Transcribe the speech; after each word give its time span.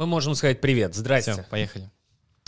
Мы 0.00 0.06
можем 0.06 0.34
сказать 0.34 0.62
привет. 0.62 0.94
Здрасте. 0.94 1.32
Все, 1.32 1.42
поехали. 1.50 1.90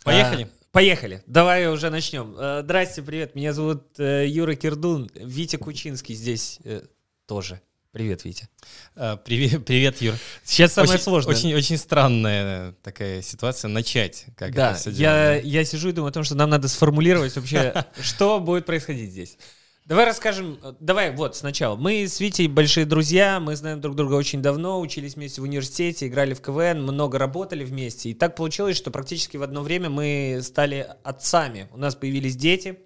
Поехали. 0.04 0.44
А, 0.44 0.48
поехали. 0.70 1.22
Давай 1.26 1.66
уже 1.66 1.90
начнем. 1.90 2.34
А, 2.38 2.62
здрасте, 2.62 3.02
привет. 3.02 3.34
Меня 3.34 3.52
зовут 3.52 3.82
э, 3.98 4.26
Юра 4.26 4.54
Кирдун. 4.54 5.10
Витя 5.14 5.56
Кучинский 5.56 6.14
здесь 6.14 6.60
э, 6.64 6.80
тоже. 7.26 7.60
Привет, 7.90 8.24
Витя. 8.24 8.48
А, 8.96 9.18
привет, 9.18 9.66
привет, 9.66 10.00
Юр. 10.00 10.14
Сейчас 10.42 10.72
самое 10.72 10.94
очень, 10.94 11.02
сложное. 11.02 11.34
Очень, 11.34 11.54
очень 11.54 11.76
странная 11.76 12.72
такая 12.82 13.20
ситуация. 13.20 13.68
Начать, 13.68 14.24
как 14.34 14.54
да, 14.54 14.70
это 14.70 14.80
все 14.80 14.90
я, 14.92 15.34
я 15.34 15.62
сижу 15.66 15.90
и 15.90 15.92
думаю 15.92 16.08
о 16.08 16.12
том, 16.12 16.24
что 16.24 16.34
нам 16.34 16.48
надо 16.48 16.68
сформулировать 16.68 17.36
вообще, 17.36 17.84
что 18.00 18.40
будет 18.40 18.64
происходить 18.64 19.10
здесь. 19.10 19.36
Давай 19.84 20.06
расскажем, 20.06 20.58
давай 20.78 21.10
вот 21.10 21.34
сначала. 21.34 21.74
Мы 21.74 22.06
с 22.06 22.20
Витей 22.20 22.46
большие 22.46 22.86
друзья, 22.86 23.40
мы 23.40 23.56
знаем 23.56 23.80
друг 23.80 23.96
друга 23.96 24.14
очень 24.14 24.40
давно, 24.40 24.80
учились 24.80 25.16
вместе 25.16 25.40
в 25.40 25.44
университете, 25.44 26.06
играли 26.06 26.34
в 26.34 26.40
КВН, 26.40 26.82
много 26.82 27.18
работали 27.18 27.64
вместе. 27.64 28.10
И 28.10 28.14
так 28.14 28.36
получилось, 28.36 28.76
что 28.76 28.92
практически 28.92 29.36
в 29.36 29.42
одно 29.42 29.62
время 29.62 29.90
мы 29.90 30.38
стали 30.42 30.86
отцами. 31.02 31.68
У 31.72 31.78
нас 31.78 31.96
появились 31.96 32.36
дети, 32.36 32.78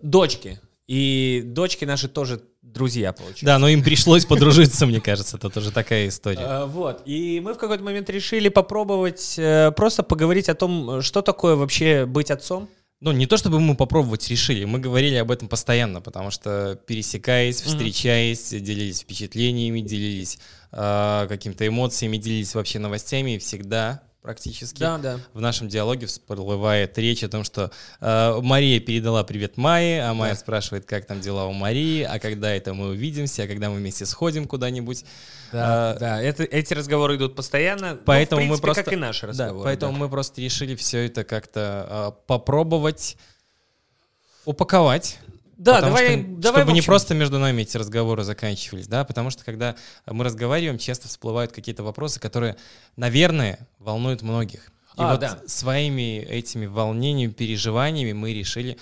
дочки. 0.00 0.60
И 0.86 1.42
дочки 1.44 1.84
наши 1.84 2.08
тоже 2.08 2.42
друзья, 2.60 3.12
получается. 3.12 3.44
Да, 3.44 3.58
но 3.58 3.68
им 3.68 3.82
пришлось 3.82 4.24
подружиться, 4.24 4.86
мне 4.86 5.00
кажется, 5.00 5.36
это 5.38 5.50
тоже 5.50 5.72
такая 5.72 6.06
история. 6.06 6.44
А, 6.44 6.66
вот, 6.66 7.02
и 7.04 7.40
мы 7.40 7.54
в 7.54 7.58
какой-то 7.58 7.82
момент 7.82 8.08
решили 8.10 8.48
попробовать 8.48 9.34
э, 9.38 9.72
просто 9.72 10.02
поговорить 10.04 10.48
о 10.48 10.54
том, 10.54 11.02
что 11.02 11.22
такое 11.22 11.56
вообще 11.56 12.06
быть 12.06 12.30
отцом. 12.30 12.68
Ну, 13.04 13.10
не 13.10 13.26
то 13.26 13.36
чтобы 13.36 13.58
мы 13.58 13.74
попробовать 13.74 14.30
решили, 14.30 14.64
мы 14.64 14.78
говорили 14.78 15.16
об 15.16 15.32
этом 15.32 15.48
постоянно, 15.48 16.00
потому 16.00 16.30
что 16.30 16.78
пересекаясь, 16.86 17.60
встречаясь, 17.60 18.52
mm-hmm. 18.52 18.60
делились 18.60 19.00
впечатлениями, 19.00 19.80
делились 19.80 20.38
э, 20.70 21.26
какими-то 21.28 21.66
эмоциями, 21.66 22.16
делились 22.16 22.54
вообще 22.54 22.78
новостями, 22.78 23.32
и 23.32 23.38
всегда 23.38 24.02
практически. 24.22 24.78
Да, 24.78 24.98
да. 24.98 25.20
В 25.34 25.40
нашем 25.40 25.68
диалоге 25.68 26.06
всплывает 26.06 26.96
речь 26.96 27.24
о 27.24 27.28
том, 27.28 27.44
что 27.44 27.70
э, 28.00 28.40
Мария 28.40 28.80
передала 28.80 29.24
привет 29.24 29.56
Майе, 29.56 30.04
а 30.04 30.14
Майя 30.14 30.34
да. 30.34 30.40
спрашивает, 30.40 30.86
как 30.86 31.06
там 31.06 31.20
дела 31.20 31.46
у 31.46 31.52
Марии, 31.52 32.02
а 32.02 32.18
когда 32.18 32.54
это 32.54 32.72
мы 32.72 32.90
увидимся, 32.90 33.42
а 33.42 33.46
когда 33.48 33.68
мы 33.68 33.76
вместе 33.76 34.06
сходим 34.06 34.46
куда-нибудь. 34.46 35.04
Да, 35.52 35.90
а, 35.90 35.98
да 35.98 36.22
это, 36.22 36.44
эти 36.44 36.72
разговоры 36.72 37.16
идут 37.16 37.34
постоянно, 37.34 37.98
поэтому 38.04 38.42
ну, 38.42 38.46
в 38.46 38.48
принципе, 38.48 38.66
мы 38.68 38.74
просто, 38.74 38.84
как 38.84 38.92
и 38.92 38.96
наши 38.96 39.26
разговоры. 39.26 39.58
Да, 39.58 39.64
поэтому 39.64 39.92
да. 39.92 39.98
мы 39.98 40.08
просто 40.08 40.40
решили 40.40 40.76
все 40.76 41.06
это 41.06 41.24
как-то 41.24 42.14
э, 42.16 42.26
попробовать 42.26 43.16
упаковать 44.44 45.18
да, 45.62 45.76
Потому 45.76 45.94
давай, 45.94 46.22
что, 46.22 46.28
давай. 46.38 46.62
Чтобы 46.62 46.72
не 46.72 46.82
просто 46.82 47.14
между 47.14 47.38
нами 47.38 47.62
эти 47.62 47.76
разговоры 47.76 48.24
заканчивались, 48.24 48.88
да, 48.88 49.04
потому 49.04 49.30
что 49.30 49.44
когда 49.44 49.76
мы 50.06 50.24
разговариваем, 50.24 50.76
часто 50.76 51.06
всплывают 51.06 51.52
какие-то 51.52 51.84
вопросы, 51.84 52.18
которые, 52.18 52.56
наверное, 52.96 53.68
волнуют 53.78 54.22
многих. 54.22 54.72
И 54.96 55.00
а, 55.00 55.12
вот 55.12 55.20
да. 55.20 55.38
своими 55.46 56.18
этими 56.18 56.66
волнениями, 56.66 57.30
переживаниями 57.30 58.12
мы 58.12 58.34
решили 58.34 58.76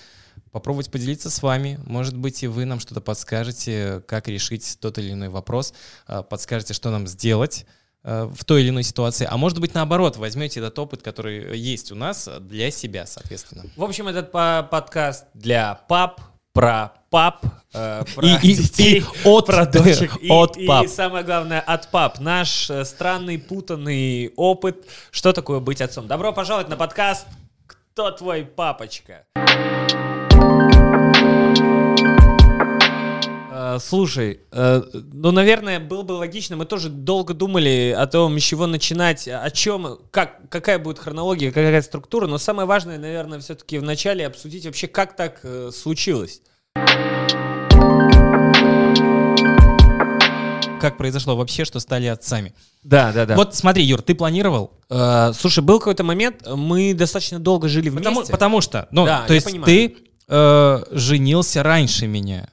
попробовать 0.52 0.90
поделиться 0.90 1.28
с 1.28 1.42
вами. 1.42 1.78
Может 1.84 2.16
быть, 2.16 2.42
и 2.42 2.46
вы 2.46 2.64
нам 2.64 2.80
что-то 2.80 3.02
подскажете, 3.02 4.02
как 4.06 4.28
решить 4.28 4.78
тот 4.80 4.96
или 4.96 5.12
иной 5.12 5.28
вопрос, 5.28 5.74
а, 6.06 6.22
подскажете, 6.22 6.72
что 6.72 6.90
нам 6.90 7.06
сделать 7.06 7.66
а, 8.02 8.26
в 8.34 8.42
той 8.46 8.62
или 8.62 8.70
иной 8.70 8.84
ситуации. 8.84 9.28
А 9.30 9.36
может 9.36 9.60
быть, 9.60 9.74
наоборот, 9.74 10.16
возьмете 10.16 10.60
этот 10.60 10.78
опыт, 10.78 11.02
который 11.02 11.58
есть 11.58 11.92
у 11.92 11.94
нас, 11.94 12.26
для 12.40 12.70
себя, 12.70 13.04
соответственно. 13.04 13.64
В 13.76 13.84
общем, 13.84 14.08
этот 14.08 14.32
подкаст 14.32 15.26
для 15.34 15.74
пап, 15.74 16.22
про 16.60 16.92
пап, 17.08 17.46
э, 17.72 18.04
про 18.14 18.26
и, 18.26 18.54
детей, 18.54 18.98
и, 18.98 19.04
от, 19.24 19.46
про 19.46 19.64
дочек. 19.64 20.12
От 20.28 20.58
и, 20.58 20.66
пап. 20.66 20.84
и 20.84 20.88
самое 20.88 21.24
главное, 21.24 21.58
от 21.58 21.90
пап. 21.90 22.20
Наш 22.20 22.68
э, 22.68 22.84
странный, 22.84 23.38
путанный 23.38 24.34
опыт. 24.36 24.86
Что 25.10 25.32
такое 25.32 25.60
быть 25.60 25.80
отцом? 25.80 26.06
Добро 26.06 26.34
пожаловать 26.34 26.68
на 26.68 26.76
подкаст 26.76 27.26
«Кто 27.66 28.10
твой 28.10 28.44
папочка?» 28.44 29.24
Слушай, 33.78 34.40
э, 34.52 34.82
ну, 34.92 35.30
наверное, 35.30 35.80
было 35.80 36.02
бы 36.02 36.12
логично, 36.12 36.56
мы 36.56 36.64
тоже 36.64 36.88
долго 36.88 37.34
думали 37.34 37.94
о 37.96 38.06
том, 38.06 38.38
с 38.38 38.42
чего 38.42 38.66
начинать, 38.66 39.28
о 39.28 39.50
чем, 39.50 39.98
как, 40.10 40.48
какая 40.48 40.78
будет 40.78 40.98
хронология, 40.98 41.50
какая 41.50 41.82
структура, 41.82 42.26
но 42.26 42.38
самое 42.38 42.66
важное, 42.66 42.98
наверное, 42.98 43.40
все-таки 43.40 43.78
вначале 43.78 44.26
обсудить 44.26 44.66
вообще, 44.66 44.86
как 44.86 45.16
так 45.16 45.40
э, 45.42 45.70
случилось. 45.74 46.42
Как 50.80 50.96
произошло 50.96 51.36
вообще, 51.36 51.64
что 51.64 51.78
стали 51.78 52.06
отцами? 52.06 52.54
Да, 52.82 53.12
да, 53.12 53.26
да. 53.26 53.36
Вот 53.36 53.54
смотри, 53.54 53.84
Юр, 53.84 54.00
ты 54.00 54.14
планировал? 54.14 54.72
Э, 54.88 55.32
слушай, 55.34 55.62
был 55.62 55.78
какой-то 55.78 56.04
момент, 56.04 56.46
мы 56.46 56.94
достаточно 56.94 57.38
долго 57.38 57.68
жили 57.68 57.90
вместе. 57.90 58.08
Потому, 58.08 58.26
потому 58.26 58.60
что, 58.62 58.88
ну, 58.90 59.04
да, 59.04 59.26
то 59.26 59.34
есть 59.34 59.46
понимаю. 59.46 59.66
ты 59.66 59.96
э, 60.28 60.84
женился 60.92 61.62
раньше 61.62 62.06
меня. 62.06 62.48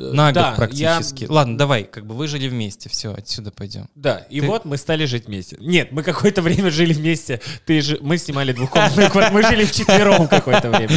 На 0.00 0.32
да, 0.32 0.48
год 0.48 0.56
практически. 0.56 1.24
Я... 1.24 1.30
Ладно, 1.30 1.58
давай, 1.58 1.84
как 1.84 2.06
бы 2.06 2.14
вы 2.14 2.26
жили 2.26 2.48
вместе, 2.48 2.88
все, 2.88 3.12
отсюда 3.12 3.50
пойдем. 3.50 3.86
Да, 3.94 4.26
и 4.30 4.40
Ты... 4.40 4.46
вот 4.46 4.64
мы 4.64 4.78
стали 4.78 5.04
жить 5.04 5.26
вместе. 5.26 5.56
Нет, 5.60 5.92
мы 5.92 6.02
какое-то 6.02 6.40
время 6.40 6.70
жили 6.70 6.94
вместе. 6.94 7.40
Ты 7.66 7.82
же, 7.82 7.98
мы 8.00 8.16
снимали 8.16 8.52
двухкомнатную 8.52 9.10
квартиру, 9.10 9.34
мы 9.34 9.42
жили 9.42 9.64
вчетвером 9.66 10.26
какое-то 10.26 10.70
время. 10.70 10.90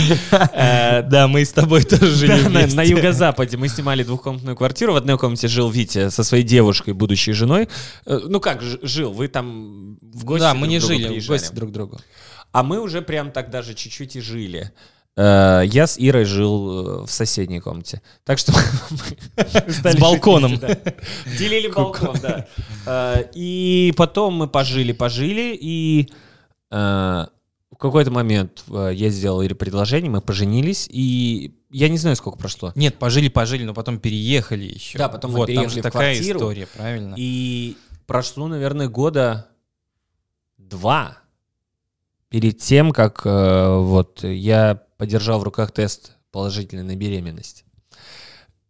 Э, 0.54 1.02
да, 1.10 1.28
мы 1.28 1.44
с 1.44 1.52
тобой 1.52 1.84
тоже 1.84 2.16
жили 2.16 2.40
вместе. 2.40 2.78
На 2.78 2.84
юго-западе 2.84 3.58
мы 3.58 3.68
снимали 3.68 4.04
двухкомнатную 4.04 4.56
квартиру. 4.56 4.94
В 4.94 4.96
одной 4.96 5.18
комнате 5.18 5.50
жил 5.50 5.70
Витя 5.70 6.10
со 6.10 6.24
своей 6.24 6.44
девушкой, 6.44 6.94
будущей 6.94 7.34
женой. 7.34 7.68
Э, 8.06 8.22
ну 8.24 8.40
как 8.40 8.62
жил? 8.62 9.12
Вы 9.12 9.28
там 9.28 9.98
в 10.02 10.24
гости 10.24 10.44
Да, 10.44 10.54
мы 10.54 10.68
не 10.68 10.80
жили, 10.80 11.20
в 11.20 11.28
гости 11.28 11.54
друг 11.54 11.72
другу. 11.72 12.00
А 12.54 12.64
мы 12.64 12.80
уже 12.80 13.02
прям 13.02 13.32
так 13.32 13.50
даже 13.50 13.74
чуть-чуть 13.74 14.16
и 14.16 14.22
жили. 14.22 14.72
Э, 15.16 15.62
я 15.66 15.86
с 15.86 15.98
Ирой 16.00 16.26
жил 16.26 17.02
э, 17.02 17.06
в 17.06 17.12
соседней 17.12 17.60
комнате. 17.60 18.02
Так 18.24 18.40
что 18.40 18.52
С 19.36 19.98
балконом. 20.00 20.60
Делили 21.38 21.68
балкон, 21.68 22.18
да. 22.22 22.48
Э, 22.86 23.24
и 23.34 23.94
потом 23.96 24.36
мы 24.36 24.48
пожили, 24.48 24.92
пожили, 24.92 25.58
и 25.60 26.10
в 26.70 27.78
какой-то 27.78 28.10
момент 28.10 28.64
я 28.68 29.10
сделал 29.10 29.44
Ире 29.44 29.54
предложение, 29.54 30.10
мы 30.10 30.22
поженились, 30.22 30.88
и 30.90 31.54
я 31.70 31.88
не 31.88 32.00
знаю, 32.00 32.16
сколько 32.16 32.40
прошло. 32.40 32.72
Нет, 32.74 32.98
пожили, 32.98 33.28
пожили, 33.28 33.64
но 33.64 33.76
потом 33.76 34.00
переехали 34.00 34.64
еще. 34.64 34.98
Да, 34.98 35.08
потом 35.08 35.34
мы 35.34 35.46
переехали 35.46 35.82
в 35.82 35.84
такая 35.84 36.20
история, 36.20 36.66
правильно. 36.66 37.14
И 37.16 37.78
прошло, 38.08 38.48
наверное, 38.48 38.88
года 38.88 39.50
два 40.58 41.18
перед 42.34 42.58
тем, 42.58 42.94
как 42.94 43.26
вот 43.26 44.24
я 44.24 44.82
подержал 44.98 45.40
в 45.40 45.44
руках 45.44 45.72
тест 45.72 46.18
положительный 46.32 46.82
на 46.82 46.96
беременность. 46.96 47.64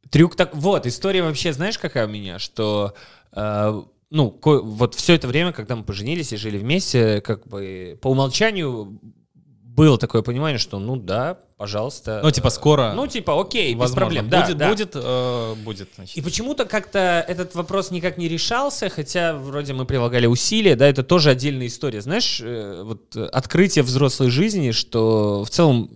Трюк 0.09 0.35
так... 0.35 0.53
Вот, 0.53 0.85
история 0.85 1.24
вообще, 1.24 1.53
знаешь, 1.53 1.79
какая 1.79 2.06
у 2.06 2.09
меня? 2.09 2.40
Что, 2.40 2.94
э, 3.31 3.81
ну, 4.09 4.40
вот 4.44 4.96
все 4.96 5.13
это 5.13 5.29
время, 5.29 5.53
когда 5.53 5.78
мы 5.78 5.85
поженились 5.85 6.34
и 6.34 6.35
жили 6.35 6.57
вместе, 6.57 7.22
как 7.22 7.47
бы 7.47 7.97
по 8.01 8.09
умолчанию 8.09 9.00
было 9.34 9.97
такое 9.97 10.24
понимание, 10.24 10.59
что, 10.59 10.78
ну 10.80 10.97
да, 10.97 11.40
пожалуйста. 11.63 12.19
Ну, 12.22 12.29
типа, 12.29 12.50
скоро. 12.50 12.91
Ну, 12.94 13.07
типа, 13.07 13.40
окей, 13.40 13.74
возможно, 13.74 13.85
без 13.85 13.96
проблем. 13.96 14.25
Будет, 14.25 14.57
да, 14.57 14.69
будет, 14.69 14.91
Э, 14.96 15.56
будет. 15.63 15.90
Значит. 15.96 16.18
И 16.18 16.22
почему-то 16.22 16.66
как-то 16.66 17.24
этот 17.25 17.56
вопрос 17.56 17.90
никак 17.90 18.18
не 18.18 18.28
решался, 18.28 18.90
хотя 18.90 19.34
вроде 19.34 19.72
мы 19.72 19.85
прилагали 19.85 20.25
усилия, 20.25 20.75
да, 20.75 20.88
это 20.88 21.03
тоже 21.03 21.29
отдельная 21.29 21.68
история. 21.68 22.01
Знаешь, 22.01 22.41
э, 22.44 22.84
вот 22.84 23.16
открытие 23.16 23.84
взрослой 23.84 24.29
жизни, 24.29 24.72
что 24.72 25.46
в 25.46 25.50
целом 25.50 25.90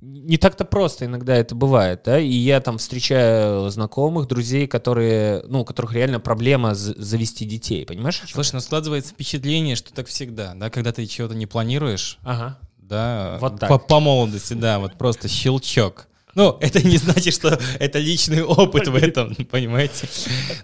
не 0.00 0.36
так-то 0.38 0.64
просто 0.64 1.06
иногда 1.06 1.36
это 1.36 1.54
бывает, 1.54 2.02
да, 2.04 2.18
и 2.18 2.28
я 2.28 2.60
там 2.60 2.78
встречаю 2.78 3.70
знакомых, 3.70 4.28
друзей, 4.28 4.66
которые, 4.66 5.42
ну, 5.46 5.60
у 5.60 5.64
которых 5.64 5.92
реально 5.94 6.20
проблема 6.20 6.74
завести 6.74 7.44
детей, 7.44 7.86
понимаешь? 7.86 8.22
Слушай, 8.30 8.54
ну 8.54 8.60
складывается 8.60 9.12
впечатление, 9.12 9.74
что 9.74 9.92
так 9.94 10.06
всегда, 10.08 10.54
да, 10.54 10.68
когда 10.68 10.92
ты 10.92 11.06
чего-то 11.06 11.34
не 11.34 11.46
планируешь, 11.46 12.18
ага. 12.22 12.58
Да, 12.88 13.38
вот 13.40 13.60
так. 13.60 13.68
По, 13.68 13.78
по 13.78 14.00
молодости, 14.00 14.54
да, 14.54 14.78
вот 14.78 14.94
просто 14.94 15.28
щелчок. 15.28 16.08
Ну, 16.36 16.58
это 16.60 16.86
не 16.86 16.98
значит, 16.98 17.32
что 17.32 17.58
это 17.80 17.98
личный 17.98 18.42
опыт 18.42 18.88
в 18.88 18.94
этом, 18.94 19.34
понимаете? 19.50 20.06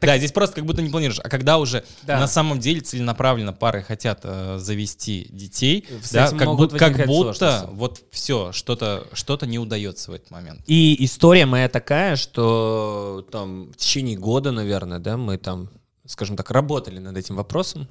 Да, 0.03 0.19
здесь 0.19 0.31
просто 0.31 0.57
как 0.57 0.67
будто 0.67 0.83
не 0.83 0.91
планируешь. 0.91 1.19
А 1.25 1.31
когда 1.31 1.59
уже 1.59 1.83
на 2.07 2.29
самом 2.29 2.61
деле 2.61 2.83
целенаправленно 2.83 3.55
пары 3.55 3.83
хотят 3.83 4.21
э, 4.23 4.59
завести 4.59 5.27
детей, 5.31 5.89
да, 6.13 6.31
как, 6.31 6.57
будто, 6.57 6.77
как 6.77 7.07
будто 7.07 7.71
вот 7.73 8.03
все, 8.11 8.53
что-то 8.53 9.07
что 9.15 9.39
не 9.47 9.59
удается 9.59 10.11
в 10.11 10.15
этот 10.15 10.31
момент. 10.31 10.61
И 10.67 11.03
история 11.07 11.47
моя 11.47 11.71
такая, 11.71 12.17
что 12.17 13.27
там 13.33 13.73
в 13.73 13.77
течение 13.77 14.19
года, 14.19 14.53
наверное, 14.53 14.99
да, 14.99 15.17
мы 15.17 15.39
там, 15.39 15.71
скажем 16.07 16.37
так, 16.37 16.51
работали 16.51 16.99
над 16.99 17.17
этим 17.17 17.37
вопросом. 17.37 17.89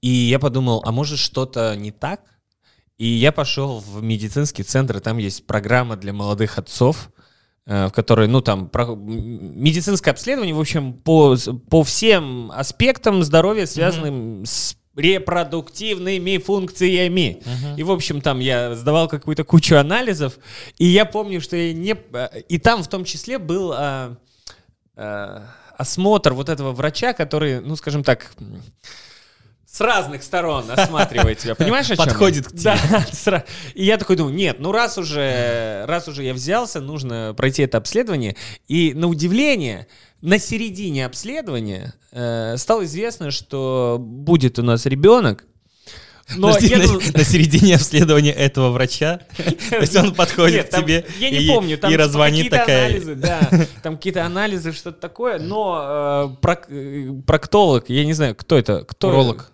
И 0.00 0.08
я 0.08 0.38
подумал, 0.38 0.80
а 0.86 0.92
может 0.92 1.18
что-то 1.18 1.74
не 1.74 1.90
так? 1.90 2.20
И 2.96 3.06
я 3.06 3.32
пошел 3.32 3.80
в 3.80 4.02
медицинский 4.02 4.62
центр, 4.62 4.98
и 4.98 5.00
там 5.00 5.18
есть 5.18 5.46
программа 5.46 5.96
для 5.96 6.12
молодых 6.12 6.58
отцов, 6.58 7.10
э, 7.66 7.86
в 7.88 7.90
которой, 7.90 8.28
ну, 8.28 8.40
там, 8.40 8.68
про... 8.68 8.94
медицинское 8.94 10.12
обследование, 10.12 10.54
в 10.54 10.60
общем, 10.60 10.92
по, 10.92 11.36
по 11.68 11.82
всем 11.82 12.52
аспектам 12.52 13.24
здоровья, 13.24 13.66
связанным 13.66 14.42
mm-hmm. 14.42 14.46
с 14.46 14.76
репродуктивными 14.96 16.38
функциями. 16.38 17.42
Uh-huh. 17.44 17.76
И, 17.76 17.82
в 17.82 17.90
общем, 17.90 18.20
там 18.20 18.38
я 18.38 18.74
сдавал 18.74 19.08
какую-то 19.08 19.44
кучу 19.44 19.74
анализов, 19.74 20.38
и 20.78 20.86
я 20.86 21.04
помню, 21.04 21.40
что 21.40 21.56
я 21.56 21.72
не... 21.72 21.96
И 22.48 22.58
там 22.58 22.82
в 22.82 22.88
том 22.88 23.04
числе 23.04 23.38
был 23.38 23.72
а, 23.74 24.16
а, 24.94 25.46
осмотр 25.76 26.32
вот 26.32 26.48
этого 26.48 26.72
врача, 26.72 27.12
который, 27.12 27.60
ну, 27.60 27.74
скажем 27.76 28.04
так, 28.04 28.32
с 29.74 29.80
разных 29.80 30.22
сторон 30.22 30.70
осматривает 30.70 31.38
тебя. 31.38 31.56
Понимаешь, 31.56 31.90
о 31.90 31.96
чем? 31.96 32.06
Подходит 32.06 32.46
к 32.46 32.52
тебе. 32.52 32.74
Да. 33.24 33.44
И 33.74 33.84
я 33.84 33.96
такой 33.96 34.14
думаю, 34.14 34.32
нет, 34.32 34.60
ну 34.60 34.70
раз 34.70 34.98
уже, 34.98 35.84
раз 35.88 36.06
уже 36.06 36.22
я 36.22 36.32
взялся, 36.32 36.80
нужно 36.80 37.34
пройти 37.36 37.62
это 37.62 37.78
обследование. 37.78 38.36
И 38.68 38.92
на 38.94 39.08
удивление, 39.08 39.88
на 40.20 40.38
середине 40.38 41.06
обследования 41.06 41.94
э, 42.12 42.56
стало 42.56 42.84
известно, 42.84 43.32
что 43.32 43.96
будет 43.98 44.60
у 44.60 44.62
нас 44.62 44.86
ребенок. 44.86 45.44
Но 46.36 46.54
Подожди, 46.54 46.68
я... 46.68 46.78
на, 46.78 47.18
на 47.18 47.24
середине 47.24 47.74
обследования 47.74 48.32
этого 48.32 48.70
врача, 48.70 49.20
то 49.70 49.76
есть 49.76 49.96
он 49.96 50.14
подходит 50.14 50.56
Нет, 50.56 50.70
к 50.70 50.76
тебе 50.78 51.04
я 51.18 51.30
не 51.30 51.38
и, 51.38 51.48
помню, 51.48 51.78
там 51.78 51.90
и 51.90 51.94
типа 51.94 52.04
раззвонит 52.04 52.50
такая... 52.50 52.86
анализы, 52.86 53.14
да, 53.16 53.50
там 53.82 53.96
какие-то 53.96 54.24
анализы, 54.24 54.72
что-то 54.72 55.00
такое, 55.00 55.38
но 55.38 56.30
э, 56.32 56.40
прок, 56.40 56.70
э, 56.70 57.10
проктолог, 57.26 57.90
я 57.90 58.06
не 58.06 58.14
знаю, 58.14 58.34
кто 58.34 58.56
это? 58.56 58.84
Кто, 58.84 59.08
Уролог. 59.08 59.50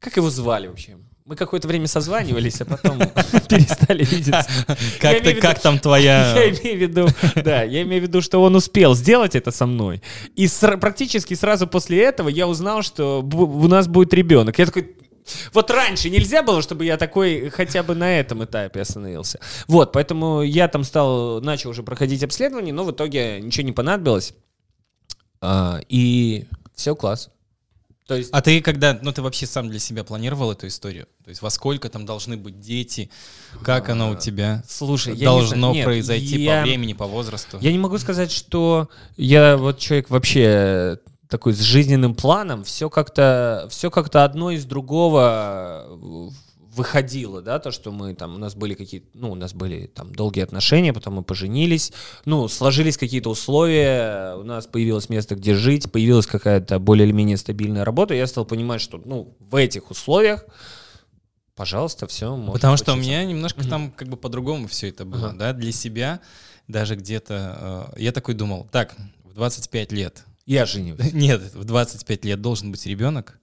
Как 0.00 0.16
его 0.16 0.30
звали 0.30 0.66
вообще? 0.66 0.96
Мы 1.26 1.36
какое-то 1.36 1.68
время 1.68 1.86
созванивались, 1.86 2.60
а 2.60 2.64
потом 2.64 2.98
перестали 3.48 4.04
видеться. 4.04 4.46
Как, 5.00 5.22
ты, 5.22 5.34
как 5.34 5.60
там 5.60 5.78
твоя... 5.78 6.34
Я 6.36 6.50
имею 6.50 6.76
в 6.76 6.80
виду, 6.80 7.08
да, 7.36 7.62
я 7.62 7.82
имею 7.82 8.02
в 8.02 8.06
виду, 8.06 8.20
что 8.20 8.42
он 8.42 8.56
успел 8.56 8.94
сделать 8.94 9.36
это 9.36 9.52
со 9.52 9.66
мной. 9.66 10.02
И 10.34 10.48
практически 10.80 11.34
сразу 11.34 11.66
после 11.68 12.02
этого 12.02 12.28
я 12.28 12.48
узнал, 12.48 12.82
что 12.82 13.22
у 13.22 13.68
нас 13.68 13.86
будет 13.86 14.12
ребенок. 14.12 14.58
Я 14.58 14.66
такой, 14.66 14.96
вот 15.52 15.70
раньше 15.70 16.10
нельзя 16.10 16.42
было, 16.42 16.62
чтобы 16.62 16.84
я 16.84 16.96
такой 16.96 17.50
хотя 17.50 17.82
бы 17.82 17.94
на 17.94 18.18
этом 18.18 18.42
этапе 18.42 18.80
остановился. 18.80 19.38
Вот, 19.68 19.92
поэтому 19.92 20.42
я 20.42 20.66
там 20.68 20.82
стал, 20.82 21.40
начал 21.40 21.70
уже 21.70 21.82
проходить 21.82 22.24
обследование, 22.24 22.74
но 22.74 22.84
в 22.84 22.90
итоге 22.90 23.40
ничего 23.40 23.66
не 23.66 23.72
понадобилось. 23.72 24.34
А, 25.40 25.80
и 25.88 26.46
все, 26.74 26.96
класс. 26.96 27.30
То 28.10 28.16
есть... 28.16 28.30
А 28.32 28.42
ты 28.42 28.60
когда, 28.60 28.98
ну 29.00 29.12
ты 29.12 29.22
вообще 29.22 29.46
сам 29.46 29.70
для 29.70 29.78
себя 29.78 30.02
планировал 30.02 30.50
эту 30.50 30.66
историю? 30.66 31.06
То 31.22 31.28
есть 31.28 31.42
во 31.42 31.48
сколько 31.48 31.88
там 31.88 32.06
должны 32.06 32.36
быть 32.36 32.58
дети? 32.58 33.08
Как 33.62 33.88
а, 33.88 33.92
оно 33.92 34.10
у 34.10 34.16
тебя 34.16 34.64
Слушай, 34.68 35.14
должно 35.14 35.72
не 35.72 35.84
произойти 35.84 36.42
я... 36.42 36.56
по 36.56 36.62
времени, 36.62 36.92
по 36.92 37.06
возрасту? 37.06 37.58
Я 37.60 37.70
не 37.70 37.78
могу 37.78 37.98
сказать, 37.98 38.32
что 38.32 38.90
я 39.16 39.56
вот 39.56 39.78
человек 39.78 40.10
вообще 40.10 40.98
такой 41.28 41.52
с 41.52 41.60
жизненным 41.60 42.16
планом. 42.16 42.64
Все 42.64 42.90
как-то, 42.90 43.68
все 43.70 43.92
как-то 43.92 44.24
одно 44.24 44.50
из 44.50 44.64
другого 44.64 46.32
выходило, 46.74 47.42
да, 47.42 47.58
то, 47.58 47.70
что 47.70 47.90
мы 47.90 48.14
там, 48.14 48.34
у 48.36 48.38
нас 48.38 48.54
были 48.54 48.74
какие-то, 48.74 49.06
ну, 49.14 49.32
у 49.32 49.34
нас 49.34 49.52
были 49.52 49.86
там 49.86 50.14
долгие 50.14 50.42
отношения, 50.42 50.92
потом 50.92 51.14
мы 51.14 51.22
поженились, 51.22 51.92
ну, 52.24 52.46
сложились 52.48 52.96
какие-то 52.96 53.30
условия, 53.30 54.36
у 54.36 54.44
нас 54.44 54.66
появилось 54.66 55.08
место, 55.08 55.34
где 55.34 55.54
жить, 55.54 55.90
появилась 55.90 56.26
какая-то 56.26 56.78
более 56.78 57.06
или 57.06 57.12
менее 57.12 57.36
стабильная 57.36 57.84
работа, 57.84 58.14
я 58.14 58.26
стал 58.26 58.44
понимать, 58.44 58.80
что, 58.80 59.02
ну, 59.04 59.36
в 59.40 59.56
этих 59.56 59.90
условиях, 59.90 60.44
пожалуйста, 61.56 62.06
все. 62.06 62.36
Потому 62.52 62.76
что 62.76 62.92
у 62.92 62.96
меня 62.96 63.24
немножко 63.24 63.60
mm-hmm. 63.60 63.68
там 63.68 63.90
как 63.90 64.08
бы 64.08 64.16
по-другому 64.16 64.68
все 64.68 64.88
это 64.88 65.04
было, 65.04 65.32
uh-huh. 65.32 65.36
да, 65.36 65.52
для 65.52 65.72
себя 65.72 66.20
даже 66.68 66.94
где-то, 66.94 67.90
э, 67.96 68.00
я 68.00 68.12
такой 68.12 68.34
думал, 68.34 68.68
так, 68.70 68.94
в 69.24 69.34
25 69.34 69.92
лет. 69.92 70.24
Я 70.46 70.66
женюсь. 70.66 70.98
Нет, 71.12 71.40
в 71.54 71.64
25 71.64 72.24
лет 72.24 72.40
должен 72.40 72.70
быть 72.70 72.86
ребенок, 72.86 73.38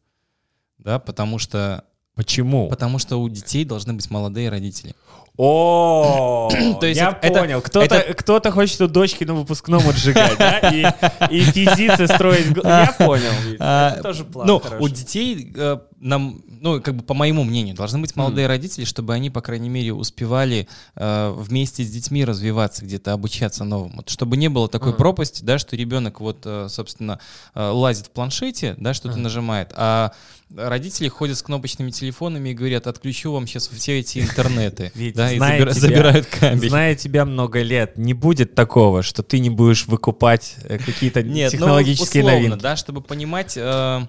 да, 0.78 0.98
потому 0.98 1.40
что 1.40 1.84
Почему? 2.18 2.68
Потому 2.68 2.98
что 2.98 3.22
у 3.22 3.30
детей 3.30 3.64
должны 3.64 3.94
быть 3.94 4.10
молодые 4.10 4.50
родители. 4.50 4.96
О, 5.38 6.50
то 6.80 6.88
есть 6.88 7.00
я 7.00 7.18
это, 7.22 7.40
понял. 7.42 7.62
Кто-то 7.62 7.96
это... 7.96 8.14
кто 8.16 8.42
хочет 8.52 8.82
у 8.82 8.88
дочки 8.88 9.24
на 9.24 9.36
выпускном 9.36 9.88
отжигать, 9.88 10.36
да? 10.40 10.58
И, 10.72 10.84
и 11.30 11.42
физицы 11.42 12.08
строить. 12.08 12.48
Я 12.64 12.96
понял. 12.98 13.30
А, 13.60 13.92
это 13.94 14.02
тоже 14.02 14.26
план. 14.26 14.48
Ну, 14.48 14.64
у 14.80 14.90
детей 14.90 15.54
э, 15.56 15.78
нам, 16.00 16.42
ну, 16.62 16.82
как 16.82 16.96
бы 16.96 17.04
по 17.04 17.14
моему 17.14 17.44
мнению, 17.44 17.76
должны 17.76 18.00
быть 18.00 18.16
молодые 18.16 18.46
mm. 18.46 18.50
родители, 18.50 18.86
чтобы 18.86 19.14
они, 19.14 19.30
по 19.30 19.42
крайней 19.42 19.70
мере, 19.70 19.94
успевали 19.94 20.68
э, 20.96 21.34
вместе 21.36 21.84
с 21.84 21.90
детьми 21.90 22.26
развиваться, 22.26 22.84
где-то 22.86 23.14
обучаться 23.14 23.64
новому. 23.64 24.04
Чтобы 24.08 24.38
не 24.38 24.50
было 24.50 24.68
такой 24.68 24.94
mm. 24.94 24.98
пропасти, 24.98 25.44
да, 25.44 25.58
что 25.58 25.76
ребенок 25.76 26.20
вот, 26.20 26.42
э, 26.46 26.68
собственно, 26.70 27.20
э, 27.56 27.70
лазит 27.70 28.08
в 28.08 28.12
планшете, 28.12 28.76
да, 28.78 28.94
что-то 28.94 29.18
mm. 29.18 29.22
нажимает, 29.22 29.74
а 29.76 30.14
родители 30.56 31.08
ходят 31.08 31.38
с 31.38 31.42
кнопочными 31.42 31.92
телефонами 31.92 32.50
и 32.50 32.54
говорят, 32.54 32.88
отключу 32.88 33.32
вам 33.32 33.48
сейчас 33.48 33.68
все 33.68 34.00
эти 34.00 34.20
интернеты. 34.20 34.92
да, 35.16 35.32
и 35.32 35.38
забира- 35.38 35.72
тебя, 35.72 35.74
забирают 35.74 36.26
кабель. 36.28 36.70
Зная 36.70 36.96
тебя 36.96 37.26
много 37.26 37.62
лет, 37.62 37.98
не 37.98 38.14
будет 38.14 38.56
такого, 38.56 39.04
что 39.04 39.24
ты 39.24 39.40
не 39.40 39.50
будешь 39.50 39.88
выкупать 39.88 40.56
э, 40.64 40.78
какие-то 40.78 41.24
Нет, 41.24 41.52
ну, 41.52 41.58
технологические 41.58 42.24
ну, 42.24 42.30
условно, 42.30 42.48
новинки. 42.48 42.64
да, 42.64 42.76
чтобы 42.76 43.02
понимать... 43.02 43.54
Э, 43.58 44.06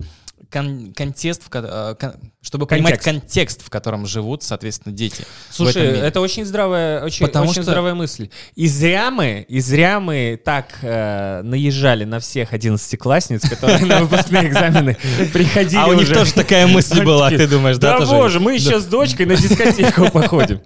кон- 0.50 0.92
контекст, 0.94 1.42
в, 1.42 1.54
э, 1.54 1.94
кон- 1.98 2.14
чтобы 2.40 2.66
контекст. 2.66 3.04
понимать 3.04 3.22
контекст, 3.22 3.62
в 3.62 3.70
котором 3.70 4.06
живут, 4.06 4.42
соответственно, 4.42 4.94
дети. 4.94 5.24
Слушай, 5.50 5.86
это 5.98 6.20
очень 6.20 6.44
здравая, 6.44 7.04
очень, 7.04 7.26
Потому 7.26 7.46
очень 7.46 7.62
что... 7.62 7.70
здравая 7.70 7.94
мысль. 7.94 8.30
И 8.54 8.66
зря 8.68 9.10
мы, 9.10 9.44
и 9.48 9.60
зря 9.60 10.00
мы 10.00 10.40
так 10.42 10.78
э, 10.82 11.42
наезжали 11.42 12.04
на 12.04 12.20
всех 12.20 12.52
одиннадцатиклассниц, 12.52 13.48
которые 13.48 13.84
на 13.84 14.04
выпускные 14.04 14.48
экзамены 14.48 14.96
приходили 15.32 15.80
А 15.80 15.86
у 15.86 15.94
них 15.94 16.12
тоже 16.12 16.32
такая 16.32 16.66
мысль 16.66 17.04
была, 17.04 17.30
ты 17.30 17.46
думаешь, 17.46 17.78
да? 17.78 17.98
Да 17.98 18.06
боже, 18.06 18.40
мы 18.40 18.54
еще 18.54 18.80
с 18.80 18.84
дочкой 18.86 19.26
на 19.26 19.36
дискотеку 19.36 20.10
походим. 20.12 20.60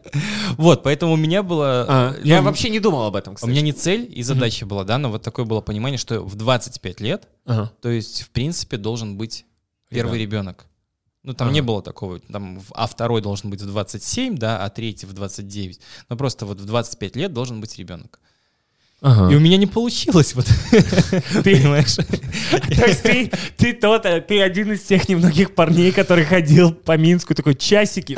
Вот, 0.56 0.82
поэтому 0.82 1.12
у 1.12 1.16
меня 1.16 1.42
было... 1.42 1.86
А, 1.88 2.16
я 2.22 2.38
ну, 2.38 2.44
вообще 2.44 2.70
не 2.70 2.80
думал 2.80 3.04
об 3.04 3.16
этом, 3.16 3.34
кстати. 3.34 3.48
У 3.48 3.52
меня 3.52 3.62
не 3.62 3.72
цель 3.72 4.10
и 4.14 4.22
задача 4.22 4.66
была, 4.66 4.84
да, 4.84 4.98
но 4.98 5.10
вот 5.10 5.22
такое 5.22 5.44
было 5.44 5.60
понимание, 5.60 5.98
что 5.98 6.20
в 6.20 6.34
25 6.36 7.00
лет, 7.00 7.28
то 7.46 7.88
есть, 7.88 8.22
в 8.22 8.30
принципе, 8.30 8.76
должен 8.76 9.16
быть 9.16 9.46
первый 9.94 10.18
ребенок. 10.18 10.66
Ну, 11.22 11.34
там 11.34 11.48
ага. 11.48 11.54
не 11.54 11.60
было 11.60 11.82
такого, 11.82 12.18
там, 12.18 12.60
а 12.72 12.86
второй 12.88 13.22
должен 13.22 13.48
быть 13.48 13.62
в 13.62 13.66
27, 13.66 14.36
да, 14.36 14.64
а 14.64 14.70
третий 14.70 15.06
в 15.06 15.12
29. 15.12 15.80
Но 16.08 16.16
просто 16.16 16.46
вот 16.46 16.60
в 16.60 16.64
25 16.64 17.16
лет 17.16 17.32
должен 17.32 17.60
быть 17.60 17.78
ребенок. 17.78 18.20
Ага. 19.04 19.32
И 19.32 19.36
у 19.36 19.40
меня 19.40 19.56
не 19.56 19.66
получилось, 19.66 20.32
вот, 20.36 20.46
ты 20.70 21.56
понимаешь? 21.56 21.96
То 21.96 22.86
есть 22.86 23.02
ты, 23.02 23.32
ты 23.56 23.72
тот, 23.72 24.02
ты 24.02 24.40
один 24.40 24.70
из 24.70 24.82
тех 24.82 25.08
немногих 25.08 25.56
парней, 25.56 25.90
который 25.90 26.24
ходил 26.24 26.72
по 26.72 26.96
Минску, 26.96 27.34
такой 27.34 27.56
часики. 27.56 28.12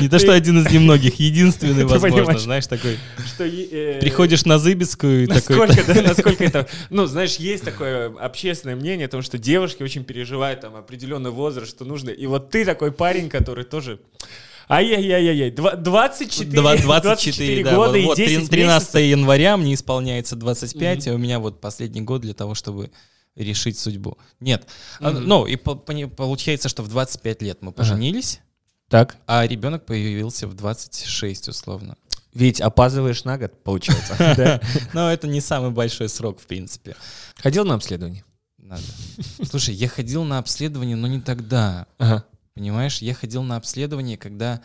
Не 0.00 0.08
то, 0.08 0.18
что 0.18 0.32
один 0.32 0.62
из 0.62 0.72
немногих, 0.72 1.20
единственный, 1.20 1.84
возможно, 1.84 2.38
знаешь, 2.38 2.66
такой. 2.66 2.98
Э, 3.38 3.98
приходишь 4.00 4.46
на 4.46 4.58
Зыбецкую 4.58 5.24
и 5.24 5.26
такой... 5.26 5.68
Насколько 6.02 6.42
это... 6.42 6.66
Ну, 6.88 7.04
знаешь, 7.04 7.36
есть 7.36 7.64
такое 7.64 8.10
общественное 8.18 8.74
мнение 8.74 9.04
о 9.04 9.10
том, 9.10 9.20
что 9.20 9.36
девушки 9.36 9.82
очень 9.82 10.02
переживают 10.02 10.62
там 10.62 10.76
определенный 10.76 11.30
возраст, 11.30 11.70
что 11.70 11.84
нужно. 11.84 12.08
И 12.08 12.26
вот 12.26 12.48
ты 12.48 12.64
такой 12.64 12.90
парень, 12.90 13.28
который 13.28 13.64
тоже 13.64 13.98
Ай-яй-яй-яй, 14.70 15.50
24, 15.50 16.50
24, 16.50 16.92
24 16.92 17.64
да, 17.64 17.74
года 17.74 17.98
вот, 17.98 18.18
и 18.18 18.26
10 18.26 18.50
13 18.50 18.94
месяцев. 18.94 19.00
января 19.00 19.56
мне 19.56 19.74
исполняется 19.74 20.36
25, 20.36 20.98
mm-hmm. 20.98 21.10
а 21.10 21.14
у 21.14 21.18
меня 21.18 21.40
вот 21.40 21.60
последний 21.60 22.02
год 22.02 22.20
для 22.20 22.34
того, 22.34 22.54
чтобы 22.54 22.92
решить 23.34 23.78
судьбу. 23.78 24.16
Нет. 24.38 24.68
Mm-hmm. 25.00 25.18
Ну, 25.18 25.46
и 25.46 25.56
по, 25.56 25.74
по, 25.74 25.92
получается, 26.08 26.68
что 26.68 26.84
в 26.84 26.88
25 26.88 27.42
лет 27.42 27.58
мы 27.62 27.72
поженились, 27.72 28.36
ага. 28.36 29.06
так. 29.06 29.16
а 29.26 29.44
ребенок 29.44 29.86
появился 29.86 30.46
в 30.46 30.54
26, 30.54 31.48
условно. 31.48 31.96
Ведь 32.32 32.60
опаздываешь 32.60 33.24
на 33.24 33.38
год, 33.38 33.60
получается. 33.64 34.60
Но 34.92 35.12
это 35.12 35.26
не 35.26 35.40
самый 35.40 35.70
большой 35.70 36.08
срок, 36.08 36.40
в 36.40 36.46
принципе. 36.46 36.94
Ходил 37.36 37.64
на 37.64 37.74
обследование? 37.74 38.22
Надо. 38.56 38.82
Слушай, 39.42 39.74
я 39.74 39.88
ходил 39.88 40.22
на 40.22 40.38
обследование, 40.38 40.94
но 40.94 41.08
не 41.08 41.20
тогда. 41.20 41.86
Понимаешь, 42.54 42.98
я 42.98 43.14
ходил 43.14 43.42
на 43.42 43.56
обследование, 43.56 44.16
когда 44.16 44.60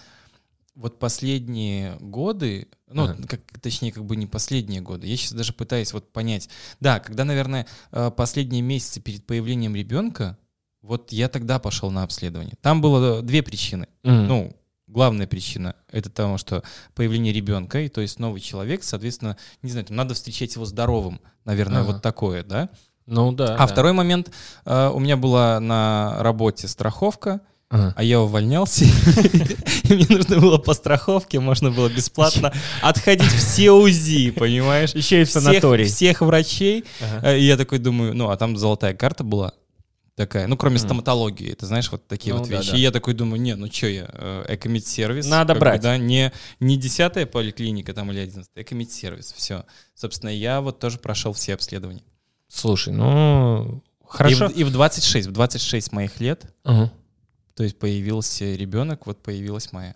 вот 0.75 1.00
последние 1.00 1.96
годы, 2.00 2.68
ну, 2.88 3.06
ага. 3.06 3.15
как, 3.27 3.42
точнее, 3.62 3.92
как 3.92 4.06
бы 4.06 4.15
не 4.15 4.27
последние 4.27 4.82
годы, 4.82 5.08
я 5.08 5.15
сейчас 5.15 5.32
даже 5.32 5.54
пытаюсь 5.54 5.94
вот 5.94 6.12
понять. 6.12 6.50
Да, 6.80 7.00
когда, 7.00 7.24
наверное, 7.24 7.65
э, 7.92 8.12
последние 8.12 8.62
месяцы 8.62 9.00
перед 9.00 9.25
появлением 9.25 9.75
ребенка, 9.75 10.38
вот 10.82 11.12
я 11.12 11.30
тогда 11.30 11.60
пошел 11.60 11.92
на 11.92 12.04
обследование. 12.04 12.56
Там 12.62 12.82
было 12.82 13.22
две 13.22 13.42
причины. 13.42 13.88
Mm. 14.04 14.25
Ну, 14.27 14.56
главная 14.88 15.27
причина 15.27 15.75
это 15.89 16.10
того, 16.10 16.38
что 16.38 16.63
появление 16.94 17.34
ребенка, 17.34 17.82
и 17.82 17.89
то 17.89 18.01
есть 18.01 18.20
новый 18.20 18.42
человек, 18.42 18.84
соответственно, 18.84 19.38
не 19.62 19.72
знаю, 19.72 19.86
там 19.86 19.96
надо 19.96 20.13
встречать 20.13 20.56
его 20.56 20.65
здоровым, 20.65 21.22
наверное, 21.44 21.82
ага. 21.82 21.94
вот 21.94 22.01
такое, 22.01 22.44
да? 22.44 22.70
Ну 23.06 23.32
да. 23.32 23.56
А 23.56 23.60
да. 23.60 23.68
второй 23.68 23.94
момент, 23.94 24.32
э, 24.65 24.89
у 24.94 25.00
меня 25.00 25.15
была 25.15 25.60
на 25.60 26.18
работе 26.20 26.68
страховка, 26.68 27.42
Ага. 27.69 27.93
А 27.98 28.03
я 28.03 28.22
увольнялся, 28.22 28.86
и 29.84 29.93
мне 29.93 30.05
нужно 30.07 30.39
было 30.39 30.60
по 30.60 30.75
страховке, 30.75 31.39
можно 31.39 31.72
было 31.72 31.89
бесплатно 31.89 32.53
отходить 32.81 33.31
все 33.31 33.72
УЗИ, 33.72 34.31
понимаешь? 34.31 34.93
Еще 34.93 35.22
и 35.22 35.25
в 35.25 35.31
санаторий. 35.31 35.86
Всех 35.86 36.22
врачей. 36.22 36.86
И 37.24 37.43
я 37.43 37.57
такой 37.57 37.79
думаю, 37.79 38.15
ну, 38.15 38.29
а 38.29 38.38
там 38.38 38.55
золотая 38.55 38.93
карта 38.93 39.24
была. 39.24 39.53
такая, 40.13 40.45
ну, 40.45 40.57
кроме 40.57 40.77
стоматологии, 40.77 41.51
это, 41.51 41.65
знаешь, 41.65 41.91
вот 41.91 42.07
такие 42.07 42.34
ну, 42.34 42.41
вот 42.41 42.48
вещи. 42.48 42.67
Да, 42.67 42.72
да. 42.74 42.77
И 42.77 42.81
я 42.81 42.91
такой 42.91 43.15
думаю, 43.15 43.41
не, 43.41 43.55
ну 43.55 43.69
что 43.72 43.88
я, 43.88 44.10
э, 44.13 44.45
экомедсервис. 44.50 45.25
Надо 45.25 45.55
брать. 45.55 45.81
Да, 45.81 45.98
не, 45.98 46.31
не 46.60 46.77
десятая 46.77 47.25
поликлиника 47.25 47.95
там 47.95 48.12
или 48.12 48.19
одиннадцатая, 48.19 48.63
экомедсервис, 48.63 49.34
все. 49.36 49.65
Собственно, 49.95 50.29
я 50.29 50.62
вот 50.62 50.79
тоже 50.79 51.00
прошел 51.00 51.34
все 51.34 51.55
обследования. 51.55 52.03
Слушай, 52.48 52.93
ну, 52.93 53.84
хорошо. 54.07 54.45
И 54.45 54.53
в, 54.53 54.57
и 54.57 54.63
в 54.65 54.72
26, 54.72 55.27
в 55.29 55.31
26 55.31 55.91
моих 55.93 56.19
лет, 56.19 56.53
uh 56.63 56.89
то 57.55 57.63
есть 57.63 57.79
появился 57.79 58.53
ребенок, 58.55 59.07
вот 59.07 59.24
появилась 59.24 59.71
моя. 59.71 59.95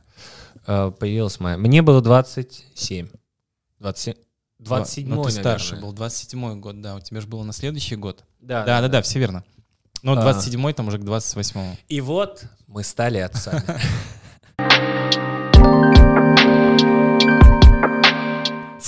Uh, 0.65 0.91
появилась 0.91 1.39
моя. 1.39 1.57
Мне 1.57 1.81
было 1.81 2.01
27. 2.01 3.09
27. 3.79 4.15
27 4.59 5.07
Ну, 5.07 5.23
ты 5.23 5.31
старше 5.31 5.75
был, 5.77 5.93
27 5.93 6.59
год, 6.59 6.81
да. 6.81 6.95
У 6.95 6.99
тебя 6.99 7.21
же 7.21 7.27
было 7.27 7.43
на 7.43 7.53
следующий 7.53 7.95
год. 7.95 8.23
Да, 8.39 8.65
да, 8.65 8.81
да, 8.81 8.81
да, 8.81 8.87
да 8.87 9.01
все 9.01 9.19
верно. 9.19 9.43
Ну, 10.01 10.15
27-й, 10.15 10.73
там 10.73 10.87
уже 10.87 10.97
к 10.97 11.01
28-му. 11.01 11.77
И 11.89 12.01
вот 12.01 12.45
мы 12.67 12.83
стали 12.83 13.17
отцами. 13.19 13.63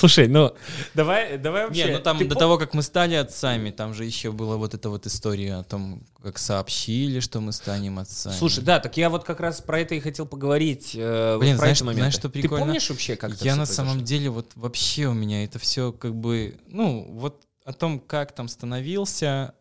Слушай, 0.02 0.28
ну 0.28 0.52
давай, 0.96 1.38
давай 1.38 1.66
вообще. 1.66 1.86
Не, 1.86 1.92
ну 1.92 2.00
там 2.00 2.18
до 2.18 2.34
пом... 2.34 2.40
того, 2.40 2.58
как 2.58 2.74
мы 2.74 2.82
стали 2.82 3.14
отцами, 3.14 3.70
там 3.70 3.94
же 3.94 4.04
еще 4.04 4.32
была 4.32 4.58
вот 4.58 4.74
эта 4.74 4.90
вот 4.90 5.06
история 5.06 5.58
о 5.58 5.64
том, 5.64 6.02
как 6.24 6.40
сообщили, 6.40 7.20
что 7.20 7.40
мы 7.40 7.52
станем 7.52 8.00
отцами. 8.00 8.34
Слушай, 8.34 8.64
да, 8.64 8.80
так 8.80 8.98
я 8.98 9.12
вот 9.12 9.26
как 9.26 9.40
раз 9.40 9.62
про 9.62 9.80
это 9.82 9.94
и 9.94 10.00
хотел 10.00 10.26
поговорить. 10.26 10.94
Э, 10.96 11.38
Блин, 11.38 11.56
знаешь, 11.56 11.78
знаешь, 11.78 12.16
что 12.16 12.30
прикольно? 12.30 12.66
Ты 12.66 12.70
помнишь 12.70 12.90
вообще, 12.90 13.16
как 13.16 13.34
Я 13.42 13.56
на 13.56 13.68
самом 13.68 14.04
деле 14.04 14.32
вот 14.32 14.54
вообще 14.56 15.06
у 15.06 15.14
меня 15.14 15.44
это 15.44 15.60
все 15.60 15.92
как 15.92 16.16
бы, 16.16 16.58
ну 16.66 17.06
вот 17.12 17.44
о 17.64 17.72
том, 17.72 18.00
как 18.00 18.32
там 18.32 18.48
становился, 18.48 19.54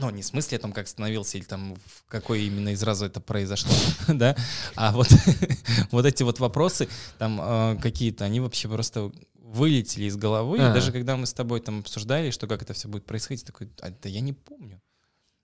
ну, 0.00 0.10
не 0.10 0.22
в 0.22 0.26
смысле 0.26 0.58
о 0.58 0.60
том, 0.60 0.72
как 0.72 0.88
становился, 0.88 1.38
или 1.38 1.44
там 1.44 1.74
в 1.74 2.04
какой 2.08 2.42
именно 2.46 2.70
из 2.70 2.82
раза 2.82 3.06
это 3.06 3.20
произошло, 3.20 3.72
да, 4.08 4.36
а 4.74 4.92
вот, 4.92 5.08
вот 5.90 6.06
эти 6.06 6.22
вот 6.22 6.40
вопросы, 6.40 6.88
там 7.18 7.40
э, 7.40 7.78
какие-то, 7.80 8.24
они 8.24 8.40
вообще 8.40 8.68
просто 8.68 9.12
вылетели 9.34 10.04
из 10.04 10.16
головы, 10.16 10.58
а 10.58 10.60
-а 10.60 10.66
-а. 10.66 10.70
и 10.70 10.74
даже 10.74 10.92
когда 10.92 11.16
мы 11.16 11.26
с 11.26 11.32
тобой 11.32 11.60
там 11.60 11.80
обсуждали, 11.80 12.30
что 12.30 12.46
как 12.46 12.62
это 12.62 12.72
все 12.72 12.88
будет 12.88 13.04
происходить, 13.04 13.44
такой, 13.44 13.68
а, 13.80 13.90
да 13.90 14.08
я 14.08 14.20
не 14.20 14.32
помню. 14.32 14.80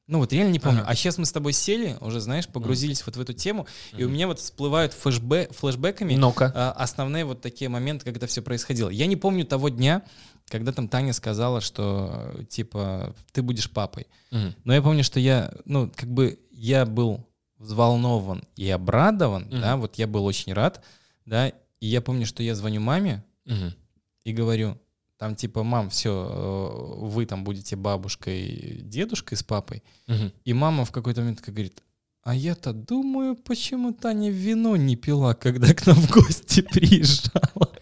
Ну 0.06 0.18
вот 0.18 0.32
реально 0.32 0.52
не 0.52 0.60
помню. 0.60 0.82
Ага. 0.82 0.90
А 0.90 0.94
сейчас 0.94 1.18
мы 1.18 1.26
с 1.26 1.32
тобой 1.32 1.52
сели, 1.52 1.96
уже 2.00 2.20
знаешь, 2.20 2.46
погрузились 2.46 3.00
mm. 3.00 3.02
вот 3.06 3.16
в 3.16 3.20
эту 3.20 3.32
тему, 3.32 3.66
mm. 3.92 3.98
и 3.98 4.04
у 4.04 4.08
меня 4.08 4.28
вот 4.28 4.38
всплывают 4.38 4.92
флешбэ 4.92 5.48
флешбэками 5.50 6.14
ну 6.14 6.32
а, 6.38 6.72
основные 6.76 7.24
вот 7.24 7.40
такие 7.40 7.68
моменты, 7.68 8.04
как 8.04 8.16
это 8.16 8.28
все 8.28 8.40
происходило. 8.40 8.88
Я 8.88 9.06
не 9.06 9.16
помню 9.16 9.44
того 9.44 9.68
дня, 9.68 10.02
когда 10.48 10.72
там 10.72 10.88
Таня 10.88 11.12
сказала, 11.12 11.60
что 11.60 12.34
типа 12.48 13.14
ты 13.32 13.42
будешь 13.42 13.70
папой. 13.70 14.06
Mm. 14.30 14.54
Но 14.64 14.74
я 14.74 14.82
помню, 14.82 15.04
что 15.04 15.20
я, 15.20 15.52
ну 15.64 15.90
как 15.94 16.08
бы 16.10 16.38
я 16.50 16.86
был 16.86 17.26
взволнован 17.58 18.44
и 18.54 18.68
обрадован, 18.70 19.44
mm. 19.44 19.60
да, 19.60 19.76
вот 19.76 19.96
я 19.96 20.06
был 20.06 20.24
очень 20.24 20.52
рад, 20.52 20.84
да, 21.24 21.48
и 21.48 21.86
я 21.86 22.00
помню, 22.00 22.26
что 22.26 22.42
я 22.42 22.54
звоню 22.54 22.80
маме 22.80 23.24
mm. 23.46 23.72
и 24.24 24.32
говорю, 24.32 24.78
там 25.18 25.34
типа, 25.34 25.62
мам, 25.62 25.88
все, 25.90 26.10
э, 26.10 27.06
вы 27.06 27.26
там 27.26 27.44
будете 27.44 27.74
бабушкой, 27.76 28.80
дедушкой 28.82 29.38
с 29.38 29.42
папой. 29.42 29.82
Угу. 30.08 30.32
И 30.44 30.52
мама 30.52 30.84
в 30.84 30.92
какой-то 30.92 31.22
момент 31.22 31.40
говорит, 31.40 31.82
а 32.22 32.34
я-то 32.34 32.72
думаю, 32.72 33.36
почему 33.36 33.92
Таня 33.92 34.30
вино 34.30 34.76
не 34.76 34.96
пила, 34.96 35.34
когда 35.34 35.72
к 35.72 35.86
нам 35.86 35.96
в 35.96 36.10
гости 36.10 36.60
приезжала. 36.72 37.75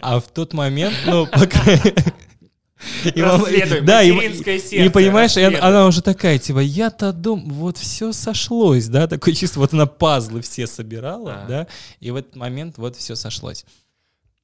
А 0.00 0.20
в 0.20 0.28
тот 0.28 0.52
момент, 0.52 0.94
ну, 1.06 1.26
пока... 1.26 1.60
И 3.14 3.22
мама, 3.22 3.46
да, 3.82 4.02
и, 4.02 4.10
сердце, 4.10 4.76
и 4.76 4.88
понимаешь, 4.90 5.36
и 5.38 5.42
она, 5.42 5.58
она 5.62 5.86
уже 5.86 6.02
такая, 6.02 6.38
типа, 6.38 6.58
я-то 6.58 7.12
думаю, 7.12 7.54
вот 7.54 7.78
все 7.78 8.12
сошлось, 8.12 8.88
да, 8.88 9.06
такое 9.06 9.32
чувство, 9.32 9.60
вот 9.60 9.72
она 9.72 9.86
пазлы 9.86 10.42
все 10.42 10.66
собирала, 10.66 11.44
а. 11.44 11.46
да, 11.48 11.66
и 12.00 12.10
в 12.10 12.16
этот 12.16 12.36
момент 12.36 12.76
вот 12.76 12.96
все 12.96 13.14
сошлось. 13.14 13.64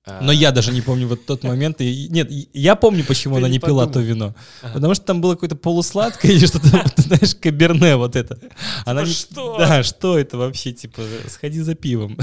Но 0.06 0.32
я 0.32 0.50
даже 0.50 0.72
не 0.72 0.80
помню 0.80 1.06
вот 1.06 1.26
тот 1.26 1.44
момент. 1.44 1.80
И, 1.80 2.08
нет, 2.08 2.30
я 2.30 2.74
помню, 2.74 3.04
почему 3.04 3.36
она 3.36 3.48
не, 3.48 3.58
пила 3.58 3.86
то 3.86 4.00
вино. 4.00 4.34
Потому 4.62 4.94
что 4.94 5.04
там 5.04 5.20
было 5.20 5.34
какое-то 5.34 5.56
полусладкое 5.56 6.32
или 6.32 6.46
что-то, 6.46 6.68
знаешь, 6.96 7.34
каберне 7.34 7.96
вот 7.96 8.16
это. 8.16 8.38
Она 8.86 9.02
не... 9.02 9.12
Что? 9.12 9.58
Да, 9.58 9.82
что 9.82 10.18
это 10.18 10.38
вообще? 10.38 10.72
Типа, 10.72 11.02
сходи 11.28 11.60
за 11.60 11.74
пивом. 11.74 12.16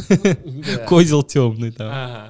Козел 0.88 1.24
темный 1.24 1.72
там. 1.72 2.30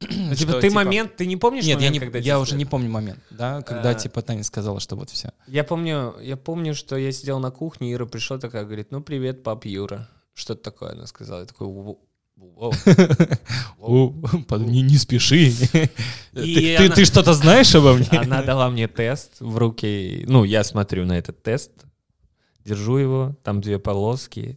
Ну, 0.00 0.34
типа, 0.34 0.54
ты 0.54 0.68
типа 0.68 0.74
момент, 0.74 1.16
ты 1.16 1.26
не 1.26 1.38
помнишь 1.38 1.64
Нет, 1.64 1.76
момент, 1.76 1.94
я, 1.94 2.00
не, 2.00 2.00
когда 2.00 2.18
я 2.18 2.38
уже 2.38 2.54
не 2.54 2.66
помню 2.66 2.90
момент, 2.90 3.18
да, 3.30 3.62
когда, 3.62 3.90
а, 3.90 3.94
типа, 3.94 4.20
Таня 4.20 4.44
сказала, 4.44 4.78
что 4.78 4.94
вот 4.94 5.08
все. 5.08 5.32
Я 5.46 5.64
помню, 5.64 6.14
я 6.20 6.36
помню, 6.36 6.74
что 6.74 6.98
я 6.98 7.12
сидел 7.12 7.38
на 7.38 7.50
кухне, 7.50 7.94
Ира 7.94 8.04
пришла 8.04 8.36
такая, 8.36 8.64
говорит, 8.64 8.88
ну, 8.90 9.02
привет, 9.02 9.42
пап 9.42 9.64
Юра. 9.64 10.08
Что-то 10.34 10.64
такое 10.64 10.92
она 10.92 11.06
сказала. 11.06 11.40
Я 11.40 11.46
такой, 11.46 11.66
не, 14.58 14.82
не 14.82 14.96
спеши. 14.96 15.52
ты, 16.32 16.76
она, 16.76 16.94
ты, 16.94 17.04
что-то 17.04 17.34
знаешь 17.34 17.74
обо 17.74 17.94
мне? 17.94 18.08
Она 18.18 18.42
дала 18.42 18.70
мне 18.70 18.88
тест 18.88 19.32
в 19.40 19.56
руки. 19.58 20.24
Ну, 20.28 20.44
я 20.44 20.64
смотрю 20.64 21.04
на 21.06 21.18
этот 21.18 21.42
тест, 21.42 21.70
держу 22.64 22.96
его, 22.96 23.36
там 23.42 23.60
две 23.60 23.78
полоски. 23.78 24.56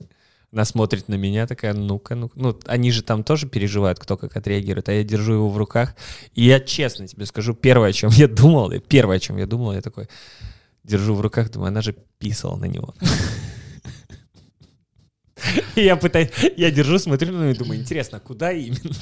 Она 0.51 0.65
смотрит 0.65 1.09
на 1.09 1.15
меня, 1.15 1.45
такая, 1.45 1.73
ну-ка, 1.73 2.15
ну 2.15 2.31
Ну, 2.33 2.59
они 2.65 2.91
же 2.91 3.03
там 3.03 3.23
тоже 3.23 3.47
переживают, 3.47 3.99
кто 3.99 4.17
как 4.17 4.35
отреагирует, 4.35 4.89
а 4.89 4.93
я 4.93 5.03
держу 5.03 5.33
его 5.33 5.49
в 5.49 5.57
руках. 5.57 5.95
И 6.33 6.43
я 6.43 6.59
честно 6.59 7.07
тебе 7.07 7.25
скажу, 7.27 7.53
первое, 7.53 7.89
о 7.89 7.93
чем 7.93 8.09
я 8.11 8.27
думал, 8.27 8.71
первое, 8.87 9.17
о 9.17 9.19
чем 9.19 9.37
я 9.37 9.45
думал, 9.45 9.73
я 9.73 9.81
такой, 9.81 10.07
держу 10.83 11.13
в 11.13 11.21
руках, 11.21 11.51
думаю, 11.51 11.67
она 11.69 11.81
же 11.81 11.95
писала 12.17 12.55
на 12.55 12.65
него. 12.65 12.95
Я 15.83 15.95
пытаюсь, 15.95 16.29
я 16.57 16.71
держу, 16.71 16.99
смотрю 16.99 17.33
на 17.33 17.43
нее 17.43 17.53
и 17.53 17.57
думаю, 17.57 17.79
интересно, 17.79 18.19
куда 18.19 18.51
именно? 18.51 18.95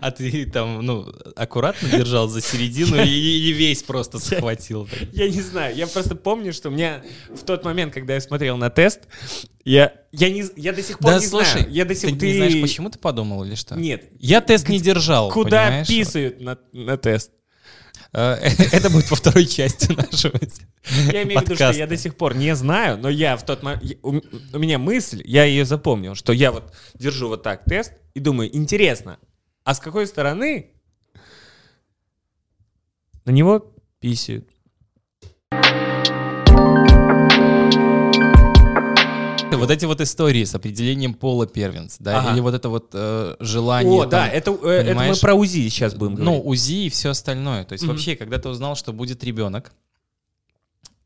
А 0.00 0.10
ты 0.10 0.46
там, 0.46 0.84
ну, 0.84 1.12
аккуратно 1.34 1.88
держал 1.88 2.28
за 2.28 2.40
середину 2.40 3.02
и 3.02 3.52
весь 3.52 3.82
просто 3.82 4.18
схватил. 4.18 4.88
Я 5.12 5.28
не 5.28 5.40
знаю, 5.40 5.74
я 5.74 5.86
просто 5.86 6.14
помню, 6.14 6.52
что 6.52 6.68
у 6.68 6.72
меня 6.72 7.02
в 7.30 7.44
тот 7.44 7.64
момент, 7.64 7.94
когда 7.94 8.14
я 8.14 8.20
смотрел 8.20 8.56
на 8.56 8.70
тест, 8.70 9.00
я, 9.64 9.92
я, 10.12 10.30
не, 10.30 10.44
я 10.56 10.72
до 10.72 10.82
сих 10.82 10.98
пор 11.00 11.12
да, 11.12 11.18
не 11.18 11.26
слушай, 11.26 11.62
знаю. 11.62 11.72
Я 11.72 11.84
до 11.84 11.94
сих, 11.94 12.10
ты, 12.10 12.16
ты 12.16 12.26
не 12.28 12.36
знаешь, 12.36 12.60
почему 12.60 12.88
ты 12.88 12.98
подумал 12.98 13.42
или 13.44 13.56
что? 13.56 13.74
Нет. 13.74 14.04
Я 14.18 14.40
тест 14.40 14.68
не 14.68 14.78
держал, 14.78 15.30
Куда 15.30 15.84
писают 15.84 16.40
на, 16.40 16.56
на 16.72 16.96
тест? 16.96 17.32
Э, 18.12 18.34
это 18.72 18.90
будет 18.90 19.10
во 19.10 19.16
второй 19.16 19.46
части 19.46 19.92
нашего 19.92 20.38
Я 21.12 21.22
имею 21.22 21.40
в 21.40 21.42
виду, 21.42 21.54
что 21.54 21.72
я 21.72 21.86
до 21.86 21.96
сих 21.96 22.16
пор 22.16 22.36
не 22.36 22.54
знаю, 22.54 22.98
но 22.98 23.08
я 23.08 23.36
в 23.36 23.44
тот 23.44 23.62
момент... 23.62 23.82
У 24.02 24.58
меня 24.58 24.78
мысль, 24.78 25.22
я 25.24 25.44
ее 25.44 25.64
запомнил, 25.64 26.14
что 26.14 26.32
я 26.32 26.52
вот 26.52 26.72
держу 26.94 27.28
вот 27.28 27.42
так 27.42 27.64
тест 27.64 27.92
и 28.14 28.20
думаю, 28.20 28.54
интересно, 28.56 29.18
а 29.64 29.74
с 29.74 29.80
какой 29.80 30.06
стороны 30.06 30.70
на 33.24 33.30
него 33.30 33.74
писают? 34.00 34.48
Вот 39.56 39.70
эти 39.70 39.84
вот 39.84 40.00
истории 40.00 40.44
с 40.44 40.54
определением 40.54 41.14
пола 41.14 41.46
первенца, 41.46 41.96
да, 42.00 42.20
ага. 42.20 42.32
или 42.32 42.40
вот 42.40 42.54
это 42.54 42.68
вот 42.68 42.90
э, 42.92 43.36
желание. 43.40 44.00
О, 44.00 44.02
там, 44.02 44.10
да, 44.10 44.28
это, 44.28 44.50
э, 44.62 44.68
это 44.68 44.94
мы 44.94 45.14
про 45.16 45.34
УЗИ 45.34 45.68
сейчас 45.68 45.94
будем 45.94 46.14
ну, 46.14 46.24
говорить. 46.24 46.44
Ну, 46.44 46.50
УЗИ 46.50 46.86
и 46.86 46.90
все 46.90 47.10
остальное. 47.10 47.64
То 47.64 47.72
есть 47.72 47.84
mm-hmm. 47.84 47.88
вообще, 47.88 48.16
когда 48.16 48.38
ты 48.38 48.48
узнал, 48.48 48.76
что 48.76 48.92
будет 48.92 49.22
ребенок, 49.24 49.72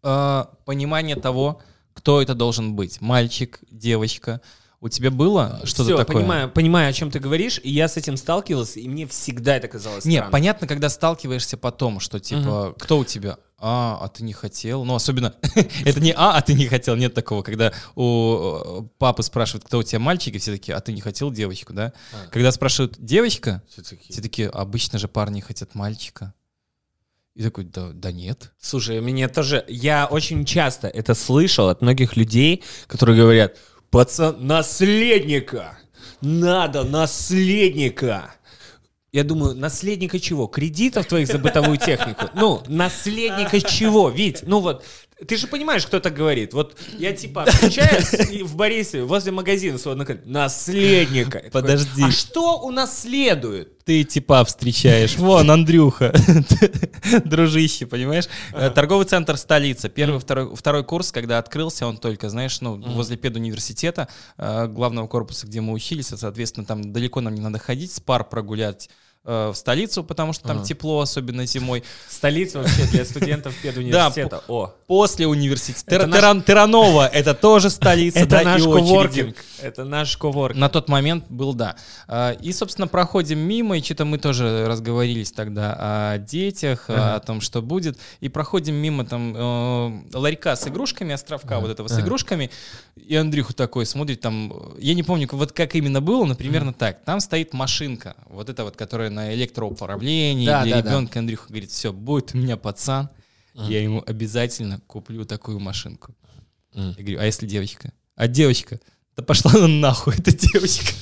э, 0.02 0.44
понимание 0.64 1.16
того, 1.16 1.60
кто 1.94 2.22
это 2.22 2.34
должен 2.34 2.74
быть, 2.74 3.00
мальчик, 3.00 3.60
девочка, 3.70 4.40
у 4.80 4.88
тебя 4.88 5.10
было 5.10 5.60
что-то 5.64 5.96
такое? 5.98 6.16
понимаю, 6.16 6.50
понимаю, 6.50 6.88
о 6.88 6.92
чем 6.92 7.10
ты 7.10 7.18
говоришь, 7.18 7.60
и 7.62 7.70
я 7.70 7.86
с 7.86 7.96
этим 7.98 8.16
сталкивался, 8.16 8.80
и 8.80 8.88
мне 8.88 9.06
всегда 9.06 9.56
это 9.56 9.68
казалось 9.68 10.06
Не, 10.06 10.22
понятно, 10.22 10.66
когда 10.66 10.88
сталкиваешься 10.88 11.58
потом, 11.58 12.00
что 12.00 12.18
типа, 12.18 12.68
угу. 12.68 12.74
кто 12.78 12.98
у 12.98 13.04
тебя? 13.04 13.36
А, 13.58 13.98
а 14.00 14.08
ты 14.08 14.24
не 14.24 14.32
хотел? 14.32 14.84
Ну, 14.84 14.94
особенно, 14.94 15.34
это 15.84 16.00
не 16.00 16.14
а, 16.16 16.32
а 16.32 16.40
ты 16.40 16.54
не 16.54 16.66
хотел, 16.66 16.96
нет 16.96 17.12
такого, 17.12 17.42
когда 17.42 17.74
у 17.94 18.88
папы 18.96 19.22
спрашивают, 19.22 19.64
кто 19.66 19.78
у 19.78 19.82
тебя 19.82 19.98
мальчик, 19.98 20.34
и 20.34 20.38
все 20.38 20.52
такие, 20.52 20.74
а 20.74 20.80
ты 20.80 20.92
не 20.92 21.02
хотел 21.02 21.30
девочку, 21.30 21.74
да? 21.74 21.92
А. 22.14 22.28
Когда 22.30 22.50
спрашивают 22.50 22.96
девочка, 22.98 23.62
все 23.68 23.82
такие. 23.82 24.12
все 24.12 24.22
такие, 24.22 24.48
обычно 24.48 24.98
же 24.98 25.08
парни 25.08 25.40
хотят 25.40 25.74
мальчика. 25.74 26.32
И 27.34 27.42
такой, 27.42 27.64
да, 27.64 27.90
да 27.92 28.12
нет. 28.12 28.52
Слушай, 28.58 29.00
мне 29.00 29.28
тоже, 29.28 29.64
я 29.68 30.06
очень 30.06 30.44
часто 30.46 30.88
это 30.88 31.14
слышал 31.14 31.68
от 31.68 31.80
многих 31.80 32.16
людей, 32.16 32.64
которые 32.86 33.16
говорят, 33.16 33.56
пацан, 33.90 34.46
наследника, 34.46 35.78
надо 36.20 36.84
наследника. 36.84 38.34
Я 39.12 39.24
думаю, 39.24 39.56
наследника 39.56 40.20
чего? 40.20 40.46
Кредитов 40.46 41.06
твоих 41.06 41.26
за 41.26 41.38
бытовую 41.38 41.78
технику? 41.78 42.26
Ну, 42.34 42.62
наследника 42.68 43.60
чего? 43.60 44.08
Ведь, 44.08 44.44
ну 44.46 44.60
вот, 44.60 44.84
Ты 45.26 45.36
же 45.36 45.46
понимаешь, 45.46 45.86
кто 45.86 46.00
так 46.00 46.14
говорит. 46.14 46.54
Вот 46.54 46.76
я 46.98 47.12
типа 47.12 47.46
встречаюсь 47.46 48.42
в 48.42 48.56
Борисове 48.56 49.04
возле 49.04 49.32
магазина 49.32 49.78
сводно 49.78 50.06
наследника. 50.24 51.44
Подожди. 51.52 52.04
А 52.04 52.10
что 52.10 52.60
у 52.60 52.70
нас 52.70 53.02
следует? 53.02 53.84
Ты 53.84 54.04
типа 54.04 54.44
встречаешь. 54.44 55.16
Вон, 55.16 55.50
Андрюха. 55.50 56.12
Дружище, 57.24 57.86
понимаешь? 57.86 58.28
Торговый 58.74 59.06
центр 59.06 59.36
столица. 59.36 59.88
Первый, 59.88 60.20
второй, 60.20 60.54
второй 60.54 60.84
курс, 60.84 61.12
когда 61.12 61.38
открылся, 61.38 61.86
он 61.86 61.98
только, 61.98 62.28
знаешь, 62.28 62.60
ну, 62.60 62.76
возле 62.76 63.16
педуниверситета, 63.16 64.08
э, 64.38 64.66
главного 64.68 65.06
корпуса, 65.06 65.46
где 65.46 65.60
мы 65.60 65.72
учились, 65.72 66.08
соответственно, 66.08 66.66
там 66.66 66.92
далеко 66.92 67.20
нам 67.20 67.34
не 67.34 67.40
надо 67.40 67.58
ходить, 67.58 67.92
с 67.92 68.00
пар 68.00 68.24
прогулять 68.24 68.88
Э, 68.90 69.09
в 69.24 69.54
столицу, 69.54 70.02
потому 70.02 70.32
что 70.32 70.48
там 70.48 70.58
ага. 70.58 70.66
тепло, 70.66 71.00
особенно 71.00 71.44
зимой. 71.44 71.84
Столица 72.08 72.58
вообще 72.58 72.86
для 72.86 73.04
студентов 73.04 73.54
педуниверситета. 73.62 74.36
Да, 74.36 74.42
О. 74.48 74.74
после 74.86 75.26
университета. 75.26 76.08
Теранова, 76.46 77.06
это 77.06 77.34
тоже 77.34 77.70
столица, 77.70 78.20
это 78.20 78.42
наш 78.42 78.62
коворкинг. 78.62 79.36
Это 79.60 79.84
наш 79.84 80.16
коворкинг. 80.16 80.60
На 80.60 80.68
тот 80.68 80.88
момент 80.88 81.24
был, 81.28 81.52
да. 81.52 81.76
А, 82.08 82.32
и, 82.32 82.52
собственно, 82.52 82.88
проходим 82.88 83.38
мимо, 83.38 83.76
и 83.76 83.82
что-то 83.82 84.04
мы 84.04 84.18
тоже 84.18 84.66
разговорились 84.66 85.32
тогда 85.32 85.76
о 85.78 86.18
детях, 86.18 86.84
о 86.88 87.20
том, 87.20 87.40
что 87.40 87.60
будет. 87.62 87.98
И 88.20 88.28
проходим 88.28 88.74
мимо 88.74 89.04
там 89.04 89.34
э, 89.36 90.02
ларька 90.14 90.56
с 90.56 90.66
игрушками, 90.66 91.12
островка 91.12 91.60
вот 91.60 91.70
этого 91.70 91.88
с 91.88 91.98
игрушками. 92.00 92.50
И 93.06 93.14
Андрюха 93.16 93.54
такой 93.54 93.86
смотрит 93.86 94.20
там, 94.20 94.74
я 94.78 94.94
не 94.94 95.02
помню, 95.02 95.28
вот 95.32 95.52
как 95.52 95.74
именно 95.74 96.00
было, 96.00 96.24
но 96.24 96.34
примерно 96.34 96.72
так. 96.72 97.04
Там 97.04 97.20
стоит 97.20 97.52
машинка, 97.52 98.16
вот 98.26 98.48
эта 98.48 98.64
вот, 98.64 98.76
которая 98.76 99.10
на 99.10 99.34
электроуправлении 99.34 100.46
да, 100.46 100.64
для 100.64 100.80
да, 100.82 100.88
ребенка. 100.88 101.14
Да. 101.14 101.20
Андрюха 101.20 101.48
говорит, 101.48 101.70
все, 101.70 101.92
будет 101.92 102.34
у 102.34 102.38
меня 102.38 102.56
пацан, 102.56 103.08
mm. 103.54 103.70
я 103.70 103.82
ему 103.82 104.02
обязательно 104.06 104.80
куплю 104.86 105.24
такую 105.24 105.58
машинку. 105.60 106.14
Mm. 106.74 106.94
Я 106.96 107.02
говорю, 107.02 107.20
а 107.20 107.24
если 107.24 107.46
девочка? 107.46 107.92
А 108.14 108.28
девочка? 108.28 108.80
Да 109.16 109.22
пошла 109.22 109.52
она 109.54 109.68
нахуй, 109.68 110.14
эта 110.16 110.32
девочка. 110.32 110.92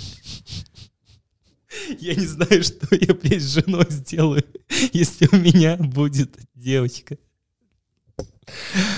Я 1.99 2.15
не 2.15 2.27
знаю, 2.27 2.63
что 2.63 2.87
я, 2.95 3.15
блядь, 3.15 3.43
с 3.43 3.55
женой 3.55 3.87
сделаю, 3.89 4.45
если 4.93 5.29
у 5.33 5.37
меня 5.37 5.77
будет 5.77 6.37
девочка. 6.55 7.17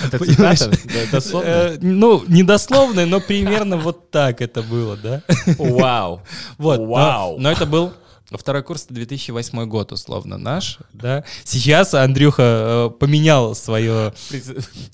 Это 0.05 0.19
цитата? 0.19 0.71
Дословно? 1.13 1.49
Э, 1.49 1.79
ну, 1.81 2.25
не 2.29 2.43
дословно, 2.43 3.07
но 3.07 3.21
примерно 3.21 3.77
вот 3.77 4.11
так 4.11 4.41
это 4.41 4.63
было, 4.63 4.97
да? 4.97 5.23
Вау. 5.59 6.23
Вот. 6.59 6.81
Вау. 6.81 7.39
Но 7.39 7.51
это 7.51 7.67
был 7.67 7.93
Второй 8.39 8.63
курс 8.63 8.87
2008 8.89 9.67
год, 9.67 9.91
условно, 9.91 10.39
наш, 10.39 10.79
да. 10.93 11.25
Сейчас 11.43 11.95
Андрюха 11.95 12.43
э, 12.43 12.91
поменял 12.99 13.57
свое 13.57 14.15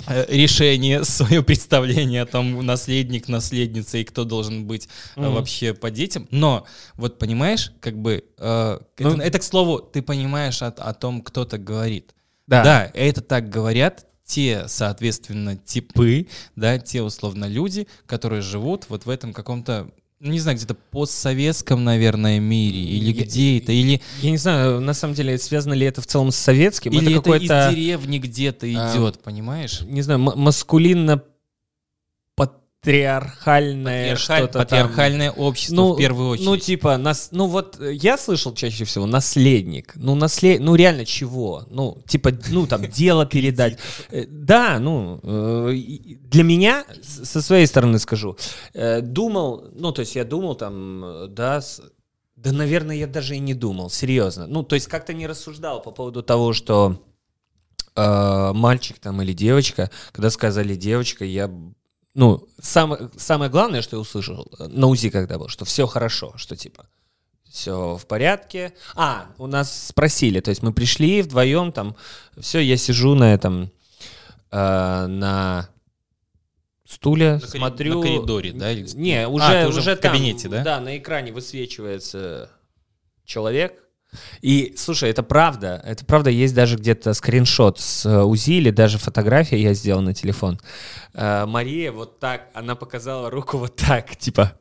э, 0.07 0.25
решение, 0.29 1.05
свое 1.05 1.43
представление 1.43 2.23
о 2.23 2.27
том, 2.27 2.65
наследник, 2.65 3.29
наследница 3.29 3.99
и 3.99 4.05
кто 4.05 4.25
должен 4.25 4.67
быть 4.67 4.89
mm-hmm. 5.17 5.35
вообще 5.35 5.75
по 5.75 5.91
детям. 5.91 6.27
Но, 6.31 6.67
вот 6.95 7.19
понимаешь, 7.19 7.73
как 7.81 7.99
бы, 7.99 8.25
э, 8.39 8.79
ну, 8.99 9.11
это, 9.11 9.23
это, 9.23 9.39
к 9.39 9.43
слову, 9.43 9.81
ты 9.81 10.01
понимаешь 10.01 10.63
о, 10.63 10.69
о 10.69 10.95
том, 10.95 11.21
кто 11.21 11.45
так 11.45 11.63
говорит. 11.63 12.15
Да. 12.47 12.63
Да, 12.65 12.91
это 12.95 13.21
так 13.21 13.51
говорят 13.51 14.07
те, 14.27 14.65
соответственно, 14.67 15.57
типы, 15.57 16.27
да, 16.57 16.79
те, 16.79 17.03
условно, 17.03 17.47
люди, 17.47 17.87
которые 18.07 18.43
живут 18.43 18.87
вот 18.89 19.07
в 19.07 19.11
этом 19.11 19.33
каком-то 19.33 19.91
ну, 20.19 20.33
не 20.33 20.41
знаю, 20.41 20.57
где-то 20.57 20.75
постсоветском, 20.75 21.85
наверное, 21.85 22.41
мире, 22.41 22.81
или 22.81 23.13
я, 23.13 23.25
где 23.25 23.59
это, 23.59 23.73
или... 23.73 24.01
Я 24.23 24.31
не 24.31 24.39
знаю, 24.39 24.81
на 24.81 24.95
самом 24.95 25.13
деле, 25.13 25.37
связано 25.37 25.75
ли 25.75 25.85
это 25.85 26.01
в 26.01 26.07
целом 26.07 26.31
с 26.31 26.37
советским, 26.37 26.91
или 26.93 27.19
это, 27.19 27.35
это 27.35 27.69
из 27.69 27.75
деревни 27.75 28.19
где-то 28.19 28.67
идет, 28.71 29.17
а, 29.17 29.23
понимаешь? 29.23 29.83
Не 29.83 30.01
знаю, 30.01 30.19
маскулинно 30.21 31.23
патриархальное 32.87 34.15
Патриархаль, 34.15 34.39
что-то 34.39 34.59
Патриархальное 34.61 35.31
там. 35.33 35.41
общество 35.41 35.75
ну, 35.75 35.95
в 35.95 35.97
первую 35.97 36.29
очередь. 36.31 36.47
Ну, 36.47 36.57
типа, 36.57 36.97
нас, 36.97 37.31
ну 37.33 37.47
вот 37.47 37.81
э, 37.81 37.93
я 37.95 38.17
слышал 38.17 38.55
чаще 38.55 38.85
всего 38.85 39.07
наследник. 39.07 39.93
Ну, 39.97 40.15
наслед, 40.15 40.61
ну 40.61 40.77
реально 40.77 41.05
чего? 41.05 41.65
Ну, 41.69 41.99
типа, 42.07 42.31
ну 42.51 42.67
там, 42.67 42.87
дело 42.89 43.27
передать. 43.27 43.79
Э, 44.11 44.25
да, 44.29 44.79
ну, 44.79 45.21
э, 45.23 45.73
для 46.21 46.45
меня, 46.45 46.85
со 47.03 47.43
своей 47.43 47.67
стороны 47.67 47.99
скажу, 47.99 48.37
думал, 48.75 49.65
ну, 49.75 49.93
то 49.93 50.01
есть 50.01 50.15
я 50.15 50.25
думал 50.25 50.55
там, 50.55 51.27
да, 51.31 51.61
да, 52.37 52.53
наверное, 52.53 52.97
я 52.97 53.07
даже 53.07 53.35
и 53.35 53.41
не 53.41 53.55
думал, 53.55 53.91
серьезно. 53.91 54.47
Ну, 54.47 54.63
то 54.63 54.77
есть 54.77 54.87
как-то 54.87 55.13
не 55.13 55.27
рассуждал 55.27 55.83
по 55.83 55.91
поводу 55.91 56.23
того, 56.23 56.53
что 56.53 57.03
мальчик 57.97 58.99
там 58.99 59.23
или 59.23 59.33
девочка, 59.33 59.91
когда 60.13 60.29
сказали 60.29 60.75
девочка, 60.75 61.25
я 61.25 61.51
ну, 62.17 62.49
самое, 62.59 63.11
самое 63.19 63.51
главное, 63.51 63.83
что 63.83 63.97
я 63.97 64.01
услышал 64.01 64.51
э, 64.59 64.69
на 64.69 64.87
УЗИ, 64.87 65.11
когда 65.11 65.39
был, 65.39 65.49
что 65.49 65.67
все 65.67 65.87
хорошо, 65.87 66.33
что 66.37 66.57
типа 66.57 66.87
все 67.47 67.97
в 67.97 68.07
порядке. 68.07 68.73
А, 68.95 69.27
у 69.37 69.47
нас 69.47 69.89
спросили, 69.89 70.41
то 70.41 70.49
есть 70.49 70.63
мы 70.63 70.73
пришли 70.73 71.21
вдвоем, 71.21 71.73
там, 71.73 71.95
все, 72.39 72.61
я 72.61 72.79
сижу 72.79 73.15
на 73.15 73.35
этом, 73.35 73.71
э, 74.51 75.07
на 75.07 75.69
стуле, 76.89 77.35
на 77.35 77.41
смотрю... 77.41 77.99
На 77.99 78.03
коридоре, 78.03 78.53
да? 78.53 78.73
Не, 78.73 79.29
уже, 79.29 79.65
а, 79.65 79.69
уже, 79.69 79.81
уже 79.81 79.97
в 79.97 80.01
там, 80.01 80.13
кабинете, 80.13 80.49
да? 80.49 80.65
Да, 80.65 80.81
на 80.81 80.97
экране 80.97 81.33
высвечивается 81.33 82.49
человек, 83.27 83.86
и, 84.41 84.75
слушай, 84.77 85.11
это 85.11 85.23
правда, 85.23 85.83
это 85.85 86.05
правда, 86.05 86.31
есть 86.31 86.55
даже 86.55 86.77
где-то 86.77 87.15
скриншот 87.15 87.81
с 87.81 88.07
э, 88.07 88.23
УЗИ 88.23 88.53
или 88.53 88.71
даже 88.71 88.99
фотография 88.99 89.61
я 89.61 89.75
сделал 89.75 90.03
на 90.03 90.15
телефон. 90.15 90.59
Э, 91.15 91.47
Мария 91.47 91.93
вот 91.93 92.19
так, 92.21 92.49
она 92.55 92.75
показала 92.75 93.31
руку 93.31 93.59
вот 93.59 93.77
так, 93.77 94.17
типа... 94.17 94.53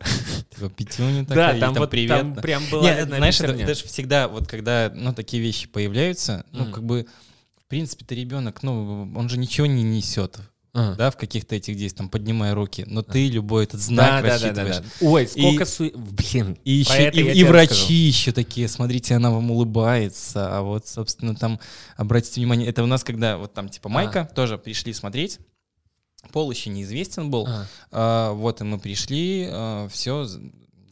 Типа 0.56 0.70
пятюня 0.70 1.26
такая, 1.26 1.54
да, 1.54 1.60
там, 1.60 1.74
там 1.74 1.84
вот 1.84 1.90
привет. 1.90 2.10
Там 2.10 2.36
прям 2.36 2.64
было 2.72 2.82
Нет, 2.82 3.08
знаешь, 3.08 3.42
это, 3.42 3.52
это 3.54 3.76
же 3.76 3.84
всегда, 3.86 4.28
вот 4.28 4.48
когда, 4.48 4.92
ну, 4.94 5.14
такие 5.14 5.44
вещи 5.44 5.68
появляются, 5.68 6.46
ну, 6.52 6.72
как 6.72 6.84
бы, 6.84 7.06
в 7.58 7.68
принципе-то 7.68 8.16
ребенок, 8.16 8.64
ну, 8.64 9.12
он 9.16 9.28
же 9.28 9.38
ничего 9.38 9.68
не 9.68 9.84
несет 9.84 10.40
а. 10.76 10.94
да, 10.96 11.10
в 11.10 11.16
каких-то 11.16 11.56
этих 11.56 11.78
действиях, 11.78 11.98
там, 11.98 12.10
поднимая 12.10 12.54
руки, 12.54 12.84
но 12.86 13.02
ты 13.02 13.30
любой 13.30 13.64
этот 13.64 13.80
знак 13.80 14.22
да, 14.24 14.30
рассчитываешь. 14.30 14.76
Да, 14.76 14.82
да, 14.82 14.88
да. 15.00 15.08
Ой, 15.08 15.28
сколько 15.28 15.64
и, 15.64 15.66
су... 15.66 15.92
Блин, 15.96 16.58
и, 16.66 16.72
еще, 16.74 17.10
и, 17.10 17.22
и 17.22 17.44
врачи 17.46 17.72
расскажу. 17.72 17.94
еще 17.94 18.32
такие, 18.34 18.68
смотрите, 18.68 19.16
она 19.16 19.32
вам 19.32 19.52
улыбается, 19.52 20.58
а 20.58 20.62
вот, 20.62 20.86
собственно, 20.86 21.34
там, 21.34 21.62
обратите 21.96 22.42
внимание, 22.42 22.68
это 22.68 22.84
у 22.84 22.88
нас, 22.88 23.06
когда 23.06 23.38
вот 23.38 23.54
там, 23.54 23.70
типа, 23.70 23.88
Майка, 23.88 24.22
а. 24.22 24.26
тоже 24.26 24.58
пришли 24.58 24.92
смотреть, 24.92 25.40
пол 26.34 26.52
еще 26.52 26.70
неизвестен 26.70 27.32
был, 27.32 27.48
а. 27.48 27.68
А, 27.92 28.32
вот, 28.34 28.60
и 28.60 28.66
мы 28.66 28.78
пришли, 28.78 29.48
а, 29.50 29.88
все, 29.88 30.28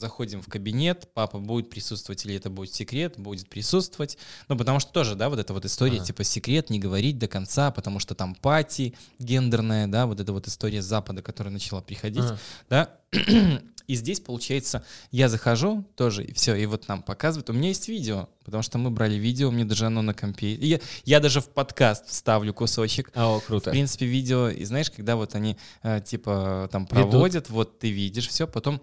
заходим 0.04 0.42
в 0.42 0.50
кабинет, 0.50 1.10
папа 1.14 1.40
будет 1.40 1.70
присутствовать 1.70 2.26
или 2.26 2.36
это 2.36 2.50
будет 2.50 2.74
секрет, 2.74 3.14
будет 3.18 3.48
присутствовать. 3.48 4.18
Ну, 4.50 4.58
потому 4.58 4.82
что 4.82 4.92
тоже, 4.92 5.16
да, 5.16 5.30
вот 5.30 5.40
эта 5.40 5.54
вот 5.54 5.64
история, 5.64 5.98
ага. 5.98 6.06
типа 6.06 6.26
секрет, 6.26 6.70
не 6.70 6.78
говорить 6.78 7.18
до 7.18 7.30
конца, 7.30 7.72
потому 7.72 8.00
что 8.00 8.16
там 8.16 8.36
пати 8.36 8.96
гендерная, 9.18 9.88
да, 9.88 10.06
вот 10.06 10.20
эта 10.20 10.34
вот 10.34 10.46
история 10.48 10.82
Запада, 10.82 11.22
которая 11.22 11.54
начала 11.54 11.82
приходить, 11.82 12.26
ага. 12.26 12.40
да. 12.70 12.90
И 13.88 13.96
здесь, 13.96 14.20
получается, 14.20 14.86
я 15.12 15.28
захожу 15.28 15.86
тоже, 15.96 16.24
и 16.24 16.34
все, 16.34 16.56
и 16.56 16.66
вот 16.66 16.88
нам 16.88 17.04
показывают. 17.04 17.50
У 17.50 17.54
меня 17.54 17.68
есть 17.68 17.90
видео, 17.90 18.30
потому 18.46 18.64
что 18.64 18.78
мы 18.78 18.90
брали 18.92 19.16
видео, 19.16 19.52
мне 19.52 19.66
даже 19.66 19.88
оно 19.88 20.02
на 20.02 20.14
компе. 20.14 20.54
Я, 20.54 20.80
я 21.04 21.20
даже 21.20 21.42
в 21.42 21.50
подкаст 21.50 22.08
вставлю 22.08 22.54
кусочек. 22.54 23.12
О, 23.14 23.42
круто. 23.46 23.70
В 23.70 23.74
принципе, 23.74 24.06
видео, 24.06 24.48
и 24.48 24.64
знаешь, 24.64 24.90
когда 24.90 25.18
вот 25.18 25.36
они, 25.36 25.58
э, 25.84 26.00
типа, 26.00 26.70
там 26.72 26.88
проводят, 26.88 27.50
Ведут. 27.50 27.50
вот 27.50 27.80
ты 27.80 27.92
видишь 27.92 28.30
все, 28.30 28.48
потом 28.48 28.82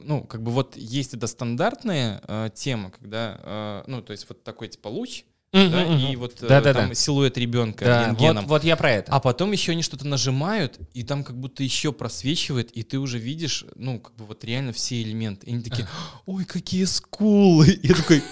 ну, 0.00 0.22
как 0.22 0.42
бы 0.42 0.50
вот 0.50 0.76
есть 0.76 1.14
эта 1.14 1.26
стандартная 1.26 2.22
э, 2.26 2.50
тема, 2.54 2.90
когда, 2.90 3.40
э, 3.42 3.82
ну, 3.86 4.02
то 4.02 4.12
есть 4.12 4.28
вот 4.28 4.42
такой 4.44 4.68
типа 4.68 4.88
луч, 4.88 5.24
Mm-hmm, 5.50 5.70
да, 5.70 5.82
mm-hmm. 5.82 6.12
и 6.12 6.16
вот 6.16 6.34
да, 6.42 6.60
э, 6.60 6.74
там 6.74 6.94
силуэт 6.94 7.38
ребенка 7.38 7.86
да, 7.86 8.06
рентгеном. 8.06 8.44
Вот, 8.44 8.50
вот 8.50 8.64
я 8.64 8.76
про 8.76 8.90
это. 8.90 9.10
А 9.10 9.18
потом 9.18 9.52
еще 9.52 9.72
они 9.72 9.80
что-то 9.80 10.06
нажимают, 10.06 10.78
и 10.92 11.02
там 11.04 11.24
как 11.24 11.38
будто 11.38 11.62
еще 11.62 11.90
просвечивает, 11.90 12.70
и 12.72 12.82
ты 12.82 12.98
уже 12.98 13.18
видишь, 13.18 13.64
ну, 13.74 13.98
как 13.98 14.14
бы 14.16 14.26
вот 14.26 14.44
реально 14.44 14.74
все 14.74 15.00
элементы. 15.00 15.46
И 15.46 15.54
они 15.54 15.62
такие, 15.62 15.88
ой, 16.26 16.44
какие 16.44 16.84
скулы! 16.84 17.80
Я 17.82 17.94
такой, 17.94 18.22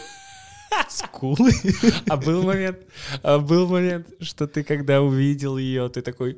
скулы? 0.91 1.53
А 2.07 2.19
был 2.19 2.43
момент, 2.43 2.81
а 3.23 3.39
был 3.39 3.67
момент, 3.67 4.09
что 4.21 4.47
ты 4.47 4.63
когда 4.63 5.01
увидел 5.01 5.57
ее, 5.57 5.89
ты 5.89 6.03
такой, 6.03 6.37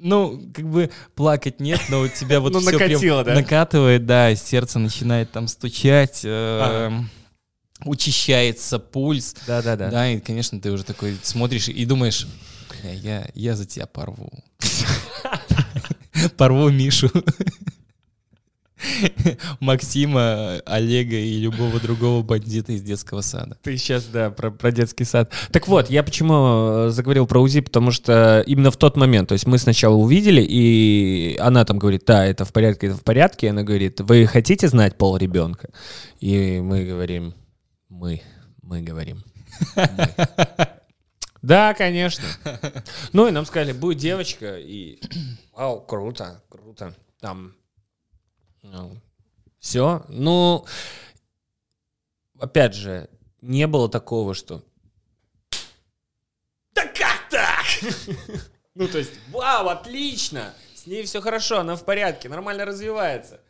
ну, 0.00 0.40
как 0.54 0.68
бы 0.68 0.90
плакать 1.14 1.60
нет, 1.60 1.80
но 1.88 2.00
у 2.00 2.08
тебя 2.08 2.40
вот 2.40 2.52
ну, 2.52 2.60
все 2.60 2.78
прям 2.78 3.24
да? 3.24 3.34
накатывает, 3.34 4.06
да, 4.06 4.34
сердце 4.34 4.78
начинает 4.78 5.30
там 5.30 5.48
стучать, 5.48 6.20
э, 6.24 6.90
учащается 7.84 8.78
пульс. 8.78 9.34
Да-да-да. 9.46 9.90
Да, 9.90 10.10
и, 10.10 10.20
конечно, 10.20 10.60
ты 10.60 10.70
уже 10.70 10.84
такой 10.84 11.16
смотришь 11.22 11.68
и 11.68 11.84
думаешь, 11.84 12.26
я, 12.82 13.28
я 13.34 13.56
за 13.56 13.66
тебя 13.66 13.86
порву. 13.86 14.30
Порву 16.36 16.68
Мишу. 16.70 17.10
Максима, 19.60 20.60
Олега 20.66 21.16
и 21.16 21.38
любого 21.38 21.80
другого 21.80 22.22
бандита 22.22 22.72
из 22.72 22.82
детского 22.82 23.20
сада. 23.20 23.56
Ты 23.62 23.76
сейчас, 23.76 24.04
да, 24.06 24.30
про, 24.30 24.50
про 24.50 24.70
детский 24.72 25.04
сад. 25.04 25.32
Так 25.52 25.68
вот, 25.68 25.90
я 25.90 26.02
почему 26.02 26.86
э, 26.86 26.90
заговорил 26.90 27.26
про 27.26 27.40
УЗИ, 27.40 27.60
потому 27.60 27.90
что 27.90 28.42
именно 28.46 28.70
в 28.70 28.76
тот 28.76 28.96
момент, 28.96 29.28
то 29.28 29.32
есть 29.32 29.46
мы 29.46 29.58
сначала 29.58 29.94
увидели, 29.94 30.42
и 30.42 31.36
она 31.40 31.64
там 31.64 31.78
говорит, 31.78 32.04
да, 32.06 32.24
это 32.24 32.44
в 32.44 32.52
порядке, 32.52 32.88
это 32.88 32.96
в 32.96 33.02
порядке, 33.02 33.46
и 33.46 33.50
она 33.50 33.62
говорит, 33.62 34.00
вы 34.00 34.26
хотите 34.26 34.68
знать 34.68 34.96
пол 34.96 35.16
ребенка? 35.16 35.70
И 36.20 36.60
мы 36.60 36.84
говорим, 36.84 37.34
мы, 37.88 38.22
мы 38.62 38.82
говорим. 38.82 39.24
Да, 41.40 41.72
конечно. 41.72 42.24
Ну 43.12 43.28
и 43.28 43.30
нам 43.30 43.46
сказали, 43.46 43.72
будет 43.72 43.98
девочка, 43.98 44.58
и 44.58 45.00
вау, 45.54 45.80
круто, 45.80 46.42
круто. 46.48 46.94
Там 47.20 47.54
все. 49.58 50.04
Ну, 50.08 50.66
опять 52.38 52.74
же, 52.74 53.08
не 53.40 53.66
было 53.66 53.88
такого, 53.88 54.34
что... 54.34 54.62
Да 56.72 56.86
как 56.86 57.28
так? 57.30 57.64
Ну, 58.74 58.86
то 58.86 58.98
есть, 58.98 59.10
вау, 59.32 59.68
отлично! 59.68 60.54
С 60.72 60.86
ней 60.86 61.02
все 61.02 61.20
хорошо, 61.20 61.58
она 61.58 61.74
в 61.74 61.84
порядке, 61.84 62.28
нормально 62.28 62.64
развивается. 62.64 63.40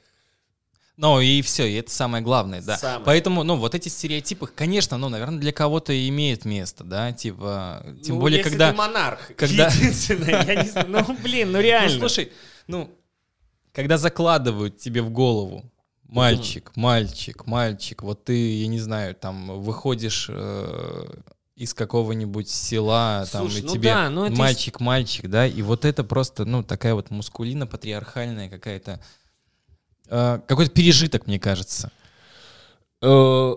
Ну 0.97 1.21
и 1.21 1.43
все, 1.43 1.67
и 1.67 1.75
это 1.75 1.91
самое 1.91 2.25
главное, 2.25 2.63
да. 2.63 2.79
Самое. 2.79 3.05
Поэтому, 3.05 3.45
ну, 3.45 3.57
вот 3.57 3.75
эти 3.75 3.89
стереотипы, 3.89 4.47
конечно, 4.47 4.97
ну, 4.97 5.11
наверное, 5.11 5.39
для 5.39 5.53
кого-то 5.53 5.93
имеет 6.09 6.47
место, 6.47 6.83
да, 6.83 7.13
типа, 7.13 7.85
тем 8.03 8.17
ну, 8.17 8.21
более, 8.23 8.39
если 8.39 8.51
когда... 8.51 8.71
ты 8.71 8.77
монарх, 8.77 9.31
когда... 9.37 9.69
единственное, 9.75 10.45
я 10.45 10.63
не 10.63 10.69
знаю, 10.69 10.89
ну, 10.89 11.17
блин, 11.23 11.53
ну 11.53 11.61
реально. 11.61 11.93
Ну, 11.93 12.01
слушай, 12.01 12.33
ну, 12.67 12.91
когда 13.79 13.97
закладывают 13.97 14.79
тебе 14.79 15.03
в 15.03 15.11
голову, 15.11 15.71
мальчик, 16.09 16.73
мальчик, 16.75 17.47
мальчик, 17.47 18.03
вот 18.03 18.25
ты, 18.25 18.63
я 18.63 18.67
не 18.67 18.81
знаю, 18.81 19.15
там 19.15 19.61
выходишь 19.61 20.27
э, 20.29 21.05
из 21.55 21.75
какого-нибудь 21.75 22.51
села, 22.51 23.25
Слушай, 23.25 23.61
там 23.61 23.63
и 23.63 23.67
ну 23.69 23.73
тебе 23.73 23.91
да, 23.91 24.11
ну 24.11 24.29
мальчик, 24.35 24.75
есть... 24.75 24.81
мальчик, 24.81 25.31
да, 25.31 25.47
и 25.47 25.63
вот 25.63 25.85
это 25.85 26.03
просто, 26.03 26.45
ну 26.45 26.65
такая 26.65 26.95
вот 26.95 27.11
мускулина 27.11 27.69
патриархальная 27.69 28.51
какая-то, 28.51 29.01
э, 30.09 30.41
какой-то 30.49 30.73
пережиток, 30.73 31.29
мне 31.29 31.39
кажется. 31.39 31.93
Э, 33.01 33.53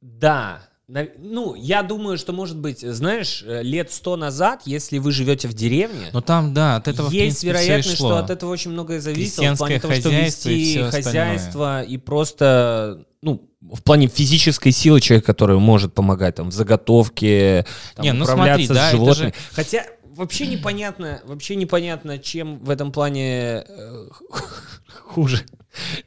да, 0.00 0.66
ну, 0.88 1.56
я 1.56 1.82
думаю, 1.82 2.16
что, 2.16 2.32
может 2.32 2.56
быть, 2.58 2.80
знаешь, 2.80 3.42
э, 3.44 3.62
лет 3.62 3.90
сто 3.90 4.16
назад, 4.16 4.62
если 4.66 4.98
вы 4.98 5.10
живете 5.10 5.48
в 5.48 5.54
деревне... 5.54 6.10
Ну, 6.12 6.20
там, 6.20 6.54
да, 6.54 6.76
от 6.76 6.86
этого, 6.86 7.10
Есть 7.10 7.40
принципе, 7.40 7.48
вероятность, 7.48 7.96
что 7.96 8.18
от 8.18 8.30
этого 8.30 8.50
очень 8.50 8.70
многое 8.70 9.00
зависит. 9.00 9.38
В 9.38 9.56
плане 9.56 9.80
того, 9.80 9.94
что 9.94 10.10
вести 10.10 10.74
и 10.74 10.82
хозяйство 10.82 11.82
и 11.82 11.96
просто, 11.96 13.04
ну, 13.20 13.50
в 13.60 13.82
плане 13.82 14.06
физической 14.06 14.70
силы 14.70 15.00
человека, 15.00 15.26
который 15.26 15.58
может 15.58 15.92
помогать 15.92 16.36
там 16.36 16.50
в 16.50 16.52
заготовке, 16.52 17.66
там, 17.96 18.04
Не, 18.04 18.12
ну, 18.12 18.22
управляться 18.22 18.66
смотри, 18.66 18.80
с 18.80 18.84
да, 18.84 18.90
животными. 18.92 19.28
Же... 19.30 19.34
Хотя 19.52 19.86
вообще 20.04 20.46
непонятно, 20.46 21.20
вообще 21.24 21.56
непонятно, 21.56 22.18
чем 22.18 22.60
в 22.60 22.70
этом 22.70 22.92
плане 22.92 23.64
э, 23.66 24.08
хуже 25.02 25.44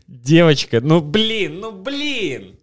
девочка. 0.08 0.80
Ну, 0.80 1.02
блин, 1.02 1.60
ну, 1.60 1.74
блин! 1.74 2.59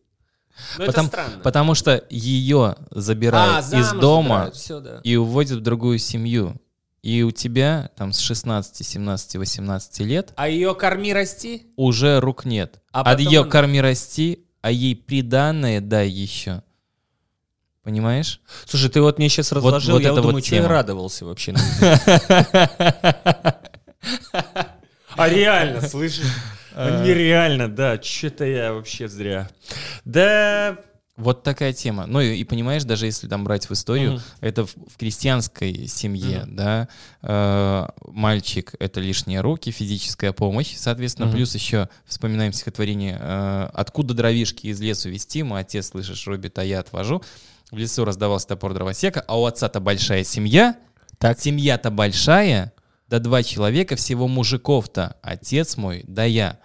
Ну, 0.79 0.87
потому, 0.87 1.11
потому 1.43 1.75
что 1.75 2.05
ее 2.11 2.77
забирают 2.91 3.67
а, 3.73 3.79
из 3.79 3.93
дома 3.93 4.29
забирают, 4.29 4.57
все, 4.57 4.81
да. 4.81 5.01
и 5.03 5.17
уводят 5.17 5.59
в 5.59 5.63
другую 5.63 5.99
семью. 5.99 6.61
И 7.03 7.23
у 7.23 7.31
тебя 7.31 7.91
там 7.97 8.13
с 8.13 8.19
16, 8.19 8.85
17, 8.85 9.37
18 9.37 10.01
лет... 10.01 10.33
А 10.35 10.49
ее 10.49 10.75
корми 10.75 11.13
расти? 11.13 11.67
Уже 11.77 12.19
рук 12.19 12.45
нет. 12.45 12.81
А 12.91 13.03
От 13.03 13.21
ее 13.21 13.43
он... 13.43 13.51
корми 13.51 13.81
расти, 13.81 14.45
а 14.61 14.73
ей 14.73 14.97
приданное 14.97 15.81
дай 15.81 16.09
еще. 16.09 16.63
Понимаешь? 17.85 18.41
Слушай, 18.65 18.91
ты 18.91 19.01
вот 19.01 19.19
мне 19.19 19.29
сейчас 19.29 19.53
разложил, 19.53 19.93
вот, 19.93 19.99
вот 19.99 20.03
я 20.03 20.13
вот 20.13 20.17
думаю, 20.17 20.35
вот 20.35 20.45
что 20.45 20.57
я 20.57 20.67
радовался 20.67 21.25
вообще. 21.25 21.55
А 25.19 25.31
реально, 25.31 25.81
слышишь? 25.81 26.27
Э. 26.77 27.03
Нереально, 27.05 27.69
да, 27.69 28.01
что-то 28.01 28.45
я 28.45 28.75
вообще 28.75 29.09
зря. 29.09 29.49
Да, 30.05 30.77
вот 31.17 31.43
такая 31.43 31.73
тема. 31.73 32.05
Ну 32.07 32.21
и, 32.21 32.37
и 32.37 32.45
понимаешь, 32.45 32.85
даже 32.85 33.07
если 33.07 33.27
там 33.27 33.43
брать 33.43 33.71
в 33.71 33.73
историю, 33.73 34.15
угу. 34.15 34.23
это 34.41 34.67
в, 34.67 34.75
в 34.75 34.99
крестьянской 34.99 35.87
семье, 35.87 36.43
угу. 36.43 36.51
да, 36.51 36.89
э, 37.23 37.87
мальчик— 38.07 38.75
это 38.79 39.01
лишние 39.01 39.41
руки, 39.41 39.71
физическая 39.71 40.33
помощь, 40.33 40.75
соответственно, 40.77 41.29
угу. 41.29 41.37
плюс 41.37 41.55
еще 41.55 41.89
вспоминаем 42.05 42.53
стихотворение 42.53 43.19
э, 43.19 43.69
«Откуда 43.73 44.13
дровишки 44.13 44.67
из 44.67 44.79
лесу 44.79 45.09
вести? 45.09 45.43
Мой 45.43 45.63
отец, 45.63 45.89
слышишь, 45.89 46.27
рубит, 46.27 46.59
а 46.59 46.65
я 46.65 46.81
отвожу». 46.81 47.23
В 47.71 47.79
лесу 47.79 48.05
раздавался 48.05 48.49
топор 48.49 48.75
дровосека, 48.75 49.25
а 49.27 49.41
у 49.41 49.47
отца-то 49.47 49.81
большая 49.81 50.23
семья, 50.23 50.77
так. 51.19 51.41
семья-то 51.41 51.91
большая, 51.91 52.73
да 53.09 53.19
два 53.19 53.43
человека, 53.43 53.97
всего 53.97 54.29
мужиков-то, 54.29 55.17
отец 55.23 55.77
мой, 55.77 56.05
да 56.07 56.25
я. 56.25 56.59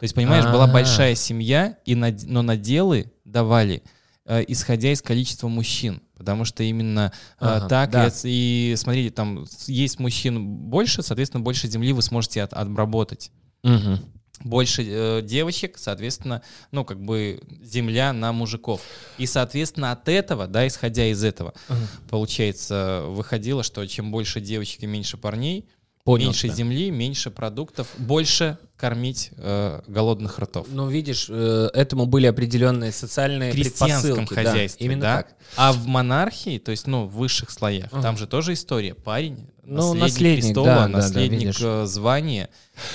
То 0.00 0.04
есть, 0.04 0.14
понимаешь, 0.14 0.44
А-а-а. 0.44 0.52
была 0.52 0.66
большая 0.66 1.14
семья, 1.14 1.78
и 1.84 1.94
над... 1.94 2.24
но 2.24 2.42
наделы 2.42 3.12
давали, 3.24 3.82
э, 4.26 4.44
исходя 4.48 4.92
из 4.92 5.02
количества 5.02 5.48
мужчин. 5.48 6.02
Потому 6.16 6.44
что 6.44 6.62
именно 6.62 7.12
э, 7.40 7.44
ага, 7.44 7.68
так, 7.68 7.90
да. 7.90 8.10
и, 8.24 8.72
и 8.72 8.74
смотрите, 8.76 9.10
там 9.10 9.46
есть 9.66 9.98
мужчин 9.98 10.46
больше, 10.46 11.02
соответственно, 11.02 11.42
больше 11.42 11.68
земли 11.68 11.92
вы 11.92 12.02
сможете 12.02 12.42
от, 12.42 12.52
обработать. 12.52 13.30
Угу 13.62 13.98
больше 14.44 14.84
э, 14.86 15.22
девочек, 15.22 15.78
соответственно, 15.78 16.42
ну, 16.70 16.84
как 16.84 17.00
бы 17.00 17.40
земля 17.60 18.12
на 18.12 18.32
мужиков. 18.32 18.80
И, 19.16 19.26
соответственно, 19.26 19.92
от 19.92 20.08
этого, 20.08 20.46
да, 20.46 20.66
исходя 20.66 21.06
из 21.06 21.24
этого, 21.24 21.54
uh 21.68 21.76
получается, 22.08 23.04
выходило, 23.08 23.62
что 23.62 23.84
чем 23.86 24.10
больше 24.10 24.40
девочек 24.40 24.82
и 24.82 24.86
меньше 24.86 25.16
парней, 25.16 25.68
Понял, 26.08 26.28
меньше 26.28 26.48
да. 26.48 26.54
земли, 26.54 26.90
меньше 26.90 27.30
продуктов, 27.30 27.88
больше 27.98 28.56
кормить 28.78 29.30
э, 29.36 29.82
голодных 29.86 30.38
ртов. 30.38 30.66
Ну, 30.70 30.88
видишь, 30.88 31.26
э, 31.28 31.68
этому 31.74 32.06
были 32.06 32.24
определенные 32.24 32.92
социальные 32.92 33.52
крестьянском 33.52 34.24
предпосылки. 34.24 34.34
хозяйстве, 34.34 34.86
да, 34.86 34.92
именно 34.92 35.02
да? 35.02 35.16
так. 35.16 35.36
А 35.56 35.72
в 35.72 35.86
монархии, 35.86 36.58
то 36.58 36.70
есть, 36.70 36.86
ну, 36.86 37.04
в 37.04 37.12
высших 37.12 37.50
слоях, 37.50 37.92
uh 37.92 38.00
там 38.00 38.16
же 38.16 38.26
тоже 38.26 38.54
история. 38.54 38.94
Парень, 38.94 39.50
ну, 39.64 39.92
наследник, 39.92 40.00
наследник 40.00 40.44
престола, 40.44 40.66
да, 40.66 40.88
наследник 40.88 41.58
да, 41.58 41.80
да, 41.80 41.86
звания, 41.86 42.48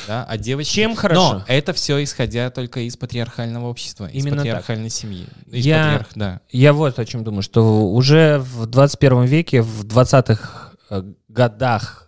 да, 0.08 0.26
а 0.28 0.38
девочки... 0.40 0.74
Чем 0.74 0.96
хорошо? 0.96 1.34
Но 1.34 1.46
это 1.48 1.74
все 1.74 2.04
исходя 2.04 2.50
только 2.50 2.80
из 2.80 2.98
патриархального 2.98 3.68
общества, 3.68 4.10
именно 4.12 4.34
из 4.34 4.38
патриархальной 4.38 4.90
так. 4.90 4.98
семьи. 4.98 5.28
Из 5.52 5.64
я, 5.64 5.84
патриарх, 5.84 6.08
да. 6.16 6.42
я 6.50 6.74
вот 6.74 6.98
о 6.98 7.06
чем 7.06 7.24
думаю, 7.24 7.44
что 7.44 7.86
уже 7.92 8.40
в 8.40 8.66
21 8.66 9.26
веке, 9.26 9.62
в 9.62 9.86
20-х 9.86 10.72
э, 10.90 11.04
годах 11.28 12.04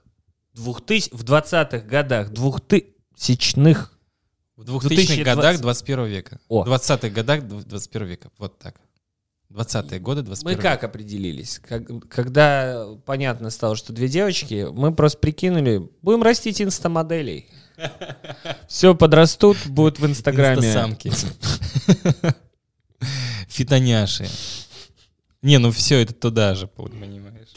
2000, 0.56 1.14
в 1.14 1.24
20-х 1.24 1.80
годах, 1.80 2.32
2000-х... 2.32 3.92
В 4.56 4.62
2000-х 4.62 5.24
годах 5.24 5.60
21 5.60 6.06
века. 6.06 6.40
О. 6.48 6.64
В 6.64 6.68
20-х 6.68 7.10
годах 7.10 7.44
21 7.44 8.08
века. 8.08 8.30
Вот 8.38 8.58
так. 8.58 8.76
20-е 9.56 10.00
годы 10.00 10.22
21 10.22 10.58
Мы 10.58 10.62
как 10.62 10.84
определились? 10.84 11.60
Как, 11.60 11.84
когда 12.10 12.88
понятно 13.06 13.50
стало, 13.50 13.76
что 13.76 13.94
две 13.94 14.08
девочки, 14.08 14.68
мы 14.72 14.94
просто 14.94 15.20
прикинули, 15.20 15.90
будем 16.02 16.24
растить 16.24 16.62
инстамоделей. 16.62 17.48
Все 18.68 18.96
подрастут, 18.96 19.58
будут 19.68 20.00
в 20.00 20.06
Инстаграме. 20.06 20.68
Инстасамки. 20.68 21.12
Фитоняши. 23.48 24.28
Не, 25.42 25.58
ну 25.58 25.72
все 25.72 26.02
это 26.02 26.14
туда 26.14 26.56
же, 26.56 26.68
понимаешь. 26.68 27.50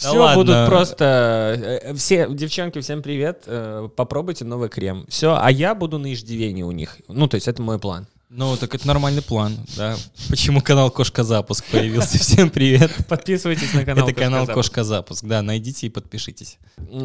Все 0.00 0.18
да 0.18 0.34
будут 0.34 0.66
просто... 0.66 1.80
Э, 1.82 1.94
все, 1.94 2.26
девчонки, 2.30 2.80
всем 2.80 3.02
привет. 3.02 3.42
Э, 3.46 3.88
попробуйте 3.94 4.46
новый 4.46 4.70
крем. 4.70 5.04
Все, 5.08 5.36
а 5.38 5.50
я 5.50 5.74
буду 5.74 5.98
на 5.98 6.10
иждивении 6.12 6.62
у 6.62 6.72
них. 6.72 6.96
Ну, 7.08 7.28
то 7.28 7.34
есть 7.34 7.48
это 7.48 7.60
мой 7.60 7.78
план. 7.78 8.06
Ну, 8.32 8.56
так 8.56 8.72
это 8.76 8.86
нормальный 8.86 9.22
план, 9.22 9.56
да. 9.76 9.96
Почему 10.28 10.60
канал 10.60 10.88
Кошка 10.92 11.24
Запуск 11.24 11.64
появился? 11.64 12.16
Всем 12.20 12.48
привет. 12.48 12.92
Подписывайтесь 13.08 13.74
на 13.74 13.84
канал 13.84 14.08
Это 14.08 14.16
канал 14.16 14.46
Кошка 14.46 14.84
Запуск, 14.84 15.24
да, 15.24 15.42
найдите 15.42 15.88
и 15.88 15.90
подпишитесь. 15.90 16.58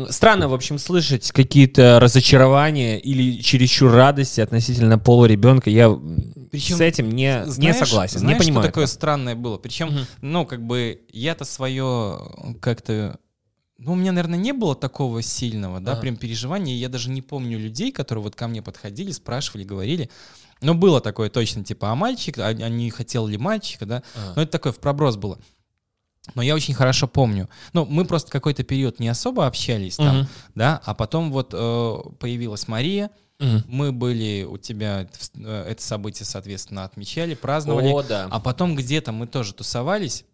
Странно, 0.09 0.47
в 0.47 0.53
общем, 0.53 0.77
слышать 0.77 1.31
какие-то 1.31 1.99
разочарования 1.99 2.99
или 2.99 3.41
чересчур 3.41 3.91
радости 3.91 4.39
относительно 4.39 4.99
пола 4.99 5.25
ребенка. 5.25 5.71
Я 5.71 5.89
Причем, 6.51 6.77
с 6.77 6.81
этим 6.81 7.09
не, 7.09 7.43
знаешь, 7.47 7.57
не 7.57 7.85
согласен, 7.85 8.19
знаешь, 8.19 8.37
не 8.37 8.45
понимаю. 8.45 8.63
что 8.63 8.71
такое 8.71 8.85
странное 8.85 9.33
было? 9.33 9.57
Причем, 9.57 9.87
угу. 9.87 9.99
ну, 10.21 10.45
как 10.45 10.61
бы, 10.61 11.01
я-то 11.11 11.43
свое 11.43 12.19
как-то 12.61 13.17
ну, 13.77 13.91
у 13.91 13.95
меня, 13.95 14.11
наверное, 14.13 14.39
не 14.39 14.53
было 14.53 14.73
такого 14.73 15.21
сильного, 15.21 15.81
да, 15.81 15.93
ага. 15.93 16.01
прям 16.01 16.15
переживания. 16.15 16.75
Я 16.75 16.87
даже 16.87 17.09
не 17.09 17.21
помню 17.21 17.59
людей, 17.59 17.91
которые 17.91 18.23
вот 18.23 18.35
ко 18.35 18.47
мне 18.47 18.61
подходили, 18.61 19.11
спрашивали, 19.11 19.63
говорили. 19.63 20.09
Ну, 20.65 20.73
было 20.73 20.99
такое 20.99 21.29
точно, 21.29 21.63
типа, 21.63 21.91
а 21.91 21.95
мальчик, 21.95 22.39
а, 22.39 22.47
а 22.47 22.69
не 22.69 22.89
хотел 22.89 23.27
ли 23.27 23.37
мальчика, 23.37 23.85
да? 23.85 24.03
Ага. 24.15 24.33
Но 24.35 24.41
это 24.41 24.51
такое 24.51 24.73
в 24.73 24.79
проброс 24.79 25.15
было. 25.15 25.39
Но 26.33 26.41
я 26.41 26.55
очень 26.55 26.73
хорошо 26.73 27.07
помню. 27.07 27.49
Ну, 27.73 27.85
мы 27.85 28.03
просто 28.05 28.31
какой-то 28.31 28.63
период 28.63 28.99
не 28.99 29.07
особо 29.07 29.45
общались 29.45 29.97
там, 29.97 30.21
угу. 30.21 30.27
да, 30.55 30.81
а 30.83 30.95
потом 30.95 31.31
вот 31.31 31.53
э, 31.53 31.95
появилась 32.19 32.67
Мария, 32.67 33.11
угу. 33.39 33.61
мы 33.67 33.91
были 33.91 34.43
у 34.43 34.57
тебя, 34.57 35.07
э, 35.35 35.65
это 35.69 35.83
событие, 35.83 36.25
соответственно, 36.25 36.83
отмечали, 36.83 37.35
праздновали. 37.35 37.89
О, 37.89 38.01
да. 38.01 38.27
А 38.31 38.39
потом 38.39 38.75
где-то 38.75 39.11
мы 39.11 39.27
тоже 39.27 39.53
тусовались, 39.53 40.25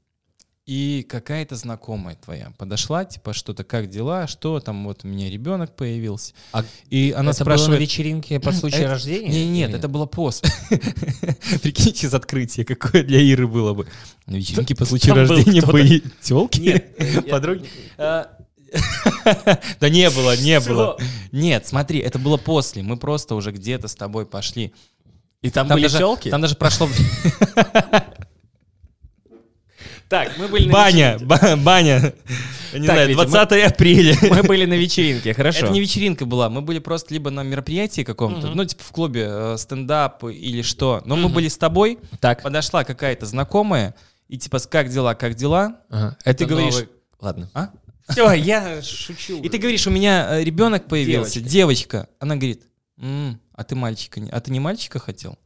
и 0.65 1.05
какая-то 1.09 1.55
знакомая 1.55 2.15
твоя 2.15 2.53
подошла, 2.57 3.03
типа, 3.03 3.33
что-то, 3.33 3.63
как 3.63 3.89
дела, 3.89 4.27
что 4.27 4.59
там, 4.59 4.85
вот 4.85 5.03
у 5.03 5.07
меня 5.07 5.29
ребенок 5.29 5.75
появился. 5.75 6.33
А 6.53 6.63
и 6.89 7.13
она 7.17 7.31
это 7.31 7.41
спрашивает... 7.43 7.69
было 7.69 7.77
на 7.77 7.81
вечеринке 7.81 8.39
по 8.39 8.51
случаю 8.51 8.83
это... 8.83 8.91
рождения? 8.91 9.27
Нет, 9.27 9.49
нет, 9.49 9.69
нет, 9.69 9.79
это 9.79 9.87
было 9.87 10.05
после. 10.05 10.49
Прикиньте, 11.61 12.07
из 12.07 12.13
открытия, 12.13 12.63
какое 12.63 13.03
для 13.03 13.19
Иры 13.19 13.47
было 13.47 13.73
бы. 13.73 13.87
На 14.27 14.35
вечеринке 14.35 14.75
по 14.75 14.85
случаю 14.85 15.15
рождения 15.15 15.61
были 15.61 16.03
телки, 16.21 16.85
подруги. 17.29 17.67
А, 17.97 18.29
да 19.79 19.89
не 19.89 20.09
было, 20.09 20.37
не 20.37 20.59
было. 20.59 20.97
Нет, 21.31 21.67
смотри, 21.67 21.99
это 21.99 22.19
было 22.19 22.37
после. 22.37 22.83
Мы 22.83 22.97
просто 22.97 23.35
уже 23.35 23.51
где-то 23.51 23.87
с 23.87 23.95
тобой 23.95 24.25
пошли. 24.25 24.73
И 25.41 25.49
там, 25.49 25.67
там 25.67 25.75
были 25.75 25.87
даже, 25.87 25.97
телки? 25.97 26.29
Там 26.29 26.41
даже 26.41 26.55
прошло... 26.55 26.87
Так, 30.11 30.37
мы 30.37 30.49
были 30.49 30.69
Баня, 30.69 31.17
ба- 31.21 31.55
баня. 31.55 32.13
Не 32.73 32.85
так, 32.85 32.95
знаю, 32.95 33.07
Витя, 33.07 33.27
20 33.29 33.51
мы, 33.51 33.61
апреля. 33.63 34.17
Мы 34.29 34.43
были 34.43 34.65
на 34.65 34.73
вечеринке, 34.73 35.33
хорошо. 35.33 35.67
Это 35.67 35.69
не 35.73 35.79
вечеринка 35.79 36.25
была, 36.25 36.49
мы 36.49 36.61
были 36.61 36.79
просто 36.79 37.13
либо 37.13 37.29
на 37.29 37.43
мероприятии 37.43 38.01
каком-то, 38.01 38.47
угу. 38.47 38.57
ну, 38.57 38.65
типа 38.65 38.83
в 38.83 38.91
клубе, 38.91 39.25
э, 39.25 39.55
стендап 39.57 40.25
или 40.25 40.63
что. 40.63 41.01
Но 41.05 41.15
угу. 41.15 41.23
мы 41.23 41.29
были 41.29 41.47
с 41.47 41.57
тобой, 41.57 41.97
так. 42.19 42.43
подошла 42.43 42.83
какая-то 42.83 43.25
знакомая, 43.25 43.95
и 44.27 44.37
типа, 44.37 44.59
как 44.59 44.89
дела, 44.89 45.13
как 45.13 45.35
дела? 45.35 45.77
Ага. 45.89 46.17
Это 46.25 46.39
ты 46.39 46.45
говоришь... 46.45 46.73
Новый... 46.73 46.89
Ладно. 47.21 47.49
А? 47.53 47.69
Все, 48.09 48.31
я 48.33 48.81
шучу. 48.81 49.39
И 49.41 49.47
ты 49.47 49.59
говоришь, 49.59 49.87
у 49.87 49.91
меня 49.91 50.27
э, 50.29 50.43
ребенок 50.43 50.89
появился, 50.89 51.39
девочка. 51.39 51.99
девочка. 51.99 52.09
Она 52.19 52.35
говорит, 52.35 52.63
м-м, 52.97 53.39
а 53.53 53.63
ты 53.63 53.75
мальчика, 53.75 54.19
а 54.29 54.41
ты 54.41 54.51
не 54.51 54.59
мальчика 54.59 54.99
хотел? 54.99 55.37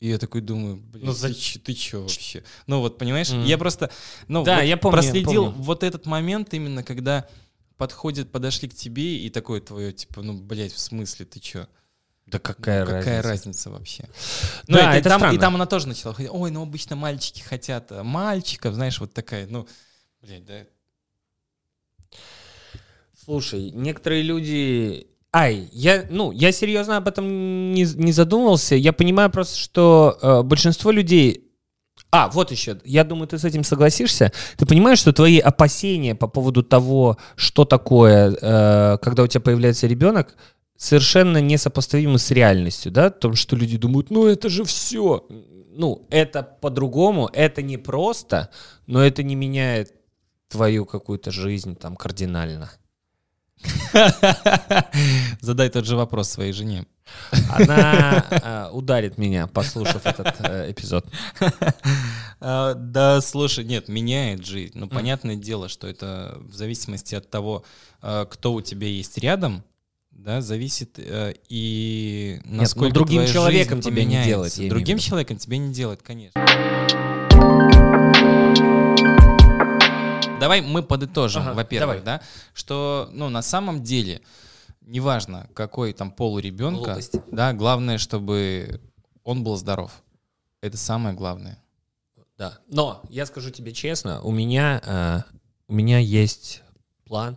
И 0.00 0.08
я 0.08 0.18
такой 0.18 0.40
думаю, 0.40 0.76
блин, 0.76 1.06
ну, 1.06 1.12
за... 1.12 1.28
ты, 1.28 1.58
ты 1.58 1.74
чё 1.74 2.02
вообще? 2.02 2.44
Ну 2.66 2.80
вот, 2.80 2.98
понимаешь, 2.98 3.30
mm. 3.30 3.44
я 3.46 3.58
просто, 3.58 3.90
ну, 4.28 4.44
да, 4.44 4.56
вот 4.56 4.62
я 4.62 4.76
помню, 4.76 4.92
проследил 4.96 5.46
помню. 5.46 5.62
вот 5.62 5.82
этот 5.82 6.06
момент 6.06 6.54
именно, 6.54 6.84
когда 6.84 7.28
подходят, 7.76 8.30
подошли 8.30 8.68
к 8.68 8.74
тебе 8.74 9.18
и 9.18 9.28
такое 9.28 9.60
твое, 9.60 9.92
типа, 9.92 10.22
ну, 10.22 10.34
блядь, 10.34 10.72
в 10.72 10.78
смысле, 10.78 11.26
ты 11.26 11.40
чё? 11.40 11.66
Да 12.26 12.38
какая, 12.38 12.84
ну, 12.84 12.90
какая 12.90 13.22
разница? 13.22 13.28
разница 13.28 13.70
вообще? 13.70 14.04
Ну, 14.68 14.76
да, 14.76 14.94
это, 14.94 15.08
это 15.08 15.18
там, 15.18 15.34
и 15.34 15.38
там 15.38 15.54
она 15.56 15.66
тоже 15.66 15.88
начала 15.88 16.14
ходить, 16.14 16.30
ой, 16.32 16.50
ну, 16.52 16.62
обычно 16.62 16.94
мальчики 16.94 17.40
хотят 17.40 17.90
а 17.90 18.04
мальчиков, 18.04 18.74
знаешь, 18.74 19.00
вот 19.00 19.12
такая, 19.12 19.48
ну, 19.48 19.66
блядь, 20.22 20.44
да. 20.44 20.64
Слушай, 23.24 23.70
некоторые 23.72 24.22
люди 24.22 25.08
Ай, 25.32 25.68
я, 25.72 26.06
ну, 26.08 26.32
я 26.32 26.52
серьезно 26.52 26.96
об 26.96 27.06
этом 27.06 27.72
не, 27.72 27.84
не 27.84 28.12
задумывался. 28.12 28.74
Я 28.76 28.92
понимаю 28.92 29.30
просто, 29.30 29.58
что 29.58 30.18
э, 30.22 30.42
большинство 30.42 30.90
людей... 30.90 31.44
А, 32.10 32.28
вот 32.30 32.50
еще. 32.50 32.80
Я 32.84 33.04
думаю, 33.04 33.28
ты 33.28 33.38
с 33.38 33.44
этим 33.44 33.62
согласишься. 33.62 34.32
Ты 34.56 34.64
понимаешь, 34.64 34.98
что 34.98 35.12
твои 35.12 35.38
опасения 35.38 36.14
по 36.14 36.28
поводу 36.28 36.62
того, 36.62 37.18
что 37.36 37.66
такое, 37.66 38.34
э, 38.40 38.98
когда 39.02 39.22
у 39.22 39.26
тебя 39.26 39.42
появляется 39.42 39.86
ребенок, 39.86 40.34
совершенно 40.78 41.38
несопоставимы 41.42 42.18
с 42.18 42.30
реальностью, 42.30 42.90
да? 42.90 43.10
Том, 43.10 43.34
что 43.34 43.56
люди 43.56 43.76
думают, 43.76 44.10
ну 44.10 44.26
это 44.26 44.48
же 44.48 44.64
все. 44.64 45.26
Ну, 45.28 46.06
это 46.08 46.42
по-другому, 46.42 47.28
это 47.32 47.60
не 47.60 47.76
просто, 47.76 48.48
но 48.86 49.04
это 49.04 49.22
не 49.22 49.34
меняет 49.34 49.92
твою 50.48 50.86
какую-то 50.86 51.30
жизнь 51.30 51.76
там 51.76 51.96
кардинально. 51.96 52.70
Задай 55.40 55.68
тот 55.70 55.84
же 55.84 55.96
вопрос 55.96 56.28
своей 56.28 56.52
жене. 56.52 56.86
Она 57.48 58.24
э, 58.30 58.70
ударит 58.72 59.18
меня, 59.18 59.46
послушав 59.46 60.04
этот 60.04 60.36
э, 60.40 60.70
эпизод. 60.70 61.06
Э, 62.40 62.74
да, 62.76 63.20
слушай, 63.20 63.64
нет, 63.64 63.88
меняет 63.88 64.44
жизнь. 64.44 64.72
Ну, 64.74 64.88
понятное 64.88 65.36
дело, 65.36 65.68
что 65.68 65.86
это 65.86 66.38
в 66.40 66.54
зависимости 66.54 67.14
от 67.14 67.30
того, 67.30 67.64
э, 68.02 68.26
кто 68.30 68.52
у 68.52 68.60
тебя 68.60 68.86
есть 68.86 69.18
рядом, 69.18 69.64
да, 70.10 70.40
зависит 70.40 70.98
э, 70.98 71.34
и 71.48 72.40
насколько 72.44 72.86
Нет, 72.86 72.94
ну, 72.94 73.04
другим 73.04 73.26
человеком 73.26 73.80
тебе 73.80 74.04
не 74.04 74.24
делать. 74.24 74.68
Другим 74.68 74.98
человеком 74.98 75.38
тебе 75.38 75.58
не 75.58 75.72
делать, 75.72 76.00
конечно. 76.02 77.07
Давай 80.40 80.60
мы 80.60 80.82
подытожим, 80.82 81.42
ага, 81.42 81.54
во-первых, 81.54 82.04
да, 82.04 82.20
что, 82.54 83.08
ну, 83.12 83.28
на 83.28 83.42
самом 83.42 83.82
деле, 83.82 84.22
неважно, 84.82 85.48
какой 85.54 85.92
там 85.92 86.10
пол 86.10 86.34
у 86.34 86.38
ребенка, 86.38 86.84
Глупости. 86.84 87.22
да, 87.30 87.52
главное, 87.52 87.98
чтобы 87.98 88.80
он 89.24 89.42
был 89.42 89.56
здоров. 89.56 90.02
Это 90.60 90.76
самое 90.76 91.14
главное. 91.14 91.62
Да. 92.36 92.58
Но 92.68 93.02
я 93.08 93.26
скажу 93.26 93.50
тебе 93.50 93.72
честно, 93.72 94.22
у 94.22 94.30
меня, 94.30 94.80
э, 94.84 95.22
у 95.66 95.74
меня 95.74 95.98
есть 95.98 96.62
план, 97.04 97.36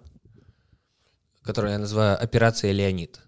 который 1.41 1.71
я 1.71 1.79
называю 1.79 2.21
операция 2.21 2.71
Леонид. 2.71 3.19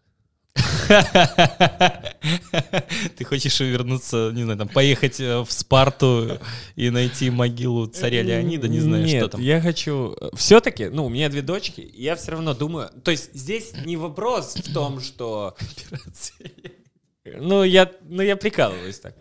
Ты 3.18 3.26
хочешь 3.26 3.60
вернуться, 3.60 4.32
не 4.34 4.44
знаю, 4.44 4.60
там, 4.60 4.68
поехать 4.68 5.20
э, 5.20 5.42
в 5.42 5.52
Спарту 5.52 6.40
и 6.76 6.90
найти 6.90 7.30
могилу 7.30 7.88
царя 7.88 8.22
Леонида, 8.22 8.68
не 8.68 8.80
знаю, 8.80 9.06
Нет, 9.06 9.22
что 9.22 9.30
там. 9.30 9.42
я 9.42 9.62
хочу... 9.62 10.16
Э, 10.20 10.30
Все-таки, 10.36 10.90
ну, 10.90 11.06
у 11.06 11.10
меня 11.10 11.30
две 11.30 11.42
дочки, 11.42 11.90
я 11.94 12.16
все 12.16 12.32
равно 12.32 12.54
думаю... 12.54 12.90
То 13.04 13.12
есть 13.12 13.34
здесь 13.34 13.74
не 13.86 13.98
вопрос 13.98 14.56
в 14.56 14.74
том, 14.74 15.02
что... 15.02 15.56
Ну, 17.26 17.64
я, 17.64 17.90
ну, 18.02 18.22
я 18.22 18.36
прикалываюсь 18.36 19.00
так. 19.00 19.16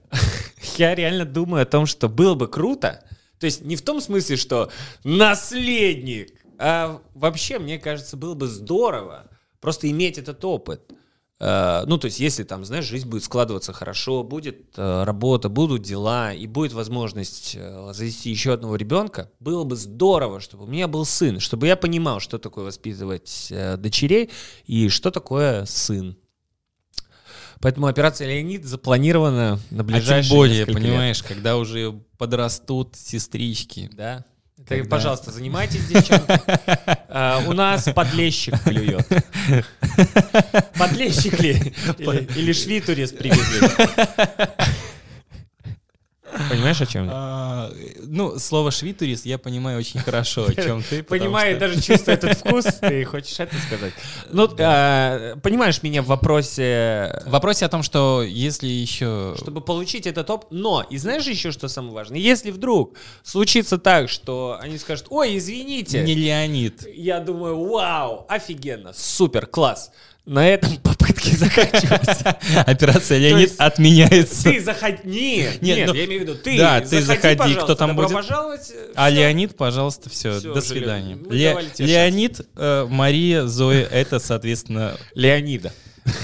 Я 0.76 0.94
реально 0.94 1.24
думаю 1.24 1.64
о 1.64 1.66
том, 1.66 1.86
что 1.86 2.08
было 2.08 2.36
бы 2.36 2.46
круто. 2.46 3.04
То 3.40 3.46
есть 3.46 3.62
не 3.62 3.74
в 3.74 3.82
том 3.82 4.00
смысле, 4.00 4.36
что 4.36 4.70
наследник, 5.02 6.38
а 6.56 7.00
вообще, 7.14 7.58
мне 7.58 7.80
кажется, 7.80 8.16
было 8.16 8.34
бы 8.34 8.46
здорово, 8.46 9.28
Просто 9.62 9.88
иметь 9.88 10.18
этот 10.18 10.44
опыт. 10.44 10.92
Э, 11.42 11.82
ну, 11.86 11.98
то 11.98 12.04
есть, 12.04 12.20
если 12.20 12.44
там, 12.44 12.64
знаешь, 12.64 12.84
жизнь 12.84 13.08
будет 13.08 13.24
складываться 13.24 13.72
хорошо, 13.72 14.22
будет 14.22 14.74
э, 14.76 15.02
работа, 15.02 15.48
будут 15.48 15.82
дела, 15.82 16.32
и 16.32 16.46
будет 16.46 16.72
возможность 16.72 17.56
э, 17.58 17.90
завести 17.92 18.30
еще 18.30 18.52
одного 18.52 18.76
ребенка, 18.76 19.28
было 19.40 19.64
бы 19.64 19.74
здорово, 19.74 20.38
чтобы 20.38 20.64
у 20.64 20.66
меня 20.68 20.86
был 20.86 21.04
сын, 21.04 21.40
чтобы 21.40 21.66
я 21.66 21.74
понимал, 21.74 22.20
что 22.20 22.38
такое 22.38 22.66
воспитывать 22.66 23.52
дочерей 23.78 24.30
и 24.66 24.88
что 24.88 25.10
такое 25.10 25.64
сын. 25.64 26.16
Поэтому 27.60 27.88
операция 27.88 28.28
Леонид 28.28 28.64
запланирована 28.64 29.58
на 29.70 29.82
ближайшие 29.82 30.18
А 30.18 30.22
тем 30.22 30.36
более, 30.36 30.66
понимаешь, 30.66 31.18
лет. 31.22 31.28
когда 31.28 31.56
уже 31.56 31.92
подрастут 32.18 32.94
сестрички. 32.94 33.90
Да. 33.92 34.24
Когда... 34.66 34.88
пожалуйста, 34.88 35.32
занимайтесь, 35.32 35.86
девчонки. 35.88 36.40
А, 37.14 37.42
у 37.46 37.52
нас 37.52 37.84
подлещик 37.94 38.58
клюет. 38.62 39.06
Подлещик 40.78 41.38
ли? 41.40 41.74
Или 42.36 42.52
швитурис 42.52 43.12
привезли? 43.12 43.68
Понимаешь, 46.50 46.80
о 46.80 46.86
чем 46.86 47.06
я? 47.06 47.10
А, 47.14 47.72
ну, 48.06 48.38
слово 48.38 48.70
швитурис 48.70 49.24
я 49.24 49.38
понимаю 49.38 49.78
очень 49.78 50.00
хорошо, 50.00 50.46
о 50.46 50.54
чем 50.54 50.82
ты. 50.82 51.02
Понимаю, 51.02 51.58
даже 51.58 51.80
чувствую 51.80 52.16
этот 52.16 52.38
вкус, 52.38 52.64
ты 52.80 53.04
хочешь 53.04 53.38
это 53.38 53.54
сказать. 53.66 53.92
Ну, 54.32 54.48
а, 54.58 55.36
понимаешь 55.36 55.82
меня 55.82 56.02
в 56.02 56.06
вопросе... 56.06 57.22
В 57.26 57.30
вопросе 57.30 57.66
о 57.66 57.68
том, 57.68 57.82
что 57.82 58.22
если 58.22 58.66
еще... 58.66 59.34
Чтобы 59.36 59.60
получить 59.60 60.06
этот 60.06 60.30
опыт, 60.30 60.48
но, 60.50 60.84
и 60.88 60.96
знаешь 60.96 61.26
еще, 61.26 61.52
что 61.52 61.68
самое 61.68 61.94
важное? 61.94 62.18
Если 62.18 62.50
вдруг 62.50 62.96
случится 63.22 63.78
так, 63.78 64.08
что 64.08 64.58
они 64.60 64.78
скажут, 64.78 65.06
ой, 65.10 65.36
извините. 65.36 66.02
Не 66.02 66.14
Леонид. 66.14 66.86
Я 66.94 67.20
думаю, 67.20 67.62
вау, 67.68 68.24
офигенно, 68.28 68.92
супер, 68.94 69.46
класс. 69.46 69.90
На 70.24 70.48
этом 70.48 70.76
попытки 70.82 71.34
заканчиваются. 71.34 72.36
Операция 72.66 73.18
Леонид 73.18 73.54
отменяется. 73.58 74.44
Ты 74.44 74.60
заходи. 74.60 75.48
Нет, 75.60 75.62
нет, 75.62 75.88
ну, 75.88 75.94
я 75.94 76.04
имею 76.04 76.20
в 76.20 76.24
виду, 76.24 76.34
ты 76.36 76.56
Да, 76.58 76.80
ты 76.80 77.02
заходи, 77.02 77.54
кто 77.54 77.74
там 77.74 77.96
будет. 77.96 78.16
А 78.94 79.10
Леонид, 79.10 79.56
пожалуйста, 79.56 80.10
все, 80.10 80.40
до 80.40 80.60
свидания. 80.60 81.18
Леонид, 81.28 82.40
э, 82.56 82.86
Мария, 82.88 83.46
Зоя, 83.46 83.84
это, 83.84 84.18
соответственно... 84.18 84.96
Леонида. 85.14 85.72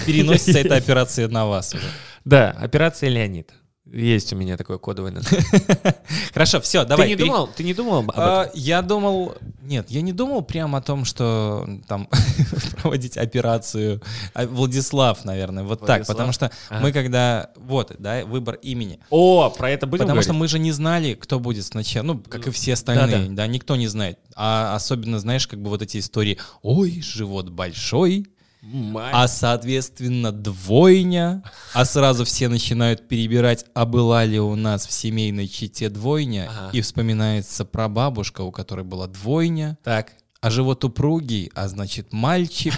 Переносится 0.07 0.59
эта 0.59 0.77
операция 0.77 1.29
на 1.29 1.47
вас 1.47 1.75
уже. 1.75 1.85
Да, 2.25 2.51
операция 2.51 3.09
Леонид. 3.09 3.51
Есть 3.93 4.33
у 4.35 4.37
меня 4.37 4.57
такое 4.57 4.77
кодовое 4.79 5.13
название. 5.13 5.47
Хорошо, 6.33 6.61
все, 6.61 6.85
давай. 6.85 7.07
Ты 7.07 7.11
не 7.15 7.17
думал? 7.17 7.47
Ты 7.49 7.65
не 7.65 7.75
думал 7.75 7.99
об 7.99 8.13
а, 8.15 8.45
этом? 8.45 8.61
Я 8.61 8.83
думал 8.83 9.35
Нет, 9.63 9.91
я 9.91 10.03
не 10.03 10.13
думал 10.13 10.43
прямо 10.43 10.79
о 10.79 10.81
том, 10.83 11.07
что 11.07 11.67
там 11.87 12.09
проводить 12.83 13.17
операцию. 13.17 14.03
А, 14.35 14.47
Владислав, 14.47 15.25
наверное, 15.25 15.65
вот 15.65 15.81
Владислав? 15.81 15.99
так, 15.99 16.07
потому 16.07 16.33
что 16.33 16.51
ага. 16.69 16.83
мы 16.83 16.93
когда 16.93 17.51
вот, 17.57 17.95
да, 17.99 18.25
выбор 18.27 18.57
имени. 18.57 19.01
О, 19.09 19.49
про 19.51 19.71
это 19.71 19.87
будем 19.87 20.01
Потому 20.01 20.17
говорить? 20.17 20.25
что 20.25 20.35
мы 20.35 20.49
же 20.49 20.59
не 20.59 20.73
знали, 20.73 21.15
кто 21.15 21.41
будет 21.41 21.65
сначала, 21.65 22.05
ну 22.05 22.19
как 22.19 22.47
и 22.47 22.51
все 22.51 22.75
остальные, 22.75 23.07
да, 23.07 23.27
да. 23.29 23.35
да, 23.35 23.47
никто 23.47 23.77
не 23.77 23.89
знает. 23.89 24.19
А 24.35 24.75
особенно, 24.75 25.19
знаешь, 25.19 25.47
как 25.47 25.63
бы 25.63 25.71
вот 25.71 25.81
эти 25.81 25.99
истории. 25.99 26.39
Ой, 26.63 27.01
живот 27.01 27.49
большой, 27.49 28.27
Мать. 28.61 29.11
А, 29.13 29.29
соответственно, 29.29 30.33
двойня. 30.33 31.43
А 31.73 31.85
сразу 31.85 32.25
все 32.25 32.49
начинают 32.49 33.07
перебирать, 33.07 33.65
а 33.75 33.87
была 33.87 34.25
ли 34.25 34.41
у 34.41 34.55
нас 34.57 34.87
в 34.87 34.93
семейной 34.93 35.47
чите 35.47 35.89
двойня. 35.89 36.51
Ага. 36.51 36.71
И 36.73 36.81
вспоминается 36.81 37.65
про 37.65 37.89
бабушка, 37.89 38.43
у 38.43 38.51
которой 38.51 38.85
была 38.85 39.07
двойня. 39.07 39.79
Так. 39.85 40.13
А 40.41 40.51
живот 40.51 40.85
упругий, 40.85 41.51
а 41.55 41.69
значит 41.69 42.13
мальчик. 42.13 42.75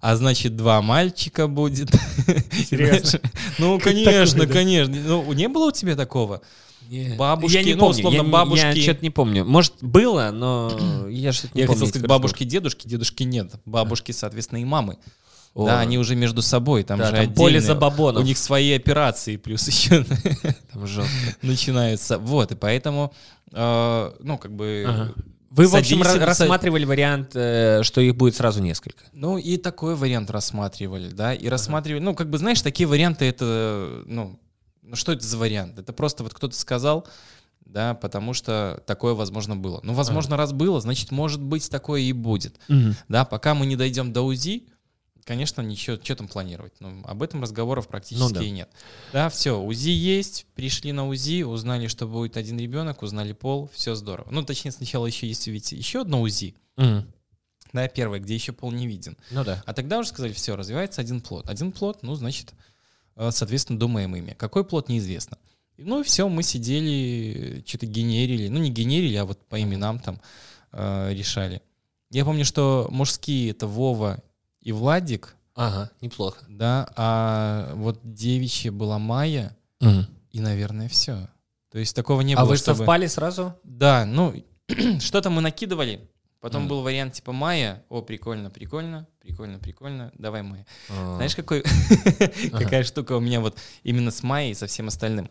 А 0.00 0.16
значит, 0.16 0.54
два 0.54 0.82
мальчика 0.82 1.48
будет. 1.48 1.90
Серьезно? 2.68 3.20
Ну, 3.58 3.80
конечно, 3.80 4.46
конечно. 4.46 4.94
Ну, 4.94 5.32
не 5.32 5.48
было 5.48 5.68
у 5.68 5.72
тебя 5.72 5.96
такого? 5.96 6.42
Бабушки, 7.16 7.56
я 7.56 7.62
не 7.62 7.74
ну, 7.74 7.86
условно, 7.86 8.16
я, 8.16 8.22
бабушки... 8.22 8.64
Я 8.64 8.74
что-то 8.74 9.02
не 9.02 9.10
помню. 9.10 9.44
Может, 9.44 9.74
было, 9.80 10.30
но 10.32 11.06
я 11.10 11.32
что-то 11.32 11.54
не 11.54 11.62
я 11.62 11.66
помню. 11.66 11.78
хотел 11.80 11.88
сказать 11.88 12.08
бабушки, 12.08 12.44
дедушки, 12.44 12.86
дедушки 12.86 13.22
нет. 13.22 13.52
Бабушки, 13.64 14.12
соответственно, 14.12 14.60
и 14.60 14.64
мамы. 14.64 14.98
О. 15.54 15.66
Да, 15.66 15.80
они 15.80 15.98
уже 15.98 16.16
между 16.16 16.42
собой, 16.42 16.82
там 16.82 16.98
да, 16.98 17.10
же 17.10 17.12
там 17.12 17.34
поле 17.34 17.60
забабонов. 17.60 18.22
У 18.22 18.26
них 18.26 18.36
свои 18.38 18.72
операции 18.72 19.36
плюс 19.36 19.66
еще 19.68 20.04
там 20.72 20.84
начинаются. 21.42 22.18
Вот, 22.18 22.50
и 22.50 22.56
поэтому, 22.56 23.12
э, 23.52 24.12
ну, 24.20 24.38
как 24.38 24.54
бы... 24.54 24.84
Ага. 24.86 25.12
Вы, 25.50 25.68
в 25.68 25.76
общем, 25.76 26.02
рассматривали 26.02 26.84
вариант, 26.84 27.30
э, 27.34 27.84
что 27.84 28.00
их 28.00 28.16
будет 28.16 28.34
сразу 28.34 28.60
несколько? 28.60 29.04
Ну, 29.12 29.38
и 29.38 29.56
такой 29.56 29.94
вариант 29.94 30.28
рассматривали, 30.28 31.10
да, 31.10 31.32
и 31.32 31.42
ага. 31.42 31.50
рассматривали, 31.50 32.02
ну, 32.02 32.16
как 32.16 32.28
бы, 32.28 32.38
знаешь, 32.38 32.60
такие 32.60 32.88
варианты, 32.88 33.24
это, 33.26 34.02
ну, 34.06 34.40
ну 34.84 34.96
что 34.96 35.12
это 35.12 35.26
за 35.26 35.36
вариант? 35.38 35.78
Это 35.78 35.92
просто 35.92 36.22
вот 36.22 36.34
кто-то 36.34 36.56
сказал, 36.56 37.06
да, 37.64 37.94
потому 37.94 38.34
что 38.34 38.82
такое, 38.86 39.14
возможно, 39.14 39.56
было. 39.56 39.80
Ну, 39.82 39.94
возможно, 39.94 40.36
а. 40.36 40.38
раз 40.38 40.52
было, 40.52 40.80
значит, 40.80 41.10
может 41.10 41.42
быть, 41.42 41.68
такое 41.70 42.02
и 42.02 42.12
будет. 42.12 42.58
Угу. 42.68 42.94
Да, 43.08 43.24
пока 43.24 43.54
мы 43.54 43.66
не 43.66 43.76
дойдем 43.76 44.12
до 44.12 44.22
УЗИ, 44.22 44.64
конечно, 45.24 45.62
ничего, 45.62 45.98
что 46.02 46.16
там 46.16 46.28
планировать? 46.28 46.74
Ну, 46.80 47.02
об 47.04 47.22
этом 47.22 47.42
разговоров 47.42 47.88
практически 47.88 48.22
ну, 48.22 48.30
да. 48.30 48.42
и 48.42 48.50
нет. 48.50 48.68
Да, 49.12 49.28
все, 49.30 49.60
УЗИ 49.60 49.90
есть, 49.90 50.46
пришли 50.54 50.92
на 50.92 51.08
УЗИ, 51.08 51.42
узнали, 51.42 51.86
что 51.86 52.06
будет 52.06 52.36
один 52.36 52.58
ребенок, 52.58 53.02
узнали 53.02 53.32
пол, 53.32 53.70
все 53.72 53.94
здорово. 53.94 54.28
Ну, 54.30 54.44
точнее, 54.44 54.70
сначала 54.70 55.06
еще 55.06 55.26
есть 55.26 55.46
ведь 55.46 55.72
еще 55.72 56.02
одно 56.02 56.20
УЗИ. 56.20 56.54
Угу. 56.76 57.04
Да, 57.72 57.88
первое, 57.88 58.20
где 58.20 58.34
еще 58.34 58.52
пол 58.52 58.70
не 58.70 58.86
виден. 58.86 59.16
Ну 59.32 59.42
да. 59.42 59.62
А 59.66 59.72
тогда 59.72 59.98
уже 59.98 60.10
сказали, 60.10 60.32
все, 60.32 60.54
развивается 60.54 61.00
один 61.00 61.20
плод. 61.20 61.48
Один 61.48 61.72
плод, 61.72 62.02
ну, 62.02 62.14
значит, 62.14 62.52
соответственно, 63.16 63.78
думаем 63.78 64.14
ими. 64.16 64.34
Какой 64.38 64.64
плод, 64.64 64.88
неизвестно. 64.88 65.38
Ну 65.76 66.00
и 66.00 66.04
все, 66.04 66.28
мы 66.28 66.42
сидели, 66.42 67.64
что-то 67.66 67.86
генерили. 67.86 68.48
Ну, 68.48 68.60
не 68.60 68.70
генерили, 68.70 69.16
а 69.16 69.24
вот 69.24 69.44
по 69.48 69.60
именам 69.60 69.98
там 69.98 70.20
э, 70.72 71.12
решали. 71.12 71.62
Я 72.10 72.24
помню, 72.24 72.44
что 72.44 72.86
мужские 72.90 73.50
это 73.50 73.66
Вова 73.66 74.22
и 74.60 74.72
Владик. 74.72 75.34
Ага, 75.54 75.90
неплохо. 76.00 76.44
Да, 76.48 76.88
а 76.96 77.72
вот 77.74 78.00
девичья 78.02 78.72
была 78.72 78.98
Майя, 78.98 79.56
угу. 79.80 80.06
и, 80.30 80.40
наверное, 80.40 80.88
все. 80.88 81.28
То 81.70 81.78
есть 81.78 81.94
такого 81.94 82.20
не 82.20 82.34
а 82.34 82.38
было. 82.38 82.46
А 82.46 82.50
вы 82.50 82.56
чтобы... 82.56 82.78
совпали 82.78 83.06
сразу? 83.06 83.54
Да, 83.64 84.04
ну, 84.06 84.34
что-то 85.00 85.30
мы 85.30 85.40
накидывали. 85.40 86.08
Потом 86.44 86.66
mm. 86.66 86.68
был 86.68 86.82
вариант 86.82 87.14
типа 87.14 87.32
Майя. 87.32 87.82
О, 87.88 88.02
прикольно, 88.02 88.50
прикольно, 88.50 89.08
прикольно, 89.18 89.58
прикольно. 89.58 90.12
Давай 90.18 90.42
Майя. 90.42 90.66
Oh. 90.90 91.16
Знаешь, 91.16 91.34
какой, 91.34 91.64
какая 92.52 92.84
штука 92.84 93.16
у 93.16 93.20
меня 93.20 93.40
вот 93.40 93.56
именно 93.82 94.10
с 94.10 94.22
Майей 94.22 94.52
и 94.52 94.54
со 94.54 94.66
всем 94.66 94.88
остальным? 94.88 95.30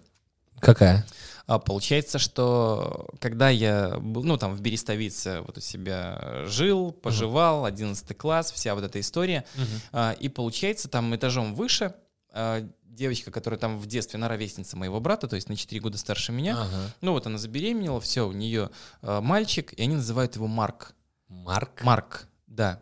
Какая? 0.59 1.05
А, 1.45 1.59
получается, 1.59 2.17
что 2.17 3.09
когда 3.19 3.49
я 3.49 3.99
был, 3.99 4.23
ну, 4.23 4.37
там, 4.37 4.55
в 4.55 4.61
Берестовице 4.61 5.41
вот 5.41 5.59
у 5.59 5.61
себя 5.61 6.45
жил, 6.45 6.91
поживал, 6.91 7.65
11 7.65 8.17
класс, 8.17 8.51
вся 8.51 8.73
вот 8.73 8.83
эта 8.83 8.99
история, 8.99 9.45
uh-huh. 9.55 9.81
а, 9.91 10.11
и 10.13 10.29
получается, 10.29 10.87
там 10.87 11.15
этажом 11.15 11.53
выше 11.53 11.93
а, 12.31 12.67
девочка, 12.85 13.29
которая 13.29 13.59
там 13.59 13.77
в 13.77 13.85
детстве, 13.85 14.17
она 14.17 14.29
ровесница 14.29 14.77
моего 14.77 14.99
брата, 14.99 15.27
то 15.27 15.35
есть 15.35 15.47
на 15.47 15.55
4 15.55 15.79
года 15.79 15.99
старше 15.99 16.31
меня, 16.31 16.53
ага. 16.59 16.91
ну, 17.01 17.11
вот 17.11 17.27
она 17.27 17.37
забеременела, 17.37 18.01
все, 18.01 18.27
у 18.27 18.31
нее 18.31 18.71
а, 19.03 19.21
мальчик, 19.21 19.73
и 19.73 19.83
они 19.83 19.97
называют 19.97 20.37
его 20.37 20.47
Марк. 20.47 20.95
Марк? 21.33 21.83
Марк, 21.83 22.27
да. 22.47 22.81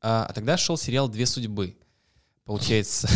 А, 0.00 0.26
а 0.28 0.32
тогда 0.32 0.56
шел 0.56 0.76
сериал 0.76 1.08
«Две 1.08 1.26
судьбы», 1.26 1.76
получается. 2.44 3.08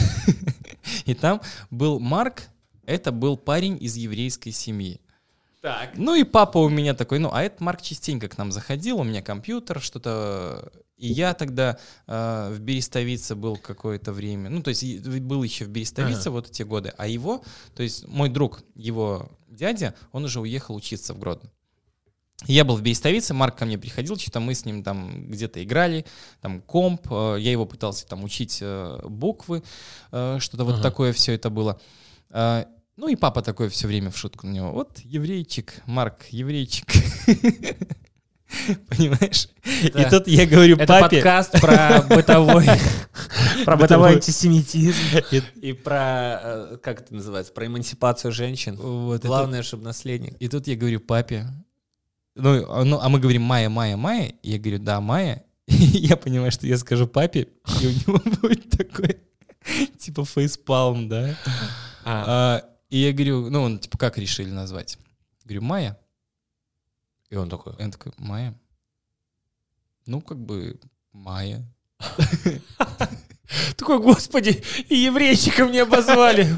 И 1.04 1.14
там 1.14 1.40
был 1.70 1.98
Марк, 1.98 2.42
это 2.84 3.12
был 3.12 3.36
парень 3.36 3.76
из 3.80 3.96
еврейской 3.96 4.52
семьи. 4.52 5.00
Так. 5.60 5.94
Ну 5.96 6.14
и 6.14 6.22
папа 6.22 6.58
у 6.58 6.68
меня 6.68 6.94
такой, 6.94 7.18
ну, 7.18 7.30
а 7.32 7.42
этот 7.42 7.60
Марк 7.60 7.82
частенько 7.82 8.28
к 8.28 8.38
нам 8.38 8.52
заходил, 8.52 9.00
у 9.00 9.04
меня 9.04 9.20
компьютер, 9.20 9.80
что-то... 9.80 10.70
И 10.96 11.08
я 11.08 11.34
тогда 11.34 11.78
э, 12.06 12.52
в 12.54 12.60
Берестовице 12.60 13.34
был 13.34 13.56
какое-то 13.56 14.12
время, 14.12 14.48
ну, 14.48 14.62
то 14.62 14.70
есть 14.70 15.06
был 15.06 15.42
еще 15.42 15.64
в 15.64 15.68
Берестовице 15.68 16.28
ага. 16.28 16.30
вот 16.30 16.50
эти 16.50 16.62
годы, 16.62 16.94
а 16.96 17.06
его, 17.06 17.42
то 17.74 17.82
есть 17.82 18.06
мой 18.06 18.30
друг, 18.30 18.62
его 18.74 19.28
дядя, 19.48 19.94
он 20.12 20.24
уже 20.24 20.40
уехал 20.40 20.76
учиться 20.76 21.12
в 21.12 21.18
Гродно. 21.18 21.50
Я 22.44 22.64
был 22.64 22.76
в 22.76 22.82
Берестовице, 22.82 23.32
Марк 23.32 23.56
ко 23.56 23.64
мне 23.64 23.78
приходил, 23.78 24.16
что-то 24.16 24.40
мы 24.40 24.54
с 24.54 24.64
ним 24.66 24.84
там 24.84 25.30
где-то 25.30 25.64
играли, 25.64 26.04
там 26.42 26.60
комп, 26.60 27.10
э, 27.10 27.36
я 27.40 27.50
его 27.50 27.64
пытался 27.64 28.06
там 28.06 28.24
учить 28.24 28.58
э, 28.60 28.98
буквы, 29.04 29.62
э, 30.12 30.36
что-то 30.38 30.64
ага. 30.64 30.72
вот 30.72 30.82
такое 30.82 31.12
все 31.12 31.32
это 31.32 31.50
было. 31.50 31.80
Ну 32.98 33.08
и 33.08 33.16
папа 33.16 33.42
такой 33.42 33.68
все 33.68 33.86
время 33.86 34.10
в 34.10 34.16
шутку 34.16 34.46
на 34.46 34.52
него. 34.52 34.72
Вот 34.72 34.98
еврейчик, 35.00 35.82
Марк, 35.86 36.24
еврейчик. 36.30 36.86
Понимаешь? 38.88 39.48
Да. 39.92 40.02
И 40.02 40.10
тут 40.10 40.28
я 40.28 40.46
говорю 40.46 40.76
это 40.76 40.86
папе... 40.86 41.18
Это 41.18 41.24
подкаст 41.24 41.60
про 41.60 42.02
бытовой... 42.16 42.66
Про 43.64 43.76
бытовой 43.76 44.12
антисемитизм. 44.14 44.96
И 45.60 45.72
про... 45.72 46.78
Как 46.82 47.02
это 47.02 47.14
называется? 47.14 47.52
Про 47.52 47.66
эмансипацию 47.66 48.32
женщин. 48.32 48.76
Главное, 48.76 49.62
чтобы 49.62 49.84
наследник. 49.84 50.34
И 50.38 50.48
тут 50.48 50.66
я 50.66 50.76
говорю 50.76 51.00
папе, 51.00 51.46
ну, 52.36 52.70
а, 52.70 52.84
ну, 52.84 53.00
а 53.00 53.08
мы 53.08 53.18
говорим 53.18 53.42
Майя, 53.42 53.68
Майя, 53.70 53.96
Майя. 53.96 54.34
И 54.42 54.50
я 54.50 54.58
говорю, 54.58 54.78
да, 54.78 55.00
Майя. 55.00 55.42
И 55.66 55.72
я 55.74 56.16
понимаю, 56.16 56.52
что 56.52 56.66
я 56.66 56.78
скажу 56.78 57.08
папе, 57.08 57.48
и 57.82 57.86
у 57.86 57.90
него 57.90 58.22
будет 58.40 58.70
такой, 58.70 59.18
типа, 59.98 60.24
фейспалм, 60.24 61.08
да. 61.08 61.36
А. 62.04 62.24
А, 62.26 62.64
и 62.88 62.98
я 62.98 63.12
говорю, 63.12 63.50
ну, 63.50 63.62
он, 63.62 63.78
типа, 63.80 63.98
как 63.98 64.16
решили 64.16 64.50
назвать? 64.50 64.96
Говорю, 65.44 65.62
Майя. 65.62 65.98
И 67.30 67.36
он 67.36 67.50
такой? 67.50 67.74
И 67.78 67.82
он 67.82 67.90
такой, 67.90 68.12
Майя. 68.16 68.54
Ну, 70.06 70.20
как 70.20 70.38
бы, 70.38 70.78
Майя. 71.12 71.66
Такой, 73.76 74.00
господи, 74.00 74.62
и 74.88 74.96
еврейчика 74.96 75.66
мне 75.66 75.82
обозвали. 75.82 76.48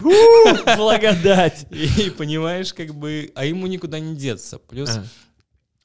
Благодать. 0.77 1.67
И 1.71 2.11
понимаешь, 2.11 2.73
как 2.73 2.95
бы, 2.95 3.31
а 3.35 3.45
ему 3.45 3.67
никуда 3.67 3.99
не 4.01 4.17
деться. 4.17 4.59
Плюс 4.59 4.99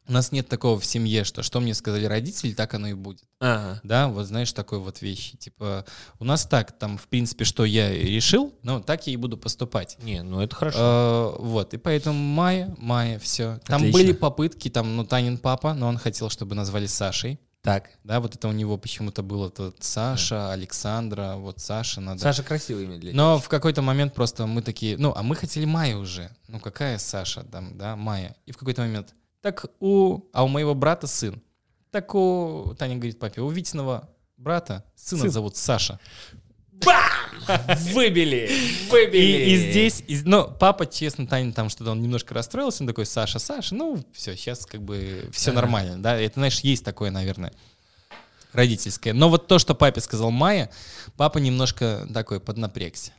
у 0.07 0.11
нас 0.11 0.31
нет 0.31 0.47
такого 0.47 0.79
в 0.79 0.85
семье, 0.85 1.23
что 1.23 1.43
что 1.43 1.59
мне 1.59 1.73
сказали 1.73 2.05
родители, 2.05 2.53
так 2.53 2.73
оно 2.73 2.87
и 2.87 2.93
будет. 2.93 3.23
Ага. 3.39 3.79
Да, 3.83 4.07
вот 4.07 4.25
знаешь, 4.25 4.51
такой 4.51 4.79
вот 4.79 5.01
вещи. 5.01 5.37
Типа, 5.37 5.85
у 6.19 6.25
нас 6.25 6.45
так, 6.45 6.77
там, 6.77 6.97
в 6.97 7.07
принципе, 7.07 7.45
что 7.45 7.65
я 7.65 7.91
решил, 7.91 8.53
ну, 8.63 8.81
так 8.81 9.07
я 9.07 9.13
и 9.13 9.17
буду 9.17 9.37
поступать. 9.37 9.97
Не, 10.01 10.23
ну 10.23 10.41
это 10.41 10.55
хорошо. 10.55 10.77
А, 10.79 11.35
вот, 11.39 11.73
и 11.73 11.77
поэтому 11.77 12.17
Майя, 12.17 12.73
Майя, 12.77 13.19
все. 13.19 13.59
Там 13.65 13.77
Отлично. 13.77 13.99
были 13.99 14.11
попытки, 14.13 14.69
там, 14.69 14.95
ну, 14.95 15.05
Танин 15.05 15.37
папа, 15.37 15.73
но 15.73 15.87
он 15.87 15.97
хотел, 15.97 16.29
чтобы 16.29 16.55
назвали 16.55 16.85
Сашей. 16.85 17.39
Так. 17.63 17.91
Да, 18.03 18.19
вот 18.19 18.35
это 18.35 18.49
у 18.49 18.51
него 18.51 18.77
почему-то 18.77 19.23
было 19.23 19.49
тут 19.49 19.77
Саша, 19.81 20.35
да. 20.35 20.51
Александра, 20.51 21.35
вот 21.37 21.59
Саша 21.59 22.01
надо. 22.01 22.19
Саша 22.19 22.43
красивый 22.43 22.83
имя 22.83 22.97
для 22.97 23.13
Но 23.13 23.39
в 23.39 23.47
какой-то 23.47 23.81
момент 23.81 24.13
просто 24.13 24.45
мы 24.45 24.61
такие, 24.61 24.97
ну, 24.97 25.13
а 25.15 25.23
мы 25.23 25.37
хотели 25.37 25.63
Майя 25.63 25.95
уже. 25.95 26.29
Ну, 26.49 26.59
какая 26.59 26.97
Саша 26.97 27.43
там, 27.43 27.77
да, 27.77 27.95
Майя. 27.95 28.35
И 28.45 28.51
в 28.51 28.57
какой-то 28.57 28.81
момент, 28.81 29.15
так 29.43 29.65
у... 29.81 30.21
А 30.31 30.45
у 30.45 30.47
моего 30.47 30.73
брата 30.73 31.05
сын. 31.05 31.43
Так 31.91 32.15
у... 32.15 32.73
Таня 32.79 32.95
говорит 32.95 33.19
папе, 33.19 33.41
у 33.41 33.49
Витиного 33.49 34.09
брата 34.37 34.85
сына 34.95 35.23
сын. 35.23 35.31
зовут 35.31 35.57
Саша. 35.57 35.99
Бам! 36.71 37.03
Выбили! 37.91 38.49
Выбили! 38.89 39.21
И, 39.21 39.53
и 39.53 39.57
здесь, 39.57 40.01
и, 40.07 40.17
ну, 40.23 40.49
папа, 40.49 40.85
честно, 40.85 41.27
Таня 41.27 41.51
там 41.51 41.67
что-то, 41.67 41.91
он 41.91 42.01
немножко 42.01 42.33
расстроился, 42.33 42.83
он 42.83 42.87
такой, 42.87 43.05
Саша, 43.05 43.37
Саша, 43.37 43.75
ну, 43.75 44.01
все, 44.13 44.37
сейчас 44.37 44.65
как 44.65 44.81
бы 44.81 45.29
все 45.33 45.51
ага. 45.51 45.61
нормально, 45.61 46.01
да, 46.01 46.17
это, 46.17 46.35
знаешь, 46.35 46.61
есть 46.61 46.85
такое, 46.85 47.11
наверное, 47.11 47.51
родительское. 48.53 49.13
Но 49.13 49.27
вот 49.29 49.47
то, 49.47 49.59
что 49.59 49.75
папе 49.75 49.99
сказал 49.99 50.31
Майя, 50.31 50.69
папа 51.17 51.39
немножко 51.39 52.07
такой 52.13 52.39
поднапрягся. 52.39 53.11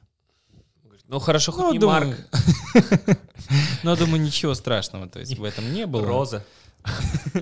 Ну 1.08 1.18
хорошо, 1.18 1.52
хоть 1.52 1.64
ну, 1.64 1.72
не 1.72 1.78
думаю... 1.78 2.16
Марк. 2.32 3.18
Но 3.82 3.96
думаю, 3.96 4.22
ничего 4.22 4.54
страшного, 4.54 5.06
то 5.06 5.20
есть 5.20 5.36
в 5.36 5.44
этом 5.44 5.72
не 5.72 5.86
было. 5.86 6.06
Роза. 6.06 6.44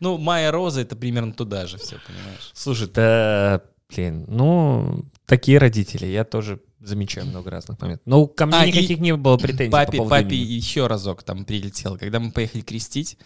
Ну, 0.00 0.18
Майя 0.18 0.52
Роза 0.52 0.82
это 0.82 0.94
примерно 0.94 1.32
туда 1.32 1.66
же 1.66 1.78
все, 1.78 1.96
понимаешь? 2.06 2.52
Слушай, 2.52 2.88
да, 2.88 3.60
блин, 3.88 4.24
ну, 4.28 5.04
такие 5.26 5.58
родители, 5.58 6.06
я 6.06 6.24
тоже 6.24 6.60
замечаю 6.80 7.26
много 7.26 7.50
разных 7.50 7.80
моментов. 7.80 8.06
Но 8.06 8.26
ко 8.26 8.46
мне 8.46 8.56
а, 8.56 8.66
никаких 8.66 8.98
не 9.00 9.16
было 9.16 9.36
претензий 9.36 9.72
папе, 9.72 9.98
по 9.98 10.04
Папе 10.04 10.36
имени. 10.36 10.52
еще 10.52 10.86
разок 10.86 11.22
там 11.22 11.44
прилетел, 11.44 11.98
когда 11.98 12.20
мы 12.20 12.30
поехали 12.30 12.62
крестить, 12.62 13.18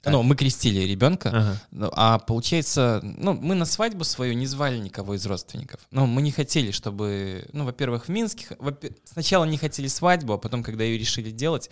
так. 0.00 0.12
Ну, 0.12 0.22
мы 0.22 0.36
крестили 0.36 0.80
ребенка, 0.80 1.28
ага. 1.30 1.62
Ну, 1.72 1.90
а 1.92 2.20
получается, 2.20 3.00
ну, 3.02 3.34
мы 3.34 3.56
на 3.56 3.64
свадьбу 3.64 4.04
свою 4.04 4.34
не 4.34 4.46
звали 4.46 4.78
никого 4.78 5.14
из 5.14 5.26
родственников. 5.26 5.80
Но 5.90 6.06
мы 6.06 6.22
не 6.22 6.30
хотели, 6.30 6.70
чтобы, 6.70 7.48
ну, 7.52 7.64
во-первых, 7.64 8.06
в 8.06 8.08
Минске, 8.08 8.46
во 8.60 8.76
сначала 9.04 9.44
не 9.44 9.58
хотели 9.58 9.88
свадьбу, 9.88 10.34
а 10.34 10.38
потом, 10.38 10.62
когда 10.62 10.84
ее 10.84 10.98
решили 10.98 11.32
делать, 11.32 11.68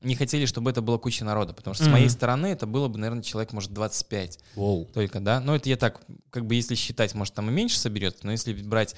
не 0.00 0.14
хотели, 0.14 0.46
чтобы 0.46 0.70
это 0.70 0.80
было 0.80 0.96
куча 0.96 1.24
народа, 1.24 1.52
потому 1.52 1.74
что 1.74 1.84
mm-hmm. 1.84 1.88
с 1.88 1.92
моей 1.92 2.08
стороны 2.08 2.46
это 2.46 2.66
было 2.66 2.88
бы, 2.88 2.98
наверное, 2.98 3.22
человек, 3.22 3.52
может, 3.52 3.72
25 3.72 4.38
wow. 4.56 4.86
только, 4.92 5.20
да. 5.20 5.40
Но 5.40 5.54
это 5.56 5.68
я 5.68 5.76
так, 5.76 6.00
как 6.30 6.46
бы, 6.46 6.54
если 6.54 6.74
считать, 6.74 7.14
может, 7.14 7.34
там 7.34 7.50
и 7.50 7.52
меньше 7.52 7.78
соберется, 7.78 8.20
но 8.24 8.32
если 8.32 8.54
брать 8.54 8.94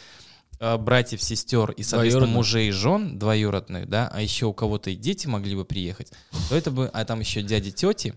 э, 0.60 0.76
братьев, 0.76 1.22
сестер 1.22 1.70
и, 1.72 1.82
соответственно, 1.82 2.26
мужей 2.26 2.68
и 2.68 2.70
жен 2.70 3.18
двоюродных, 3.18 3.88
да, 3.88 4.10
а 4.12 4.20
еще 4.20 4.46
у 4.46 4.52
кого-то 4.52 4.90
и 4.90 4.94
дети 4.94 5.26
могли 5.26 5.56
бы 5.56 5.64
приехать, 5.64 6.12
то 6.48 6.54
это 6.54 6.70
бы, 6.70 6.88
а 6.92 7.04
там 7.04 7.20
еще 7.20 7.42
дяди, 7.42 7.72
тети, 7.72 8.14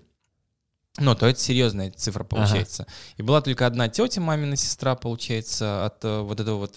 ну, 1.00 1.16
то 1.16 1.26
это 1.26 1.39
серьезная 1.39 1.91
цифра 1.91 2.24
получается. 2.24 2.84
Ага. 2.84 2.94
И 3.18 3.22
была 3.24 3.41
только 3.41 3.66
одна 3.66 3.89
тетя, 3.89 4.22
мамина 4.22 4.56
сестра, 4.56 4.96
получается, 4.96 5.86
от 5.86 6.06
э, 6.06 6.22
вот 6.22 6.39
этого 6.39 6.58
вот 6.58 6.76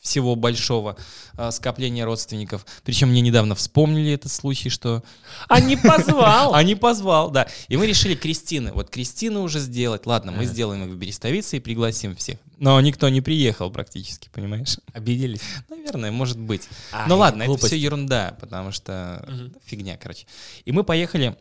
всего 0.00 0.34
большого 0.34 0.96
э, 1.36 1.50
скопления 1.50 2.06
родственников. 2.06 2.64
Причем 2.84 3.10
мне 3.10 3.20
недавно 3.20 3.54
вспомнили 3.54 4.12
этот 4.12 4.32
случай, 4.32 4.70
что... 4.70 5.02
А 5.46 5.60
не 5.60 5.76
позвал! 5.76 6.54
А 6.60 6.62
не 6.62 6.74
позвал, 6.74 7.30
да. 7.30 7.48
И 7.68 7.76
мы 7.76 7.86
решили 7.86 8.14
Кристины. 8.14 8.72
Вот 8.72 8.88
Кристины 8.88 9.40
уже 9.40 9.60
сделать. 9.60 10.06
Ладно, 10.06 10.32
мы 10.32 10.46
сделаем 10.46 10.84
их 10.84 10.90
в 10.90 10.96
Берестовице 10.96 11.58
и 11.58 11.60
пригласим 11.60 12.16
всех. 12.16 12.38
Но 12.58 12.80
никто 12.80 13.08
не 13.08 13.20
приехал 13.20 13.70
практически, 13.70 14.30
понимаешь? 14.32 14.78
Обиделись? 14.94 15.42
Наверное, 15.68 16.10
может 16.10 16.38
быть. 16.38 16.68
Ну 17.06 17.18
ладно, 17.18 17.42
это 17.42 17.56
все 17.58 17.76
ерунда, 17.76 18.36
потому 18.40 18.72
что 18.72 19.26
фигня, 19.64 19.98
короче. 19.98 20.26
И 20.64 20.72
мы 20.72 20.82
поехали 20.82 21.36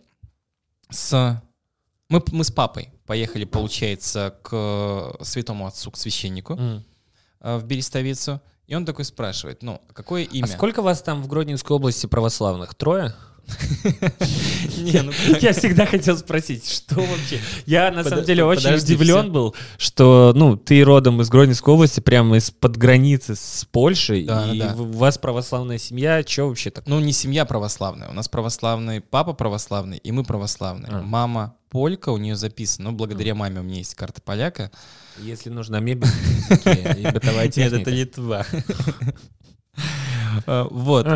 с 0.89 1.41
мы, 2.09 2.23
мы 2.31 2.43
с 2.43 2.51
папой 2.51 2.89
поехали, 3.05 3.45
получается, 3.45 4.35
к 4.41 5.15
святому 5.21 5.67
отцу, 5.67 5.91
к 5.91 5.97
священнику 5.97 6.53
mm. 6.53 6.83
в 7.59 7.63
Берестовицу. 7.63 8.41
И 8.67 8.75
он 8.75 8.85
такой 8.85 9.05
спрашивает, 9.05 9.63
ну, 9.63 9.81
какое 9.93 10.23
имя? 10.23 10.45
А 10.45 10.47
сколько 10.47 10.81
вас 10.81 11.01
там 11.01 11.23
в 11.23 11.27
Гродненской 11.27 11.75
области 11.75 12.05
православных? 12.05 12.75
Трое? 12.75 13.15
Не, 14.77 15.01
ну 15.01 15.11
Я 15.39 15.53
всегда 15.53 15.85
хотел 15.85 16.17
спросить, 16.17 16.69
что 16.69 16.95
вообще? 16.95 17.39
Я 17.65 17.91
на 17.91 18.03
самом 18.03 18.25
деле 18.25 18.43
очень 18.43 18.73
удивлен 18.73 19.31
был, 19.31 19.55
что, 19.77 20.33
ну, 20.35 20.57
ты 20.57 20.83
родом 20.83 21.21
из 21.21 21.29
Гродненской 21.29 21.73
области, 21.73 21.99
прямо 21.99 22.37
из-под 22.37 22.77
границы 22.77 23.35
с 23.35 23.67
Польшей, 23.71 24.23
и 24.23 24.61
у 24.61 24.85
вас 24.85 25.17
православная 25.17 25.77
семья, 25.77 26.23
что 26.25 26.47
вообще 26.47 26.69
так? 26.71 26.87
Ну, 26.87 26.99
не 26.99 27.13
семья 27.13 27.45
православная, 27.45 28.09
у 28.09 28.13
нас 28.13 28.27
православный, 28.27 29.01
папа 29.01 29.33
православный, 29.33 29.97
и 29.97 30.11
мы 30.11 30.23
православные. 30.23 30.91
А. 30.91 31.01
Мама 31.01 31.55
полька, 31.69 32.09
у 32.09 32.17
нее 32.17 32.35
записано, 32.35 32.91
ну, 32.91 32.97
благодаря 32.97 33.35
маме 33.35 33.59
у 33.59 33.63
меня 33.63 33.77
есть 33.77 33.95
карта 33.95 34.21
поляка. 34.21 34.71
Если 35.19 35.49
нужна 35.49 35.79
мебель 35.79 36.07
и 36.49 37.07
бытовая 37.13 37.49
техника. 37.49 37.77
Нет, 37.77 37.81
это 37.81 37.91
Литва. 37.91 38.45
А, 40.45 40.67
вот. 40.69 41.07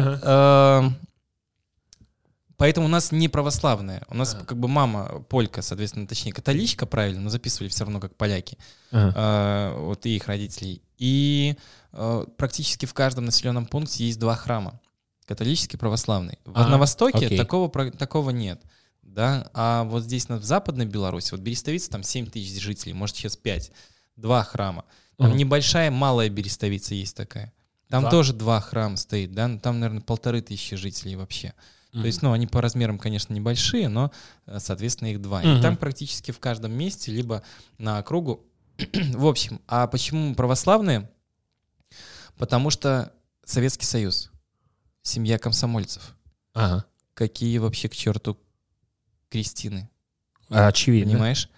Поэтому 2.63 2.85
у 2.85 2.89
нас 2.89 3.11
не 3.11 3.27
православная. 3.27 4.03
У 4.07 4.15
нас 4.15 4.35
а. 4.35 4.45
как 4.45 4.57
бы 4.57 4.69
мама 4.69 5.21
полька, 5.27 5.61
соответственно, 5.61 6.07
точнее 6.07 6.31
католичка, 6.31 6.85
правильно, 6.85 7.19
но 7.19 7.29
записывали 7.29 7.67
все 7.67 7.83
равно 7.83 7.99
как 7.99 8.15
поляки. 8.15 8.57
Ага. 8.89 9.13
А, 9.17 9.79
вот 9.81 10.05
и 10.05 10.15
их 10.15 10.29
родителей. 10.29 10.81
И 10.97 11.57
а, 11.91 12.25
практически 12.37 12.85
в 12.85 12.93
каждом 12.93 13.25
населенном 13.25 13.65
пункте 13.65 14.05
есть 14.05 14.17
два 14.17 14.37
храма. 14.37 14.79
Католический, 15.25 15.77
православный. 15.77 16.39
А, 16.53 16.69
на 16.69 16.77
Востоке 16.77 17.35
такого, 17.35 17.69
такого 17.91 18.29
нет. 18.29 18.61
Да? 19.01 19.49
А 19.53 19.83
вот 19.83 20.03
здесь, 20.03 20.29
в 20.29 20.43
Западной 20.45 20.85
Беларуси, 20.85 21.31
вот 21.31 21.41
Берестовица, 21.41 21.89
там 21.89 22.01
7 22.01 22.27
тысяч 22.27 22.61
жителей, 22.61 22.93
может 22.93 23.17
сейчас 23.17 23.35
5. 23.35 23.73
Два 24.15 24.41
храма. 24.45 24.85
Там 25.17 25.27
ага. 25.27 25.35
небольшая, 25.35 25.91
малая 25.91 26.29
Берестовица 26.29 26.95
есть 26.95 27.17
такая. 27.17 27.51
Там 27.89 28.03
да. 28.03 28.09
тоже 28.09 28.31
два 28.31 28.61
храма 28.61 28.95
стоит, 28.95 29.33
да, 29.33 29.59
там, 29.61 29.81
наверное, 29.81 30.01
полторы 30.01 30.41
тысячи 30.41 30.77
жителей 30.77 31.17
вообще. 31.17 31.53
Mm-hmm. 31.93 32.01
То 32.01 32.07
есть, 32.07 32.21
ну, 32.23 32.31
они 32.31 32.47
по 32.47 32.61
размерам, 32.61 32.97
конечно, 32.97 33.33
небольшие, 33.33 33.87
но, 33.87 34.11
э, 34.47 34.57
соответственно, 34.59 35.09
их 35.09 35.21
два. 35.21 35.43
Mm-hmm. 35.43 35.59
И 35.59 35.61
там 35.61 35.77
практически 35.77 36.31
в 36.31 36.39
каждом 36.39 36.71
месте, 36.73 37.11
либо 37.11 37.43
на 37.77 37.99
округу. 37.99 38.45
в 39.13 39.27
общем, 39.27 39.61
а 39.67 39.85
почему 39.87 40.33
православные? 40.33 41.09
Потому 42.37 42.71
что 42.71 43.13
Советский 43.45 43.85
Союз, 43.85 44.31
семья 45.03 45.37
комсомольцев. 45.37 46.15
Ага. 46.53 46.85
Какие 47.13 47.59
вообще 47.59 47.89
к 47.89 47.95
черту 47.95 48.39
крестины? 49.29 49.87
Очевидно. 50.49 51.11
Понимаешь? 51.11 51.49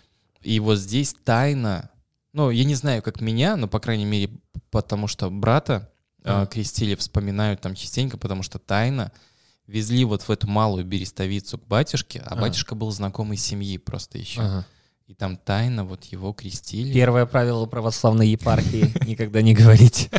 И 0.42 0.60
вот 0.60 0.78
здесь 0.78 1.16
тайна, 1.24 1.90
ну, 2.34 2.50
я 2.50 2.66
не 2.66 2.76
знаю, 2.76 3.02
как 3.02 3.22
меня, 3.22 3.56
но, 3.56 3.70
по 3.70 3.80
крайней 3.80 4.06
мере, 4.06 4.32
потому 4.70 5.08
что 5.08 5.30
брата 5.30 5.90
э, 6.26 6.46
крестили, 6.52 6.96
вспоминают 6.96 7.62
там 7.62 7.74
частенько, 7.74 8.18
потому 8.18 8.44
что 8.44 8.60
тайна— 8.60 9.14
везли 9.68 10.06
вот 10.06 10.24
в 10.24 10.30
эту 10.30 10.48
малую 10.48 10.86
берестовицу 10.86 11.58
к 11.58 11.68
батюшке, 11.68 12.20
а 12.20 12.34
ага. 12.34 12.42
батюшка 12.42 12.76
был 12.76 12.92
знакомый 12.92 13.38
семьи 13.38 13.78
просто 13.78 14.18
еще. 14.18 14.42
Ага. 14.42 14.66
И 15.08 15.14
там 15.14 15.38
тайно 15.38 15.86
вот 15.86 16.04
его 16.06 16.34
крестили. 16.34 16.92
Первое 16.92 17.28
правило 17.28 17.68
православной 17.68 18.28
епархии— 18.30 18.92
никогда 19.08 19.44
не 19.44 19.54
говорить 19.54 20.10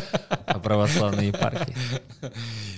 о 0.45 0.59
православной 0.59 1.27
епархии. 1.27 1.75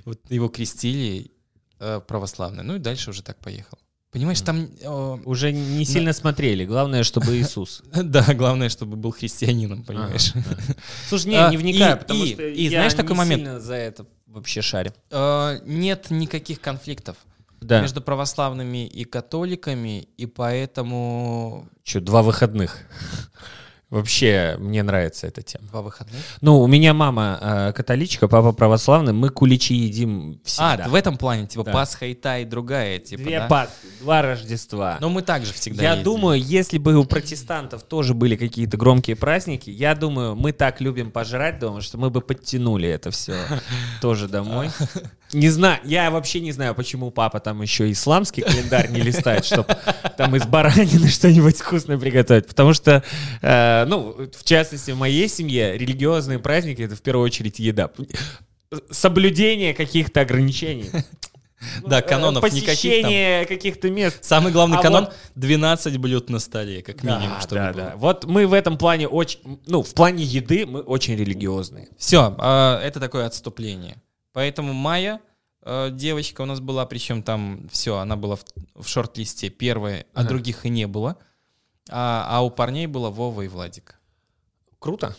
Вот 0.05 0.19
его 0.31 0.47
крестили 0.47 1.31
э, 1.79 2.01
православные, 2.07 2.63
ну 2.63 2.75
и 2.77 2.79
дальше 2.79 3.11
уже 3.11 3.21
так 3.21 3.37
поехал. 3.37 3.77
Понимаешь, 4.11 4.41
там... 4.41 4.69
Э, 4.81 5.17
уже 5.25 5.51
не 5.51 5.85
сильно 5.85 6.13
смотрели, 6.13 6.65
главное, 6.65 7.03
чтобы 7.03 7.37
Иисус. 7.37 7.83
Да, 7.93 8.33
главное, 8.33 8.69
чтобы 8.69 8.95
был 8.95 9.11
христианином, 9.11 9.83
понимаешь. 9.83 10.33
Слушай, 11.09 11.27
не, 11.27 11.49
не 11.51 11.57
вникаю, 11.57 11.97
потому 11.97 12.25
что 12.25 12.41
и 12.41 12.69
знаешь 12.69 12.95
такой 12.95 13.15
момент 13.15 13.61
за 13.61 13.75
это 13.75 14.07
вообще 14.29 14.61
шарим? 14.61 14.93
Э, 15.11 15.59
нет 15.65 16.07
никаких 16.09 16.61
конфликтов 16.61 17.17
да. 17.61 17.81
между 17.81 18.01
православными 18.01 18.87
и 18.87 19.03
католиками, 19.03 20.07
и 20.17 20.25
поэтому... 20.25 21.67
Че, 21.83 21.99
два 21.99 22.21
выходных? 22.21 22.77
Вообще, 23.89 24.55
мне 24.59 24.83
нравится 24.83 25.25
эта 25.25 25.41
тема. 25.41 25.65
Два 25.69 25.81
выходных? 25.81 26.21
Ну, 26.41 26.61
у 26.61 26.67
меня 26.67 26.93
мама 26.93 27.39
э, 27.41 27.73
католичка, 27.73 28.27
папа 28.27 28.51
православный, 28.51 29.13
мы 29.13 29.29
куличи 29.29 29.73
едим 29.73 30.39
всегда. 30.43 30.85
А, 30.85 30.89
в 30.89 30.93
этом 30.93 31.17
плане, 31.17 31.47
типа, 31.47 31.63
да. 31.63 31.71
Пасха 31.71 32.05
и 32.05 32.13
та, 32.13 32.37
и 32.37 32.45
другая, 32.45 32.99
типа, 32.99 33.23
Две 33.23 33.39
да? 33.39 33.47
Пасхи, 33.47 33.73
два 33.99 34.21
Рождества. 34.21 34.97
Но 35.01 35.09
мы 35.09 35.23
также 35.23 35.53
всегда 35.53 35.81
Я 35.81 35.89
ездили. 35.93 36.03
думаю, 36.03 36.39
если 36.39 36.77
бы 36.77 36.95
у 36.97 37.03
протестантов 37.03 37.81
тоже 37.81 38.13
были 38.13 38.35
какие-то 38.35 38.77
громкие 38.77 39.15
праздники, 39.15 39.71
я 39.71 39.95
думаю, 39.95 40.35
мы 40.35 40.51
так 40.51 40.81
любим 40.81 41.09
пожрать 41.09 41.57
дома, 41.57 41.81
что 41.81 41.97
мы 41.97 42.11
бы 42.11 42.21
подтянули 42.21 42.87
это 42.87 43.09
все 43.09 43.37
тоже 44.01 44.27
домой. 44.27 44.69
Не 45.31 45.49
знаю, 45.49 45.79
я 45.83 46.09
вообще 46.09 46.39
не 46.39 46.51
знаю, 46.51 46.73
почему 46.73 47.11
папа 47.11 47.39
там 47.39 47.61
еще 47.61 47.91
исламский 47.91 48.41
календарь 48.41 48.89
не 48.89 49.01
листает, 49.01 49.45
чтобы 49.45 49.77
там 50.17 50.35
из 50.35 50.47
баранины 50.47 51.07
что-нибудь 51.09 51.55
вкусное 51.57 51.99
приготовить. 51.99 52.47
Потому 52.47 52.73
что, 52.73 53.03
э, 53.41 53.78
ну, 53.85 54.29
в 54.31 54.43
частности, 54.43 54.91
в 54.91 54.97
моей 54.97 55.27
семье 55.27 55.77
религиозные 55.77 56.39
праздники— 56.39 56.81
это 56.83 56.95
в 56.95 57.01
первую 57.01 57.25
очередь 57.25 57.59
еда. 57.59 57.91
Соблюдение 58.91 59.73
каких-то 59.73 60.21
ограничений. 60.21 60.89
Да, 61.85 62.01
канонов 62.01 62.41
Посещение 62.41 63.45
каких-то 63.45 63.89
мест. 63.89 64.23
Самый 64.23 64.51
главный 64.51 64.77
а 64.77 64.81
канон 64.81 65.05
вот... 65.05 65.15
12 65.35 65.97
блюд 65.97 66.29
на 66.29 66.39
столе, 66.39 66.81
как 66.81 67.03
минимум, 67.03 67.39
чтобы 67.41 67.55
да, 67.55 67.73
было. 67.73 67.83
да. 67.83 67.93
Вот 67.97 68.25
мы 68.25 68.47
в 68.47 68.53
этом 68.53 68.77
плане 68.77 69.07
очень, 69.07 69.59
ну, 69.65 69.83
в 69.83 69.93
плане 69.93 70.23
еды 70.23 70.65
мы 70.65 70.81
очень 70.81 71.15
религиозные. 71.15 71.89
Все, 71.97 72.33
а, 72.37 72.79
это 72.81 72.99
такое 72.99 73.25
отступление. 73.25 74.01
Поэтому 74.31 74.73
Майя, 74.73 75.19
э, 75.63 75.89
девочка 75.91 76.41
у 76.41 76.45
нас 76.45 76.59
была, 76.61 76.85
причем 76.85 77.23
там 77.23 77.67
все, 77.71 77.97
она 77.97 78.15
была 78.15 78.37
в, 78.37 78.45
в 78.75 78.87
шорт-листе 78.87 79.49
первая, 79.49 80.05
а 80.13 80.21
ага. 80.21 80.29
других 80.29 80.65
и 80.65 80.69
не 80.69 80.87
было. 80.87 81.17
А, 81.89 82.25
а 82.29 82.41
у 82.41 82.49
парней 82.49 82.87
было 82.87 83.09
Вова 83.09 83.41
и 83.41 83.47
Владик. 83.47 83.99
Круто. 84.79 85.15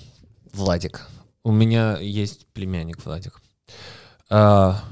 Владик. 0.53 1.09
У 1.43 1.53
меня 1.53 1.99
есть 1.99 2.47
племянник 2.49 3.05
Владик. 3.05 3.41
А, 4.29 4.83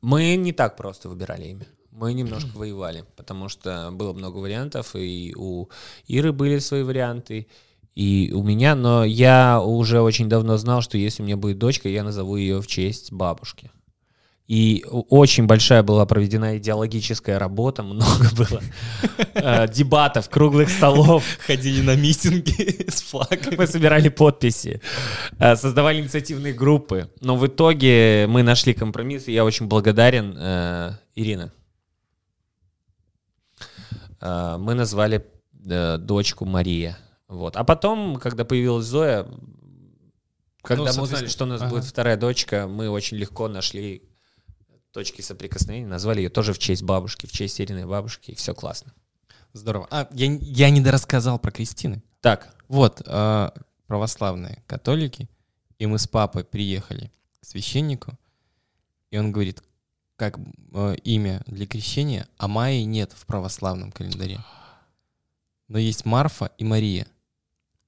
мы 0.00 0.36
не 0.36 0.52
так 0.52 0.76
просто 0.76 1.08
выбирали 1.08 1.46
имя. 1.46 1.66
Мы 1.90 2.12
немножко 2.12 2.50
воевали, 2.56 3.04
потому 3.16 3.48
что 3.48 3.90
было 3.92 4.12
много 4.12 4.38
вариантов, 4.38 4.96
и 4.96 5.32
у 5.36 5.68
Иры 6.08 6.32
были 6.32 6.58
свои 6.58 6.82
варианты, 6.82 7.46
и 7.94 8.32
у 8.34 8.42
меня, 8.42 8.74
но 8.74 9.04
я 9.04 9.60
уже 9.60 10.00
очень 10.00 10.28
давно 10.28 10.56
знал, 10.56 10.82
что 10.82 10.98
если 10.98 11.22
у 11.22 11.26
меня 11.26 11.36
будет 11.36 11.58
дочка, 11.58 11.88
я 11.88 12.02
назову 12.02 12.36
ее 12.36 12.60
в 12.60 12.66
честь 12.66 13.12
бабушки. 13.12 13.70
И 14.46 14.84
очень 14.90 15.46
большая 15.46 15.82
была 15.82 16.04
проведена 16.04 16.58
идеологическая 16.58 17.38
работа, 17.38 17.82
много 17.82 18.28
было 18.36 18.60
э, 19.34 19.68
дебатов, 19.68 20.28
круглых 20.28 20.68
столов. 20.68 21.24
Ходили 21.46 21.80
на 21.80 21.96
митинги 21.96 22.84
с 22.90 23.00
флагами. 23.00 23.56
Мы 23.56 23.66
собирали 23.66 24.10
подписи, 24.10 24.82
э, 25.38 25.56
создавали 25.56 26.02
инициативные 26.02 26.52
группы. 26.52 27.10
Но 27.22 27.36
в 27.36 27.46
итоге 27.46 28.26
мы 28.28 28.42
нашли 28.42 28.74
компромисс, 28.74 29.28
и 29.28 29.32
я 29.32 29.46
очень 29.46 29.66
благодарен, 29.66 30.36
э, 30.36 30.92
Ирина. 31.14 31.52
Мы 34.20 34.72
назвали 34.72 35.26
дочку 35.52 36.46
Мария. 36.46 36.96
Вот. 37.28 37.56
А 37.56 37.64
потом, 37.64 38.16
когда 38.16 38.46
появилась 38.46 38.86
Зоя, 38.86 39.26
когда 40.62 40.92
ну, 40.92 40.96
мы 40.96 41.02
узнали, 41.02 41.26
что 41.26 41.44
у 41.44 41.46
нас 41.46 41.60
ага. 41.60 41.70
будет 41.70 41.84
вторая 41.84 42.16
дочка, 42.16 42.66
мы 42.66 42.88
очень 42.88 43.18
легко 43.18 43.48
нашли 43.48 44.02
точки 44.94 45.20
соприкосновения, 45.20 45.88
назвали 45.88 46.20
ее 46.20 46.30
тоже 46.30 46.52
в 46.52 46.58
честь 46.58 46.84
бабушки, 46.84 47.26
в 47.26 47.32
честь 47.32 47.60
Ириной 47.60 47.84
бабушки, 47.84 48.30
и 48.30 48.34
все 48.36 48.54
классно. 48.54 48.94
Здорово. 49.52 49.88
А, 49.90 50.08
я, 50.12 50.32
я 50.40 50.70
не 50.70 50.80
дорассказал 50.80 51.38
про 51.38 51.50
крестины. 51.50 52.02
Так. 52.20 52.56
Вот, 52.68 53.02
э, 53.04 53.50
православные 53.88 54.62
католики, 54.66 55.28
и 55.78 55.86
мы 55.86 55.98
с 55.98 56.06
папой 56.06 56.44
приехали 56.44 57.12
к 57.40 57.44
священнику, 57.44 58.16
и 59.10 59.18
он 59.18 59.32
говорит, 59.32 59.62
как 60.16 60.38
э, 60.72 60.94
имя 61.02 61.42
для 61.46 61.66
крещения, 61.66 62.28
а 62.38 62.46
Майи 62.46 62.84
нет 62.84 63.12
в 63.12 63.26
православном 63.26 63.90
календаре. 63.90 64.38
Но 65.66 65.78
есть 65.78 66.04
Марфа 66.04 66.52
и 66.56 66.64
Мария. 66.64 67.08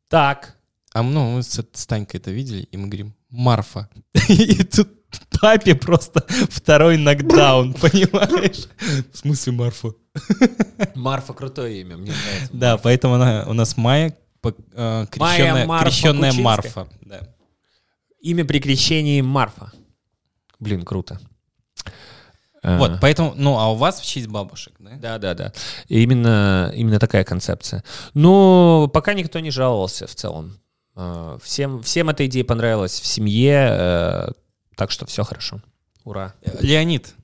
Так. 0.08 0.56
А 0.92 1.02
ну, 1.04 1.36
мы 1.36 1.42
с, 1.42 1.64
с 1.72 1.86
Танькой 1.86 2.18
это 2.18 2.32
видели, 2.32 2.62
и 2.62 2.76
мы 2.76 2.88
говорим, 2.88 3.14
Марфа. 3.28 3.88
И 4.28 4.64
тут 4.64 4.88
папе 5.40 5.74
просто 5.74 6.24
второй 6.50 6.96
нокдаун, 6.96 7.74
понимаешь? 7.80 8.68
В 9.12 9.18
смысле 9.18 9.52
Марфа? 9.52 9.92
Марфа 10.94 11.32
крутое 11.32 11.80
имя, 11.80 11.96
мне 11.96 12.12
нравится. 12.12 12.50
Да, 12.52 12.76
поэтому 12.78 13.14
она 13.14 13.44
у 13.46 13.52
нас 13.52 13.76
Майя, 13.76 14.16
э, 14.42 15.06
крещенная, 15.10 16.32
Марфа. 16.32 16.88
Имя 18.20 18.44
при 18.44 18.60
крещении 18.60 19.20
Марфа. 19.20 19.72
Блин, 20.58 20.84
круто. 20.84 21.20
Вот, 22.62 22.90
а. 22.90 22.98
поэтому, 23.00 23.34
ну, 23.36 23.58
а 23.58 23.70
у 23.70 23.76
вас 23.76 24.00
в 24.00 24.04
честь 24.04 24.26
бабушек, 24.26 24.74
да? 24.80 24.90
Да, 24.96 25.18
да, 25.18 25.34
да. 25.34 25.52
Именно, 25.88 26.72
именно 26.74 26.98
такая 26.98 27.22
концепция. 27.22 27.84
Ну, 28.12 28.90
пока 28.92 29.14
никто 29.14 29.38
не 29.38 29.52
жаловался 29.52 30.08
в 30.08 30.14
целом. 30.16 30.58
Э, 30.96 31.38
всем, 31.42 31.82
всем 31.82 32.08
эта 32.08 32.26
идея 32.26 32.42
понравилась 32.42 33.00
в 33.00 33.06
семье, 33.06 33.68
э, 33.70 34.28
так 34.76 34.90
что 34.92 35.06
все 35.06 35.24
хорошо. 35.24 35.60
Ура. 36.04 36.34
Леонид, 36.60 37.14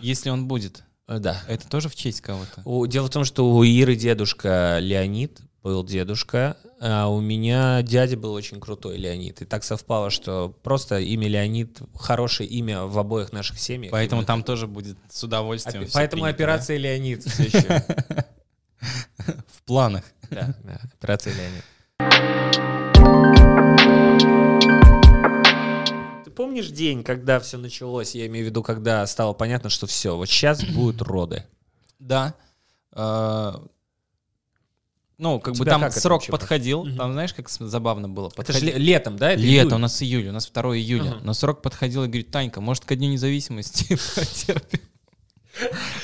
если 0.00 0.30
он 0.30 0.48
будет. 0.48 0.82
Э, 1.06 1.18
да. 1.18 1.40
Это 1.46 1.68
тоже 1.68 1.88
в 1.88 1.94
честь 1.94 2.20
кого-то? 2.20 2.62
Дело 2.88 3.06
в 3.06 3.10
том, 3.10 3.24
что 3.24 3.48
у 3.48 3.62
Иры 3.62 3.94
дедушка 3.94 4.78
Леонид 4.80 5.40
был 5.62 5.84
дедушка, 5.84 6.56
а 6.80 7.08
у 7.08 7.20
меня 7.20 7.82
дядя 7.82 8.16
был 8.16 8.32
очень 8.32 8.60
крутой 8.60 8.98
Леонид. 8.98 9.40
И 9.42 9.44
так 9.44 9.64
совпало, 9.64 10.10
что 10.10 10.54
просто 10.62 10.98
имя 10.98 11.28
Леонид 11.28 11.78
хорошее 11.94 12.48
имя 12.48 12.84
в 12.84 12.98
обоих 12.98 13.32
наших 13.32 13.58
семьях. 13.58 13.92
Поэтому 13.92 14.24
там 14.24 14.42
тоже 14.42 14.66
будет 14.66 14.98
с 15.08 15.22
удовольствием. 15.22 15.86
Поэтому 15.92 16.24
принято, 16.24 16.36
операция 16.36 16.76
да? 16.76 16.82
Леонид 16.82 17.24
все 17.24 17.42
еще. 17.44 17.84
В 19.48 19.62
планах. 19.64 20.04
Да, 20.30 20.54
да, 20.64 20.80
операция 20.98 21.32
Леонид. 21.34 21.64
Помнишь 26.34 26.68
день, 26.68 27.02
когда 27.02 27.40
все 27.40 27.56
началось? 27.56 28.14
Я 28.14 28.26
имею 28.26 28.46
в 28.46 28.48
виду, 28.48 28.62
когда 28.62 29.06
стало 29.06 29.32
понятно, 29.32 29.70
что 29.70 29.86
все, 29.86 30.16
вот 30.16 30.28
сейчас 30.28 30.64
будут 30.74 31.02
роды. 31.02 31.44
Да. 31.98 32.34
А, 32.92 33.64
ну, 35.16 35.38
как 35.40 35.54
бы 35.54 35.64
там 35.64 35.90
срок 35.90 36.26
подходил. 36.26 36.80
Угу. 36.80 36.96
Там, 36.96 37.12
знаешь, 37.12 37.32
как 37.34 37.48
забавно 37.48 38.08
было. 38.08 38.30
Подходи... 38.30 38.66
Это 38.66 38.76
же 38.76 38.82
летом, 38.82 39.16
да? 39.16 39.32
Это 39.32 39.42
Лето, 39.42 39.66
июль? 39.68 39.74
у 39.74 39.78
нас 39.78 40.02
июль, 40.02 40.28
у 40.28 40.32
нас 40.32 40.50
2 40.50 40.76
июля. 40.76 41.12
Угу. 41.12 41.24
Но 41.24 41.34
срок 41.34 41.62
подходил 41.62 42.04
и 42.04 42.08
говорит, 42.08 42.30
Танька, 42.30 42.60
может, 42.60 42.84
ко 42.84 42.96
Дню 42.96 43.08
независимости 43.10 43.96
потерпим? 44.14 44.80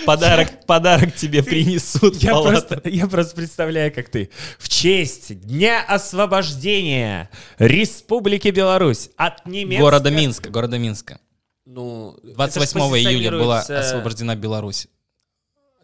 Подарок, 0.07 0.67
подарок 0.67 1.15
тебе 1.15 1.43
принесут. 1.43 2.17
Я 2.17 2.41
просто, 2.41 2.81
я 2.85 3.07
просто 3.07 3.35
представляю, 3.35 3.93
как 3.93 4.09
ты 4.09 4.31
в 4.59 4.69
честь 4.69 5.41
Дня 5.41 5.85
освобождения 5.87 7.31
Республики 7.59 8.49
Беларусь 8.49 9.11
от 9.17 9.47
немецкого... 9.47 9.87
Города 9.87 10.11
Минска, 10.11 10.51
города 10.51 10.79
Минска. 10.79 11.21
Ну, 11.65 12.19
28 12.23 12.81
июля 12.81 13.31
была 13.31 13.61
освобождена 13.61 14.37
Беларусь. 14.37 14.89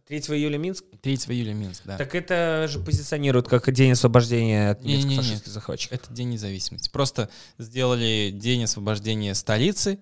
3 0.06 0.18
июля 0.18 0.56
Минск? 0.56 0.84
3 1.02 1.14
июля 1.28 1.52
Минск, 1.52 1.82
да. 1.84 1.96
Так 1.96 2.14
это 2.14 2.68
же 2.68 2.78
позиционируют 2.78 3.48
как 3.48 3.70
День 3.72 3.92
освобождения 3.92 4.70
от 4.70 4.84
немецких 4.84 5.16
фашистских 5.16 5.52
захватчиков. 5.52 5.98
Это 5.98 6.12
День 6.12 6.30
независимости. 6.30 6.88
Просто 6.90 7.28
сделали 7.58 8.30
День 8.32 8.64
освобождения 8.64 9.34
столицы 9.34 9.98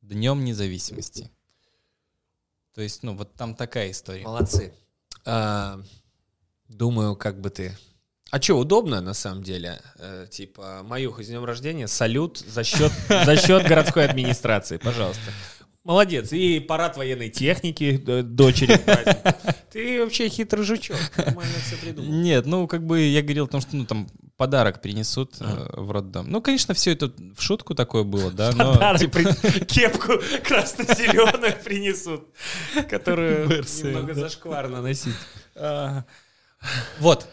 Днем 0.00 0.44
независимости. 0.44 1.30
То 2.74 2.82
есть, 2.82 3.02
ну, 3.02 3.14
вот 3.16 3.34
там 3.34 3.54
такая 3.54 3.90
история. 3.90 4.24
Молодцы. 4.24 4.74
А, 5.24 5.80
думаю, 6.68 7.16
как 7.16 7.40
бы 7.40 7.50
ты... 7.50 7.76
А 8.30 8.42
что, 8.42 8.58
удобно 8.58 9.00
на 9.00 9.14
самом 9.14 9.44
деле? 9.44 9.80
Э, 9.96 10.26
типа, 10.28 10.80
Маюха, 10.82 11.22
с 11.22 11.28
днем 11.28 11.44
рождения, 11.44 11.86
салют 11.86 12.38
за 12.38 12.64
счет, 12.64 12.90
за 13.08 13.36
счет 13.36 13.64
городской 13.64 14.04
администрации, 14.06 14.78
пожалуйста. 14.78 15.30
Молодец. 15.84 16.32
И 16.32 16.58
парад 16.58 16.96
военной 16.96 17.30
техники 17.30 17.96
дочери. 17.96 18.80
Ты 19.74 20.00
вообще 20.04 20.28
хитрый 20.28 20.64
жучок. 20.64 20.96
Нормально 21.16 21.54
все 21.66 21.76
придумал. 21.76 22.08
Нет, 22.22 22.46
ну, 22.46 22.68
как 22.68 22.86
бы 22.86 23.00
я 23.00 23.22
говорил 23.22 23.46
о 23.46 23.48
том, 23.48 23.60
что 23.60 23.74
ну, 23.74 23.84
там 23.84 24.06
подарок 24.36 24.80
принесут 24.80 25.34
э, 25.40 25.66
в 25.72 25.90
роддом. 25.90 26.30
Ну, 26.30 26.40
конечно, 26.40 26.74
все 26.74 26.92
это 26.92 27.10
в 27.36 27.42
шутку 27.42 27.74
такое 27.74 28.04
было, 28.04 28.30
да, 28.30 28.52
но... 28.52 28.74
Подарок, 28.74 29.00
типа... 29.00 29.18
кепку 29.66 30.12
красно-зеленую 30.46 31.56
принесут, 31.64 32.28
которую 32.88 33.48
немного 33.82 34.14
зашкварно 34.14 34.80
носить. 34.80 35.16
А, 35.56 36.04
вот. 37.00 37.26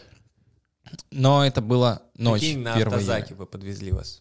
Но 1.12 1.46
это 1.46 1.60
было 1.60 2.02
ночь 2.16 2.40
Какие 2.40 2.56
на 2.56 2.74
автозаке 2.74 3.36
вы 3.36 3.46
подвезли 3.46 3.92
вас? 3.92 4.20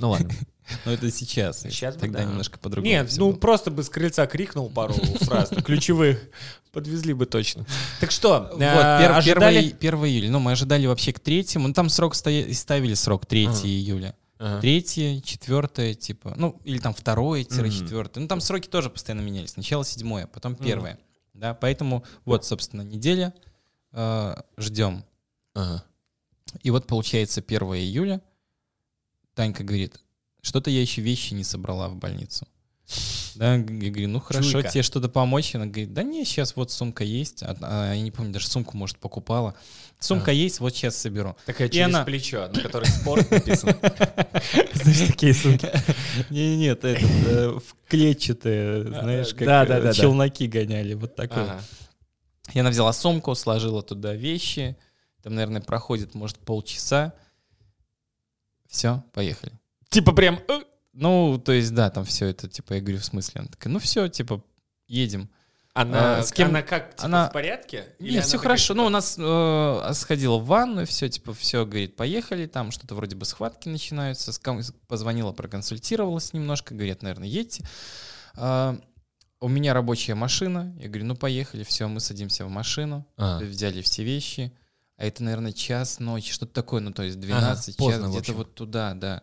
Ну 0.00 0.10
ладно. 0.10 0.32
Но 0.84 0.92
это 0.92 1.10
сейчас. 1.10 1.62
Сейчас 1.62 1.96
Тогда 1.96 2.20
да. 2.20 2.24
немножко 2.24 2.58
по-другому. 2.58 2.90
Нет, 2.90 3.12
ну 3.16 3.30
было. 3.30 3.36
просто 3.36 3.70
бы 3.70 3.82
с 3.82 3.88
крыльца 3.88 4.26
крикнул 4.26 4.70
пару 4.70 4.94
фраз 5.20 5.50
ключевых. 5.64 6.20
Подвезли 6.72 7.12
бы 7.12 7.26
точно. 7.26 7.66
Так 7.98 8.10
что, 8.12 8.50
вот, 8.52 8.62
э, 8.62 9.06
ожидали... 9.06 9.58
1, 9.58 9.76
1 9.80 9.94
июля. 10.06 10.30
Ну, 10.30 10.38
мы 10.38 10.52
ожидали 10.52 10.86
вообще 10.86 11.12
к 11.12 11.18
третьему. 11.18 11.68
Ну, 11.68 11.74
там 11.74 11.88
срок 11.88 12.14
ставили 12.14 12.94
срок 12.94 13.26
3 13.26 13.46
ага. 13.46 13.66
июля. 13.66 14.14
Ага. 14.38 14.60
Третье, 14.60 15.20
четвертое, 15.20 15.94
типа, 15.94 16.34
ну, 16.36 16.60
или 16.64 16.78
там 16.78 16.94
второе, 16.94 17.44
тире 17.44 17.70
четвертое. 17.70 18.20
Ну, 18.20 18.28
там 18.28 18.40
сроки 18.40 18.68
тоже 18.68 18.88
постоянно 18.88 19.20
менялись. 19.20 19.50
Сначала 19.50 19.84
седьмое, 19.84 20.26
потом 20.26 20.54
первое. 20.54 20.98
Да, 21.34 21.54
поэтому 21.54 22.04
вот, 22.24 22.44
собственно, 22.44 22.82
неделя. 22.82 23.34
Э, 23.92 24.36
ждем. 24.56 25.04
Ага. 25.54 25.84
И 26.62 26.70
вот 26.70 26.86
получается 26.86 27.42
1 27.46 27.60
июля. 27.74 28.20
Танька 29.34 29.64
говорит, 29.64 30.00
что-то 30.42 30.70
я 30.70 30.80
еще 30.80 31.02
вещи 31.02 31.34
не 31.34 31.44
собрала 31.44 31.88
в 31.88 31.96
больницу. 31.96 32.46
Да, 33.36 33.54
я 33.54 33.60
говорю, 33.60 34.08
ну 34.08 34.20
хорошо, 34.20 34.50
Чуйка. 34.50 34.70
тебе 34.70 34.82
что-то 34.82 35.08
помочь? 35.08 35.54
Она 35.54 35.66
говорит, 35.66 35.92
да 35.94 36.02
не, 36.02 36.24
сейчас 36.24 36.56
вот 36.56 36.72
сумка 36.72 37.04
есть. 37.04 37.42
А, 37.42 37.56
а, 37.60 37.94
я 37.94 38.00
не 38.00 38.10
помню, 38.10 38.32
даже 38.32 38.48
сумку, 38.48 38.76
может, 38.76 38.98
покупала. 38.98 39.54
Сумка 40.00 40.32
а. 40.32 40.34
есть, 40.34 40.60
вот 40.60 40.74
сейчас 40.74 40.96
соберу. 40.96 41.36
Такая 41.46 41.68
и 41.68 41.70
через 41.70 41.86
она... 41.86 42.04
плечо, 42.04 42.48
на 42.52 42.60
которой 42.60 42.86
спорт 42.86 43.30
написан. 43.30 43.70
Знаешь, 44.74 45.06
такие 45.06 45.34
сумки. 45.34 45.70
Не, 46.30 46.56
нет, 46.56 46.84
это 46.84 47.00
э, 47.00 47.58
клетчатые, 47.86 48.82
знаешь, 48.82 49.34
как 49.34 49.94
челноки 49.94 50.48
гоняли, 50.48 50.94
вот 50.94 51.14
такой. 51.14 51.46
И 52.52 52.58
она 52.58 52.70
взяла 52.70 52.92
сумку, 52.92 53.34
сложила 53.34 53.82
туда 53.82 54.14
вещи. 54.14 54.76
Там, 55.22 55.34
наверное, 55.34 55.60
проходит, 55.60 56.14
может, 56.14 56.38
полчаса. 56.38 57.12
Все, 58.68 59.04
поехали. 59.12 59.59
Типа 59.90 60.12
прям... 60.12 60.40
Э, 60.48 60.62
ну, 60.92 61.38
то 61.38 61.52
есть, 61.52 61.74
да, 61.74 61.90
там 61.90 62.04
все 62.04 62.26
это, 62.26 62.48
типа, 62.48 62.74
я 62.74 62.80
говорю, 62.80 62.98
в 62.98 63.04
смысле? 63.04 63.40
Она 63.40 63.48
такая, 63.48 63.72
ну 63.72 63.78
все, 63.78 64.08
типа, 64.08 64.42
едем. 64.88 65.30
Она, 65.72 66.18
а, 66.18 66.22
с 66.22 66.32
кем? 66.32 66.48
она 66.48 66.62
как, 66.62 66.96
типа, 66.96 67.04
она... 67.04 67.28
в 67.28 67.32
порядке? 67.32 67.84
Или 68.00 68.14
Нет, 68.14 68.24
все 68.24 68.38
хорошо. 68.38 68.74
Ну, 68.74 68.86
у 68.86 68.88
нас 68.88 69.16
э, 69.16 69.90
сходила 69.94 70.36
в 70.36 70.46
ванну, 70.46 70.84
все, 70.84 71.08
типа, 71.08 71.32
все, 71.32 71.64
говорит, 71.64 71.94
поехали, 71.94 72.46
там 72.46 72.72
что-то 72.72 72.96
вроде 72.96 73.14
бы 73.14 73.24
схватки 73.24 73.68
начинаются. 73.68 74.32
Позвонила, 74.88 75.32
проконсультировалась 75.32 76.32
немножко, 76.32 76.74
говорит, 76.74 77.02
наверное, 77.02 77.28
едьте. 77.28 77.64
А, 78.34 78.80
у 79.38 79.48
меня 79.48 79.72
рабочая 79.72 80.16
машина. 80.16 80.74
Я 80.78 80.88
говорю, 80.88 81.06
ну, 81.06 81.16
поехали, 81.16 81.62
все, 81.62 81.86
мы 81.86 82.00
садимся 82.00 82.44
в 82.44 82.50
машину, 82.50 83.06
а. 83.16 83.38
взяли 83.38 83.80
все 83.80 84.02
вещи. 84.02 84.52
А 84.96 85.06
это, 85.06 85.22
наверное, 85.22 85.52
час 85.52 86.00
ночи, 86.00 86.32
что-то 86.32 86.52
такое, 86.52 86.80
ну, 86.80 86.92
то 86.92 87.04
есть 87.04 87.18
12 87.18 87.80
ага, 87.80 87.90
час, 87.90 88.10
где-то 88.10 88.32
вот 88.34 88.54
туда, 88.54 88.94
да. 88.94 89.22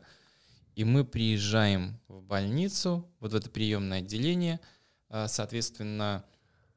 И 0.77 0.83
мы 0.83 1.03
приезжаем 1.03 1.99
в 2.07 2.21
больницу, 2.21 3.09
вот 3.19 3.31
в 3.31 3.35
это 3.35 3.49
приемное 3.49 3.97
отделение, 3.97 4.59
а, 5.09 5.27
соответственно, 5.27 6.23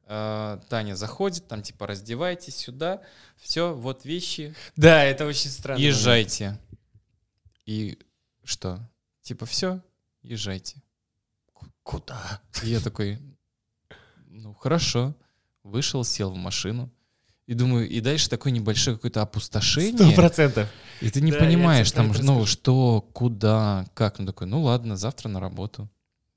а, 0.05 0.59
Таня 0.69 0.95
заходит, 0.95 1.47
там 1.47 1.61
типа 1.61 1.85
раздевайтесь 1.85 2.55
сюда, 2.55 3.03
все, 3.37 3.75
вот 3.75 4.03
вещи. 4.03 4.55
Да, 4.75 5.03
это 5.03 5.27
очень 5.27 5.51
странно. 5.51 5.79
Езжайте. 5.79 6.57
И 7.67 7.99
что? 8.43 8.79
Типа 9.21 9.45
все, 9.45 9.83
езжайте. 10.23 10.81
Куда? 11.83 12.41
И 12.63 12.69
я 12.69 12.79
такой, 12.79 13.19
ну 14.25 14.55
хорошо. 14.55 15.15
Вышел, 15.61 16.03
сел 16.03 16.31
в 16.31 16.37
машину. 16.37 16.91
И 17.47 17.53
думаю, 17.53 17.89
и 17.89 17.99
дальше 17.99 18.29
такое 18.29 18.53
небольшое 18.53 18.95
какое-то 18.95 19.21
опустошение. 19.21 19.93
Сто 19.93 20.11
процентов. 20.13 20.69
И 21.01 21.09
ты 21.09 21.21
не 21.21 21.31
да, 21.31 21.39
понимаешь, 21.39 21.91
там, 21.91 22.13
ну, 22.21 22.45
что, 22.45 23.01
куда, 23.13 23.85
как. 23.93 24.19
Ну, 24.19 24.25
такой, 24.25 24.47
ну 24.47 24.61
ладно, 24.61 24.95
завтра 24.95 25.27
на 25.27 25.39
работу. 25.39 25.89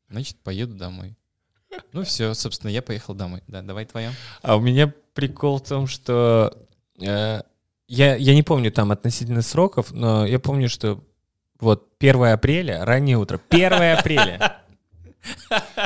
Значит, 0.08 0.36
поеду 0.38 0.74
домой. 0.74 1.16
Ну 1.92 2.04
все, 2.04 2.34
собственно, 2.34 2.70
я 2.70 2.82
поехал 2.82 3.14
домой. 3.14 3.42
Да, 3.46 3.62
давай 3.62 3.84
твоя. 3.84 4.12
А 4.42 4.56
у 4.56 4.60
меня 4.60 4.92
прикол 5.12 5.58
в 5.58 5.68
том, 5.68 5.86
что 5.86 6.56
э, 7.00 7.42
я, 7.88 8.16
я 8.16 8.34
не 8.34 8.42
помню 8.42 8.72
там 8.72 8.92
относительно 8.92 9.42
сроков, 9.42 9.92
но 9.92 10.26
я 10.26 10.38
помню, 10.38 10.68
что 10.68 11.02
вот 11.60 11.88
1 11.98 12.24
апреля, 12.24 12.84
раннее 12.84 13.18
утро, 13.18 13.40
1 13.50 13.72
апреля. 13.98 14.63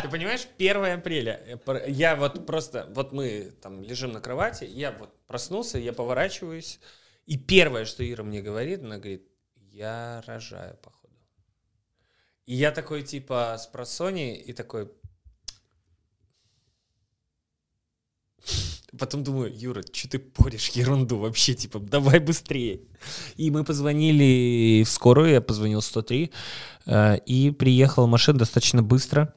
Ты 0.02 0.08
понимаешь, 0.08 0.48
1 0.58 0.84
апреля. 0.84 1.60
Я 1.86 2.16
вот 2.16 2.46
просто, 2.46 2.86
вот 2.90 3.12
мы 3.12 3.52
там 3.62 3.82
лежим 3.82 4.12
на 4.12 4.20
кровати, 4.20 4.64
я 4.64 4.92
вот 4.92 5.14
проснулся, 5.26 5.78
я 5.78 5.92
поворачиваюсь, 5.92 6.80
и 7.26 7.36
первое, 7.36 7.84
что 7.84 8.08
Ира 8.08 8.24
мне 8.24 8.40
говорит, 8.42 8.82
она 8.82 8.96
говорит, 8.96 9.28
я 9.56 10.22
рожаю, 10.26 10.76
походу. 10.78 11.14
И 12.46 12.54
я 12.54 12.72
такой, 12.72 13.02
типа, 13.02 13.56
с 13.58 13.66
просони, 13.66 14.36
и 14.36 14.52
такой, 14.54 14.90
Потом 18.98 19.22
думаю, 19.24 19.52
Юра, 19.54 19.82
что 19.92 20.08
ты 20.08 20.18
поришь 20.18 20.70
ерунду 20.70 21.18
вообще, 21.18 21.54
типа, 21.54 21.78
давай 21.78 22.18
быстрее. 22.18 22.80
И 23.36 23.50
мы 23.50 23.64
позвонили 23.64 24.82
в 24.84 24.88
скорую, 24.88 25.30
я 25.30 25.40
позвонил 25.40 25.80
103, 25.80 26.30
э, 26.86 27.18
и 27.26 27.50
приехала 27.50 28.06
машина 28.06 28.38
достаточно 28.38 28.82
быстро. 28.82 29.34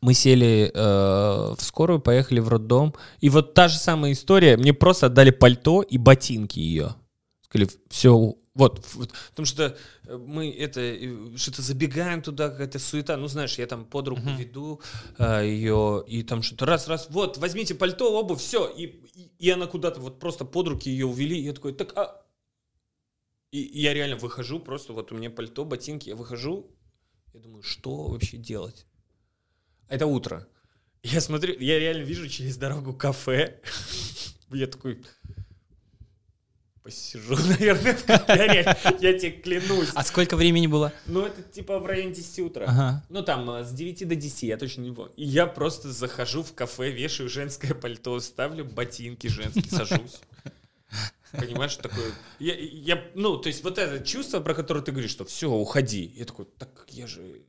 Мы 0.00 0.14
сели 0.14 0.70
э, 0.74 1.54
в 1.56 1.58
скорую, 1.60 2.00
поехали 2.00 2.40
в 2.40 2.48
роддом. 2.48 2.94
И 3.20 3.30
вот 3.30 3.54
та 3.54 3.68
же 3.68 3.78
самая 3.78 4.12
история, 4.12 4.56
мне 4.56 4.72
просто 4.72 5.06
отдали 5.06 5.30
пальто 5.30 5.82
и 5.82 5.98
ботинки 5.98 6.58
ее. 6.58 6.94
Сказали, 7.54 7.70
все, 7.88 8.36
вот, 8.54 8.84
вот, 8.94 9.12
потому 9.30 9.46
что 9.46 9.78
э, 10.06 10.16
мы 10.16 10.50
это 10.50 10.80
э, 10.80 11.36
что-то 11.36 11.62
забегаем 11.62 12.20
туда, 12.20 12.50
какая-то 12.50 12.80
суета. 12.80 13.16
Ну, 13.16 13.28
знаешь, 13.28 13.58
я 13.58 13.66
там 13.68 13.84
под 13.84 14.08
руку 14.08 14.22
uh-huh. 14.22 14.36
веду 14.36 14.80
а, 15.18 15.40
ее, 15.40 16.04
и 16.08 16.24
там 16.24 16.42
что-то 16.42 16.66
раз-раз, 16.66 17.06
вот, 17.10 17.38
возьмите 17.38 17.76
пальто, 17.76 18.18
обувь, 18.18 18.40
все. 18.40 18.66
И, 18.66 18.86
и, 18.86 19.30
и 19.38 19.50
она 19.50 19.68
куда-то 19.68 20.00
вот 20.00 20.18
просто 20.18 20.44
под 20.44 20.66
руки 20.66 20.90
ее 20.90 21.06
увели. 21.06 21.38
И 21.38 21.44
я 21.44 21.52
такой, 21.52 21.74
так, 21.74 21.96
а... 21.96 22.26
И, 23.52 23.62
и 23.62 23.82
я 23.82 23.94
реально 23.94 24.16
выхожу, 24.16 24.58
просто 24.58 24.92
вот 24.92 25.12
у 25.12 25.14
меня 25.16 25.30
пальто, 25.30 25.64
ботинки, 25.64 26.08
я 26.08 26.16
выхожу, 26.16 26.74
я 27.34 27.38
думаю, 27.38 27.62
что 27.62 28.08
вообще 28.08 28.36
делать? 28.36 28.84
Это 29.86 30.06
утро. 30.06 30.48
Я 31.04 31.20
смотрю, 31.20 31.56
я 31.60 31.78
реально 31.78 32.02
вижу 32.02 32.28
через 32.28 32.56
дорогу 32.56 32.94
кафе. 32.94 33.60
Я 34.50 34.66
такой, 34.68 35.02
посижу, 36.84 37.34
наверное, 37.48 37.94
в 37.94 38.04
кафе, 38.04 38.76
я 39.00 39.18
тебе 39.18 39.30
клянусь. 39.30 39.88
А 39.94 40.04
сколько 40.04 40.36
времени 40.36 40.66
было? 40.66 40.92
Ну, 41.06 41.24
это 41.24 41.42
типа 41.42 41.78
в 41.78 41.86
районе 41.86 42.12
10 42.12 42.38
утра. 42.40 42.66
Ага. 42.68 43.04
Ну, 43.08 43.22
там, 43.22 43.50
э, 43.50 43.64
с 43.64 43.72
9 43.72 44.06
до 44.06 44.14
10, 44.14 44.42
я 44.42 44.56
точно 44.58 44.82
не 44.82 44.92
помню. 44.92 45.12
И 45.16 45.24
я 45.24 45.46
просто 45.46 45.90
захожу 45.90 46.42
в 46.42 46.54
кафе, 46.54 46.90
вешаю 46.90 47.28
женское 47.28 47.74
пальто, 47.74 48.20
ставлю 48.20 48.66
ботинки 48.66 49.26
женские, 49.26 49.70
сажусь. 49.70 50.20
Понимаешь, 51.32 51.74
такое... 51.76 52.12
Я, 52.38 52.54
я, 52.54 53.04
ну, 53.14 53.38
то 53.38 53.48
есть 53.48 53.64
вот 53.64 53.78
это 53.78 54.04
чувство, 54.04 54.40
про 54.40 54.54
которое 54.54 54.82
ты 54.82 54.92
говоришь, 54.92 55.10
что 55.10 55.24
все, 55.24 55.50
уходи. 55.50 56.12
Я 56.14 56.26
такой, 56.26 56.44
так 56.44 56.86
я 56.90 57.06
же 57.06 57.42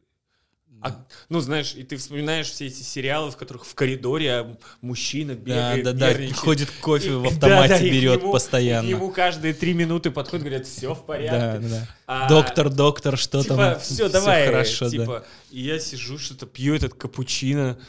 а, 0.85 1.03
ну, 1.29 1.39
знаешь, 1.39 1.73
и 1.73 1.81
ты 1.81 1.97
вспоминаешь 1.97 2.45
все 2.45 2.67
эти 2.67 2.83
сериалы, 2.83 3.31
в 3.31 3.37
которых 3.37 3.65
в 3.65 3.73
коридоре 3.73 4.31
а 4.31 4.57
мужчина 4.81 5.33
бегает, 5.33 5.83
да, 5.83 5.93
да, 5.93 6.13
да, 6.13 6.33
ходит 6.35 6.69
кофе 6.79 7.13
в 7.13 7.25
автомате, 7.25 7.69
да, 7.73 7.79
да, 7.79 7.83
берет 7.83 8.21
нему, 8.21 8.31
постоянно. 8.31 8.87
ему 8.87 9.09
каждые 9.09 9.55
три 9.55 9.73
минуты 9.73 10.11
подходит, 10.11 10.45
говорят, 10.45 10.67
все 10.67 10.93
в 10.93 11.03
порядке. 11.03 11.67
Да, 11.67 11.69
да. 11.69 11.87
А, 12.05 12.29
доктор, 12.29 12.69
доктор, 12.69 13.17
что 13.17 13.41
типа, 13.41 13.55
там? 13.55 13.79
Все, 13.79 14.09
давай. 14.09 14.45
хорошо, 14.45 14.87
типа, 14.87 15.05
да. 15.05 15.23
И 15.49 15.61
я 15.61 15.79
сижу, 15.79 16.19
что-то 16.19 16.45
пью 16.45 16.75
этот 16.75 16.93
капучино, 16.93 17.79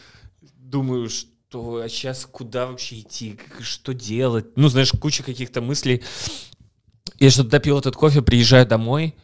думаю, 0.55 1.11
что 1.11 1.82
а 1.82 1.88
сейчас 1.90 2.24
куда 2.24 2.64
вообще 2.64 3.01
идти, 3.01 3.38
что 3.61 3.92
делать? 3.92 4.47
Ну, 4.57 4.68
знаешь, 4.68 4.92
куча 4.92 5.22
каких-то 5.22 5.61
мыслей. 5.61 6.03
Я 7.18 7.28
что-то 7.28 7.51
допил 7.51 7.78
этот 7.78 7.94
кофе, 7.94 8.22
приезжаю 8.22 8.66
домой, 8.66 9.14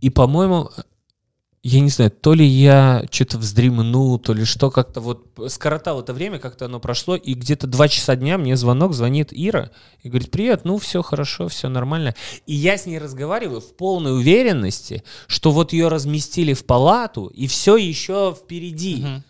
и, 0.00 0.08
по-моему, 0.08 0.70
я 1.68 1.80
не 1.80 1.90
знаю, 1.90 2.12
то 2.12 2.32
ли 2.32 2.46
я 2.46 3.04
что-то 3.10 3.38
вздремнул, 3.38 4.20
то 4.20 4.32
ли 4.32 4.44
что, 4.44 4.70
как-то 4.70 5.00
вот 5.00 5.26
скоротал 5.48 6.00
это 6.00 6.14
время, 6.14 6.38
как-то 6.38 6.66
оно 6.66 6.78
прошло, 6.78 7.16
и 7.16 7.34
где-то 7.34 7.66
два 7.66 7.88
часа 7.88 8.14
дня 8.14 8.38
мне 8.38 8.56
звонок, 8.56 8.94
звонит 8.94 9.30
Ира 9.32 9.72
и 10.02 10.08
говорит, 10.08 10.30
привет, 10.30 10.64
ну 10.64 10.78
все 10.78 11.02
хорошо, 11.02 11.48
все 11.48 11.68
нормально. 11.68 12.14
И 12.46 12.54
я 12.54 12.78
с 12.78 12.86
ней 12.86 12.98
разговариваю 12.98 13.60
в 13.60 13.74
полной 13.74 14.14
уверенности, 14.16 15.02
что 15.26 15.50
вот 15.50 15.72
ее 15.72 15.88
разместили 15.88 16.52
в 16.52 16.64
палату, 16.64 17.26
и 17.34 17.48
все 17.48 17.76
еще 17.76 18.36
впереди. 18.40 19.02
Угу. 19.02 19.22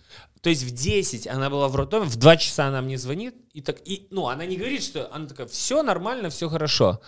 То 0.43 0.51
есть 0.51 0.63
в 0.63 0.73
10 0.73 1.27
она 1.29 1.49
была 1.49 1.69
в 1.69 1.77
роддоме, 1.77 2.05
в 2.05 2.17
2 2.17 2.37
часа 2.37 2.67
она 2.67 2.83
мне 2.83 2.99
звонит, 2.99 3.35
и 3.55 3.63
так, 3.63 3.79
и, 3.87 4.09
ну, 4.11 4.29
она 4.29 4.45
не 4.45 4.59
говорит, 4.59 4.83
что, 4.83 5.11
она 5.11 5.27
такая, 5.27 5.47
все 5.47 5.83
нормально, 5.83 6.29
все 6.29 6.51
хорошо. 6.51 7.01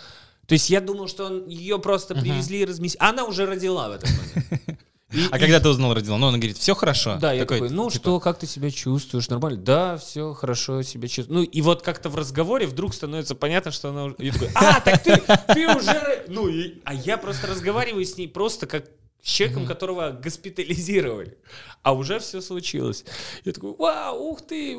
То 0.46 0.54
есть 0.54 0.70
я 0.70 0.80
думал, 0.80 1.06
что 1.06 1.26
он, 1.26 1.48
ее 1.48 1.78
просто 1.78 2.14
uh-huh. 2.14 2.20
привезли 2.22 2.60
и 2.60 2.64
разместили. 2.64 3.04
Она 3.06 3.24
уже 3.24 3.44
родила 3.44 3.90
в 3.90 3.92
этот 3.92 4.08
момент. 4.08 4.80
И, 5.10 5.26
а 5.30 5.36
и... 5.36 5.40
когда 5.40 5.58
ты 5.58 5.68
узнал, 5.68 5.94
родила? 5.94 6.18
Ну, 6.18 6.26
он 6.26 6.34
говорит, 6.34 6.58
все 6.58 6.74
хорошо. 6.74 7.16
Да, 7.20 7.32
я 7.32 7.46
такой, 7.46 7.70
ну 7.70 7.90
типа... 7.90 8.02
что, 8.02 8.20
как 8.20 8.38
ты 8.38 8.46
себя 8.46 8.70
чувствуешь? 8.70 9.28
Нормально? 9.28 9.58
Да, 9.58 9.96
все 9.96 10.34
хорошо 10.34 10.82
себя 10.82 11.08
чувствую. 11.08 11.40
Ну, 11.40 11.44
и 11.44 11.60
вот 11.62 11.82
как-то 11.82 12.10
в 12.10 12.16
разговоре 12.16 12.66
вдруг 12.66 12.92
становится 12.92 13.34
понятно, 13.34 13.70
что 13.70 13.88
она... 13.88 14.10
Такой, 14.10 14.50
а, 14.54 14.80
так 14.80 15.02
ты, 15.02 15.16
ты 15.54 15.66
уже... 15.74 16.24
Ну, 16.28 16.48
и... 16.48 16.80
а 16.84 16.92
я 16.92 17.16
просто 17.16 17.46
разговариваю 17.46 18.04
с 18.04 18.18
ней 18.18 18.28
просто 18.28 18.66
как 18.66 18.84
с 19.22 19.30
человеком, 19.30 19.66
которого 19.66 20.10
госпитализировали. 20.10 21.38
А 21.82 21.92
уже 21.92 22.18
все 22.18 22.40
случилось. 22.40 23.04
Я 23.44 23.52
такой, 23.52 23.74
вау, 23.76 24.30
ух 24.30 24.42
ты. 24.42 24.76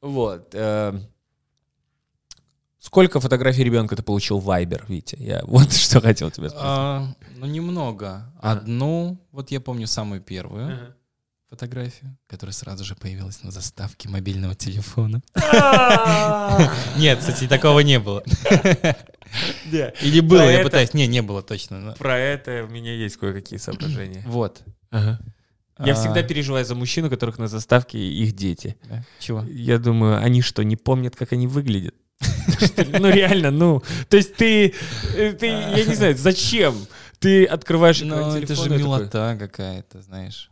Вот. 0.00 0.48
Э, 0.52 0.98
Сколько 2.86 3.18
фотографий 3.18 3.64
ребенка 3.64 3.96
ты 3.96 4.04
получил 4.04 4.38
в 4.38 4.48
Viber, 4.48 4.84
Витя? 4.86 5.16
Я 5.18 5.42
вот 5.46 5.72
что 5.72 6.00
хотел 6.00 6.30
тебя 6.30 6.50
спросить. 6.50 6.68
А, 6.68 7.14
ну, 7.34 7.46
немного. 7.46 8.32
Одну, 8.40 9.18
вот 9.32 9.50
я 9.50 9.60
помню 9.60 9.88
самую 9.88 10.20
первую 10.20 10.66
ага. 10.66 10.96
фотографию, 11.50 12.16
которая 12.28 12.54
сразу 12.54 12.84
же 12.84 12.94
появилась 12.94 13.42
на 13.42 13.50
заставке 13.50 14.08
мобильного 14.08 14.54
телефона. 14.54 15.20
Нет, 16.96 17.18
кстати, 17.18 17.48
такого 17.48 17.80
не 17.80 17.98
было. 17.98 18.22
Или 19.72 20.20
было, 20.20 20.48
я 20.48 20.62
пытаюсь. 20.62 20.94
Не, 20.94 21.08
не 21.08 21.22
было 21.22 21.42
точно. 21.42 21.92
Про 21.98 22.16
это 22.16 22.66
у 22.68 22.72
меня 22.72 22.94
есть 22.94 23.16
кое-какие 23.16 23.58
соображения. 23.58 24.22
Вот. 24.26 24.62
Я 24.92 25.94
всегда 25.94 26.22
переживаю 26.22 26.64
за 26.64 26.76
мужчин, 26.76 27.06
у 27.06 27.10
которых 27.10 27.38
на 27.38 27.48
заставке 27.48 27.98
их 27.98 28.36
дети. 28.36 28.76
Чего? 29.18 29.42
Я 29.42 29.80
думаю, 29.80 30.18
они 30.22 30.40
что, 30.40 30.62
не 30.62 30.76
помнят, 30.76 31.16
как 31.16 31.32
они 31.32 31.48
выглядят? 31.48 31.96
Ну 32.98 33.10
реально, 33.10 33.50
ну, 33.50 33.82
то 34.08 34.16
есть 34.16 34.34
ты, 34.36 34.74
э, 35.14 35.32
ты, 35.32 35.46
я 35.46 35.84
не 35.84 35.94
знаю, 35.94 36.16
зачем 36.16 36.74
ты 37.18 37.44
открываешь 37.44 38.02
экран 38.02 38.30
Ну 38.30 38.36
это 38.36 38.54
же 38.54 38.70
милота 38.70 39.36
какая-то, 39.38 40.02
знаешь. 40.02 40.50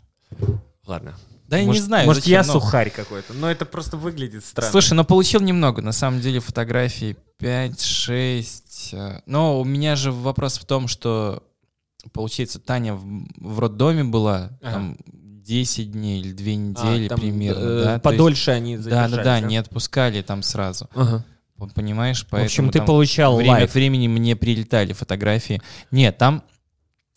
Ладно. 0.87 1.15
Да 1.49 1.59
я 1.59 1.65
не 1.67 1.79
знаю. 1.79 2.07
Может, 2.07 2.25
я 2.27 2.43
сухарь 2.43 2.91
какой-то, 2.91 3.33
но 3.35 3.51
это 3.51 3.65
просто 3.65 3.97
выглядит 3.97 4.45
странно. 4.45 4.71
Слушай, 4.71 4.95
но 4.95 5.05
получил 5.05 5.41
немного, 5.41 5.83
на 5.83 5.93
самом 5.93 6.21
деле, 6.21 6.41
фотографий 6.41 7.17
5-6. 7.41 8.95
Э, 8.95 9.21
но 9.27 9.61
у 9.61 9.65
меня 9.65 9.95
же 9.97 10.11
вопрос 10.11 10.59
в 10.59 10.65
том, 10.65 10.89
что, 10.89 11.43
получается, 12.12 12.59
Таня 12.59 12.95
в, 12.95 13.05
в 13.37 13.59
роддоме 13.59 14.05
была, 14.05 14.51
там, 14.61 14.97
10 15.07 15.93
дней 15.93 16.21
или 16.21 16.33
2 16.33 16.47
недели 16.47 17.09
а, 17.12 17.17
примерно. 17.17 17.61
Э, 17.61 17.85
да? 17.85 17.99
Подольше 17.99 18.51
есть, 18.51 18.59
они 18.59 18.77
задержались. 18.79 19.11
Да, 19.11 19.17
да, 19.17 19.23
да, 19.23 19.41
не 19.41 19.59
отпускали 19.59 20.23
там 20.23 20.43
сразу. 20.43 20.89
Ага. 20.95 21.25
Понимаешь, 21.75 22.27
поэтому... 22.29 22.43
В 22.43 22.47
общем, 22.47 22.71
ты 22.71 22.83
получал 22.83 23.37
Время 23.37 23.53
лайф. 23.53 23.69
от 23.71 23.75
времени 23.75 24.09
мне 24.09 24.37
прилетали 24.37 24.93
фотографии. 24.93 25.63
Нет, 25.91 26.19
там... 26.19 26.43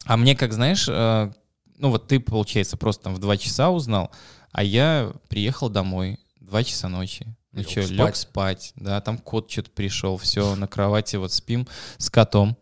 А 0.05 0.15
мне, 0.15 0.35
как 0.35 0.53
знаешь, 0.53 0.87
э, 0.87 1.31
ну 1.77 1.89
вот 1.89 2.07
ты, 2.07 2.19
получается, 2.19 2.77
просто 2.77 3.05
там 3.05 3.15
в 3.15 3.19
2 3.19 3.37
часа 3.37 3.69
узнал, 3.69 4.11
а 4.51 4.63
я 4.63 5.11
приехал 5.27 5.69
домой, 5.69 6.19
2 6.39 6.63
часа 6.63 6.87
ночи. 6.87 7.25
Ну 7.51 7.63
что, 7.63 7.81
лег 7.81 8.15
спать, 8.15 8.73
да, 8.75 9.01
там 9.01 9.17
кот 9.17 9.49
что-то 9.49 9.71
пришел, 9.71 10.17
все, 10.17 10.55
на 10.55 10.67
кровати 10.67 11.15
вот 11.15 11.33
спим 11.33 11.67
с 11.97 12.09
котом. 12.09 12.55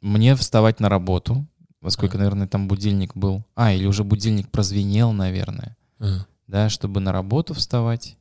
мне 0.00 0.34
вставать 0.34 0.80
на 0.80 0.88
работу. 0.88 1.46
Во 1.80 1.90
сколько, 1.90 2.16
наверное, 2.16 2.46
там 2.46 2.68
будильник 2.68 3.14
был. 3.16 3.44
А, 3.56 3.72
или 3.72 3.86
уже 3.86 4.04
будильник 4.04 4.50
прозвенел, 4.50 5.12
наверное. 5.12 5.76
А. 5.98 6.24
Да, 6.46 6.68
чтобы 6.68 7.00
на 7.00 7.12
работу 7.12 7.54
вставать. 7.54 8.16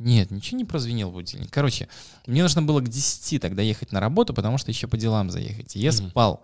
Нет, 0.00 0.30
ничего 0.30 0.56
не 0.56 0.64
прозвенел 0.64 1.10
будильник. 1.12 1.50
Короче, 1.50 1.86
мне 2.26 2.42
нужно 2.42 2.62
было 2.62 2.80
к 2.80 2.88
10 2.88 3.40
тогда 3.42 3.60
ехать 3.62 3.92
на 3.92 4.00
работу, 4.00 4.32
потому 4.32 4.56
что 4.56 4.70
еще 4.70 4.88
по 4.88 4.96
делам 4.96 5.30
заехать. 5.30 5.76
Я 5.76 5.90
Мгм. 5.92 6.08
спал. 6.10 6.42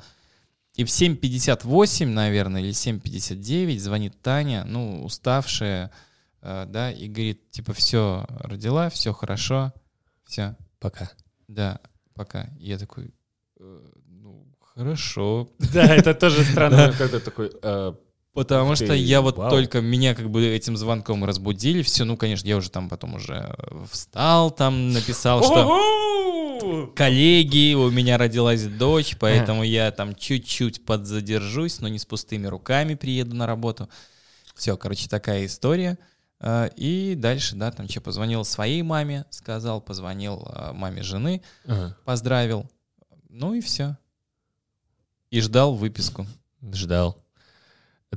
И 0.75 0.85
в 0.85 0.89
7.58, 0.89 2.07
наверное, 2.07 2.61
или 2.61 2.73
7.59 2.73 3.79
звонит 3.79 4.21
Таня, 4.21 4.65
ну, 4.67 5.03
уставшая, 5.05 5.91
э, 6.43 6.67
да, 6.69 6.93
и 6.93 7.09
говорит, 7.09 7.51
типа, 7.51 7.73
все, 7.73 8.27
родила, 8.29 8.91
все 8.91 9.15
хорошо, 9.15 9.73
все, 10.27 10.55
Пока. 10.79 11.11
да, 11.49 11.81
пока. 12.15 12.51
И 12.61 12.69
я 12.69 12.77
такой, 12.79 13.11
«Э, 13.59 13.81
ну, 14.07 14.47
хорошо. 14.61 15.51
Да, 15.73 15.95
это 15.95 16.13
тоже 16.13 16.45
странно, 16.53 16.93
когда 16.99 17.21
такой... 17.21 17.51
э, 18.37 18.43
Потому 18.45 18.71
Ух 18.71 18.77
что 18.77 18.89
ты, 18.89 18.97
я 18.97 19.21
вот 19.23 19.37
вау. 19.39 19.51
только 19.51 19.81
меня 19.81 20.15
как 20.15 20.31
бы 20.31 20.45
этим 20.47 20.77
звонком 20.77 21.25
разбудили, 21.25 21.83
все, 21.83 22.05
ну, 22.05 22.17
конечно, 22.17 22.47
я 22.47 22.57
уже 22.57 22.71
там 22.71 22.89
потом 22.89 23.15
уже 23.15 23.57
встал, 23.91 24.51
там 24.51 24.91
написал, 24.91 25.43
что 25.43 26.91
коллеги, 26.95 27.75
у 27.75 27.91
меня 27.91 28.19
родилась 28.19 28.65
дочь, 28.67 29.17
поэтому 29.19 29.63
я 29.63 29.91
там 29.91 30.15
чуть-чуть 30.15 30.85
подзадержусь, 30.85 31.81
но 31.81 31.89
не 31.89 31.99
с 31.99 32.05
пустыми 32.05 32.47
руками 32.47 32.95
приеду 32.95 33.35
на 33.37 33.47
работу. 33.47 33.89
Все, 34.55 34.77
короче, 34.77 35.09
такая 35.09 35.45
история. 35.47 35.99
А, 36.39 36.67
И 36.77 37.15
дальше, 37.15 37.57
да, 37.57 37.71
там 37.71 37.89
что, 37.89 38.01
позвонил 38.01 38.45
своей 38.45 38.83
маме, 38.83 39.25
сказал, 39.31 39.81
позвонил 39.81 40.43
а, 40.47 40.73
маме 40.73 41.03
жены, 41.03 41.43
Ага. 41.67 41.97
поздравил. 42.05 42.71
Ну 43.29 43.55
и 43.55 43.61
все. 43.61 43.97
И 45.31 45.41
ждал 45.41 45.75
выписку. 45.75 46.27
Ждал. 46.73 47.19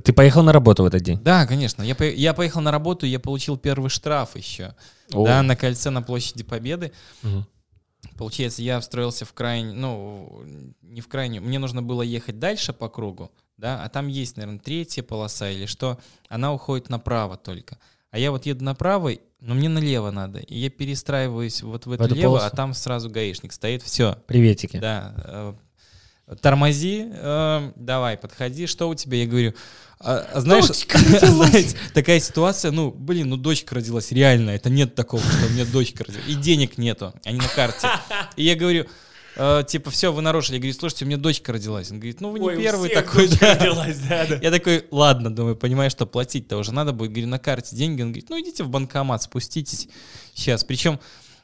Ты 0.04 0.12
поехал 0.12 0.42
на 0.42 0.52
работу 0.52 0.82
в 0.82 0.86
этот 0.86 1.02
день? 1.02 1.18
Да, 1.22 1.46
конечно. 1.46 1.82
Я, 1.82 1.94
по- 1.94 2.04
я 2.04 2.34
поехал 2.34 2.60
на 2.60 2.70
работу, 2.70 3.06
я 3.06 3.18
получил 3.20 3.56
первый 3.56 3.88
штраф 3.90 4.36
еще. 4.36 4.74
О. 5.12 5.24
Да, 5.24 5.42
на 5.42 5.56
кольце 5.56 5.90
на 5.90 6.02
площади 6.02 6.42
Победы. 6.42 6.92
Мгм. 7.22 7.46
Получается, 8.16 8.62
я 8.62 8.80
встроился 8.80 9.24
в 9.24 9.32
крайне, 9.32 9.72
ну, 9.72 10.42
не 10.82 11.00
в 11.00 11.08
крайнюю, 11.08 11.42
мне 11.42 11.58
нужно 11.58 11.82
было 11.82 12.00
ехать 12.02 12.38
дальше 12.38 12.72
по 12.72 12.88
кругу, 12.88 13.30
да, 13.58 13.82
а 13.84 13.88
там 13.90 14.08
есть, 14.08 14.36
наверное, 14.36 14.58
третья 14.58 15.02
полоса 15.02 15.50
или 15.50 15.66
что, 15.66 15.98
она 16.28 16.52
уходит 16.52 16.88
направо 16.88 17.36
только. 17.36 17.78
А 18.10 18.18
я 18.18 18.30
вот 18.30 18.46
еду 18.46 18.64
направо, 18.64 19.12
но 19.40 19.54
мне 19.54 19.68
налево 19.68 20.10
надо, 20.10 20.38
и 20.38 20.58
я 20.58 20.70
перестраиваюсь 20.70 21.62
вот 21.62 21.84
в 21.86 21.92
это 21.92 22.04
эту 22.04 22.14
лево, 22.14 22.36
а 22.38 22.40
полосу? 22.40 22.56
там 22.56 22.74
сразу 22.74 23.10
гаишник 23.10 23.52
стоит, 23.52 23.82
все, 23.82 24.16
Приветики. 24.26 24.78
да, 24.78 25.14
э, 26.26 26.34
тормози, 26.40 27.06
э, 27.10 27.72
давай, 27.76 28.16
подходи, 28.16 28.66
что 28.66 28.88
у 28.88 28.94
тебя? 28.94 29.18
Я 29.18 29.26
говорю, 29.26 29.54
а, 30.02 30.26
а 30.32 30.40
знаешь, 30.40 30.64
знаете, 30.64 31.76
такая 31.92 32.20
ситуация, 32.20 32.70
ну, 32.70 32.90
блин, 32.90 33.28
ну 33.28 33.36
дочка 33.36 33.74
родилась, 33.74 34.12
реально, 34.12 34.50
это 34.50 34.70
нет 34.70 34.94
такого, 34.94 35.22
что 35.22 35.46
у 35.46 35.50
меня 35.50 35.66
дочка 35.66 36.04
родилась, 36.04 36.24
и 36.26 36.34
денег 36.34 36.78
нету, 36.78 37.12
они 37.22 37.36
на 37.36 37.48
карте. 37.48 37.86
И 38.36 38.44
я 38.44 38.56
говорю, 38.56 38.86
э, 39.36 39.62
типа, 39.68 39.90
все, 39.90 40.10
вы 40.10 40.22
нарушили. 40.22 40.54
Я 40.54 40.60
говорю, 40.60 40.74
слушайте, 40.74 41.04
у 41.04 41.08
меня 41.08 41.18
дочка 41.18 41.52
родилась. 41.52 41.90
Он 41.90 41.98
говорит, 41.98 42.22
ну 42.22 42.30
вы 42.30 42.40
не 42.40 42.46
Ой, 42.46 42.56
первый 42.56 42.88
такой. 42.88 43.28
да. 43.40 43.56
родилась, 43.56 43.98
да, 43.98 44.26
да. 44.26 44.38
Я 44.40 44.50
такой, 44.50 44.86
ладно, 44.90 45.34
думаю, 45.34 45.54
понимаю, 45.54 45.90
что 45.90 46.06
платить-то 46.06 46.56
уже 46.56 46.72
надо 46.72 46.94
будет. 46.94 47.10
Говорю, 47.10 47.28
на 47.28 47.38
карте 47.38 47.76
деньги. 47.76 48.00
Он 48.00 48.08
говорит, 48.08 48.30
ну 48.30 48.40
идите 48.40 48.64
в 48.64 48.70
банкомат, 48.70 49.22
спуститесь 49.22 49.88
сейчас. 50.32 50.64
Причем, 50.64 50.98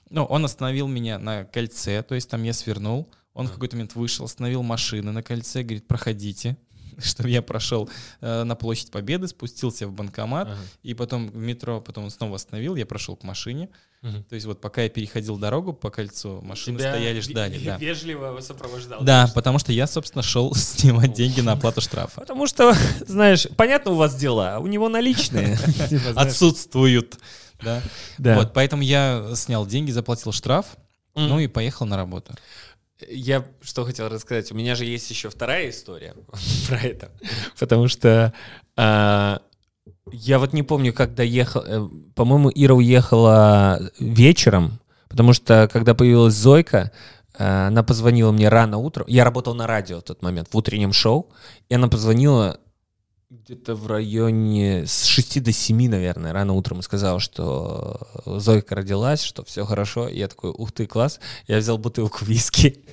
ну, 0.08 0.24
он 0.24 0.46
остановил 0.46 0.88
меня 0.88 1.18
на 1.18 1.44
кольце, 1.44 2.02
то 2.02 2.14
есть 2.14 2.30
там 2.30 2.42
я 2.42 2.54
свернул. 2.54 3.10
Он 3.34 3.48
в 3.48 3.52
какой-то 3.52 3.76
момент 3.76 3.94
вышел, 3.96 4.24
остановил 4.24 4.62
машины 4.62 5.12
на 5.12 5.22
кольце, 5.22 5.62
говорит, 5.62 5.86
проходите 5.86 6.56
чтобы 7.02 7.30
я 7.30 7.42
прошел 7.42 7.88
э, 8.20 8.42
на 8.44 8.54
площадь 8.54 8.90
Победы, 8.90 9.28
спустился 9.28 9.86
в 9.86 9.92
банкомат, 9.92 10.48
Ага. 10.48 10.58
и 10.82 10.94
потом 10.94 11.28
в 11.28 11.36
метро, 11.36 11.80
потом 11.80 12.04
он 12.04 12.10
снова 12.10 12.36
остановил, 12.36 12.76
я 12.76 12.86
прошел 12.86 13.16
к 13.16 13.22
машине. 13.22 13.68
Мгм. 14.02 14.24
То 14.24 14.34
есть 14.34 14.46
вот 14.46 14.60
пока 14.60 14.82
я 14.82 14.88
переходил 14.88 15.36
дорогу 15.38 15.72
по 15.72 15.90
кольцу, 15.90 16.40
машины 16.42 16.78
Тебя 16.78 16.92
стояли, 16.92 17.20
ждали. 17.20 17.58
Да. 17.58 17.76
Вежливо 17.76 18.38
сопровождал. 18.40 19.02
Да, 19.02 19.22
конечно. 19.22 19.34
потому 19.34 19.58
что 19.58 19.72
я, 19.72 19.86
собственно, 19.86 20.22
шел 20.22 20.54
снимать 20.54 21.12
деньги 21.12 21.40
на 21.40 21.52
оплату 21.52 21.80
штрафа. 21.80 22.20
Потому 22.20 22.46
что, 22.46 22.74
знаешь, 23.06 23.46
понятно 23.56 23.92
у 23.92 23.94
вас 23.96 24.14
дела, 24.14 24.56
а 24.56 24.58
у 24.60 24.66
него 24.66 24.88
наличные. 24.88 25.56
Типа. 25.88 26.10
Отсутствуют. 26.14 27.18
Да. 27.62 27.82
Вот, 28.18 28.52
поэтому 28.52 28.82
я 28.82 29.32
снял 29.34 29.66
деньги, 29.66 29.90
заплатил 29.90 30.32
штраф, 30.32 30.76
ну 31.14 31.38
и 31.38 31.46
поехал 31.46 31.86
на 31.86 31.96
работу. 31.96 32.34
Я 33.08 33.44
что 33.62 33.84
хотел 33.84 34.08
рассказать. 34.08 34.50
У 34.52 34.54
меня 34.54 34.74
же 34.74 34.84
есть 34.84 35.10
еще 35.10 35.28
вторая 35.28 35.70
история 35.70 36.14
про 36.68 36.78
это. 36.78 37.10
Потому 37.58 37.88
что 37.88 38.32
а, 38.76 39.40
я 40.10 40.38
вот 40.38 40.52
не 40.52 40.62
помню, 40.62 40.92
когда 40.92 41.22
ехал. 41.22 41.62
э, 41.66 41.88
По-моему, 42.14 42.50
Ира 42.54 42.74
уехала 42.74 43.80
вечером, 43.98 44.80
потому 45.08 45.32
что 45.32 45.68
когда 45.72 45.94
появилась 45.94 46.34
Зойка, 46.34 46.92
э, 47.38 47.66
она 47.66 47.82
позвонила 47.82 48.32
мне 48.32 48.48
рано 48.48 48.78
утром. 48.78 49.06
Я 49.08 49.24
работал 49.24 49.54
на 49.54 49.66
радио 49.66 49.98
в 49.98 50.02
тот 50.02 50.22
момент, 50.22 50.48
в 50.50 50.56
утреннем 50.56 50.92
шоу. 50.92 51.30
И 51.68 51.74
она 51.74 51.88
позвонила 51.88 52.58
где-то 53.30 53.74
в 53.74 53.86
районе 53.88 54.86
с 54.86 55.04
6 55.04 55.42
до 55.42 55.50
7, 55.52 55.88
наверное, 55.88 56.32
рано 56.32 56.52
утром 56.52 56.78
и 56.78 56.82
сказала, 56.82 57.18
что 57.18 57.98
Зойка 58.24 58.76
родилась, 58.76 59.22
что 59.22 59.44
все 59.44 59.64
хорошо. 59.64 60.08
И 60.08 60.18
я 60.18 60.28
такой, 60.28 60.50
ух 60.50 60.70
ты, 60.70 60.86
класс. 60.86 61.18
Я 61.48 61.58
взял 61.58 61.76
бутылку 61.76 62.24
виски. 62.24 62.84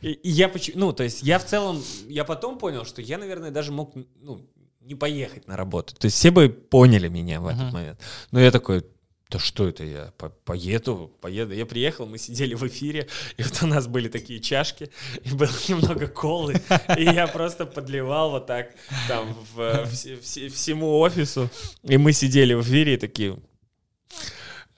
И, 0.00 0.12
и 0.12 0.30
я 0.30 0.48
почему, 0.48 0.78
ну, 0.80 0.92
то 0.92 1.02
есть 1.04 1.22
я 1.22 1.38
в 1.38 1.44
целом, 1.44 1.82
я 2.08 2.24
потом 2.24 2.58
понял, 2.58 2.84
что 2.86 3.02
я, 3.02 3.18
наверное, 3.18 3.50
даже 3.50 3.70
мог, 3.70 3.92
ну, 4.20 4.40
не 4.80 4.94
поехать 4.94 5.46
на 5.46 5.56
работу. 5.56 5.94
То 5.94 6.06
есть 6.06 6.16
все 6.16 6.30
бы 6.30 6.48
поняли 6.48 7.08
меня 7.08 7.40
в 7.40 7.46
этот 7.46 7.64
Мгм. 7.64 7.72
момент. 7.72 8.00
Но 8.30 8.40
я 8.40 8.50
такой, 8.50 8.84
да 9.32 9.38
что 9.38 9.66
это 9.68 9.84
я 9.84 10.12
по- 10.18 10.28
поеду, 10.44 11.10
поеду. 11.20 11.54
Я 11.54 11.64
приехал, 11.66 12.06
мы 12.06 12.18
сидели 12.18 12.54
в 12.54 12.62
эфире, 12.66 13.08
и 13.38 13.42
вот 13.42 13.62
у 13.62 13.66
нас 13.66 13.86
были 13.86 14.08
такие 14.08 14.40
чашки, 14.40 14.90
и 15.24 15.32
было 15.34 15.48
немного 15.68 16.06
колы, 16.06 16.54
и 16.98 17.02
я 17.04 17.26
просто 17.26 17.66
подливал 17.66 18.30
вот 18.30 18.46
так 18.46 18.70
там 19.08 19.34
в- 19.54 19.60
вс- 19.60 20.20
вс- 20.20 20.48
всему 20.48 20.98
офису, 21.00 21.48
и 21.82 21.96
мы 21.96 22.12
сидели 22.12 22.54
в 22.54 22.60
эфире 22.62 22.94
и 22.94 22.96
такие... 22.96 23.38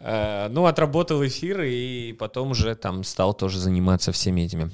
э, 0.00 0.48
Ну, 0.50 0.66
отработал 0.66 1.24
эфир, 1.26 1.62
и 1.62 2.12
потом 2.12 2.50
уже 2.52 2.74
там 2.74 3.04
стал 3.04 3.34
тоже 3.34 3.58
заниматься 3.58 4.12
всеми 4.12 4.42
этими 4.42 4.70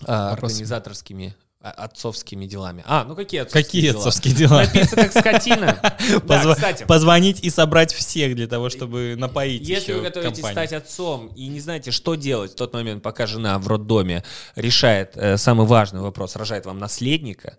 Вопросами. 0.00 0.32
организаторскими, 0.32 1.34
отцовскими 1.70 2.46
делами. 2.46 2.82
А, 2.86 3.04
ну 3.04 3.14
какие 3.14 3.40
отцовские 3.40 3.64
Какие 3.64 3.82
дела? 3.82 3.98
отцовские 3.98 4.34
дела? 4.34 4.60
Напиться 4.62 4.96
как 4.96 5.12
скотина. 5.12 5.78
Да, 6.26 6.54
кстати. 6.54 6.84
Позвонить 6.84 7.40
и 7.42 7.50
собрать 7.50 7.92
всех 7.92 8.34
для 8.34 8.46
того, 8.46 8.68
чтобы 8.68 9.14
напоить 9.16 9.66
Если 9.66 9.92
вы 9.92 10.02
готовитесь 10.02 10.42
компанию. 10.42 10.68
стать 10.68 10.72
отцом 10.82 11.28
и 11.28 11.46
не 11.48 11.60
знаете, 11.60 11.90
что 11.90 12.14
делать 12.14 12.52
в 12.52 12.54
тот 12.56 12.72
момент, 12.74 13.02
пока 13.02 13.26
жена 13.26 13.58
в 13.58 13.66
роддоме 13.68 14.22
решает 14.56 15.12
э, 15.14 15.36
самый 15.36 15.66
важный 15.66 16.00
вопрос, 16.00 16.36
рожает 16.36 16.66
вам 16.66 16.78
наследника, 16.78 17.56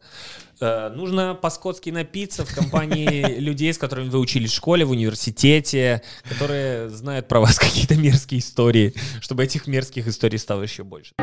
э, 0.60 0.90
нужно 0.90 1.34
по-скотски 1.36 1.90
напиться 1.90 2.46
в 2.46 2.54
компании 2.54 3.40
людей, 3.40 3.74
с 3.74 3.78
которыми 3.78 4.10
вы 4.10 4.20
учились 4.20 4.52
в 4.52 4.56
школе, 4.56 4.86
в 4.86 4.92
университете, 4.92 6.02
которые 6.30 6.90
знают 6.90 7.28
про 7.28 7.40
вас 7.40 7.58
какие-то 7.60 7.96
мерзкие 7.96 8.40
истории, 8.40 8.94
чтобы 9.22 9.44
этих 9.44 9.68
мерзких 9.68 10.08
историй 10.08 10.38
стало 10.40 10.62
еще 10.62 10.84
больше. 10.84 11.14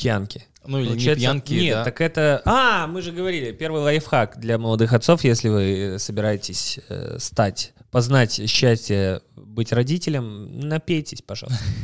Пьянки. 0.00 0.44
Ну 0.66 0.78
или 0.78 0.84
не 0.86 0.90
Получается, 0.94 1.20
пьянки, 1.20 1.52
Нет, 1.54 1.74
да. 1.76 1.84
так 1.84 2.00
это... 2.00 2.42
А, 2.44 2.86
мы 2.88 3.00
же 3.00 3.12
говорили, 3.12 3.52
первый 3.52 3.82
лайфхак 3.82 4.38
для 4.40 4.58
молодых 4.58 4.92
отцов, 4.92 5.22
если 5.22 5.48
вы 5.48 5.62
э, 5.94 5.98
собираетесь 6.00 6.80
э, 6.88 7.18
стать, 7.20 7.72
познать 7.92 8.48
счастье 8.50 9.20
быть 9.36 9.72
родителем, 9.72 10.58
напейтесь, 10.60 11.22
пожалуйста. 11.22 11.62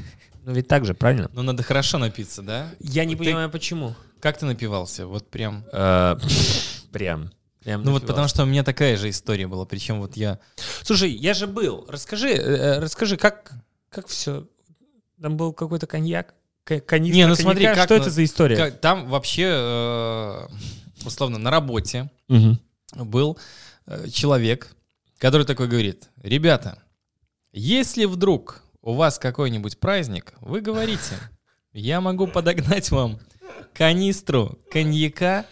Ну 0.44 0.52
ведь 0.52 0.66
так 0.66 0.84
же, 0.84 0.92
правильно? 0.94 1.30
Ну 1.34 1.42
надо 1.42 1.62
хорошо 1.62 1.98
напиться, 1.98 2.42
да? 2.42 2.66
Я 2.80 3.04
не 3.04 3.14
Ты- 3.14 3.22
понимаю, 3.24 3.48
почему. 3.48 3.94
Как 4.18 4.36
ты 4.38 4.44
напивался? 4.46 5.06
Вот 5.06 5.30
прям. 5.30 5.64
Э, 5.72 6.16
Прям. 6.92 7.30
прям 7.62 7.82
Ну 7.84 7.92
вот 7.92 8.02
напивался. 8.02 8.06
потому 8.08 8.26
что 8.26 8.42
у 8.42 8.46
меня 8.46 8.64
такая 8.64 8.96
же 8.96 9.08
история 9.08 9.46
была. 9.46 9.64
Причем 9.66 10.00
вот 10.00 10.16
я... 10.16 10.40
Слушай, 10.82 11.12
я 11.12 11.34
же 11.34 11.46
был. 11.46 11.86
Расскажи, 11.88 12.30
э, 12.30 12.80
расскажи, 12.80 13.16
как, 13.16 13.52
как 13.88 14.08
все? 14.08 14.48
Там 15.20 15.36
был 15.36 15.52
какой-то 15.52 15.86
коньяк? 15.86 16.34
Канистра 16.64 17.16
Не, 17.16 17.26
ну 17.26 17.34
смотри, 17.34 17.64
как 17.64 17.84
Что 17.84 17.96
на- 17.96 18.00
это 18.02 18.10
за 18.10 18.24
история? 18.24 18.56
Как- 18.56 18.80
Там 18.80 19.08
вообще, 19.08 19.48
э, 19.50 20.46
условно, 21.04 21.38
на 21.38 21.50
работе 21.50 22.10
Мгм. 22.28 22.58
был 22.94 23.38
э, 23.86 24.08
человек, 24.10 24.74
который 25.18 25.44
такой 25.46 25.66
говорит, 25.66 26.08
ребята, 26.22 26.80
если 27.52 28.04
вдруг 28.04 28.62
у 28.80 28.94
вас 28.94 29.18
какой-нибудь 29.18 29.78
праздник, 29.80 30.34
вы 30.40 30.60
говорите, 30.60 31.16
я 31.72 32.00
могу 32.00 32.26
подогнать 32.28 32.90
вам 32.92 33.18
канистру 33.74 34.58
коньяка, 34.70 35.46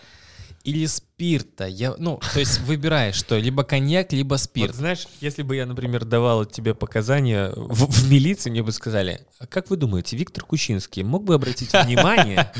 или 0.65 0.87
спирта. 0.87 1.67
Я, 1.67 1.95
ну, 1.99 2.21
то 2.33 2.41
есть 2.41 2.61
выбираешь 2.61 3.15
что, 3.15 3.39
либо 3.39 3.65
коньяк, 3.65 4.13
либо 4.13 4.37
спирт. 4.37 4.73
Вот, 4.73 4.77
знаешь, 4.77 5.07
если 5.21 5.43
бы 5.43 5.57
я, 5.57 5.67
например, 5.67 6.05
давал 6.05 6.45
тебе 6.45 6.75
показания 6.75 7.53
в, 7.55 7.91
в 7.91 8.11
милиции, 8.11 8.51
мне 8.51 8.63
бы 8.63 8.73
сказали, 8.73 9.27
а 9.39 9.47
как 9.47 9.71
вы 9.71 9.77
думаете, 9.77 10.17
Виктор 10.17 10.45
Кучинский 10.45 11.03
мог 11.03 11.25
бы 11.25 11.35
обратить 11.35 11.73
внимание 11.73 12.53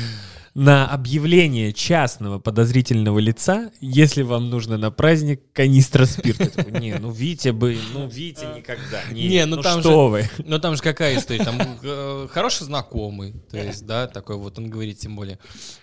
на 0.53 0.85
объявление 0.87 1.71
частного 1.71 2.37
подозрительного 2.37 3.19
лица, 3.19 3.71
если 3.79 4.21
вам 4.21 4.49
нужно 4.49 4.77
на 4.77 4.91
праздник 4.91 5.41
канистра 5.53 6.05
спирта. 6.05 6.49
Такой, 6.49 6.79
не, 6.79 6.95
ну 6.95 7.09
Витя 7.09 7.49
бы, 7.49 7.77
ну 7.93 8.07
Витя 8.07 8.47
никогда. 8.57 9.01
Не, 9.11 9.27
не 9.27 9.45
ну, 9.45 9.57
ну 9.57 9.61
там 9.61 9.79
что 9.79 9.91
же, 9.91 10.11
вы. 10.11 10.29
Ну 10.45 10.59
там 10.59 10.75
же 10.75 10.81
какая 10.81 11.17
история, 11.17 11.43
там 11.43 11.57
э, 11.83 12.27
хороший 12.29 12.63
знакомый, 12.63 13.33
то 13.49 13.57
есть, 13.57 13.85
да, 13.85 14.07
такой 14.07 14.37
вот 14.37 14.57
он 14.57 14.69
говорит, 14.69 14.99
тем 14.99 15.15
более. 15.15 15.39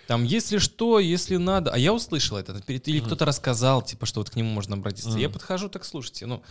Там, 0.07 0.25
если 0.25 0.59
что, 0.59 0.99
если 0.99 1.37
надо, 1.37 1.71
а 1.71 1.79
я 1.79 1.93
услышал 1.93 2.37
это, 2.37 2.61
или 2.66 3.01
кто-то 3.01 3.25
рассказал, 3.25 3.83
типа, 3.83 4.07
что 4.07 4.21
вот 4.21 4.31
к 4.31 4.37
нему 4.37 4.51
можно 4.51 4.77
обратиться. 4.77 5.19
Я 5.19 5.31
подхожу, 5.31 5.69
так 5.69 5.85
слушайте, 5.85 6.27
ну, 6.27 6.43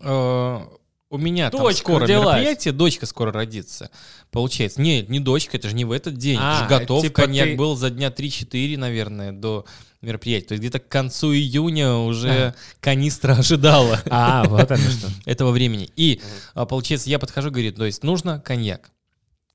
э, 0.00 0.60
у 1.10 1.18
меня 1.18 1.50
дочка 1.50 1.64
там 1.64 1.74
скоро 1.74 2.02
родилась. 2.04 2.24
мероприятие, 2.24 2.72
дочка 2.72 3.06
скоро 3.06 3.32
родится. 3.32 3.90
Получается. 4.30 4.80
Не, 4.80 5.02
не 5.02 5.18
дочка, 5.18 5.56
это 5.56 5.68
же 5.68 5.74
не 5.74 5.84
в 5.84 5.90
этот 5.90 6.16
день. 6.16 6.38
А, 6.40 6.54
это 6.54 6.62
же 6.62 6.80
готов. 6.80 7.02
Типа 7.02 7.22
Коньяк 7.22 7.48
ты... 7.48 7.56
был 7.56 7.76
за 7.76 7.90
дня 7.90 8.08
3-4, 8.08 8.76
наверное, 8.78 9.32
до 9.32 9.66
мероприятия. 10.02 10.46
То 10.46 10.52
есть 10.52 10.62
где-то 10.62 10.78
к 10.78 10.88
концу 10.88 11.34
июня 11.34 11.94
уже 11.94 12.30
а. 12.30 12.54
канистра 12.80 13.34
ожидала. 13.34 14.00
А, 14.10 14.44
вот 14.44 14.70
это 14.70 14.76
что. 14.76 15.08
Этого 15.26 15.50
времени. 15.50 15.90
И, 15.96 16.20
а, 16.54 16.64
получается, 16.64 17.10
я 17.10 17.18
подхожу, 17.18 17.50
говорит, 17.50 17.76
то 17.76 17.84
есть 17.84 18.04
нужно 18.04 18.40
коньяк. 18.40 18.92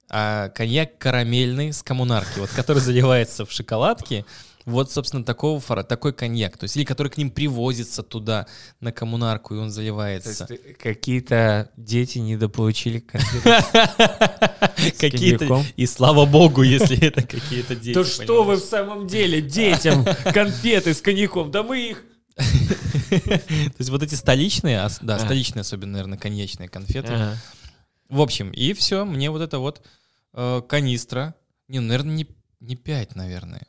А 0.09 0.49
коньяк 0.49 0.97
карамельный 0.97 1.71
с 1.71 1.81
коммунарки, 1.81 2.39
вот 2.39 2.49
который 2.49 2.79
заливается 2.79 3.45
в 3.45 3.51
шоколадке, 3.51 4.25
вот, 4.65 4.91
собственно, 4.91 5.23
такого 5.23 5.59
фара, 5.59 5.83
такой 5.83 6.11
коньяк. 6.11 6.57
То 6.57 6.63
есть, 6.63 6.75
или 6.75 6.83
который 6.83 7.09
к 7.09 7.17
ним 7.17 7.29
привозится 7.29 8.01
туда, 8.01 8.47
на 8.79 8.91
коммунарку, 8.91 9.53
и 9.53 9.59
он 9.59 9.69
заливается. 9.69 10.47
какие-то 10.81 11.69
дети 11.77 12.17
недополучили 12.17 12.99
Какие-то, 14.99 15.63
и 15.75 15.85
слава 15.85 16.25
богу, 16.25 16.63
если 16.63 16.99
это 17.05 17.21
какие-то 17.21 17.75
дети. 17.75 17.93
То 17.93 18.03
что 18.03 18.43
вы 18.43 18.55
в 18.55 18.63
самом 18.63 19.07
деле 19.07 19.41
детям 19.41 20.05
конфеты 20.33 20.93
с 20.93 21.01
коньяком? 21.01 21.51
Да 21.51 21.61
мы 21.61 21.91
их... 21.91 22.03
То 22.35 23.77
есть 23.77 23.91
вот 23.91 24.03
эти 24.03 24.15
столичные, 24.15 24.85
да, 25.01 25.19
столичные 25.19 25.61
особенно, 25.61 25.93
наверное, 25.93 26.17
коньячные 26.17 26.69
конфеты. 26.69 27.37
В 28.09 28.19
общем, 28.19 28.51
и 28.51 28.73
все, 28.73 29.05
мне 29.05 29.31
вот 29.31 29.41
это 29.41 29.59
вот 29.59 29.81
э, 30.33 30.61
канистра, 30.67 31.33
не, 31.67 31.79
ну, 31.79 31.87
наверное, 31.87 32.15
не, 32.15 32.27
не 32.59 32.75
5, 32.75 33.15
наверное 33.15 33.67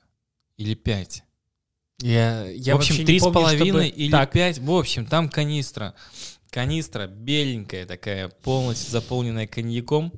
или 0.56 0.74
5. 0.74 1.22
Я, 2.00 2.48
я 2.50 2.74
в 2.74 2.78
общем, 2.78 3.06
три 3.06 3.18
с 3.18 3.22
половиной 3.22 3.88
или 3.88 4.10
так. 4.10 4.32
5. 4.32 4.58
В 4.58 4.70
общем, 4.72 5.06
там 5.06 5.28
канистра. 5.28 5.94
Канистра 6.50 7.06
беленькая 7.06 7.86
такая, 7.86 8.28
полностью 8.28 8.90
заполненная 8.90 9.46
коньяком. 9.46 10.12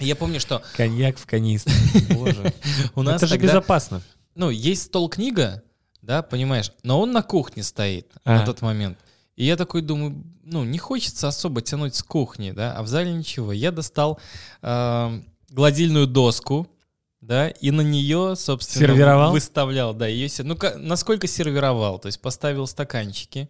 Я 0.00 0.16
помню, 0.16 0.40
что... 0.40 0.62
Коньяк 0.76 1.18
в 1.18 1.26
канистре. 1.26 1.74
Боже. 2.10 2.52
У 2.94 3.02
нас 3.02 3.22
Это 3.22 3.28
же 3.28 3.38
безопасно. 3.38 4.02
Ну, 4.34 4.50
есть 4.50 4.84
стол-книга, 4.84 5.62
да, 6.02 6.22
понимаешь, 6.22 6.72
но 6.82 7.00
он 7.00 7.12
на 7.12 7.22
кухне 7.22 7.62
стоит 7.62 8.10
на 8.24 8.44
тот 8.44 8.62
момент. 8.62 8.98
И 9.36 9.44
я 9.44 9.56
такой 9.56 9.82
думаю, 9.82 10.24
ну, 10.44 10.64
не 10.64 10.78
хочется 10.78 11.28
особо 11.28 11.60
тянуть 11.60 11.94
с 11.94 12.02
кухни, 12.02 12.52
да, 12.52 12.72
а 12.72 12.82
в 12.82 12.88
зале 12.88 13.12
ничего. 13.12 13.52
Я 13.52 13.72
достал 13.72 14.20
э, 14.62 15.20
гладильную 15.50 16.06
доску, 16.06 16.68
да, 17.26 17.48
и 17.48 17.70
на 17.70 17.80
нее, 17.80 18.36
собственно, 18.36 18.86
сервировал? 18.86 19.32
выставлял, 19.32 19.94
да, 19.94 20.06
ее, 20.06 20.28
ну, 20.44 20.56
насколько 20.76 21.26
сервировал, 21.26 21.98
то 21.98 22.06
есть 22.06 22.20
поставил 22.20 22.66
стаканчики, 22.66 23.48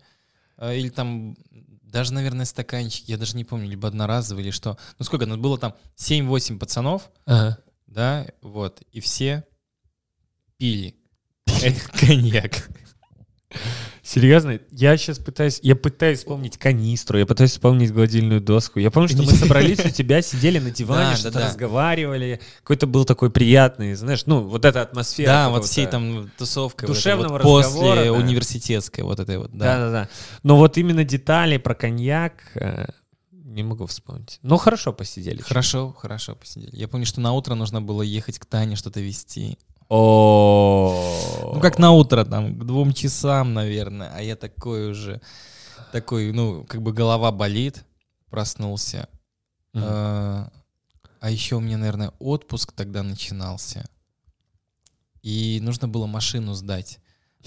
э, 0.59 0.77
или 0.77 0.89
там, 0.89 1.37
даже, 1.83 2.13
наверное, 2.13 2.45
стаканчики, 2.45 3.11
я 3.11 3.19
даже 3.19 3.37
не 3.37 3.45
помню, 3.45 3.69
либо 3.69 3.89
одноразовые, 3.89 4.45
или 4.45 4.51
что, 4.51 4.79
ну, 4.99 5.05
сколько, 5.05 5.27
ну, 5.27 5.37
было 5.37 5.59
там 5.59 5.75
7-8 5.97 6.59
пацанов, 6.59 7.11
ага. 7.27 7.59
да, 7.87 8.27
вот, 8.41 8.83
и 8.93 9.01
все 9.01 9.45
пили 10.57 10.95
этот 11.63 11.89
коньяк. 11.99 12.69
Серьезно? 14.05 14.61
Я 14.71 14.99
сейчас 14.99 15.19
пытаюсь, 15.19 15.61
я 15.63 15.75
пытаюсь 15.75 16.19
вспомнить 16.19 16.59
канистру, 16.59 17.19
я 17.19 17.25
пытаюсь 17.25 17.53
вспомнить 17.53 17.91
гладильную 17.91 18.43
доску. 18.43 18.79
Я 18.79 18.91
помню, 18.91 19.09
что 19.09 19.23
мы 19.23 19.31
собрались 19.33 19.83
у 19.83 19.89
тебя, 19.89 20.21
сидели 20.21 20.59
на 20.59 20.71
диване, 20.73 21.17
что-то 21.17 21.41
разговаривали. 21.41 22.41
Какой-то 22.59 22.87
был 22.87 23.07
такой 23.07 23.31
приятный, 23.31 23.95
знаешь, 23.95 24.27
ну, 24.27 24.43
вот 24.43 24.67
эта 24.67 24.83
атмосфера. 24.83 25.29
Да, 25.29 25.49
вот 25.49 25.65
всей 25.65 25.87
там 25.87 26.31
тусовкой. 26.37 26.87
Душевного 26.87 27.39
разговора. 27.39 27.97
После 27.97 28.13
университетской 28.13 29.05
вот 29.05 29.21
этой 29.21 29.39
вот, 29.39 29.51
да. 29.53 29.79
Да-да-да. 29.79 30.09
Но 30.43 30.57
вот 30.59 30.77
именно 30.77 31.05
детали 31.05 31.57
про 31.57 31.75
коньяк 31.75 32.35
э, 32.57 32.87
не 33.31 33.63
могу 33.63 33.87
вспомнить. 33.87 34.39
Ну, 34.43 34.57
хорошо 34.59 34.93
посидели. 34.93 35.41
Хорошо, 35.41 35.95
хорошо 35.97 36.35
посидели. 36.35 36.77
Я 36.77 36.89
помню, 36.89 37.07
что 37.07 37.21
на 37.21 37.33
утро 37.33 37.55
нужно 37.55 37.81
было 37.81 38.03
ехать 38.03 38.39
к 38.39 38.45
Тане 38.45 38.77
что-то 38.77 39.01
вести. 39.01 39.59
О. 39.89 41.53
Ну, 41.55 41.61
как 41.61 41.79
на 41.79 41.93
утро, 41.93 42.25
там, 42.25 42.59
к 42.59 42.65
двум 42.65 42.93
часам, 42.93 43.55
наверное. 43.55 44.11
А 44.15 44.23
я 44.23 44.37
такой 44.37 44.91
уже, 44.91 45.21
такой, 45.93 46.33
ну, 46.33 46.65
как 46.65 46.83
бы 46.83 46.93
голова 46.93 47.31
болит, 47.33 47.85
проснулся. 48.31 49.09
А, 49.75 50.51
а 51.21 51.31
еще 51.31 51.57
у 51.57 51.61
меня, 51.61 51.79
наверное, 51.79 52.13
отпуск 52.19 52.73
тогда 52.73 53.03
начинался. 53.03 53.89
И 55.23 55.59
нужно 55.63 55.89
было 55.89 56.07
машину 56.07 56.55
сдать 56.55 56.99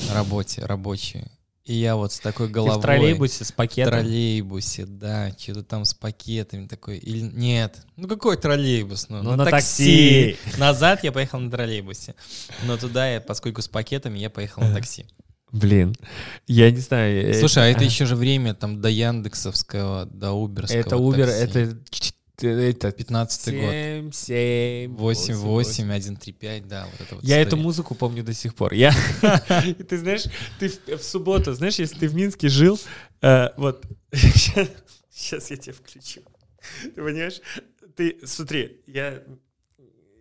на 0.07 0.13
работе, 0.13 0.65
рабочую. 0.65 1.29
И 1.68 1.74
я 1.74 1.97
вот 1.97 2.13
с 2.13 2.20
такой 2.20 2.47
головой... 2.47 2.76
Ты 2.76 2.80
в 2.80 2.82
троллейбусе 2.84 3.43
с 3.43 3.51
пакетом? 3.51 3.93
В 3.93 3.97
троллейбусе, 3.97 4.86
да, 4.86 5.32
что-то 5.38 5.63
там 5.63 5.84
с 5.84 5.93
пакетами 5.93 6.65
такой. 6.65 6.97
Или 6.97 7.20
нет, 7.20 7.82
ну 7.97 8.07
какой 8.07 8.38
троллейбус? 8.38 9.09
Ну, 9.09 9.22
ну 9.22 9.32
на, 9.32 9.43
на 9.43 9.45
такси. 9.51 10.38
такси. 10.41 10.59
Назад 10.59 11.03
я 11.03 11.11
поехал 11.11 11.39
на 11.39 11.51
троллейбусе. 11.51 12.15
Но 12.63 12.78
туда 12.78 13.11
я, 13.11 13.20
поскольку 13.20 13.61
с 13.61 13.68
пакетами, 13.68 14.18
я 14.18 14.30
поехал 14.30 14.61
на 14.61 14.74
такси. 14.74 15.07
Блин, 15.51 15.93
я 16.47 16.72
не 16.72 16.80
знаю. 16.80 17.32
Э, 17.32 17.34
Слушай, 17.34 17.63
а 17.63 17.68
это 17.68 17.84
еще 17.84 18.05
же 18.05 18.15
время 18.15 18.53
там 18.53 18.82
до 18.82 18.88
Яндексовского, 18.88 20.05
до 20.05 20.32
Уберского. 20.32 20.80
Это 20.80 20.95
Убер, 20.97 21.28
это 21.28 21.78
это 22.43 22.91
15 22.91 23.53
год. 23.53 23.71
7, 23.71 24.11
7, 24.11 24.95
8, 24.95 25.35
8, 25.35 25.91
1, 25.91 26.17
3, 26.17 26.33
5, 26.33 26.67
да, 26.67 26.85
вот 26.85 27.01
это 27.01 27.15
вот 27.15 27.23
Я 27.23 27.41
история. 27.41 27.41
эту 27.41 27.57
музыку 27.57 27.95
помню 27.95 28.23
до 28.23 28.33
сих 28.33 28.53
пор. 28.53 28.73
Я, 28.73 28.93
ты 29.89 29.97
знаешь, 29.97 30.25
ты 30.59 30.69
в, 30.69 31.03
субботу, 31.03 31.53
знаешь, 31.53 31.79
если 31.79 31.97
ты 31.97 32.07
в 32.07 32.15
Минске 32.15 32.49
жил, 32.49 32.79
э, 33.21 33.49
вот, 33.57 33.85
сейчас, 34.13 35.49
я 35.49 35.57
тебя 35.57 35.73
включу. 35.73 36.21
Ты 36.83 36.91
понимаешь? 36.91 37.41
Ты, 37.95 38.19
смотри, 38.23 38.81
я, 38.85 39.23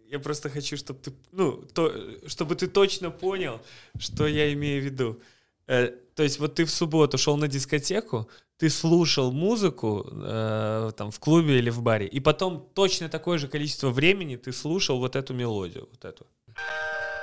я 0.09 0.19
просто 0.19 0.49
хочу, 0.49 0.77
чтобы 0.77 1.01
ты, 1.01 1.13
ну, 1.33 1.53
то, 1.75 1.93
чтобы 2.27 2.55
ты 2.55 2.67
точно 2.67 3.11
понял, 3.11 3.61
что 3.99 4.27
я 4.27 4.53
имею 4.53 4.83
в 4.83 4.85
виду. 4.87 5.21
Э, 5.69 5.91
то 6.15 6.23
есть 6.23 6.39
вот 6.39 6.55
ты 6.55 6.65
в 6.65 6.71
субботу 6.71 7.19
шел 7.19 7.37
на 7.37 7.49
дискотеку, 7.49 8.29
ты 8.59 8.71
слушал 8.71 9.33
музыку 9.33 10.07
э, 10.11 10.93
там 10.97 11.11
в 11.11 11.19
клубе 11.19 11.59
или 11.59 11.71
в 11.71 11.83
баре, 11.83 12.07
и 12.07 12.21
потом 12.21 12.67
точно 12.75 13.09
такое 13.09 13.39
же 13.39 13.49
количество 13.49 13.91
времени 13.91 14.37
ты 14.37 14.53
слушал 14.53 14.99
вот 14.99 15.17
эту 15.17 15.35
мелодию, 15.35 15.89
вот 15.91 16.05
эту. 16.05 16.27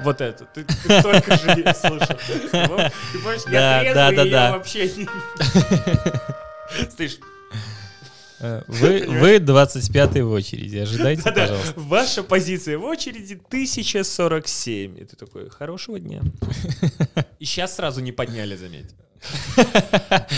Вот 0.02 0.22
эту. 0.22 0.48
Ты, 0.54 0.66
ты 0.66 1.00
столько 1.00 1.38
же 1.38 1.74
слушал. 1.76 2.18
Ты 2.52 3.20
помнишь, 3.20 3.41
я 3.52 3.94
да, 3.94 4.12
да, 4.12 4.52
вообще 4.52 4.91
не... 4.96 5.08
Слышь, 6.96 7.20
вы, 8.68 9.06
вы 9.08 9.39
25 9.39 10.22
в 10.22 10.32
очереди, 10.32 10.78
ожидайте, 10.78 11.24
да, 11.24 11.32
пожалуйста. 11.32 11.74
Ваша 11.78 12.24
позиция 12.24 12.78
в 12.78 12.84
очереди 12.84 13.39
1047. 13.48 15.00
И 15.00 15.04
ты 15.06 15.16
такой, 15.16 15.50
хорошего 15.50 16.00
дня. 16.00 16.22
И 17.39 17.46
сейчас 17.46 17.76
сразу 17.76 18.02
не 18.02 18.12
подняли, 18.12 18.56
заметь. 18.56 18.91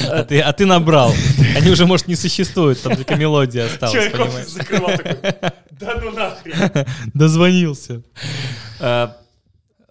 А 0.09 0.23
ты, 0.23 0.39
а 0.41 0.53
ты 0.53 0.65
набрал. 0.67 1.11
Они 1.55 1.71
уже, 1.71 1.87
может, 1.87 2.07
не 2.07 2.15
существуют, 2.15 2.81
там 2.81 2.95
только 2.95 3.15
мелодия 3.15 3.65
осталась, 3.65 3.93
Человек 3.93 4.13
понимаешь? 4.13 4.47
закрывал 4.47 4.97
такой, 4.97 5.17
да 5.71 5.99
ну 6.01 6.11
нахрен. 6.11 6.85
Дозвонился. 7.13 8.03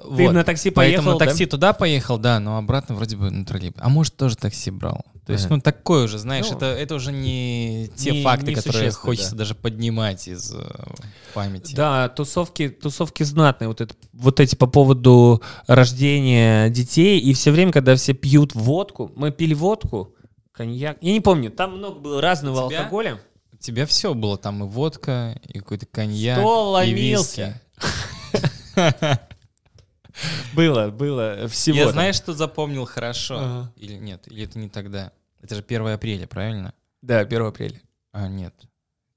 А, 0.04 0.16
ты 0.16 0.30
на 0.30 0.44
такси 0.44 0.70
поехал, 0.70 1.04
Поэтому 1.04 1.18
на 1.18 1.26
такси 1.26 1.46
туда 1.46 1.72
поехал, 1.72 2.18
да, 2.18 2.40
но 2.40 2.58
обратно 2.58 2.94
вроде 2.94 3.16
бы 3.16 3.30
на 3.30 3.44
троллейбус. 3.44 3.80
А 3.82 3.88
может, 3.88 4.16
тоже 4.16 4.36
такси 4.36 4.70
брал. 4.70 5.04
То 5.26 5.32
есть, 5.32 5.48
ну, 5.48 5.58
такое 5.58 6.04
уже, 6.04 6.18
знаешь, 6.18 6.46
ну, 6.50 6.56
это, 6.56 6.66
это 6.66 6.94
уже 6.94 7.10
не 7.10 7.90
те 7.96 8.10
не, 8.10 8.22
факты, 8.22 8.48
не 8.48 8.54
которые 8.54 8.90
хочется 8.90 9.30
да. 9.30 9.38
даже 9.38 9.54
поднимать 9.54 10.28
из 10.28 10.52
э, 10.54 10.60
памяти. 11.32 11.74
Да, 11.74 12.10
тусовки, 12.10 12.68
тусовки 12.68 13.22
знатные. 13.22 13.68
Вот, 13.68 13.80
это, 13.80 13.94
вот 14.12 14.38
эти 14.40 14.54
по 14.54 14.66
поводу 14.66 15.42
рождения 15.66 16.68
детей. 16.68 17.18
И 17.20 17.32
все 17.32 17.52
время, 17.52 17.72
когда 17.72 17.96
все 17.96 18.12
пьют 18.12 18.54
водку, 18.54 19.10
мы 19.16 19.30
пили 19.30 19.54
водку, 19.54 20.14
коньяк. 20.52 20.98
Я 21.00 21.12
не 21.12 21.20
помню, 21.20 21.50
там 21.50 21.78
много 21.78 22.00
было 22.00 22.20
разного 22.20 22.68
тебя, 22.68 22.80
алкоголя. 22.80 23.18
У 23.52 23.56
тебя 23.56 23.86
все 23.86 24.12
было, 24.12 24.36
там 24.36 24.64
и 24.64 24.66
водка, 24.66 25.40
и 25.48 25.58
какой-то 25.58 25.86
коньяк, 25.86 26.38
Стол 26.38 26.72
ломился. 26.72 27.60
и 27.86 28.76
виски. 28.76 29.20
Было, 30.54 30.90
было 30.90 31.48
всего. 31.48 31.76
Я 31.76 31.90
знаешь, 31.90 32.16
что 32.16 32.32
запомнил 32.34 32.84
хорошо? 32.84 33.72
Или 33.76 33.94
нет? 33.94 34.26
Или 34.26 34.44
это 34.44 34.58
не 34.58 34.68
тогда? 34.68 35.12
Это 35.40 35.56
же 35.56 35.64
1 35.66 35.86
апреля, 35.88 36.26
правильно? 36.26 36.72
Да, 37.02 37.20
1 37.20 37.42
апреля. 37.42 37.80
А, 38.12 38.28
нет, 38.28 38.54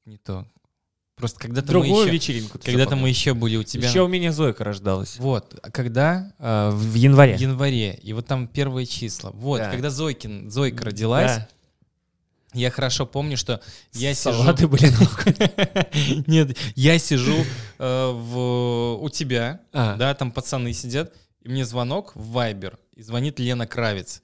не 0.05 0.17
то. 0.17 0.45
Просто 1.15 1.39
когда-то 1.39 1.69
Другую 1.69 1.93
мы 1.93 2.01
еще, 2.03 2.11
вечеринку. 2.11 2.59
Когда-то 2.59 2.95
мы 2.95 3.09
еще 3.09 3.33
были 3.33 3.57
у 3.57 3.63
тебя. 3.63 3.87
Еще 3.87 4.01
у 4.03 4.07
меня 4.07 4.31
Зойка 4.31 4.63
рождалась. 4.63 5.17
Вот, 5.17 5.59
а 5.63 5.71
когда? 5.71 6.31
А, 6.37 6.69
в 6.69 6.93
январе. 6.93 7.37
В 7.37 7.39
январе. 7.39 7.95
И 8.03 8.13
вот 8.13 8.27
там 8.27 8.47
первые 8.47 8.85
числа. 8.85 9.31
Вот, 9.31 9.57
да. 9.57 9.71
когда 9.71 9.89
Зойкин, 9.89 10.51
Зойка 10.51 10.85
родилась, 10.85 11.37
да. 11.37 11.47
Я 12.53 12.71
хорошо 12.71 13.05
помню, 13.05 13.37
что 13.37 13.61
я 13.93 14.15
Салаты 14.15 14.67
сижу... 14.77 16.23
Нет, 16.27 16.57
я 16.75 16.97
сижу 16.97 17.45
э, 17.77 18.11
в... 18.11 18.97
у 19.01 19.09
тебя, 19.09 19.61
а. 19.73 19.95
да, 19.95 20.13
там 20.15 20.31
пацаны 20.31 20.73
сидят, 20.73 21.13
и 21.41 21.49
мне 21.49 21.65
звонок 21.65 22.15
в 22.15 22.31
Вайбер, 22.31 22.79
и 22.95 23.01
звонит 23.01 23.39
Лена 23.39 23.67
Кравец 23.67 24.21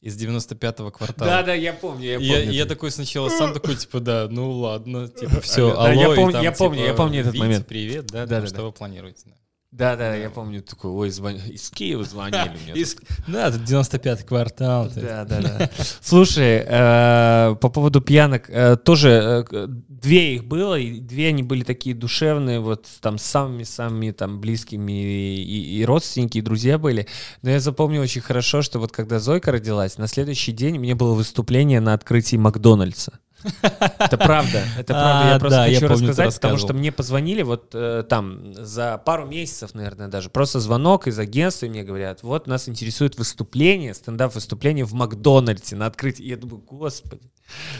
из 0.00 0.20
95-го 0.20 0.90
квартала. 0.90 1.30
Да, 1.30 1.42
да, 1.42 1.54
я 1.54 1.72
помню, 1.72 2.04
я 2.04 2.18
помню. 2.18 2.32
Я, 2.32 2.40
я 2.50 2.66
такой 2.66 2.90
сначала 2.90 3.28
сам 3.28 3.52
такой, 3.52 3.76
типа, 3.76 4.00
да, 4.00 4.28
ну 4.30 4.50
ладно, 4.50 5.08
типа, 5.08 5.40
все, 5.40 5.70
алло. 5.70 5.84
Да, 5.84 5.92
я 5.92 6.06
помню, 6.14 6.32
там, 6.32 6.42
я, 6.42 6.52
помню 6.52 6.76
типа, 6.78 6.88
я 6.88 6.94
помню 6.94 7.20
этот 7.20 7.34
момент. 7.34 7.66
привет, 7.66 8.06
да, 8.06 8.26
да, 8.26 8.40
да, 8.40 8.46
что 8.46 8.56
да. 8.56 8.62
вы 8.64 8.72
планируете? 8.72 9.22
Да. 9.26 9.34
Да, 9.72 9.94
да, 9.94 10.16
я 10.16 10.30
помню, 10.30 10.62
такой, 10.62 10.90
ой, 10.90 11.10
звон... 11.10 11.36
из 11.36 11.70
Киева 11.70 12.02
звонили 12.02 12.56
мне. 12.64 12.82
Из... 12.82 12.96
Да, 13.28 13.52
тут 13.52 13.60
95-й 13.62 14.24
квартал. 14.24 14.90
Да, 14.96 15.24
да, 15.24 15.40
да. 15.40 15.70
Слушай, 16.00 16.64
э, 16.66 17.54
по 17.54 17.68
поводу 17.68 18.00
пьянок, 18.00 18.50
э, 18.50 18.76
тоже 18.76 19.46
э, 19.48 19.66
две 19.68 20.34
их 20.34 20.44
было, 20.44 20.76
и 20.76 20.98
две 20.98 21.28
они 21.28 21.44
были 21.44 21.62
такие 21.62 21.94
душевные, 21.94 22.58
вот 22.58 22.86
там 23.00 23.16
с 23.16 23.22
самыми-самыми 23.22 24.10
там 24.10 24.40
близкими 24.40 24.90
и, 24.90 25.78
и 25.78 25.84
родственники, 25.84 26.38
и 26.38 26.42
друзья 26.42 26.76
были. 26.76 27.06
Но 27.42 27.50
я 27.50 27.60
запомнил 27.60 28.02
очень 28.02 28.22
хорошо, 28.22 28.62
что 28.62 28.80
вот 28.80 28.90
когда 28.90 29.20
Зойка 29.20 29.52
родилась, 29.52 29.98
на 29.98 30.08
следующий 30.08 30.50
день 30.50 30.80
мне 30.80 30.96
было 30.96 31.14
выступление 31.14 31.78
на 31.78 31.94
открытии 31.94 32.34
Макдональдса. 32.34 33.20
Это 33.42 34.18
правда, 34.18 34.62
это 34.78 34.92
правда. 34.92 35.26
Я 35.26 35.36
а, 35.36 35.38
просто 35.38 35.64
хочу 35.64 35.88
рассказать, 35.88 36.34
потому 36.34 36.58
что 36.58 36.74
мне 36.74 36.92
позвонили 36.92 37.42
вот 37.42 37.70
э, 37.74 38.04
там 38.08 38.52
за 38.54 38.98
пару 38.98 39.26
месяцев, 39.26 39.74
наверное, 39.74 40.08
даже. 40.08 40.30
Просто 40.30 40.60
звонок 40.60 41.06
из 41.06 41.18
агентства, 41.18 41.66
и 41.66 41.68
мне 41.68 41.82
говорят, 41.82 42.22
вот 42.22 42.46
нас 42.46 42.68
интересует 42.68 43.16
выступление, 43.16 43.94
стендап-выступление 43.94 44.84
в 44.84 44.92
Макдональдсе 44.92 45.76
на 45.76 45.86
открытии. 45.86 46.24
Я 46.24 46.36
думаю, 46.36 46.58
господи, 46.58 47.30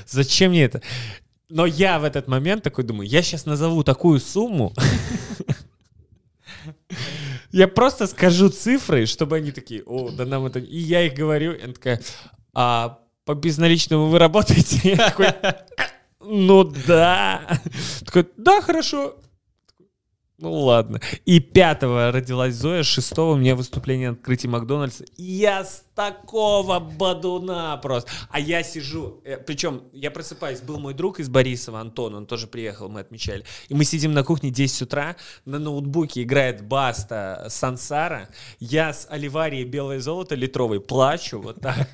зачем 0.06 0.50
мне 0.52 0.64
это? 0.64 0.82
Но 1.48 1.66
я 1.66 1.98
в 1.98 2.04
этот 2.04 2.28
момент 2.28 2.62
такой 2.62 2.84
думаю, 2.84 3.08
я 3.08 3.22
сейчас 3.22 3.44
назову 3.44 3.82
такую 3.82 4.20
сумму, 4.20 4.72
я 7.52 7.66
просто 7.68 8.06
скажу 8.06 8.48
цифры, 8.48 9.06
чтобы 9.06 9.36
они 9.36 9.50
такие, 9.50 9.82
о, 9.84 10.10
да 10.10 10.24
нам 10.24 10.46
это... 10.46 10.60
И 10.60 10.78
я 10.78 11.02
их 11.04 11.14
говорю, 11.14 11.52
и 11.52 11.62
она 11.62 11.72
такая, 11.72 12.00
а 12.54 13.00
по 13.24 13.34
безналичному 13.34 14.06
вы 14.06 14.18
работаете? 14.18 14.80
Я 14.82 14.96
такой, 14.96 15.28
ну 16.20 16.64
да. 16.64 17.60
Такой, 18.04 18.26
да, 18.36 18.60
хорошо. 18.60 19.16
Ну 20.38 20.52
ладно. 20.52 21.00
И 21.26 21.38
пятого 21.38 22.10
родилась 22.12 22.54
Зоя, 22.54 22.82
шестого 22.82 23.32
у 23.32 23.36
меня 23.36 23.54
выступление 23.54 24.10
на 24.10 24.16
открытии 24.16 24.46
Макдональдса. 24.46 25.04
Я 25.16 25.64
такого 26.00 26.80
бадуна 26.80 27.76
просто. 27.76 28.10
А 28.30 28.40
я 28.40 28.62
сижу, 28.62 29.20
э, 29.24 29.36
причем 29.36 29.82
я 29.92 30.10
просыпаюсь, 30.10 30.60
был 30.60 30.78
мой 30.78 30.94
друг 30.94 31.20
из 31.20 31.28
Борисова, 31.28 31.80
Антон, 31.80 32.14
он 32.14 32.26
тоже 32.26 32.46
приехал, 32.46 32.88
мы 32.88 33.00
отмечали. 33.00 33.44
И 33.68 33.74
мы 33.74 33.84
сидим 33.84 34.14
на 34.14 34.24
кухне 34.24 34.50
10 34.50 34.82
утра, 34.82 35.16
на 35.44 35.58
ноутбуке 35.58 36.22
играет 36.22 36.62
Баста 36.62 37.46
Сансара. 37.50 38.28
Я 38.60 38.94
с 38.94 39.06
Оливарией 39.10 39.64
Белое 39.64 40.00
Золото 40.00 40.34
литровой 40.34 40.80
плачу 40.80 41.38
вот 41.38 41.60
так. 41.60 41.86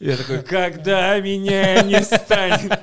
Я 0.00 0.16
такой, 0.16 0.42
когда 0.42 1.20
меня 1.20 1.82
не 1.82 2.02
станет? 2.02 2.80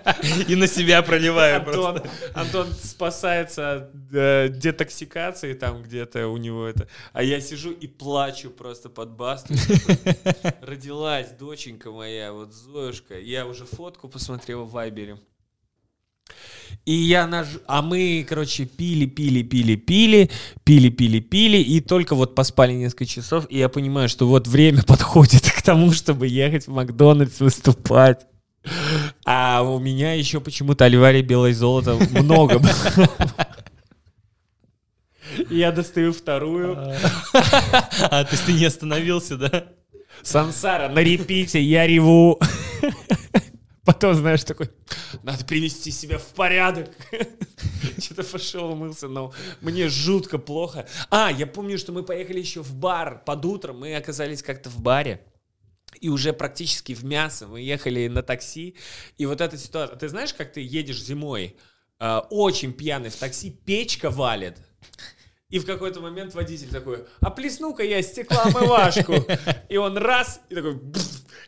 И 0.48 0.56
на 0.56 0.68
себя 0.68 1.02
проливаю 1.02 1.58
Антон, 1.58 1.74
просто. 1.74 2.10
Антон 2.36 2.68
спасается 2.74 3.74
от 3.74 3.92
э, 4.14 4.50
детоксикации 4.50 5.54
там 5.54 5.82
где-то 5.82 6.28
у 6.28 6.38
него 6.38 6.68
это. 6.68 6.88
А 7.14 7.24
я 7.24 7.42
сижу 7.42 7.72
и 7.72 7.88
плачу 7.88 8.52
просто 8.52 8.90
под 8.90 9.10
Басту 9.12 9.54
родилась 10.62 11.32
доченька 11.32 11.92
моя, 11.92 12.34
вот 12.34 12.54
Зоюшка. 12.54 13.20
Я 13.20 13.46
уже 13.46 13.66
фотку 13.66 14.08
посмотрел 14.08 14.66
в 14.66 14.72
Вайбере. 14.72 15.18
И 16.86 16.94
я 16.94 17.28
наж... 17.28 17.48
А 17.68 17.82
мы, 17.82 18.26
короче, 18.28 18.66
пили, 18.66 19.06
пили, 19.06 19.44
пили, 19.44 19.76
пили, 19.76 20.30
пили, 20.64 20.90
пили, 20.90 21.20
пили, 21.20 21.58
и 21.58 21.82
только 21.82 22.16
вот 22.16 22.34
поспали 22.34 22.74
несколько 22.74 23.06
часов, 23.06 23.46
и 23.50 23.58
я 23.58 23.70
понимаю, 23.70 24.10
что 24.10 24.28
вот 24.28 24.48
время 24.48 24.84
подходит 24.88 25.52
к 25.52 25.62
тому, 25.62 25.92
чтобы 25.92 26.28
ехать 26.28 26.68
в 26.68 26.72
Макдональдс 26.72 27.40
выступать. 27.40 28.26
А 29.26 29.64
у 29.64 29.80
меня 29.80 30.14
еще 30.14 30.40
почему-то 30.40 30.86
Альвари 30.86 31.22
Белое 31.22 31.54
Золото 31.54 31.98
много 32.12 32.60
было. 32.60 33.10
Я 35.50 35.72
достаю 35.72 36.14
вторую. 36.14 36.78
А, 37.34 38.24
то 38.24 38.30
есть 38.32 38.46
ты 38.46 38.54
не 38.54 38.66
остановился, 38.66 39.38
да? 39.38 39.66
Сансара, 40.24 40.90
на 40.90 41.00
репите, 41.00 41.62
я 41.62 41.88
реву. 41.88 42.40
Потом, 43.84 44.14
знаешь, 44.14 44.44
такой, 44.44 44.70
надо 45.24 45.44
привести 45.44 45.92
себя 45.92 46.20
в 46.20 46.28
порядок. 46.34 46.90
Что-то 48.00 48.24
пошел, 48.24 48.72
умылся, 48.72 49.08
но 49.08 49.34
мне 49.60 49.90
жутко 49.90 50.38
плохо. 50.38 50.88
А, 51.10 51.32
я 51.32 51.48
помню, 51.48 51.78
что 51.78 51.92
мы 51.92 52.04
поехали 52.04 52.40
еще 52.40 52.62
в 52.62 52.76
бар 52.76 53.24
под 53.26 53.44
утром, 53.46 53.80
мы 53.80 53.96
оказались 53.96 54.44
как-то 54.44 54.70
в 54.70 54.80
баре. 54.80 55.26
И 56.00 56.10
уже 56.10 56.32
практически 56.32 56.94
в 56.94 57.04
мясо 57.04 57.48
мы 57.48 57.62
ехали 57.62 58.08
на 58.08 58.22
такси. 58.22 58.76
И 59.18 59.26
вот 59.26 59.42
эта 59.42 59.58
ситуация. 59.58 59.98
Ты 59.98 60.10
знаешь, 60.10 60.34
как 60.34 60.54
ты 60.54 60.62
едешь 60.62 61.02
зимой, 61.02 61.58
э, 62.00 62.22
очень 62.30 62.74
пьяный 62.74 63.10
в 63.10 63.16
такси, 63.16 63.50
печка 63.50 64.10
валит. 64.10 64.58
И 65.52 65.60
в 65.60 65.66
какой-то 65.66 66.00
момент 66.00 66.34
водитель 66.34 66.70
такой, 66.70 67.04
а 67.20 67.30
плесну-ка 67.30 67.84
я 67.84 68.02
стеклоомывашку. 68.02 69.14
И 69.70 69.78
он 69.78 69.98
раз, 69.98 70.42
и 70.50 70.56
такой, 70.56 70.80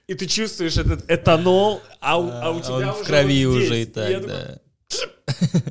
и 0.08 0.14
ты 0.14 0.28
чувствуешь 0.28 0.78
этот 0.78 1.10
этанол, 1.10 1.82
а 2.02 2.20
у, 2.20 2.30
а 2.30 2.52
у 2.52 2.60
тебя 2.60 2.74
он 2.74 2.84
уже 2.84 2.92
в 2.92 3.04
крови 3.04 3.46
вот 3.46 3.56
уже 3.56 3.82
и 3.82 3.86
так, 3.86 4.28
да. 4.28 4.60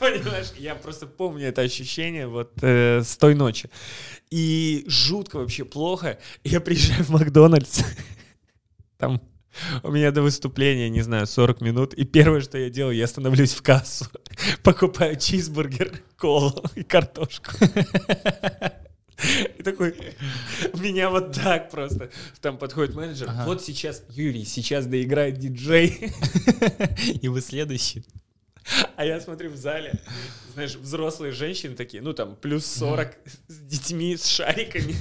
Понимаешь, 0.00 0.52
я 0.58 0.74
просто 0.74 1.06
помню 1.06 1.48
это 1.48 1.62
ощущение 1.62 2.26
вот 2.26 2.52
э, 2.62 3.02
с 3.02 3.16
той 3.16 3.34
ночи. 3.34 3.70
И 4.30 4.84
жутко 4.86 5.38
вообще 5.38 5.64
плохо. 5.64 6.18
Я 6.44 6.60
приезжаю 6.60 7.04
в 7.04 7.10
Макдональдс, 7.10 7.82
там 8.98 9.20
у 9.82 9.90
меня 9.90 10.10
до 10.10 10.22
выступления, 10.22 10.88
не 10.88 11.02
знаю, 11.02 11.26
40 11.26 11.60
минут. 11.60 11.94
И 11.94 12.04
первое, 12.04 12.40
что 12.40 12.58
я 12.58 12.70
делаю, 12.70 12.96
я 12.96 13.06
становлюсь 13.06 13.54
в 13.54 13.62
кассу, 13.62 14.06
покупаю 14.62 15.16
чизбургер, 15.16 16.00
колу 16.16 16.64
и 16.74 16.82
картошку. 16.82 17.52
И 19.58 19.62
такой, 19.62 19.94
меня 20.74 21.08
вот 21.08 21.32
так 21.32 21.70
просто. 21.70 22.10
Там 22.40 22.58
подходит 22.58 22.94
менеджер. 22.94 23.28
Ага. 23.30 23.44
Вот 23.46 23.62
сейчас, 23.62 24.02
Юрий, 24.10 24.44
сейчас 24.44 24.86
доиграет 24.86 25.38
диджей. 25.38 26.12
И 27.22 27.28
вы 27.28 27.40
следующий. 27.40 28.04
А 28.96 29.04
я 29.04 29.20
смотрю 29.20 29.50
в 29.50 29.56
зале, 29.56 30.00
знаешь, 30.54 30.74
взрослые 30.76 31.32
женщины 31.32 31.74
такие, 31.76 32.02
ну 32.02 32.14
там 32.14 32.34
плюс 32.34 32.64
40 32.66 33.14
с 33.48 33.58
детьми, 33.58 34.16
с 34.16 34.26
шариками. 34.26 34.96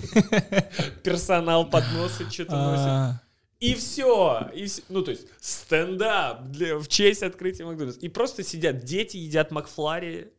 Персонал 1.03 1.69
подносы 1.69 2.29
что-то 2.29 2.55
носит. 2.55 3.21
И 3.63 3.75
все. 3.75 4.51
И, 4.53 4.67
ну, 4.89 5.03
то 5.03 5.11
есть, 5.11 5.25
стендап 5.39 6.43
для, 6.49 6.77
в 6.77 6.89
честь 6.89 7.23
открытия 7.23 7.63
Макдональдса. 7.63 8.01
И 8.01 8.09
просто 8.09 8.43
сидят 8.43 8.83
дети, 8.83 9.15
едят 9.15 9.51
Макфлари 9.51 10.33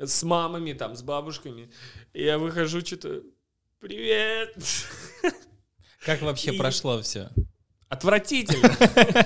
с 0.00 0.24
мамами, 0.24 0.72
там, 0.72 0.96
с 0.96 1.02
бабушками. 1.02 1.70
И 2.12 2.24
я 2.24 2.38
выхожу, 2.38 2.80
что-то, 2.80 3.22
привет. 3.78 4.56
Как 6.04 6.22
вообще 6.22 6.52
и... 6.52 6.58
прошло 6.58 7.00
все? 7.02 7.30
Отвратительно. 7.88 8.74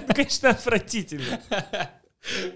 Конечно, 0.15 0.51
отвратительно. 0.51 1.41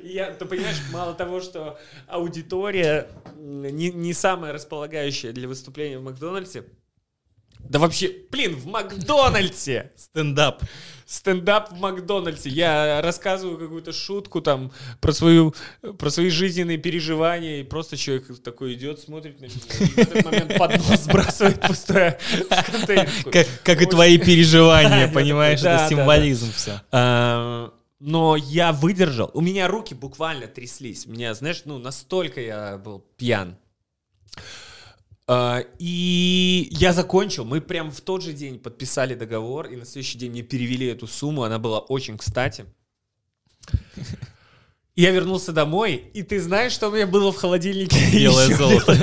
Я, 0.03 0.35
ты 0.35 0.45
понимаешь, 0.45 0.83
мало 0.93 1.15
того, 1.15 1.41
что 1.41 1.81
аудитория 2.07 3.09
не, 3.37 3.91
не 3.91 4.13
самая 4.13 4.53
располагающая 4.53 5.33
для 5.33 5.49
выступления 5.49 5.99
в 5.99 6.03
Макдональдсе, 6.03 6.65
да 7.69 7.79
вообще, 7.79 8.13
блин, 8.31 8.57
в 8.57 8.67
Макдональдсе! 8.67 9.93
Стендап. 9.97 10.63
Стендап 11.07 11.73
в 11.73 11.81
Макдональдсе. 11.81 12.51
Я 12.51 13.01
рассказываю 13.03 13.59
какую-то 13.59 13.93
шутку 13.93 14.41
там 14.41 14.73
про, 15.01 15.13
свою, 15.13 15.55
про 15.99 16.11
свои 16.11 16.29
жизненные 16.29 16.77
переживания, 16.77 17.61
и 17.61 17.63
просто 17.63 17.97
человек 17.97 18.43
такой 18.43 18.75
идет, 18.75 19.01
смотрит 19.01 19.41
на 19.41 19.47
меня, 19.47 19.55
и 19.81 19.85
в 19.85 19.99
этот 19.99 20.25
момент 20.25 20.59
поднос 20.59 21.01
сбрасывает 21.01 21.61
пустое 21.61 22.19
в 22.51 22.71
контейнер. 22.71 23.09
Как, 23.31 23.47
как 23.63 23.83
и 23.83 23.87
твои 23.87 24.19
переживания, 24.19 25.09
понимаешь? 25.13 25.61
Это 25.61 25.87
символизм 25.89 26.53
все. 26.53 26.83
А, 26.91 27.73
но 28.01 28.37
я 28.37 28.73
выдержал. 28.73 29.31
У 29.35 29.41
меня 29.41 29.67
руки 29.67 29.95
буквально 29.95 30.47
тряслись. 30.47 31.07
Меня, 31.07 31.35
знаешь, 31.35 31.63
ну, 31.65 31.79
настолько 31.79 32.41
я 32.41 32.79
был 32.79 33.05
пьян. 33.17 33.57
А, 35.31 35.63
и 35.79 36.69
я 36.71 36.95
закончил. 36.95 37.45
Мы 37.45 37.61
прям 37.61 37.91
в 37.91 38.01
тот 38.01 38.23
же 38.23 38.33
день 38.33 38.59
подписали 38.59 39.15
договор, 39.15 39.67
и 39.67 39.77
на 39.77 39.85
следующий 39.85 40.17
день 40.17 40.31
мне 40.31 40.43
перевели 40.43 40.87
эту 40.87 41.07
сумму. 41.07 41.43
Она 41.43 41.59
была 41.59 41.81
очень 41.81 42.17
кстати. 42.17 42.65
Я 44.97 45.11
вернулся 45.11 45.53
домой, 45.53 46.11
и 46.15 46.23
ты 46.23 46.41
знаешь, 46.41 46.73
что 46.73 46.89
у 46.89 46.93
меня 46.93 47.07
было 47.07 47.31
в 47.31 47.37
холодильнике? 47.37 47.99
Белое 48.13 48.57
золото. 48.57 48.97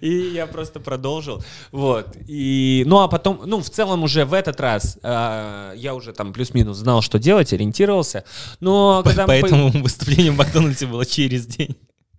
И 0.00 0.30
я 0.30 0.46
просто 0.46 0.80
продолжил. 0.80 1.44
Вот. 1.70 2.16
И, 2.26 2.84
ну, 2.86 3.00
а 3.00 3.08
потом, 3.08 3.42
ну, 3.44 3.60
в 3.60 3.68
целом 3.68 4.04
уже 4.04 4.24
в 4.24 4.32
этот 4.32 4.58
раз 4.60 4.98
э, 5.02 5.74
я 5.76 5.94
уже 5.94 6.12
там 6.12 6.32
плюс-минус 6.32 6.78
знал, 6.78 7.02
что 7.02 7.18
делать, 7.18 7.52
ориентировался. 7.52 8.24
Но 8.60 9.02
когда 9.04 9.26
Поэтому 9.26 9.70
мы... 9.70 9.82
выступление 9.82 10.32
в 10.32 10.36
Макдональдсе 10.36 10.86
было 10.86 11.04
через 11.04 11.46
день. 11.46 11.76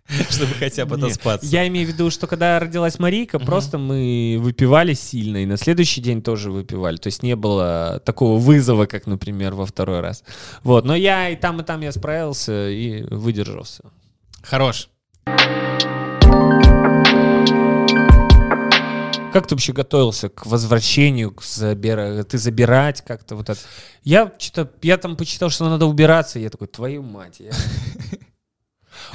Чтобы 0.30 0.53
хотя 0.53 0.86
бы 0.86 0.95
отоспаться. 0.95 1.47
Я 1.47 1.68
имею 1.68 1.88
в 1.88 1.91
виду, 1.91 2.12
что 2.12 2.28
когда 2.28 2.60
родилась 2.60 2.99
Марийка, 2.99 3.39
просто 3.39 3.78
мы 3.78 4.38
выпивали 4.39 4.93
сильно, 4.93 5.38
и 5.38 5.45
на 5.45 5.58
следующий 5.58 5.99
день 5.99 6.22
тоже 6.22 6.51
выпивали. 6.51 6.97
То 6.97 7.08
есть 7.08 7.24
не 7.24 7.36
было 7.36 8.01
такого 8.06 8.38
вызова, 8.38 8.86
как, 8.86 9.08
например, 9.08 9.56
во 9.56 9.66
второй 9.66 10.01
раз. 10.01 10.24
Вот, 10.64 10.86
но 10.86 10.95
я 10.95 11.30
и 11.30 11.36
там, 11.36 11.62
и 11.62 11.64
там 11.64 11.82
я 11.82 11.91
справился 11.91 12.70
и 12.70 13.01
выдержался. 13.10 13.84
Хорош. 14.43 14.89
Как 19.34 19.47
ты 19.47 19.56
вообще 19.56 19.74
готовился 19.74 20.30
к 20.30 20.45
возвращению, 20.45 21.32
к 21.32 21.43
забира... 21.43 22.24
ты 22.24 22.38
забирать 22.38 23.01
как-то 23.01 23.36
вот 23.36 23.49
это? 23.49 23.60
Я 24.03 24.32
что-то, 24.38 24.72
я 24.82 24.97
там 24.97 25.18
почитал, 25.18 25.49
что 25.49 25.68
надо 25.68 25.88
убираться, 25.88 26.39
я 26.39 26.49
такой, 26.49 26.68
твою 26.68 27.01
мать, 27.03 27.39
я... 27.39 27.51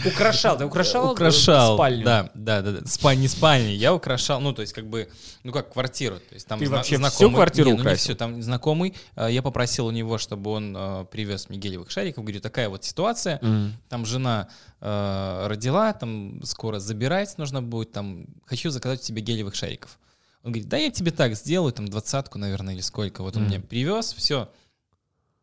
Украшал, 0.04 0.58
ты 0.58 0.64
украшал, 0.64 1.12
украшал 1.12 1.76
спальню? 1.76 2.04
Да, 2.04 2.30
да, 2.34 2.62
да, 2.62 2.72
да. 2.72 2.86
Спаль, 2.86 3.18
не 3.18 3.28
спальни, 3.28 3.70
я 3.70 3.94
украшал, 3.94 4.40
ну, 4.40 4.52
то 4.52 4.62
есть, 4.62 4.72
как 4.72 4.86
бы, 4.88 5.08
ну, 5.42 5.52
как 5.52 5.72
квартиру. 5.72 6.16
То 6.16 6.34
есть, 6.34 6.46
там 6.46 6.58
ты 6.58 6.66
зна- 6.66 6.78
вообще 6.78 6.96
знакомый, 6.96 7.28
всю 7.28 7.30
квартиру 7.36 7.70
не, 7.70 7.76
ну, 7.76 7.90
не 7.90 7.96
все, 7.96 8.14
там 8.14 8.42
знакомый, 8.42 8.94
э, 9.16 9.28
я 9.30 9.42
попросил 9.42 9.86
у 9.86 9.90
него, 9.90 10.18
чтобы 10.18 10.50
он 10.50 10.76
э, 10.76 11.04
привез 11.10 11.48
мне 11.48 11.58
гелевых 11.58 11.90
шариков, 11.90 12.24
говорю, 12.24 12.40
такая 12.40 12.68
вот 12.68 12.84
ситуация, 12.84 13.38
mm. 13.38 13.70
там 13.88 14.06
жена 14.06 14.48
э, 14.80 15.46
родила, 15.46 15.92
там 15.92 16.40
скоро 16.44 16.78
забирать 16.78 17.36
нужно 17.38 17.62
будет, 17.62 17.92
там, 17.92 18.26
хочу 18.46 18.70
заказать 18.70 19.02
тебе 19.02 19.22
гелевых 19.22 19.54
шариков. 19.54 19.98
Он 20.42 20.52
говорит, 20.52 20.68
да 20.68 20.78
я 20.78 20.90
тебе 20.90 21.10
так 21.10 21.34
сделаю, 21.34 21.72
там, 21.72 21.86
двадцатку, 21.88 22.38
наверное, 22.38 22.74
или 22.74 22.80
сколько. 22.80 23.22
Вот 23.22 23.36
он 23.36 23.44
mm. 23.44 23.46
мне 23.46 23.60
привез, 23.60 24.14
все, 24.14 24.50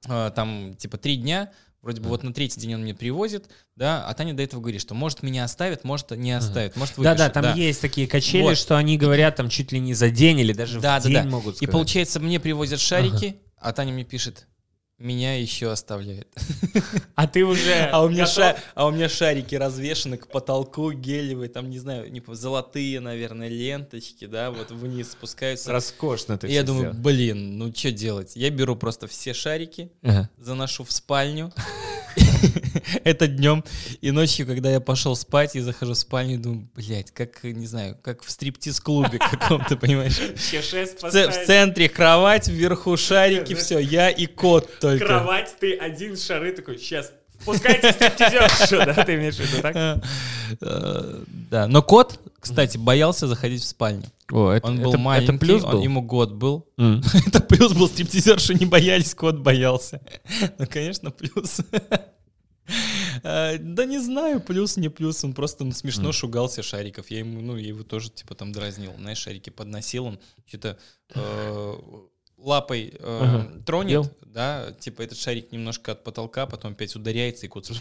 э, 0.07 0.31
там, 0.35 0.73
типа, 0.75 0.97
три 0.97 1.17
дня, 1.17 1.51
Вроде 1.88 2.01
бы 2.01 2.09
вот 2.09 2.21
на 2.21 2.33
третий 2.33 2.59
день 2.59 2.75
он 2.75 2.81
мне 2.81 2.93
привозит, 2.93 3.45
да, 3.77 4.05
а 4.05 4.13
Таня 4.13 4.33
до 4.33 4.43
этого 4.43 4.59
говорит, 4.59 4.81
что 4.81 4.93
может 4.93 5.23
меня 5.23 5.45
оставит, 5.45 5.85
может 5.85 6.11
не 6.11 6.33
оставит, 6.33 6.75
может 6.75 6.97
выпишет. 6.97 7.17
Да-да, 7.17 7.29
там 7.29 7.43
да. 7.43 7.53
есть 7.53 7.79
такие 7.79 8.09
качели, 8.09 8.41
вот. 8.41 8.57
что 8.57 8.75
они 8.75 8.97
говорят 8.97 9.38
там 9.38 9.47
чуть 9.47 9.71
ли 9.71 9.79
не 9.79 9.93
за 9.93 10.09
день 10.09 10.38
или 10.41 10.51
даже 10.51 10.81
да, 10.81 10.99
в 10.99 11.03
да, 11.03 11.09
день 11.09 11.23
да. 11.23 11.29
могут 11.29 11.55
сказать. 11.55 11.61
И 11.61 11.71
получается, 11.71 12.19
мне 12.19 12.41
привозят 12.41 12.81
шарики, 12.81 13.25
ага. 13.27 13.38
а 13.69 13.71
Таня 13.71 13.93
мне 13.93 14.03
пишет, 14.03 14.47
меня 14.99 15.39
еще 15.39 15.71
оставляет. 15.71 16.27
А 17.15 17.27
ты 17.27 17.45
уже... 17.45 17.89
А 17.91 18.03
у, 18.03 18.09
меня 18.09 18.25
ша... 18.25 18.57
а 18.75 18.87
у 18.87 18.91
меня 18.91 19.07
шарики 19.09 19.55
развешаны 19.55 20.17
к 20.17 20.27
потолку 20.27 20.91
гелевые, 20.91 21.49
там, 21.49 21.69
не 21.69 21.79
знаю, 21.79 22.11
не... 22.11 22.21
золотые, 22.27 22.99
наверное, 22.99 23.47
ленточки, 23.47 24.25
да, 24.25 24.51
вот 24.51 24.71
вниз 24.71 25.11
спускаются. 25.11 25.71
Роскошно 25.71 26.37
ты 26.37 26.47
И 26.47 26.53
я 26.53 26.63
думаю, 26.63 26.93
блин, 26.93 27.57
ну 27.57 27.73
что 27.73 27.91
делать? 27.91 28.35
Я 28.35 28.49
беру 28.49 28.75
просто 28.75 29.07
все 29.07 29.33
шарики, 29.33 29.91
ага. 30.01 30.29
заношу 30.37 30.83
в 30.83 30.91
спальню, 30.91 31.53
это 33.03 33.27
днем. 33.27 33.63
И 34.01 34.11
ночью, 34.11 34.45
когда 34.45 34.71
я 34.71 34.79
пошел 34.79 35.15
спать 35.15 35.55
и 35.55 35.59
захожу 35.59 35.93
в 35.93 35.97
спальню, 35.97 36.39
думаю, 36.39 36.69
блядь, 36.75 37.11
как, 37.11 37.43
не 37.43 37.65
знаю, 37.65 37.97
как 38.01 38.23
в 38.23 38.31
стриптиз-клубе 38.31 39.19
каком-то, 39.19 39.77
понимаешь? 39.77 40.17
В 40.17 41.45
центре 41.45 41.89
кровать, 41.89 42.47
вверху 42.47 42.97
шарики, 42.97 43.53
все, 43.55 43.79
я 43.79 44.09
и 44.09 44.25
кот 44.25 44.79
только. 44.79 45.05
Кровать, 45.05 45.55
ты 45.59 45.75
один 45.75 46.17
шары 46.17 46.51
такой, 46.51 46.77
сейчас, 46.77 47.11
Пускайте 47.45 47.91
стриптизершу, 47.91 48.77
да, 48.85 49.03
ты 49.05 49.15
имеешь 49.15 49.35
в 49.35 49.39
виду, 49.39 49.61
так? 49.61 49.75
Э, 50.61 51.23
да, 51.51 51.67
но 51.67 51.81
кот, 51.81 52.19
кстати, 52.39 52.77
боялся 52.77 53.27
заходить 53.27 53.61
в 53.61 53.65
спальню. 53.65 54.03
О, 54.31 54.51
это, 54.51 54.67
он 54.67 54.81
был 54.81 54.89
это, 54.89 54.97
маленький, 54.97 55.35
это 55.35 55.45
плюс 55.45 55.63
был? 55.63 55.77
Он, 55.77 55.83
ему 55.83 56.01
год 56.01 56.33
был. 56.33 56.67
Mm. 56.77 57.03
это 57.27 57.39
плюс 57.39 57.73
был, 57.73 57.88
стриптизерши 57.88 58.53
не 58.55 58.65
боялись, 58.65 59.13
кот 59.13 59.38
боялся. 59.38 60.01
ну, 60.57 60.65
конечно, 60.69 61.11
плюс. 61.11 61.61
А, 63.24 63.57
да 63.57 63.86
не 63.86 63.99
знаю, 63.99 64.41
плюс, 64.41 64.78
не 64.78 64.89
плюс. 64.89 65.24
Он 65.24 65.34
просто 65.34 65.63
ну, 65.63 65.72
смешно 65.72 66.11
шугался 66.11 66.61
шариков. 66.61 67.09
Я 67.09 67.20
ему, 67.20 67.41
ну, 67.41 67.57
я 67.57 67.70
его 67.70 67.84
тоже, 67.84 68.09
типа, 68.09 68.36
там 68.36 68.51
дразнил. 68.51 68.93
Знаешь, 68.97 69.18
шарики 69.18 69.49
подносил, 69.49 70.05
он 70.05 70.20
что-то 70.45 70.78
э, 71.15 71.74
лапой 72.38 72.93
э, 72.99 73.61
тронет, 73.65 74.13
да, 74.22 74.72
типа 74.80 75.01
этот 75.01 75.18
шарик 75.18 75.51
немножко 75.51 75.93
от 75.93 76.03
потолка, 76.03 76.45
потом 76.45 76.74
опять 76.74 76.95
ударяется, 76.95 77.45
и 77.45 77.49
кот 77.49 77.72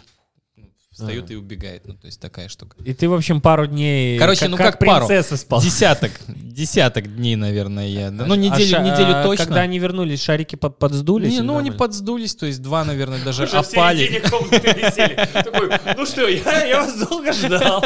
встает 0.97 1.25
ага. 1.25 1.33
и 1.33 1.35
убегает. 1.35 1.87
Ну, 1.87 1.93
то 1.93 2.07
есть 2.07 2.19
такая 2.19 2.49
штука. 2.49 2.75
И 2.83 2.93
ты, 2.93 3.07
в 3.07 3.13
общем, 3.13 3.39
пару 3.39 3.67
дней... 3.67 4.17
Короче, 4.17 4.41
как, 4.41 4.49
ну 4.49 4.57
как, 4.57 4.65
как 4.65 4.79
принцесса 4.79 5.29
пару? 5.29 5.37
спал. 5.37 5.61
Десяток. 5.61 6.11
Десяток 6.27 7.15
дней, 7.15 7.35
наверное, 7.35 7.87
я. 7.87 8.09
Да. 8.09 8.25
Ну, 8.25 8.33
неделю, 8.33 8.77
а 8.77 8.81
неделю 8.81 9.19
а, 9.19 9.23
точно. 9.23 9.45
Когда 9.45 9.61
они 9.61 9.77
вернулись, 9.77 10.21
шарики 10.23 10.55
под, 10.55 10.79
подсдулись? 10.79 11.31
Не, 11.31 11.41
ну, 11.41 11.57
они 11.57 11.69
подсдулись, 11.69 12.35
то 12.35 12.47
есть 12.47 12.63
два, 12.63 12.83
наверное, 12.83 13.23
даже 13.23 13.43
Уже 13.43 13.57
опали. 13.57 14.21
Такой, 15.33 15.69
ну 15.95 16.05
что, 16.07 16.27
я, 16.27 16.65
я 16.65 16.81
вас 16.81 17.07
долго 17.07 17.31
ждал. 17.31 17.83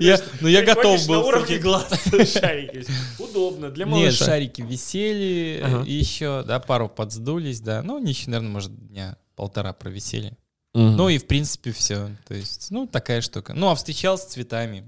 Я, 0.00 0.18
ну, 0.40 0.48
я 0.48 0.62
готов 0.62 1.06
был. 1.06 1.14
на 1.16 1.26
уровне 1.26 1.58
глаз 1.58 2.04
шарики. 2.10 2.86
Удобно 3.18 3.68
для 3.68 3.84
малыша. 3.84 4.06
Нет, 4.06 4.14
шарики 4.14 4.62
висели 4.62 5.62
еще, 5.86 6.42
да, 6.46 6.58
пару 6.58 6.88
подсдулись, 6.88 7.60
да. 7.60 7.82
Ну, 7.82 7.98
они 7.98 8.12
еще, 8.12 8.30
наверное, 8.30 8.50
может, 8.50 8.88
дня 8.88 9.18
полтора 9.36 9.74
провисели. 9.74 10.32
Угу. 10.74 10.82
Ну 10.82 11.08
и 11.08 11.18
в 11.18 11.26
принципе 11.26 11.72
все. 11.72 12.10
То 12.26 12.34
есть, 12.34 12.70
ну, 12.70 12.86
такая 12.86 13.20
штука. 13.20 13.54
Ну, 13.54 13.70
а 13.70 13.74
встречал 13.76 14.18
с 14.18 14.24
цветами. 14.24 14.84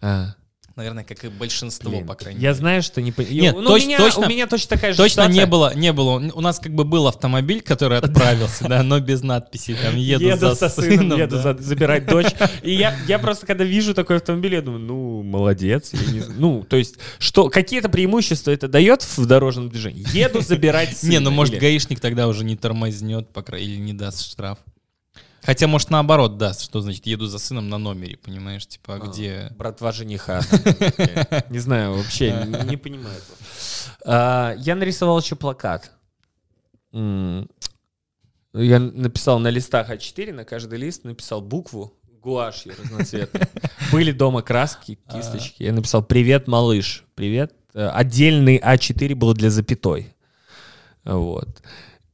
А. 0.00 0.34
Наверное, 0.74 1.02
как 1.02 1.24
и 1.24 1.28
большинство, 1.28 1.90
Блин, 1.90 2.06
по 2.06 2.14
крайней 2.14 2.40
я 2.40 2.50
мере. 2.50 2.52
Я 2.52 2.54
знаю, 2.54 2.82
что 2.84 3.02
не... 3.02 3.12
Нет, 3.30 3.56
ну, 3.56 3.64
точ, 3.64 3.82
у, 3.82 3.86
меня, 3.86 3.98
точно, 3.98 4.26
у 4.26 4.28
меня 4.28 4.46
точно 4.46 4.68
такая 4.76 4.92
же 4.92 4.96
Точно 4.96 5.24
ситуация. 5.24 5.34
не 5.34 5.46
было, 5.46 5.74
не 5.74 5.92
было. 5.92 6.30
У 6.32 6.40
нас 6.40 6.60
как 6.60 6.72
бы 6.72 6.84
был 6.84 7.08
автомобиль, 7.08 7.62
который 7.62 7.98
отправился, 7.98 8.68
да, 8.68 8.84
но 8.84 9.00
без 9.00 9.22
надписи. 9.22 9.76
Там 9.82 9.96
еду 9.96 10.36
за 10.36 10.68
сыном. 10.68 11.18
Еду 11.18 11.40
забирать 11.58 12.06
дочь. 12.06 12.32
И 12.62 12.72
я, 12.72 12.96
я 13.08 13.18
просто, 13.18 13.44
когда 13.44 13.64
вижу 13.64 13.92
такой 13.92 14.16
автомобиль, 14.18 14.54
я 14.54 14.62
думаю, 14.62 14.80
ну, 14.80 15.22
молодец. 15.24 15.92
Ну, 16.36 16.62
то 16.62 16.76
есть, 16.76 16.94
что 17.18 17.50
какие-то 17.50 17.88
преимущества 17.88 18.52
это 18.52 18.68
дает 18.68 19.02
в 19.02 19.26
дорожном 19.26 19.70
движении? 19.70 20.06
Еду 20.16 20.42
забирать 20.42 20.96
сына. 20.96 21.10
Не, 21.10 21.18
ну, 21.18 21.32
может, 21.32 21.58
гаишник 21.58 21.98
тогда 21.98 22.28
уже 22.28 22.44
не 22.44 22.56
тормознет, 22.56 23.28
или 23.58 23.76
не 23.78 23.94
даст 23.94 24.24
штраф. 24.24 24.58
Хотя, 25.48 25.66
может, 25.66 25.88
наоборот 25.88 26.36
даст, 26.36 26.60
что 26.60 26.82
значит 26.82 27.06
еду 27.06 27.26
за 27.26 27.38
сыном 27.38 27.70
на 27.70 27.78
номере, 27.78 28.18
понимаешь, 28.18 28.66
типа, 28.66 28.96
а 28.96 28.98
где... 28.98 29.50
Братва 29.56 29.92
жениха. 29.92 30.42
Не 31.48 31.58
знаю, 31.58 31.94
вообще 31.94 32.44
не 32.66 32.76
понимаю. 32.76 33.18
А, 34.04 34.54
я 34.58 34.74
нарисовал 34.74 35.18
еще 35.18 35.36
плакат. 35.36 35.90
Я 36.92 37.00
написал 38.52 39.38
на 39.38 39.48
листах 39.48 39.88
А4, 39.90 40.34
на 40.34 40.44
каждый 40.44 40.78
лист 40.78 41.04
написал 41.04 41.40
букву 41.40 41.94
гуашью 42.20 42.74
разноцветной. 42.78 43.40
Были 43.90 44.12
дома 44.12 44.42
краски, 44.42 44.98
а. 45.06 45.16
кисточки. 45.16 45.62
Я 45.62 45.72
написал 45.72 46.02
«Привет, 46.02 46.46
малыш». 46.46 47.06
«Привет». 47.14 47.54
Э, 47.72 47.88
отдельный 47.88 48.58
А4 48.58 49.14
был 49.14 49.32
для 49.32 49.48
запятой. 49.48 50.14
Вот. 51.04 51.48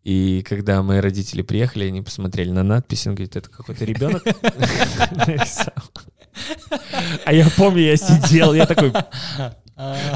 И 0.05 0.43
когда 0.47 0.83
мои 0.83 0.99
родители 1.01 1.41
приехали, 1.41 1.87
они 1.87 2.03
посмотрели 2.03 2.51
на 2.51 2.63
надпись, 2.63 3.07
он 3.07 3.15
говорит, 3.15 3.37
это 3.37 3.49
какой-то 3.49 3.87
ребенок 3.87 4.23
А 7.25 7.33
я 7.33 7.49
помню, 7.57 7.81
я 7.81 7.97
сидел, 7.97 8.53
я 8.53 8.67
такой... 8.67 8.93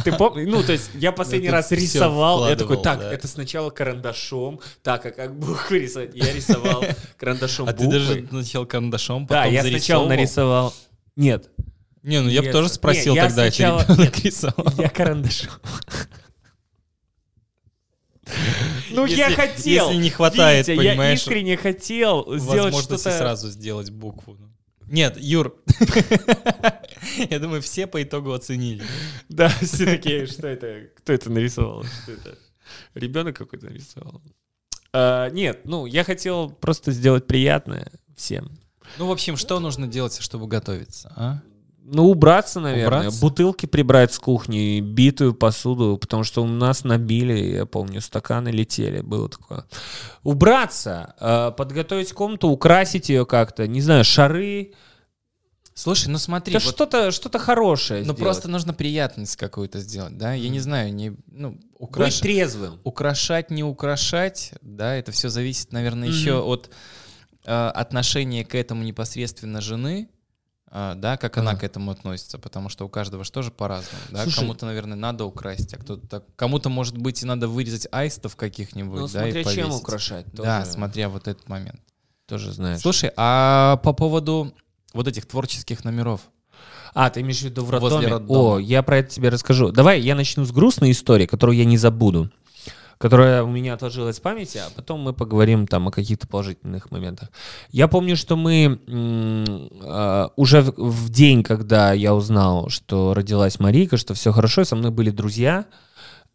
Ты 0.04 0.12
помнишь? 0.12 0.46
Ну, 0.48 0.62
то 0.62 0.72
есть 0.72 0.90
я 0.94 1.10
последний 1.10 1.48
раз 1.48 1.72
рисовал, 1.72 2.48
я 2.48 2.54
такой, 2.54 2.80
так, 2.80 3.02
это 3.02 3.26
сначала 3.26 3.70
карандашом, 3.70 4.60
так, 4.82 5.06
а 5.06 5.10
как 5.10 5.36
буквы 5.36 5.78
рисовать? 5.80 6.14
Я 6.14 6.32
рисовал 6.32 6.84
карандашом 7.16 7.68
А 7.68 7.72
ты 7.72 7.88
даже 7.88 8.26
сначала 8.28 8.66
карандашом, 8.66 9.26
потом 9.26 9.44
Да, 9.44 9.48
я 9.48 9.62
сначала 9.62 10.06
нарисовал... 10.06 10.74
Нет. 11.16 11.50
Не, 12.02 12.20
ну 12.20 12.28
я 12.28 12.42
бы 12.42 12.52
тоже 12.52 12.68
спросил 12.68 13.16
тогда, 13.16 13.46
это 13.46 13.56
ребенок 13.56 14.18
рисовал. 14.18 14.72
Я 14.76 14.90
карандашом. 14.90 15.50
Ну, 18.90 19.04
если, 19.04 19.18
я 19.18 19.30
хотел. 19.30 19.90
Если 19.90 20.02
не 20.02 20.10
хватает, 20.10 20.68
Витя, 20.68 20.76
понимаешь. 20.78 20.98
Я 20.98 21.14
искренне 21.14 21.56
хотел 21.56 22.36
сделать 22.38 22.76
что-то... 22.76 23.10
сразу 23.10 23.48
сделать 23.50 23.90
букву. 23.90 24.36
Нет, 24.86 25.18
Юр, 25.20 25.54
я 27.30 27.38
думаю, 27.38 27.60
все 27.60 27.86
по 27.86 28.02
итогу 28.02 28.32
оценили. 28.32 28.82
Да, 29.28 29.50
все 29.60 29.84
такие, 29.84 30.26
что 30.26 30.46
это, 30.46 30.88
кто 30.96 31.12
это 31.12 31.30
нарисовал, 31.30 31.84
что 31.84 32.12
это, 32.12 32.38
ребенок 32.94 33.36
какой-то 33.36 33.66
нарисовал. 33.66 34.22
А, 34.94 35.28
нет, 35.28 35.60
ну, 35.64 35.84
я 35.84 36.04
хотел 36.04 36.48
просто 36.48 36.92
сделать 36.92 37.26
приятное 37.26 37.92
всем. 38.16 38.58
Ну, 38.96 39.06
в 39.06 39.12
общем, 39.12 39.36
что 39.36 39.60
нужно 39.60 39.86
делать, 39.86 40.18
чтобы 40.20 40.46
готовиться, 40.46 41.12
а? 41.14 41.42
Ну, 41.90 42.10
убраться, 42.10 42.60
наверное. 42.60 43.00
Убраться? 43.00 43.20
Бутылки 43.20 43.66
прибрать 43.66 44.12
с 44.12 44.18
кухни, 44.18 44.80
битую 44.80 45.32
посуду, 45.34 45.96
потому 45.96 46.22
что 46.22 46.42
у 46.42 46.46
нас 46.46 46.84
набили, 46.84 47.56
я 47.56 47.66
помню, 47.66 48.02
стаканы 48.02 48.50
летели, 48.50 49.00
было 49.00 49.28
такое. 49.30 49.64
Убраться, 50.22 51.14
э, 51.18 51.52
подготовить 51.56 52.12
комнату, 52.12 52.48
украсить 52.48 53.08
ее 53.08 53.24
как-то, 53.24 53.66
не 53.66 53.80
знаю, 53.80 54.04
шары. 54.04 54.74
Слушай, 55.72 56.08
ну 56.08 56.18
смотри. 56.18 56.52
Да 56.52 56.58
вот, 56.58 56.74
что-то, 56.74 57.10
что-то 57.10 57.38
хорошее. 57.38 58.00
Ну 58.00 58.04
сделать. 58.06 58.20
просто 58.20 58.48
нужно 58.48 58.74
приятность 58.74 59.36
какую-то 59.36 59.78
сделать, 59.78 60.18
да? 60.18 60.34
Я 60.34 60.50
не 60.50 60.60
знаю, 60.60 60.92
не, 60.92 61.16
ну, 61.26 61.58
украш... 61.78 62.16
Быть 62.16 62.20
трезвым. 62.20 62.80
Украшать, 62.84 63.50
не 63.50 63.64
украшать, 63.64 64.52
да, 64.60 64.94
это 64.94 65.10
все 65.12 65.30
зависит, 65.30 65.72
наверное, 65.72 66.08
mm-hmm. 66.08 66.12
еще 66.12 66.40
от 66.42 66.70
э, 67.46 67.50
отношения 67.50 68.44
к 68.44 68.54
этому 68.54 68.82
непосредственно 68.82 69.62
жены 69.62 70.10
а, 70.70 70.94
да, 70.94 71.16
как 71.16 71.38
она 71.38 71.54
к 71.54 71.64
этому 71.64 71.90
относится, 71.90 72.38
потому 72.38 72.68
что 72.68 72.84
у 72.84 72.88
каждого 72.88 73.24
же 73.24 73.32
тоже 73.32 73.50
по-разному, 73.50 74.02
да, 74.10 74.22
Слушай, 74.24 74.40
кому-то, 74.40 74.66
наверное, 74.66 74.96
надо 74.96 75.24
украсть, 75.24 75.72
а 75.74 75.78
кто-то, 75.78 76.24
кому-то, 76.36 76.68
может 76.68 76.98
быть, 76.98 77.22
и 77.22 77.26
надо 77.26 77.48
вырезать 77.48 77.88
аистов 77.90 78.36
каких-нибудь, 78.36 79.00
ну, 79.00 79.06
да, 79.06 79.20
смотря 79.20 79.40
и 79.40 79.44
повесить. 79.44 79.62
чем 79.62 79.72
украшать. 79.72 80.26
Тоже. 80.26 80.42
Да, 80.42 80.64
смотря 80.66 81.08
вот 81.08 81.26
этот 81.26 81.48
момент. 81.48 81.80
Тоже 82.26 82.52
знаешь. 82.52 82.80
Слушай, 82.80 83.10
а 83.16 83.78
по 83.82 83.94
поводу 83.94 84.52
вот 84.92 85.08
этих 85.08 85.26
творческих 85.26 85.84
номеров, 85.84 86.20
а, 86.94 87.10
ты 87.10 87.20
имеешь 87.20 87.40
в 87.40 87.44
виду 87.44 87.64
в 87.64 87.70
роддоме? 87.70 88.16
О, 88.28 88.58
я 88.58 88.82
про 88.82 88.98
это 88.98 89.10
тебе 89.10 89.28
расскажу. 89.28 89.70
Давай 89.70 90.00
я 90.00 90.14
начну 90.14 90.44
с 90.44 90.50
грустной 90.50 90.90
истории, 90.90 91.26
которую 91.26 91.56
я 91.56 91.64
не 91.64 91.78
забуду 91.78 92.30
которая 92.98 93.44
у 93.44 93.48
меня 93.48 93.74
отложилась 93.74 94.18
в 94.18 94.22
памяти, 94.22 94.58
а 94.58 94.70
потом 94.74 95.00
мы 95.00 95.12
поговорим 95.12 95.66
там 95.66 95.88
о 95.88 95.90
каких-то 95.92 96.26
положительных 96.26 96.90
моментах. 96.90 97.30
Я 97.70 97.86
помню, 97.86 98.16
что 98.16 98.36
мы 98.36 98.80
э, 98.86 100.28
уже 100.36 100.62
в, 100.62 100.72
в 100.76 101.08
день, 101.10 101.44
когда 101.44 101.92
я 101.92 102.14
узнал, 102.14 102.68
что 102.68 103.14
родилась 103.14 103.60
Марика, 103.60 103.96
что 103.96 104.14
все 104.14 104.32
хорошо, 104.32 104.64
со 104.64 104.74
мной 104.74 104.90
были 104.90 105.10
друзья, 105.10 105.66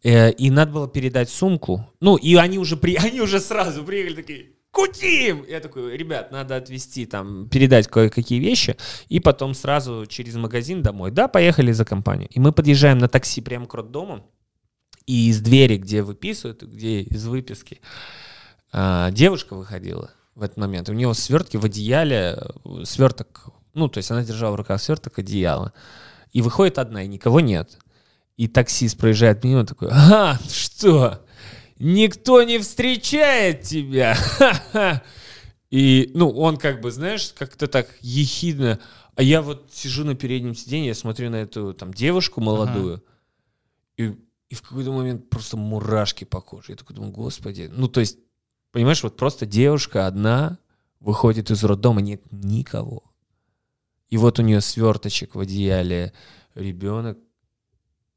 э, 0.02 0.32
и 0.32 0.50
надо 0.50 0.72
было 0.72 0.88
передать 0.88 1.28
сумку. 1.28 1.86
Ну, 2.00 2.16
и 2.16 2.34
они 2.36 2.58
уже, 2.58 2.76
при, 2.76 2.96
они 3.02 3.20
уже 3.20 3.40
сразу 3.40 3.84
приехали 3.84 4.14
такие, 4.14 4.46
кутим! 4.70 5.44
Я 5.46 5.60
такой, 5.60 5.96
ребят, 5.98 6.32
надо 6.32 6.56
отвезти, 6.56 7.04
там, 7.04 7.46
передать 7.48 7.88
кое-какие 7.88 8.40
вещи, 8.40 8.76
и 9.10 9.20
потом 9.20 9.52
сразу 9.52 10.06
через 10.06 10.34
магазин 10.34 10.82
домой. 10.82 11.10
Да, 11.10 11.28
поехали 11.28 11.72
за 11.72 11.84
компанию. 11.84 12.28
И 12.30 12.40
мы 12.40 12.52
подъезжаем 12.52 12.98
на 12.98 13.08
такси 13.08 13.42
прямо 13.42 13.66
к 13.66 13.74
роддому, 13.74 14.24
и 15.06 15.28
из 15.28 15.40
двери, 15.40 15.76
где 15.76 16.02
выписывают, 16.02 16.62
где 16.62 17.02
из 17.02 17.26
выписки, 17.26 17.80
а, 18.72 19.10
девушка 19.10 19.54
выходила 19.54 20.10
в 20.34 20.42
этот 20.42 20.56
момент. 20.56 20.88
У 20.88 20.92
нее 20.92 21.12
свертки 21.14 21.56
в 21.56 21.64
одеяле, 21.64 22.38
сверток, 22.84 23.46
ну, 23.74 23.88
то 23.88 23.98
есть 23.98 24.10
она 24.10 24.24
держала 24.24 24.52
в 24.52 24.56
руках 24.56 24.80
сверток 24.80 25.18
одеяла. 25.18 25.72
И 26.32 26.42
выходит 26.42 26.78
одна, 26.78 27.02
и 27.02 27.08
никого 27.08 27.40
нет. 27.40 27.78
И 28.36 28.48
таксист 28.48 28.98
проезжает 28.98 29.44
мимо, 29.44 29.64
такой, 29.64 29.90
а, 29.92 30.38
что? 30.48 31.24
Никто 31.78 32.42
не 32.42 32.58
встречает 32.58 33.62
тебя! 33.62 34.16
И, 35.70 36.12
ну, 36.14 36.30
он 36.30 36.56
как 36.56 36.80
бы, 36.80 36.92
знаешь, 36.92 37.32
как-то 37.36 37.66
так 37.66 37.88
ехидно. 38.00 38.78
А 39.16 39.22
я 39.22 39.42
вот 39.42 39.70
сижу 39.72 40.04
на 40.04 40.14
переднем 40.14 40.54
сиденье, 40.54 40.88
я 40.88 40.94
смотрю 40.94 41.30
на 41.30 41.36
эту 41.36 41.74
там 41.74 41.92
девушку 41.92 42.40
молодую, 42.40 42.94
ага. 42.94 43.02
и 43.96 44.14
и 44.48 44.54
в 44.54 44.62
какой-то 44.62 44.92
момент 44.92 45.30
просто 45.30 45.56
мурашки 45.56 46.24
по 46.24 46.40
коже. 46.40 46.72
Я 46.72 46.76
такой 46.76 46.94
думаю, 46.94 47.12
господи. 47.12 47.70
Ну, 47.72 47.88
то 47.88 48.00
есть, 48.00 48.18
понимаешь, 48.72 49.02
вот 49.02 49.16
просто 49.16 49.46
девушка 49.46 50.06
одна 50.06 50.58
выходит 51.00 51.50
из 51.50 51.62
роддома, 51.64 52.00
нет 52.00 52.22
никого. 52.30 53.02
И 54.08 54.16
вот 54.16 54.38
у 54.38 54.42
нее 54.42 54.60
сверточек 54.60 55.34
в 55.34 55.40
одеяле, 55.40 56.12
ребенок. 56.54 57.18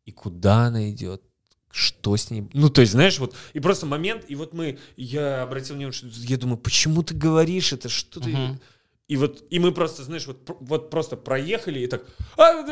И 0.06 0.12
куда 0.12 0.66
она 0.66 0.90
идет? 0.90 1.24
Что 1.70 2.16
с 2.16 2.32
ней? 2.32 2.50
Ну, 2.54 2.70
то 2.70 2.82
есть, 2.82 2.94
знаешь, 2.94 3.20
вот, 3.20 3.36
и 3.54 3.60
просто 3.60 3.86
момент, 3.86 4.26
и 4.28 4.36
вот 4.36 4.54
мы, 4.54 4.80
я 4.96 5.44
обратил 5.44 5.76
внимание, 5.76 5.92
что 5.92 6.08
я 6.08 6.38
думаю, 6.38 6.58
почему 6.58 7.04
ты 7.04 7.14
говоришь 7.14 7.74
это, 7.74 7.90
что 7.90 8.20
ты... 8.20 8.60
И 9.08 9.16
вот, 9.16 9.46
и 9.50 9.60
мы 9.60 9.72
просто, 9.72 10.04
знаешь, 10.04 10.28
вот, 10.28 10.38
вот 10.60 10.90
просто 10.90 11.16
проехали 11.16 11.80
и 11.80 11.88
так, 11.88 12.04
а, 12.36 12.66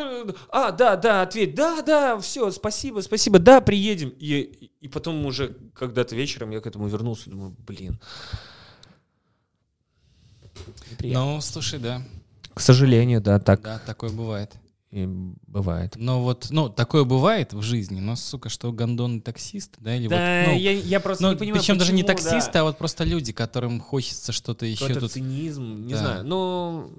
а, 0.49 0.71
да, 0.71 0.97
да, 0.97 1.21
ответь, 1.21 1.55
да, 1.55 1.81
да, 1.81 2.19
все, 2.19 2.51
спасибо, 2.51 2.99
спасибо, 2.99 3.39
да, 3.39 3.61
приедем. 3.61 4.09
И, 4.19 4.69
и 4.81 4.89
потом 4.89 5.25
уже 5.25 5.55
когда-то 5.73 6.13
вечером 6.13 6.51
я 6.51 6.59
к 6.59 6.67
этому 6.67 6.87
вернулся, 6.87 7.29
думаю, 7.29 7.55
блин. 7.65 7.99
Ну, 10.99 11.39
слушай, 11.39 11.79
да. 11.79 12.01
К 12.53 12.59
сожалению, 12.59 13.21
да, 13.21 13.39
так. 13.39 13.61
Да, 13.61 13.79
такое 13.85 14.09
бывает. 14.09 14.53
И 14.95 15.07
бывает. 15.07 15.97
Но 15.97 16.23
вот, 16.23 16.47
ну, 16.51 16.69
такое 16.69 17.03
бывает 17.03 17.51
в 17.51 17.61
жизни, 17.61 17.99
но, 17.99 18.15
сука, 18.15 18.47
что 18.47 18.71
гондон 18.71 19.19
таксист, 19.19 19.75
да, 19.79 19.93
или 19.93 20.07
да, 20.07 20.45
вот, 20.45 20.53
ну, 20.53 20.57
я, 20.57 20.71
я 20.71 21.01
просто 21.01 21.21
ну, 21.25 21.31
не 21.33 21.37
понимаю, 21.37 21.59
Причем 21.59 21.77
даже 21.77 21.91
не 21.91 22.03
таксисты, 22.03 22.53
да. 22.53 22.61
а 22.61 22.63
вот 22.63 22.77
просто 22.77 23.03
люди, 23.03 23.33
которым 23.33 23.81
хочется 23.81 24.31
что-то 24.31 24.65
еще 24.65 24.93
тут... 24.93 25.11
цинизм, 25.11 25.85
не 25.85 25.95
да. 25.95 25.99
знаю, 25.99 26.23
ну, 26.23 26.89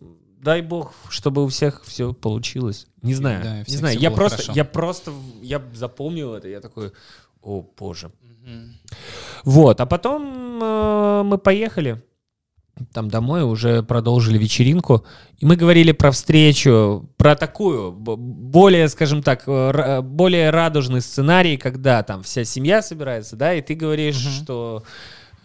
дай 0.43 0.61
бог, 0.61 0.93
чтобы 1.09 1.43
у 1.43 1.49
всех 1.49 1.85
все 1.87 2.13
получилось. 2.13 2.87
Не 3.01 3.15
знаю, 3.15 3.43
да, 3.43 3.65
не 3.67 3.77
знаю, 3.79 3.99
я 3.99 4.11
просто, 4.11 4.43
хорошо. 4.43 4.53
я 4.55 4.65
просто, 4.67 5.13
я 5.41 5.63
запомнил 5.73 6.35
это, 6.35 6.49
я 6.49 6.61
такой, 6.61 6.93
о, 7.41 7.65
боже. 7.79 8.09
Угу. 8.21 8.93
Вот, 9.45 9.81
а 9.81 9.87
потом 9.87 10.63
э, 10.63 11.23
мы 11.25 11.39
поехали, 11.39 12.03
там 12.93 13.09
домой, 13.09 13.43
уже 13.43 13.83
продолжили 13.83 14.39
вечеринку. 14.39 15.05
И 15.39 15.47
мы 15.47 15.57
говорили 15.57 15.93
про 15.93 16.11
встречу, 16.11 17.09
про 17.17 17.35
такую, 17.35 17.93
более, 17.93 18.89
скажем 18.89 19.23
так, 19.23 19.45
э, 19.47 20.03
более 20.03 20.51
радужный 20.51 21.01
сценарий, 21.01 21.57
когда 21.57 22.03
там 22.03 22.23
вся 22.23 22.45
семья 22.45 22.83
собирается, 22.83 23.37
да, 23.37 23.55
и 23.55 23.63
ты 23.63 23.75
говоришь, 23.75 24.25
угу. 24.25 24.33
что 24.33 24.85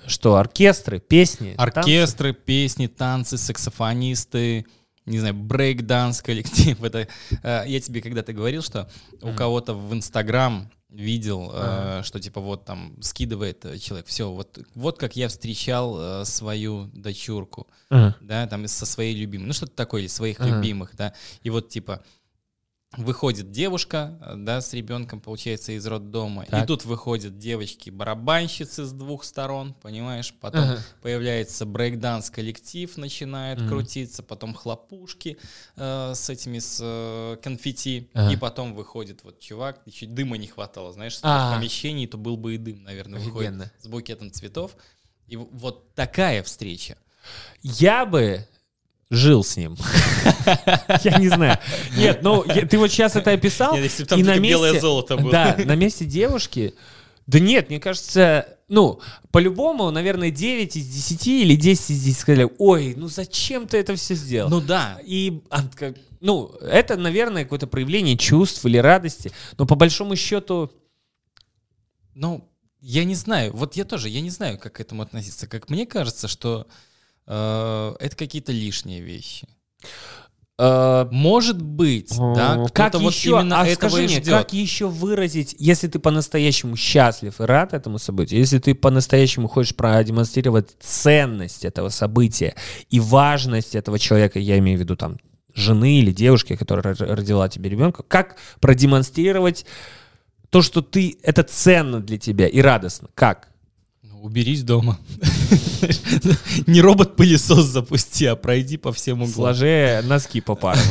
что 0.08 0.38
оркестры, 0.38 1.00
песни, 1.00 1.54
оркестры, 1.58 2.34
танцы. 2.34 2.46
песни, 2.46 2.88
танцы, 2.88 3.38
саксофонисты, 3.38 4.66
не 5.06 5.20
знаю, 5.20 5.36
брейк-данс 5.36 6.22
коллектив. 6.24 6.82
Это 6.84 7.08
э, 7.44 7.64
я 7.68 7.80
тебе 7.80 8.02
когда-то 8.02 8.34
говорил, 8.34 8.62
что 8.64 8.90
у 9.22 9.34
кого-то 9.34 9.74
в 9.74 9.94
Инстаграм 9.94 10.70
видел, 10.92 11.50
ага. 11.54 12.00
э, 12.00 12.04
что 12.04 12.20
типа 12.20 12.42
вот 12.42 12.66
там 12.66 12.96
скидывает 13.02 13.66
э, 13.66 13.78
человек, 13.78 14.08
все, 14.08 14.32
вот, 14.32 14.60
вот 14.76 14.98
как 14.98 15.16
я 15.16 15.30
встречал 15.30 16.22
э, 16.22 16.26
свою 16.26 16.90
дочурку, 16.94 17.68
ага. 17.90 18.16
да, 18.22 18.48
там 18.48 18.68
со 18.68 18.86
своей 18.86 19.16
любимой, 19.16 19.48
ну 19.48 19.54
что-то 19.54 19.74
такое, 19.74 20.02
или 20.02 20.08
своих 20.08 20.40
ага. 20.40 20.50
любимых, 20.56 20.96
да, 20.96 21.14
и 21.44 21.50
вот 21.50 21.70
типа 21.70 22.04
выходит 22.98 23.52
девушка, 23.52 24.18
э, 24.22 24.36
да, 24.38 24.60
с 24.60 24.74
ребенком, 24.74 25.22
получается, 25.22 25.72
из 25.72 25.86
роддома, 25.86 26.46
так. 26.46 26.64
и 26.64 26.68
тут 26.68 26.84
выходят 26.84 27.38
девочки-барабанщицы 27.38 28.84
с 28.84 28.92
двух 28.92 29.24
сторон, 29.24 29.74
понимаешь, 29.76 30.34
потом 30.42 30.64
ага. 30.64 30.80
появляется 31.02 31.66
брейкданс 31.66 32.30
коллектив, 32.30 32.96
начинает 32.98 33.60
ага. 33.60 33.70
крутиться, 33.70 34.24
потом 34.24 34.54
хлопушки 34.54 35.38
э, 35.78 36.12
с 36.14 36.30
этими, 36.30 36.60
с 36.60 36.80
э, 36.82 37.38
конфетти, 37.42 38.10
ага. 38.14 38.34
и 38.34 38.36
потом 38.36 38.74
выходит 38.74 39.24
вот 39.24 39.40
чувак, 39.40 39.82
еще 39.86 40.06
дыма 40.06 40.38
не 40.38 40.48
хватало, 40.48 40.92
знаешь, 40.92 41.18
в 41.18 41.22
помещении, 41.22 42.08
то 42.08 42.18
был 42.18 42.36
бы 42.36 42.56
и 42.56 42.58
дым, 42.58 42.84
наверное, 42.84 43.20
выходит 43.20 43.52
Офигенно. 43.52 43.72
с 43.80 43.88
букетом 43.88 44.32
цветов, 44.32 44.76
и 45.28 45.38
вот 45.38 45.96
такая 45.96 46.44
встреча. 46.44 46.98
Я 47.62 48.06
бы 48.06 48.46
жил 49.10 49.46
с 49.46 49.56
ним. 49.56 49.78
Я 51.04 51.18
не 51.18 51.30
знаю. 51.30 51.58
Нет, 51.96 52.22
ну 52.22 52.44
ты 52.44 52.78
вот 52.78 52.92
сейчас 52.92 53.16
это 53.16 53.32
описал. 53.32 53.76
если 53.76 54.04
там 54.04 54.20
на 54.22 54.38
месте, 54.38 54.50
белое 54.50 54.80
золото 54.80 55.18
было. 55.18 55.32
Да, 55.32 55.58
на 55.58 55.76
месте 55.76 56.06
девушки. 56.06 56.74
Да 57.28 57.40
нет, 57.40 57.70
мне 57.70 57.80
кажется, 57.80 58.58
ну, 58.68 59.00
по-любому, 59.32 59.90
наверное, 59.92 60.32
9 60.32 60.76
из 60.76 60.88
10 60.88 61.28
или 61.28 61.56
10 61.56 61.92
из 61.92 62.04
10 62.04 62.20
сказали, 62.20 62.50
ой, 62.58 62.94
ну 62.98 63.08
зачем 63.08 63.68
ты 63.68 63.78
это 63.78 63.96
все 63.96 64.16
сделал? 64.16 64.50
Ну 64.50 64.60
да. 64.60 65.00
И, 65.06 65.42
ну, 66.20 66.52
это, 66.62 66.98
наверное, 66.98 67.44
какое-то 67.44 67.68
проявление 67.68 68.18
чувств 68.18 68.66
или 68.66 68.78
радости, 68.78 69.32
но 69.58 69.66
по 69.66 69.76
большому 69.76 70.16
счету... 70.16 70.72
Ну, 72.16 72.50
я 72.82 73.06
не 73.06 73.16
знаю, 73.16 73.54
вот 73.54 73.76
я 73.76 73.86
тоже, 73.86 74.10
я 74.10 74.20
не 74.22 74.32
знаю, 74.32 74.58
как 74.58 74.74
к 74.74 74.80
этому 74.82 75.04
относиться. 75.04 75.48
Как 75.48 75.70
мне 75.70 75.86
кажется, 75.86 76.28
что 76.28 76.68
Э, 77.28 77.96
это 78.00 78.16
какие-то 78.16 78.52
лишние 78.52 79.02
вещи. 79.02 79.48
Uh, 80.62 81.08
Может 81.10 81.60
быть, 81.60 82.16
да, 82.16 82.68
как 82.72 82.94
вот 82.94 83.12
еще, 83.12 83.32
именно 83.32 83.62
а 83.62 83.66
этого 83.66 83.90
скажи 83.90 84.04
мне, 84.04 84.22
как 84.22 84.54
еще 84.54 84.86
выразить, 84.86 85.56
если 85.58 85.88
ты 85.88 85.98
по-настоящему 85.98 86.76
счастлив 86.76 87.42
и 87.42 87.44
рад 87.44 87.74
этому 87.74 87.98
событию, 87.98 88.42
если 88.42 88.60
ты 88.60 88.76
по-настоящему 88.76 89.48
хочешь 89.48 89.76
продемонстрировать 89.76 90.70
ценность 90.80 91.66
этого 91.66 91.90
события 91.90 92.54
и 92.92 93.00
важность 93.00 93.74
этого 93.74 93.98
человека, 93.98 94.38
я 94.38 94.60
имею 94.60 94.78
в 94.78 94.82
виду 94.82 94.96
там 94.96 95.18
жены 95.56 95.98
или 95.98 96.12
девушки, 96.12 96.56
которая 96.56 96.96
родила 96.96 97.50
тебе 97.50 97.68
ребенка, 97.68 98.04
как 98.08 98.36
продемонстрировать 98.60 99.66
то, 100.52 100.62
что 100.62 100.84
ты 100.84 101.18
это 101.24 101.42
ценно 101.42 102.02
для 102.02 102.20
тебя 102.20 102.48
и 102.48 102.62
радостно, 102.62 103.08
как? 103.16 103.51
Уберись 104.22 104.64
дома. 104.64 105.00
Не 106.68 106.82
робот-пылесос 106.82 107.66
запусти, 107.66 108.26
а 108.26 108.36
пройди 108.36 108.78
по 108.78 108.94
всем 108.94 109.22
углам. 109.22 109.34
Сложи 109.34 110.02
носки 110.04 110.42
по 110.42 110.56
парам. 110.56 110.84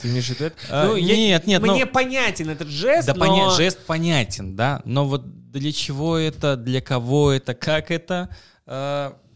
Ты 0.00 0.08
имеешь 0.08 0.26
в 0.26 0.30
виду 0.30 0.44
это? 0.46 0.56
А, 0.68 0.86
ну, 0.86 0.96
нет, 0.96 1.46
нет. 1.46 1.62
Мне 1.62 1.86
понятен 1.86 2.50
этот 2.50 2.68
жест, 2.68 3.06
Да, 3.06 3.50
жест 3.50 3.78
понятен, 3.86 4.56
да. 4.56 4.82
Но 4.84 5.06
вот 5.06 5.50
для 5.50 5.72
чего 5.72 6.16
это, 6.16 6.56
для 6.56 6.80
кого 6.80 7.32
это, 7.32 7.54
как 7.54 7.90
это... 7.90 8.30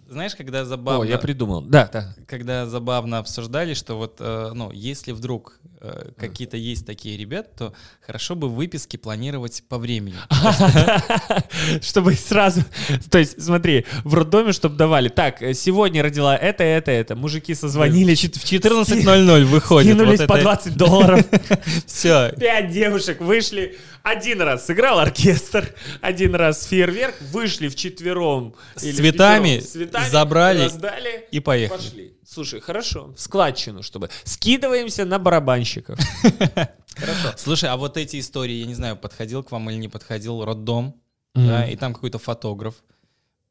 Знаешь, 0.08 0.36
когда 0.36 0.64
забавно... 0.64 1.02
О, 1.02 1.04
я 1.04 1.18
придумал. 1.18 1.62
Да, 1.62 1.90
да. 1.92 2.14
Когда 2.28 2.66
забавно 2.66 3.18
обсуждали, 3.18 3.74
что 3.74 3.96
вот, 3.96 4.16
э, 4.20 4.52
ну, 4.54 4.70
если 4.70 5.10
вдруг 5.10 5.58
э, 5.80 6.10
какие-то 6.16 6.56
есть 6.56 6.86
такие 6.86 7.16
ребята, 7.16 7.50
то 7.56 7.72
хорошо 8.06 8.36
бы 8.36 8.48
выписки 8.48 8.96
планировать 8.96 9.64
по 9.68 9.78
времени. 9.78 10.14
Чтобы 11.82 12.14
сразу... 12.14 12.62
То 13.10 13.18
есть, 13.18 13.42
смотри, 13.42 13.84
в 14.04 14.14
роддоме, 14.14 14.52
чтобы 14.52 14.76
давали. 14.76 15.08
Так, 15.08 15.38
сегодня 15.54 16.04
родила 16.04 16.36
это, 16.36 16.62
это, 16.62 16.92
это. 16.92 17.16
Мужики 17.16 17.54
созвонились. 17.54 18.22
В 18.22 18.44
14.00 18.44 19.44
выходит. 19.44 19.92
Скинулись 19.92 20.20
по 20.20 20.38
20 20.38 20.76
долларов. 20.76 21.26
Все. 21.86 22.32
Пять 22.38 22.70
девушек 22.70 23.20
вышли. 23.20 23.76
Один 24.04 24.40
раз 24.40 24.66
сыграл 24.66 25.00
оркестр, 25.00 25.74
один 26.00 26.36
раз 26.36 26.64
фейерверк, 26.66 27.16
вышли 27.32 27.66
вчетвером. 27.66 28.54
С 28.76 28.82
цветами, 28.82 29.58
цветами 29.58 29.95
забрали 30.10 30.64
раздали, 30.64 31.28
и 31.30 31.40
поехали. 31.40 31.78
Пошли. 31.78 32.16
Слушай, 32.24 32.60
хорошо, 32.60 33.12
в 33.16 33.20
складчину, 33.20 33.82
чтобы... 33.82 34.10
Скидываемся 34.24 35.04
на 35.04 35.18
барабанщиков. 35.18 35.98
Хорошо. 36.94 37.34
Слушай, 37.36 37.70
а 37.70 37.76
вот 37.76 37.96
эти 37.96 38.18
истории, 38.20 38.54
я 38.54 38.66
не 38.66 38.74
знаю, 38.74 38.96
подходил 38.96 39.42
к 39.42 39.52
вам 39.52 39.70
или 39.70 39.76
не 39.76 39.88
подходил, 39.88 40.44
роддом, 40.44 41.00
да, 41.34 41.66
и 41.66 41.76
там 41.76 41.94
какой-то 41.94 42.18
фотограф. 42.18 42.74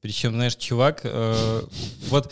Причем, 0.01 0.33
знаешь, 0.33 0.55
чувак, 0.55 1.01
э, 1.03 1.61
вот 2.09 2.31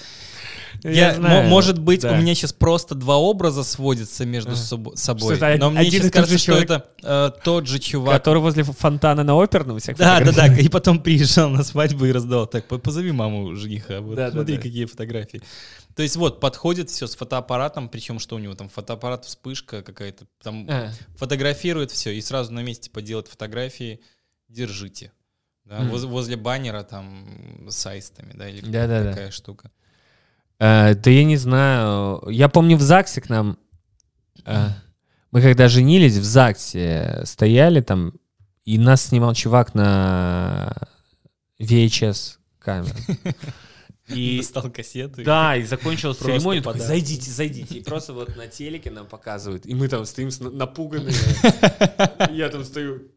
я, 0.83 1.15
знаю, 1.15 1.49
может 1.49 1.79
быть, 1.79 2.01
да. 2.01 2.11
у 2.11 2.15
меня 2.15 2.35
сейчас 2.35 2.53
просто 2.53 2.95
два 2.95 3.17
образа 3.17 3.63
сводятся 3.63 4.25
между 4.25 4.51
а. 4.51 4.55
собой. 4.95 5.35
Что 5.35 5.57
но 5.57 5.69
мне 5.69 5.89
сейчас 5.89 6.11
кажется, 6.11 6.37
что 6.37 6.53
это 6.53 6.85
э, 7.01 7.31
тот 7.43 7.67
же 7.67 7.79
чувак. 7.79 8.15
Который 8.15 8.39
возле 8.39 8.63
фонтана 8.63 9.23
на 9.23 9.41
оперном 9.41 9.79
всех 9.79 9.97
Да, 9.97 10.19
да, 10.19 10.31
да. 10.31 10.47
И 10.47 10.67
потом 10.67 11.01
приезжал 11.01 11.49
на 11.49 11.63
свадьбу 11.63 12.05
и 12.05 12.11
раздал. 12.11 12.47
Так, 12.47 12.65
позови 12.65 13.11
маму 13.11 13.55
жениха. 13.55 14.01
Вот, 14.01 14.15
да, 14.15 14.31
смотри, 14.31 14.55
да, 14.55 14.61
да. 14.61 14.67
какие 14.67 14.85
фотографии. 14.85 15.41
То 15.95 16.01
есть 16.01 16.15
вот, 16.15 16.39
подходит 16.39 16.89
все 16.89 17.07
с 17.07 17.15
фотоаппаратом, 17.15 17.87
причем 17.87 18.19
что 18.19 18.35
у 18.35 18.39
него 18.39 18.55
там, 18.55 18.67
фотоаппарат, 18.67 19.25
вспышка 19.25 19.83
какая-то, 19.83 20.25
там 20.41 20.67
а. 20.69 20.91
фотографирует 21.15 21.91
все 21.91 22.11
и 22.11 22.21
сразу 22.21 22.51
на 22.51 22.61
месте 22.61 22.89
поделать 22.89 23.27
фотографии, 23.27 24.01
держите. 24.49 25.11
Да, 25.65 25.79
mm. 25.79 25.89
возле, 25.89 26.09
возле 26.09 26.35
баннера 26.35 26.83
там 26.83 27.69
с 27.69 27.85
аистами, 27.85 28.33
да, 28.33 28.49
или 28.49 28.65
да, 28.65 28.87
да, 28.87 29.11
такая 29.11 29.27
да. 29.27 29.31
штука. 29.31 29.71
Э, 30.59 30.95
да 30.95 31.11
я 31.11 31.23
не 31.23 31.37
знаю. 31.37 32.23
Я 32.29 32.49
помню 32.49 32.77
в 32.77 32.81
ЗАГСе 32.81 33.21
к 33.21 33.29
нам... 33.29 33.57
Э, 34.45 34.69
мы 35.31 35.41
когда 35.41 35.67
женились, 35.67 36.17
в 36.17 36.23
ЗАГСе 36.23 37.21
стояли 37.25 37.81
там, 37.81 38.13
и 38.65 38.77
нас 38.77 39.03
снимал 39.03 39.33
чувак 39.33 39.73
на 39.73 40.73
VHS 41.59 42.37
камеру. 42.59 42.95
И 44.09 44.39
достал 44.39 44.69
кассету. 44.69 45.23
Да, 45.23 45.55
и 45.55 45.63
закончилась 45.63 46.17
церемония. 46.17 46.61
Такой, 46.61 46.81
зайдите, 46.81 47.31
зайдите. 47.31 47.77
И 47.77 47.83
просто 47.83 48.13
вот 48.13 48.35
на 48.35 48.47
телеке 48.47 48.91
нам 48.91 49.07
показывают. 49.07 49.65
И 49.65 49.73
мы 49.73 49.87
там 49.87 50.05
стоим 50.05 50.29
напуганные. 50.57 51.15
Я 52.31 52.49
там 52.49 52.65
стою. 52.65 53.12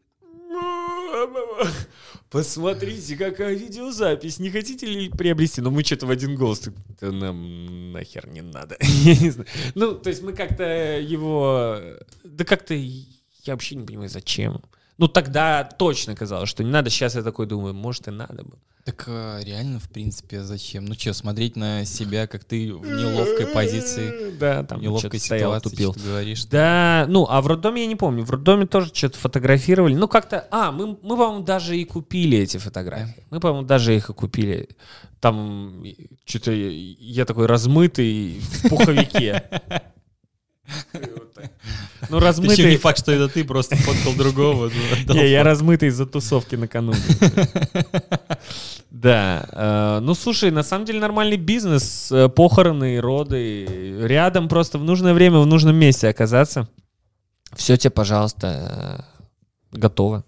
Посмотрите, 2.29 3.15
какая 3.15 3.55
видеозапись. 3.55 4.39
Не 4.39 4.49
хотите 4.49 4.85
ли 4.85 5.09
приобрести? 5.09 5.61
Но 5.61 5.69
ну, 5.69 5.77
мы 5.77 5.83
что-то 5.83 6.07
в 6.07 6.11
один 6.11 6.35
голос. 6.35 6.69
Да 6.99 7.11
нам 7.11 7.91
нахер 7.93 8.27
не 8.27 8.41
надо. 8.41 8.77
Я 8.81 9.15
не 9.15 9.29
знаю. 9.29 9.47
Ну, 9.75 9.93
то 9.93 10.09
есть 10.09 10.23
мы 10.23 10.33
как-то 10.33 10.99
его... 10.99 11.79
Да 12.23 12.43
как-то... 12.43 12.73
Я 12.73 13.53
вообще 13.53 13.75
не 13.75 13.85
понимаю, 13.85 14.09
зачем. 14.09 14.61
Ну, 14.97 15.07
тогда 15.07 15.63
точно 15.63 16.15
казалось, 16.15 16.49
что 16.49 16.63
не 16.63 16.71
надо. 16.71 16.89
Сейчас 16.89 17.15
я 17.15 17.21
такой 17.21 17.45
думаю, 17.45 17.73
может, 17.73 18.07
и 18.07 18.11
надо 18.11 18.43
было. 18.43 18.59
Так 18.83 19.03
а, 19.07 19.39
реально, 19.43 19.79
в 19.79 19.89
принципе, 19.89 20.41
зачем? 20.41 20.85
Ну 20.85 20.95
что, 20.95 21.13
смотреть 21.13 21.55
на 21.55 21.85
себя, 21.85 22.25
как 22.25 22.45
ты 22.45 22.73
в 22.73 22.85
неловкой 22.85 23.45
позиции, 23.47 24.31
да, 24.39 24.63
там 24.63 24.81
неловкой 24.81 25.19
стоял, 25.19 25.59
тупил. 25.61 25.93
что 25.93 26.01
говоришь. 26.03 26.45
Да, 26.45 27.05
ну, 27.09 27.27
а 27.29 27.41
в 27.41 27.47
роддоме 27.47 27.81
я 27.81 27.87
не 27.87 27.95
помню. 27.95 28.23
В 28.23 28.31
роддоме 28.31 28.65
тоже 28.65 28.91
что-то 28.93 29.19
фотографировали. 29.19 29.93
Ну, 29.93 30.07
как-то... 30.07 30.47
А, 30.51 30.71
мы, 30.71 30.97
мы 31.03 31.17
по-моему, 31.17 31.43
даже 31.43 31.77
и 31.77 31.85
купили 31.85 32.39
эти 32.39 32.57
фотографии. 32.57 33.25
Мы, 33.29 33.39
по-моему, 33.39 33.67
даже 33.67 33.95
их 33.95 34.09
и 34.09 34.13
купили. 34.13 34.69
Там 35.19 35.83
что-то 36.25 36.51
я 36.51 37.25
такой 37.25 37.45
размытый 37.45 38.39
в 38.39 38.69
пуховике. 38.69 39.43
Ну, 42.09 42.19
размытый... 42.19 42.57
Еще 42.57 42.69
не 42.69 42.77
факт, 42.77 42.99
что 42.99 43.11
это 43.11 43.27
ты, 43.27 43.43
просто 43.43 43.75
фоткал 43.75 44.13
другого. 44.13 44.71
Не, 45.07 45.29
я 45.29 45.43
размытый 45.43 45.89
из-за 45.89 46.05
тусовки 46.05 46.55
накануне. 46.55 46.99
Да. 48.91 49.45
Э, 49.51 49.99
ну, 50.01 50.13
слушай, 50.13 50.51
на 50.51 50.63
самом 50.63 50.85
деле 50.85 50.99
нормальный 50.99 51.37
бизнес. 51.37 52.11
Э, 52.11 52.29
похороны, 52.29 52.99
роды. 52.99 53.65
Рядом 54.01 54.47
просто 54.47 54.77
в 54.77 54.83
нужное 54.83 55.13
время, 55.13 55.39
в 55.39 55.45
нужном 55.45 55.75
месте 55.75 56.07
оказаться. 56.07 56.69
Все 57.55 57.77
тебе, 57.77 57.91
пожалуйста, 57.91 59.05
э, 59.71 59.77
готово. 59.77 60.23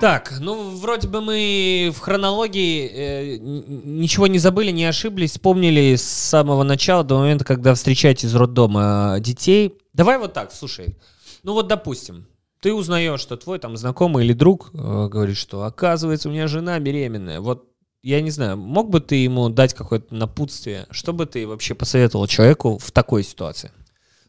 Так, 0.00 0.34
ну 0.40 0.76
вроде 0.76 1.08
бы 1.08 1.20
мы 1.20 1.92
в 1.94 1.98
хронологии 1.98 2.88
э, 2.88 3.36
ничего 3.38 4.26
не 4.26 4.38
забыли, 4.38 4.70
не 4.70 4.86
ошиблись, 4.86 5.32
вспомнили 5.32 5.96
с 5.96 6.02
самого 6.02 6.62
начала 6.62 7.04
до 7.04 7.18
момента, 7.18 7.44
когда 7.44 7.74
встречаете 7.74 8.26
из 8.26 8.34
роддома 8.34 9.18
детей. 9.20 9.74
Давай 9.92 10.18
вот 10.18 10.32
так, 10.32 10.52
слушай. 10.52 10.96
Ну 11.42 11.52
вот 11.52 11.68
допустим, 11.68 12.26
ты 12.60 12.72
узнаешь, 12.72 13.20
что 13.20 13.36
твой 13.36 13.58
там 13.58 13.76
знакомый 13.76 14.24
или 14.24 14.32
друг 14.32 14.70
э, 14.72 15.08
говорит, 15.08 15.36
что 15.36 15.64
оказывается 15.64 16.28
у 16.28 16.32
меня 16.32 16.46
жена 16.46 16.78
беременная. 16.78 17.40
Вот 17.40 17.66
я 18.02 18.22
не 18.22 18.30
знаю, 18.30 18.56
мог 18.56 18.88
бы 18.88 19.00
ты 19.00 19.16
ему 19.16 19.50
дать 19.50 19.74
какое-то 19.74 20.14
напутствие? 20.14 20.86
Что 20.90 21.12
бы 21.12 21.26
ты 21.26 21.46
вообще 21.46 21.74
посоветовал 21.74 22.26
человеку 22.26 22.78
в 22.78 22.90
такой 22.92 23.22
ситуации? 23.22 23.70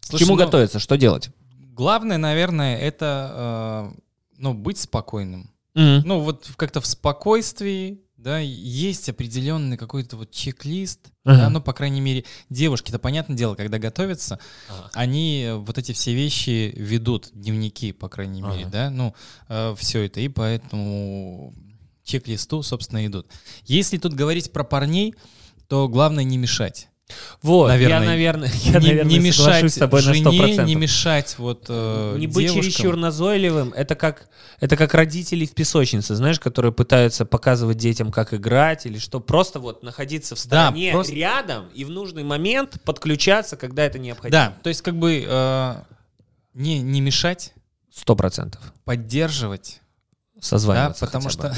Слушай, 0.02 0.24
К 0.24 0.26
чему 0.26 0.38
ну, 0.38 0.44
готовиться? 0.44 0.80
Что 0.80 0.98
делать? 0.98 1.30
Главное, 1.74 2.18
наверное, 2.18 2.78
это 2.78 3.94
э, 3.96 4.00
ну, 4.38 4.54
быть 4.54 4.78
спокойным. 4.78 5.51
Mm-hmm. 5.76 6.02
Ну, 6.06 6.20
вот 6.20 6.50
как-то 6.58 6.82
в 6.82 6.86
спокойствии, 6.86 8.02
да, 8.18 8.40
есть 8.40 9.10
определенный 9.10 9.78
какой-то 9.78 10.16
вот 10.18 10.32
чек-лист, 10.32 11.08
uh-huh. 11.26 11.38
да, 11.38 11.50
ну, 11.50 11.60
по 11.62 11.74
крайней 11.74 12.02
мере, 12.02 12.24
девушки-то, 12.50 13.00
понятное 13.00 13.36
дело, 13.36 13.56
когда 13.56 13.80
готовятся, 13.80 14.40
uh-huh. 14.70 14.90
они 14.94 15.50
вот 15.56 15.78
эти 15.78 15.92
все 15.94 16.14
вещи 16.14 16.72
ведут, 16.76 17.30
дневники, 17.34 17.94
по 17.94 18.10
крайней 18.10 18.42
uh-huh. 18.42 18.58
мере, 18.58 18.66
да, 18.68 18.90
ну, 18.92 19.16
э, 19.50 19.76
все 19.78 20.06
это, 20.06 20.20
и 20.20 20.28
поэтому 20.28 21.54
чек-листу, 22.04 22.62
собственно, 22.62 23.06
идут. 23.08 23.28
Если 23.66 23.98
тут 23.98 24.14
говорить 24.14 24.52
про 24.52 24.64
парней, 24.64 25.16
то 25.68 25.88
главное 25.88 26.24
не 26.24 26.38
мешать. 26.38 26.90
Вот, 27.42 27.70
наверное, 27.70 28.00
я, 28.00 28.06
наверное, 28.06 28.52
я, 28.64 28.80
не, 28.80 28.88
наверное, 28.88 29.10
не 29.12 29.20
мешать 29.20 29.72
с 29.72 29.76
тобой 29.76 30.02
жене, 30.02 30.24
на 30.24 30.30
100%. 30.30 30.66
не 30.66 30.76
мешать 30.76 31.36
вот 31.38 31.66
э, 31.70 32.16
Не 32.18 32.28
быть 32.28 32.54
чересчур 32.54 32.96
назойливым, 32.96 33.74
это 33.76 33.96
как, 33.96 34.28
это 34.60 34.78
как 34.78 34.94
родители 34.94 35.46
в 35.46 35.54
песочнице, 35.54 36.16
знаешь, 36.16 36.40
которые 36.40 36.72
пытаются 36.72 37.26
показывать 37.26 37.78
детям, 37.78 38.12
как 38.12 38.34
играть 38.34 38.86
или 38.86 39.00
что, 39.00 39.20
просто 39.20 39.60
вот 39.60 39.84
находиться 39.84 40.36
в 40.36 40.40
стороне, 40.40 40.92
да, 40.92 40.94
просто... 40.94 41.14
рядом 41.14 41.66
и 41.74 41.84
в 41.84 41.90
нужный 41.90 42.24
момент 42.24 42.78
подключаться, 42.84 43.58
когда 43.58 43.84
это 43.86 44.00
необходимо. 44.00 44.32
Да, 44.32 44.58
то 44.62 44.70
есть 44.70 44.82
как 44.82 44.98
бы 44.98 45.26
э, 45.28 45.76
не, 46.54 46.80
не 46.80 47.02
мешать. 47.02 47.54
Сто 47.94 48.16
процентов. 48.16 48.62
Поддерживать 48.86 49.81
Созваниваться. 50.42 51.06
Да, 51.06 51.12
потому 51.12 51.30
что... 51.30 51.56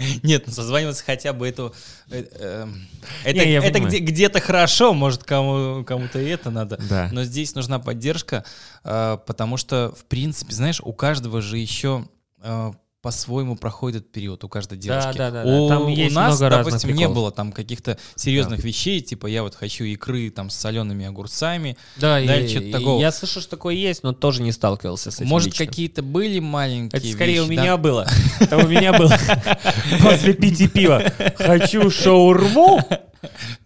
Нет, 0.22 0.44
ну 0.46 0.52
созваниваться 0.52 1.04
хотя 1.04 1.34
бы 1.34 1.46
это... 1.46 1.72
Э, 2.10 2.24
эм, 2.40 2.88
это, 3.22 3.80
где-то 3.80 4.40
хорошо, 4.40 4.94
может, 4.94 5.24
кому, 5.24 5.84
кому-то 5.84 6.18
и 6.18 6.26
это 6.26 6.50
надо. 6.50 6.80
Да. 6.88 7.10
Но 7.12 7.24
здесь 7.24 7.54
нужна 7.54 7.78
поддержка, 7.78 8.44
э, 8.82 9.18
потому 9.26 9.58
что, 9.58 9.94
в 9.94 10.06
принципе, 10.06 10.54
знаешь, 10.54 10.80
у 10.82 10.94
каждого 10.94 11.42
же 11.42 11.58
еще 11.58 12.08
э, 12.42 12.72
по-своему 13.00 13.54
проходит 13.56 14.10
период 14.10 14.42
у 14.42 14.48
каждой 14.48 14.76
девушки. 14.76 15.16
Да, 15.16 15.30
да, 15.30 15.44
да. 15.44 15.50
У, 15.50 15.68
там 15.68 15.86
есть 15.86 16.12
у 16.12 16.14
нас, 16.18 16.40
много 16.40 16.56
допустим, 16.56 16.94
не 16.94 17.08
было 17.08 17.30
там 17.30 17.52
каких-то 17.52 17.96
серьезных 18.16 18.60
да. 18.60 18.66
вещей, 18.66 19.00
типа 19.00 19.28
я 19.28 19.44
вот 19.44 19.54
хочу 19.54 19.84
икры 19.84 20.30
там 20.30 20.50
с 20.50 20.56
солеными 20.56 21.06
огурцами. 21.06 21.76
Да, 21.96 22.20
да 22.20 22.40
и, 22.40 22.48
что-то 22.48 22.72
такого. 22.72 23.00
Я 23.00 23.12
слышу, 23.12 23.40
что 23.40 23.50
такое 23.50 23.74
есть, 23.76 24.02
но 24.02 24.12
тоже 24.12 24.42
не 24.42 24.50
сталкивался 24.50 25.12
с 25.12 25.16
этим. 25.16 25.28
Может, 25.28 25.56
какие-то 25.56 26.02
были 26.02 26.40
маленькие. 26.40 26.98
Это 26.98 27.12
скорее 27.12 27.34
вещи, 27.34 27.44
у 27.44 27.46
меня 27.46 27.64
да? 27.64 27.76
было. 27.76 28.06
Это 28.40 28.56
у 28.58 28.66
меня 28.66 28.92
было 28.92 29.16
после 30.02 30.34
пяти 30.34 30.66
пива. 30.66 31.04
Хочу 31.36 31.90
шаурму 31.90 32.80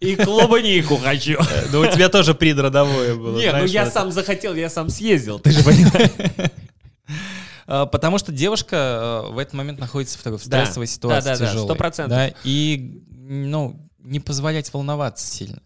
и 0.01 0.15
клубнику 0.15 0.99
хочу. 0.99 1.39
Ну, 1.73 1.81
у 1.81 1.87
тебя 1.87 2.11
тоже 2.11 2.35
придродовое 2.35 3.15
было. 3.15 3.39
Не, 3.39 3.51
ну 3.53 3.65
я 3.65 3.91
сам 3.91 4.13
захотел, 4.13 4.55
я 4.55 4.69
сам 4.69 4.91
съездил, 4.91 5.39
ты 5.39 5.53
же 5.53 5.65
понимаешь. 5.65 6.11
А, 7.74 7.86
потому 7.86 8.19
что 8.19 8.32
девушка 8.32 8.77
а, 8.77 9.31
в 9.31 9.39
этот 9.39 9.55
момент 9.55 9.78
находится 9.78 10.19
в 10.19 10.23
такой 10.23 10.39
стрессовой 10.39 10.86
да, 10.86 10.93
ситуации 10.93 11.28
да, 11.28 11.39
да, 11.39 11.47
тяжелой. 11.47 11.66
Сто 11.66 11.74
процентов. 11.74 12.19
Да, 12.19 12.35
и, 12.44 13.03
ну, 13.09 13.89
не 13.99 14.20
позволять 14.20 14.70
волноваться 14.74 15.27
сильно. 15.27 15.62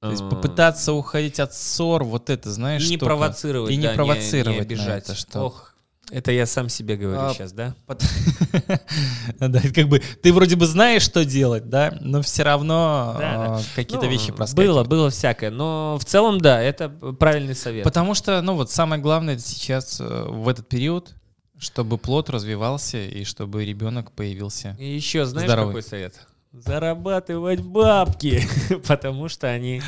То 0.00 0.10
есть 0.10 0.28
попытаться 0.28 0.92
уходить 0.92 1.40
от 1.40 1.54
ссор, 1.54 2.04
вот 2.04 2.28
это, 2.28 2.50
знаешь, 2.50 2.84
и 2.84 2.90
не 2.90 2.98
провоцировать, 2.98 3.72
и 3.72 3.76
не 3.76 3.86
да, 3.86 3.94
провоцировать, 3.94 4.48
не, 4.48 4.54
не 4.54 4.60
обижать, 4.60 5.04
это 5.04 5.14
что. 5.14 5.40
Ох, 5.40 5.74
это 6.10 6.30
я 6.30 6.44
сам 6.44 6.68
себе 6.68 6.96
говорю 6.96 7.20
а, 7.20 7.32
сейчас, 7.32 7.52
да? 7.52 7.74
Да, 9.38 9.60
как 9.74 9.88
бы 9.88 10.02
ты 10.22 10.32
вроде 10.32 10.56
бы 10.56 10.66
знаешь, 10.66 11.02
что 11.02 11.24
делать, 11.24 11.70
да, 11.70 11.96
но 12.00 12.20
все 12.20 12.42
равно 12.42 13.16
а, 13.18 13.60
какие-то 13.76 14.06
ну, 14.06 14.10
вещи 14.10 14.32
проскакивают. 14.32 14.74
Было, 14.74 14.84
было 14.84 15.10
всякое, 15.10 15.50
но 15.50 15.98
в 15.98 16.04
целом, 16.04 16.38
да, 16.38 16.62
это 16.62 16.88
правильный 16.88 17.54
совет. 17.54 17.84
Потому 17.84 18.14
что, 18.14 18.42
ну 18.42 18.56
вот 18.56 18.70
самое 18.70 19.00
главное 19.00 19.38
сейчас 19.38 20.00
э, 20.00 20.24
в 20.28 20.48
этот 20.48 20.66
период, 20.66 21.14
чтобы 21.60 21.98
плод 21.98 22.30
развивался 22.30 22.98
и 22.98 23.22
чтобы 23.24 23.64
ребенок 23.64 24.10
появился. 24.12 24.76
И 24.80 24.86
еще 24.86 25.24
знаешь 25.26 25.48
какой 25.48 25.82
совет? 25.82 26.26
зарабатывать 26.52 27.60
бабки, 27.60 28.42
потому 28.88 29.28
что 29.28 29.46
они 29.46 29.80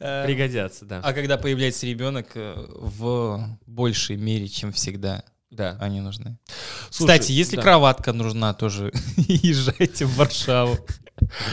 э, 0.00 0.24
пригодятся, 0.26 0.84
да. 0.84 1.00
А 1.04 1.12
когда 1.12 1.36
появляется 1.36 1.86
ребенок 1.86 2.30
э, 2.34 2.54
в 2.68 3.56
большей 3.66 4.16
мере, 4.16 4.48
чем 4.48 4.72
всегда, 4.72 5.22
да. 5.50 5.76
они 5.80 6.00
нужны. 6.00 6.36
Слушай, 6.90 7.18
Кстати, 7.18 7.32
если 7.32 7.56
да. 7.56 7.62
кроватка 7.62 8.12
нужна, 8.12 8.52
тоже 8.52 8.92
езжайте 9.16 10.06
в 10.06 10.16
Варшаву. 10.16 10.76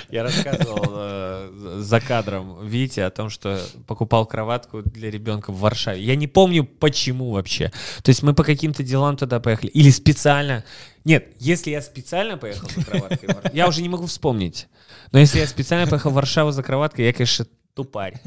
Я 0.09 0.23
рассказывал 0.23 0.85
э, 0.87 1.77
за 1.79 1.99
кадром 1.99 2.65
Вите 2.65 3.03
о 3.03 3.09
том, 3.11 3.29
что 3.29 3.61
покупал 3.87 4.25
кроватку 4.25 4.81
для 4.81 5.11
ребенка 5.11 5.51
в 5.51 5.59
Варшаве. 5.59 6.03
Я 6.03 6.15
не 6.15 6.27
помню, 6.27 6.63
почему 6.63 7.31
вообще. 7.31 7.71
То 8.03 8.09
есть 8.09 8.23
мы 8.23 8.33
по 8.33 8.43
каким-то 8.43 8.83
делам 8.83 9.17
туда 9.17 9.39
поехали. 9.39 9.69
Или 9.71 9.89
специально. 9.89 10.63
Нет, 11.03 11.27
если 11.39 11.71
я 11.71 11.81
специально 11.81 12.37
поехал 12.37 12.69
за 12.69 12.83
кроваткой, 12.83 13.29
я 13.53 13.67
уже 13.67 13.81
не 13.81 13.89
могу 13.89 14.05
вспомнить. 14.05 14.67
Но 15.11 15.19
если 15.19 15.39
я 15.39 15.47
специально 15.47 15.87
поехал 15.87 16.11
в 16.11 16.13
Варшаву 16.13 16.51
за 16.51 16.63
кроваткой, 16.63 17.05
я, 17.05 17.13
конечно, 17.13 17.45
тупарь. 17.73 18.21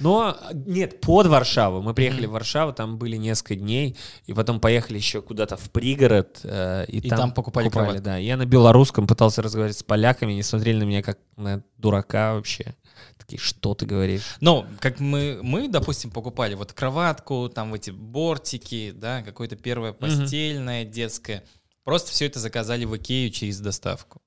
Но 0.00 0.36
нет, 0.52 1.00
под 1.00 1.26
Варшаву. 1.26 1.82
Мы 1.82 1.94
приехали 1.94 2.24
mm-hmm. 2.24 2.28
в 2.28 2.32
Варшаву, 2.32 2.72
там 2.72 2.98
были 2.98 3.16
несколько 3.16 3.56
дней, 3.56 3.96
и 4.26 4.32
потом 4.32 4.60
поехали 4.60 4.96
еще 4.96 5.22
куда-то 5.22 5.56
в 5.56 5.70
пригород. 5.70 6.40
Э, 6.44 6.84
и, 6.86 6.98
и 6.98 7.08
там, 7.08 7.18
там 7.18 7.32
покупали, 7.32 7.68
покупали 7.68 7.98
да. 7.98 8.16
Я 8.16 8.36
на 8.36 8.46
белорусском 8.46 9.06
пытался 9.06 9.42
разговаривать 9.42 9.78
с 9.78 9.82
поляками, 9.82 10.32
они 10.32 10.42
смотрели 10.42 10.78
на 10.78 10.84
меня 10.84 11.02
как 11.02 11.18
на 11.36 11.62
дурака 11.76 12.34
вообще. 12.34 12.74
Такие, 13.16 13.38
что 13.38 13.74
ты 13.74 13.86
говоришь? 13.86 14.36
Ну, 14.40 14.66
как 14.80 15.00
мы, 15.00 15.40
мы, 15.42 15.68
допустим, 15.68 16.10
покупали 16.10 16.54
вот 16.54 16.72
кроватку, 16.72 17.50
там 17.52 17.74
эти 17.74 17.90
бортики, 17.90 18.92
да, 18.94 19.22
какое-то 19.22 19.56
первое 19.56 19.92
постельное, 19.92 20.84
mm-hmm. 20.84 20.90
детское. 20.90 21.44
Просто 21.84 22.10
все 22.10 22.26
это 22.26 22.38
заказали 22.38 22.84
в 22.84 22.96
Икею 22.96 23.30
через 23.30 23.60
доставку. 23.60 24.20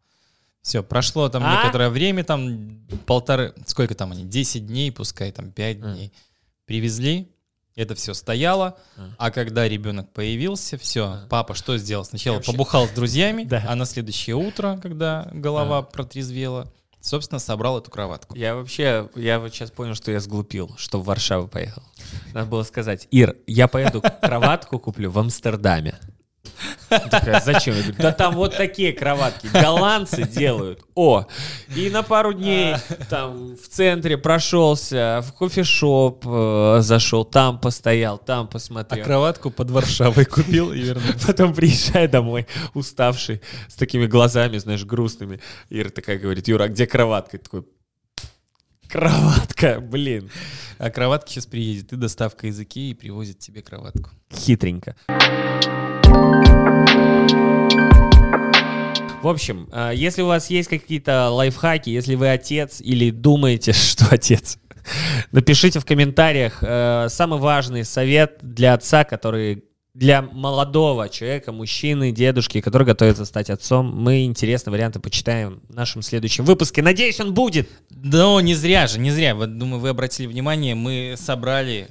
Все, 0.62 0.84
прошло 0.84 1.28
там 1.30 1.44
а? 1.44 1.58
некоторое 1.58 1.90
время, 1.90 2.24
там 2.24 2.82
полторы, 3.06 3.54
сколько 3.66 3.96
там 3.96 4.12
они, 4.12 4.24
10 4.26 4.68
дней, 4.68 4.92
пускай 4.92 5.32
там 5.32 5.52
5 5.52 5.78
а. 5.78 5.94
дней. 5.94 6.14
Привезли, 6.66 7.32
это 7.76 7.96
все 7.96 8.14
стояло, 8.14 8.78
а, 8.96 9.10
а 9.18 9.32
когда 9.32 9.68
ребенок 9.68 10.12
появился, 10.14 10.78
все, 10.78 11.06
а. 11.06 11.28
папа 11.30 11.56
что 11.56 11.78
сделал? 11.78 12.06
Сначала 12.06 12.36
вообще... 12.36 12.52
побухал 12.52 12.88
с 12.88 12.92
друзьями, 12.92 13.44
да. 13.46 13.66
а 13.68 13.76
на 13.76 13.86
следующее 13.86 14.36
утро, 14.36 14.80
когда 14.82 15.28
голова 15.34 15.80
а. 15.80 15.82
протрезвела, 15.82 16.72
собственно, 17.00 17.40
собрал 17.40 17.80
эту 17.80 17.90
кроватку. 17.90 18.36
Я 18.36 18.56
вообще, 18.56 19.10
я 19.16 19.40
вот 19.40 19.54
сейчас 19.54 19.72
понял, 19.72 19.96
что 19.96 20.12
я 20.12 20.20
сглупил, 20.20 20.76
что 20.78 21.00
в 21.00 21.06
Варшаву 21.06 21.48
поехал. 21.48 21.82
Надо 22.34 22.48
было 22.50 22.64
сказать, 22.64 23.08
Ир, 23.10 23.36
я 23.48 23.68
поеду 23.68 24.04
кроватку 24.22 24.78
куплю 24.78 25.10
в 25.10 25.18
Амстердаме. 25.18 25.98
Такая, 26.90 27.42
зачем? 27.42 27.76
Я 27.76 27.82
говорю, 27.82 27.98
да 28.00 28.12
там 28.12 28.36
вот 28.36 28.56
такие 28.56 28.94
кроватки 28.94 29.48
голландцы 29.54 30.24
делают. 30.24 30.84
О, 30.96 31.26
и 31.76 31.90
на 31.90 32.04
пару 32.04 32.34
дней 32.34 32.76
там 33.10 33.56
в 33.56 33.68
центре 33.68 34.18
прошелся, 34.18 35.24
в 35.24 35.34
кофешоп 35.34 36.26
э, 36.28 36.78
зашел, 36.82 37.26
там 37.26 37.60
постоял, 37.60 38.18
там 38.18 38.48
посмотрел. 38.48 39.02
А 39.02 39.06
кроватку 39.06 39.52
под 39.52 39.72
Варшавой 39.72 40.26
купил 40.26 40.74
и 40.74 40.80
вернулся. 40.80 41.28
Потом 41.28 41.54
приезжаю 41.54 42.10
домой, 42.10 42.48
уставший, 42.74 43.42
с 43.68 43.76
такими 43.76 44.06
глазами, 44.06 44.58
знаешь, 44.58 44.84
грустными. 44.84 45.40
Ира 45.70 45.90
такая 45.90 46.20
говорит, 46.20 46.48
Юра, 46.48 46.66
а 46.66 46.68
где 46.68 46.86
кроватка? 46.86 47.38
Я 47.38 47.44
такой, 47.44 47.64
Кроватка, 48.92 49.80
блин. 49.80 50.30
А 50.78 50.90
кроватка 50.90 51.30
сейчас 51.30 51.46
приедет, 51.46 51.94
и 51.94 51.96
доставка 51.96 52.48
из 52.48 52.60
Икеи 52.60 52.92
привозит 52.92 53.40
тебе 53.40 53.62
кроватку. 53.62 54.10
Хитренько. 54.34 54.98
В 59.22 59.28
общем, 59.28 59.70
э, 59.72 59.92
если 59.94 60.24
у 60.24 60.28
вас 60.28 60.50
есть 60.50 60.68
какие-то 60.68 61.30
лайфхаки, 61.30 61.90
если 61.90 62.16
вы 62.16 62.30
отец 62.30 62.82
или 62.82 63.12
думаете, 63.12 63.72
что 63.74 64.08
отец, 64.10 64.58
напишите 65.32 65.80
в 65.80 65.86
комментариях 65.86 66.60
э, 66.62 67.08
самый 67.10 67.40
важный 67.40 67.86
совет 67.86 68.40
для 68.42 68.74
отца, 68.74 69.04
который 69.04 69.64
для 69.94 70.22
молодого 70.22 71.10
человека, 71.10 71.52
мужчины, 71.52 72.12
дедушки, 72.12 72.62
который 72.62 72.88
готовится 72.88 73.26
стать 73.26 73.50
отцом. 73.50 73.94
Мы 73.94 74.24
интересные 74.24 74.72
варианты 74.72 75.00
почитаем 75.00 75.62
в 75.68 75.76
нашем 75.76 76.02
следующем 76.02 76.46
выпуске. 76.46 76.82
Надеюсь, 76.82 77.20
он 77.20 77.34
будет. 77.34 77.70
Да, 77.90 78.42
не 78.42 78.56
зря 78.56 78.88
же, 78.88 79.00
не 79.00 79.12
зря. 79.12 79.36
Вот, 79.36 79.58
думаю, 79.58 79.82
вы 79.82 79.90
обратили 79.90 80.28
внимание, 80.28 80.76
мы 80.76 81.16
собрали 81.18 81.90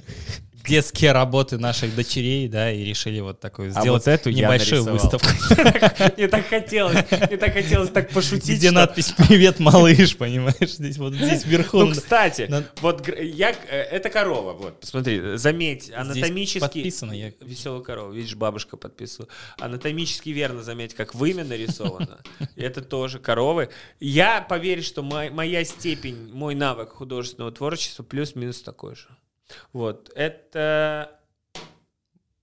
детские 0.67 1.11
работы 1.11 1.57
наших 1.57 1.95
дочерей, 1.95 2.47
да, 2.47 2.71
и 2.71 2.83
решили 2.83 3.19
вот 3.19 3.39
такую 3.39 3.69
а 3.69 3.81
сделать 3.81 4.05
вот 4.05 4.11
эту 4.11 4.31
небольшую 4.31 4.83
выставку. 4.83 5.27
Мне 6.17 6.27
так 6.27 6.47
хотелось, 6.47 7.11
мне 7.11 7.37
так 7.37 7.53
хотелось 7.53 7.89
так 7.89 8.09
пошутить. 8.09 8.57
Где 8.57 8.71
надпись 8.71 9.13
«Привет, 9.17 9.59
малыш», 9.59 10.17
понимаешь, 10.17 10.71
здесь 10.73 10.97
вот 10.97 11.13
здесь 11.13 11.45
вверху. 11.45 11.79
Ну, 11.79 11.91
кстати, 11.91 12.49
вот 12.81 13.07
я, 13.07 13.51
э, 13.51 13.77
это 13.77 14.09
корова, 14.09 14.53
вот, 14.53 14.79
посмотри, 14.79 15.37
заметь, 15.37 15.91
анатомически... 15.91 16.59
подписано 16.59 17.13
я. 17.13 17.31
Веселая 17.41 17.81
корова, 17.81 18.11
видишь, 18.11 18.35
бабушка 18.35 18.77
подписывала. 18.77 19.29
Анатомически 19.59 20.29
верно 20.29 20.63
заметь, 20.63 20.93
как 20.93 21.15
вымя 21.15 21.43
нарисовано. 21.43 22.19
Это 22.55 22.81
тоже 22.81 23.19
коровы. 23.19 23.69
Я 23.99 24.41
поверю, 24.41 24.83
что 24.83 25.01
моя 25.01 25.63
степень, 25.63 26.31
мой 26.33 26.55
навык 26.55 26.89
художественного 26.91 27.51
творчества 27.51 28.03
плюс-минус 28.03 28.61
такой 28.61 28.95
же. 28.95 29.07
Вот, 29.73 30.11
это 30.15 31.21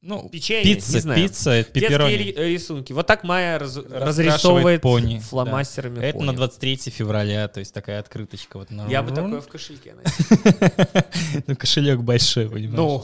ну, 0.00 0.28
печенье, 0.28 0.74
пицца, 0.74 0.94
не 0.94 1.00
знаю. 1.00 1.20
пицца, 1.20 1.64
пепперони. 1.64 2.16
Детские 2.16 2.48
рисунки. 2.50 2.92
Вот 2.92 3.06
так 3.06 3.24
Майя 3.24 3.58
раз, 3.58 3.76
разрисовывает 3.76 4.80
пони. 4.80 5.18
фломастерами 5.18 5.96
да. 5.96 6.06
Это 6.06 6.20
на 6.20 6.32
23 6.32 6.76
февраля, 6.90 7.48
то 7.48 7.58
есть 7.58 7.74
такая 7.74 7.98
открыточка. 7.98 8.58
Вот 8.58 8.70
на... 8.70 8.86
Я 8.88 9.02
бы 9.02 9.12
такое 9.12 9.40
в 9.40 9.48
кошельке 9.48 9.94
Ну, 11.46 11.56
кошелек 11.56 11.98
большой, 12.00 12.48
понимаешь? 12.48 13.02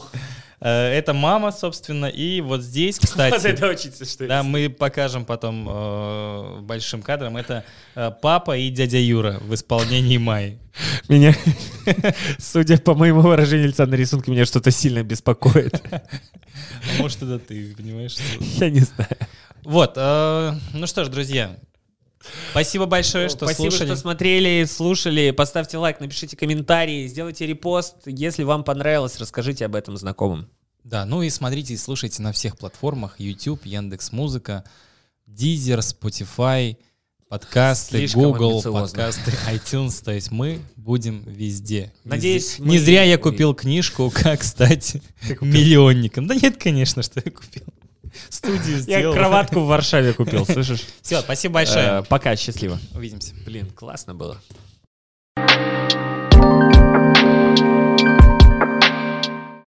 Э, 0.61 0.89
это 0.91 1.13
мама, 1.13 1.51
собственно, 1.51 2.05
и 2.05 2.41
вот 2.41 2.61
здесь, 2.61 2.99
кстати, 3.01 3.47
это 3.47 3.67
очень 3.67 3.91
что 3.91 4.27
да, 4.27 4.43
мы 4.43 4.69
покажем 4.69 5.25
потом 5.25 5.67
э, 5.69 6.59
большим 6.61 7.01
кадром. 7.01 7.37
Это 7.37 7.63
э, 7.95 8.11
папа 8.21 8.57
и 8.57 8.69
дядя 8.69 8.97
Юра 8.97 9.39
в 9.41 9.53
исполнении 9.53 10.17
Майи. 10.17 10.59
Меня, 11.09 11.33
судя 12.39 12.77
по 12.77 12.95
моему 12.95 13.21
выражению 13.21 13.67
лица 13.67 13.85
на 13.85 13.95
рисунке, 13.95 14.31
меня 14.31 14.45
что-то 14.45 14.71
сильно 14.71 15.03
беспокоит. 15.03 15.81
А 15.91 16.01
может, 16.99 17.21
это 17.23 17.39
ты, 17.39 17.73
понимаешь? 17.75 18.17
Я 18.57 18.69
не 18.69 18.81
знаю. 18.81 19.17
Вот, 19.63 19.93
э, 19.95 20.53
ну 20.73 20.85
что 20.85 21.05
ж, 21.05 21.09
друзья, 21.09 21.55
Спасибо 22.51 22.85
большое, 22.85 23.29
что 23.29 23.45
Спасибо, 23.45 23.69
слушали. 23.69 23.87
что 23.87 23.95
смотрели, 23.95 24.65
слушали. 24.65 25.31
Поставьте 25.31 25.77
лайк, 25.77 25.99
напишите 25.99 26.37
комментарии, 26.37 27.07
сделайте 27.07 27.45
репост. 27.45 27.95
Если 28.05 28.43
вам 28.43 28.63
понравилось, 28.63 29.19
расскажите 29.19 29.65
об 29.65 29.75
этом 29.75 29.97
знакомым. 29.97 30.49
Да, 30.83 31.05
ну 31.05 31.23
и 31.23 31.29
смотрите 31.29 31.73
и 31.73 31.77
слушайте 31.77 32.21
на 32.21 32.31
всех 32.31 32.57
платформах. 32.57 33.19
YouTube, 33.19 33.65
Яндекс 33.65 34.11
Музыка, 34.11 34.63
Deezer, 35.27 35.79
Spotify, 35.79 36.77
подкасты, 37.27 37.97
Слишком 37.97 38.31
Google, 38.31 38.61
подкасты, 38.61 39.31
iTunes. 39.51 40.03
То 40.03 40.11
есть 40.11 40.31
мы 40.31 40.59
будем 40.75 41.23
везде. 41.25 41.91
Надеюсь, 42.03 42.59
Не 42.59 42.77
зря 42.77 43.03
я 43.03 43.17
купил 43.17 43.53
книжку 43.55 44.11
«Как 44.13 44.43
стать 44.43 44.97
миллионником». 45.41 46.27
Да 46.27 46.35
нет, 46.35 46.57
конечно, 46.57 47.01
что 47.01 47.21
я 47.23 47.31
купил 47.31 47.63
студию 48.29 48.79
сделал. 48.79 49.13
Я 49.13 49.19
кроватку 49.19 49.61
в 49.61 49.67
Варшаве 49.67 50.13
купил, 50.13 50.45
слышишь? 50.49 50.83
Все, 51.01 51.21
спасибо 51.21 51.55
большое. 51.55 51.99
Э, 51.99 52.03
пока, 52.07 52.35
счастливо. 52.35 52.79
Увидимся. 52.93 53.33
Блин, 53.45 53.69
классно 53.71 54.13
было. 54.15 54.37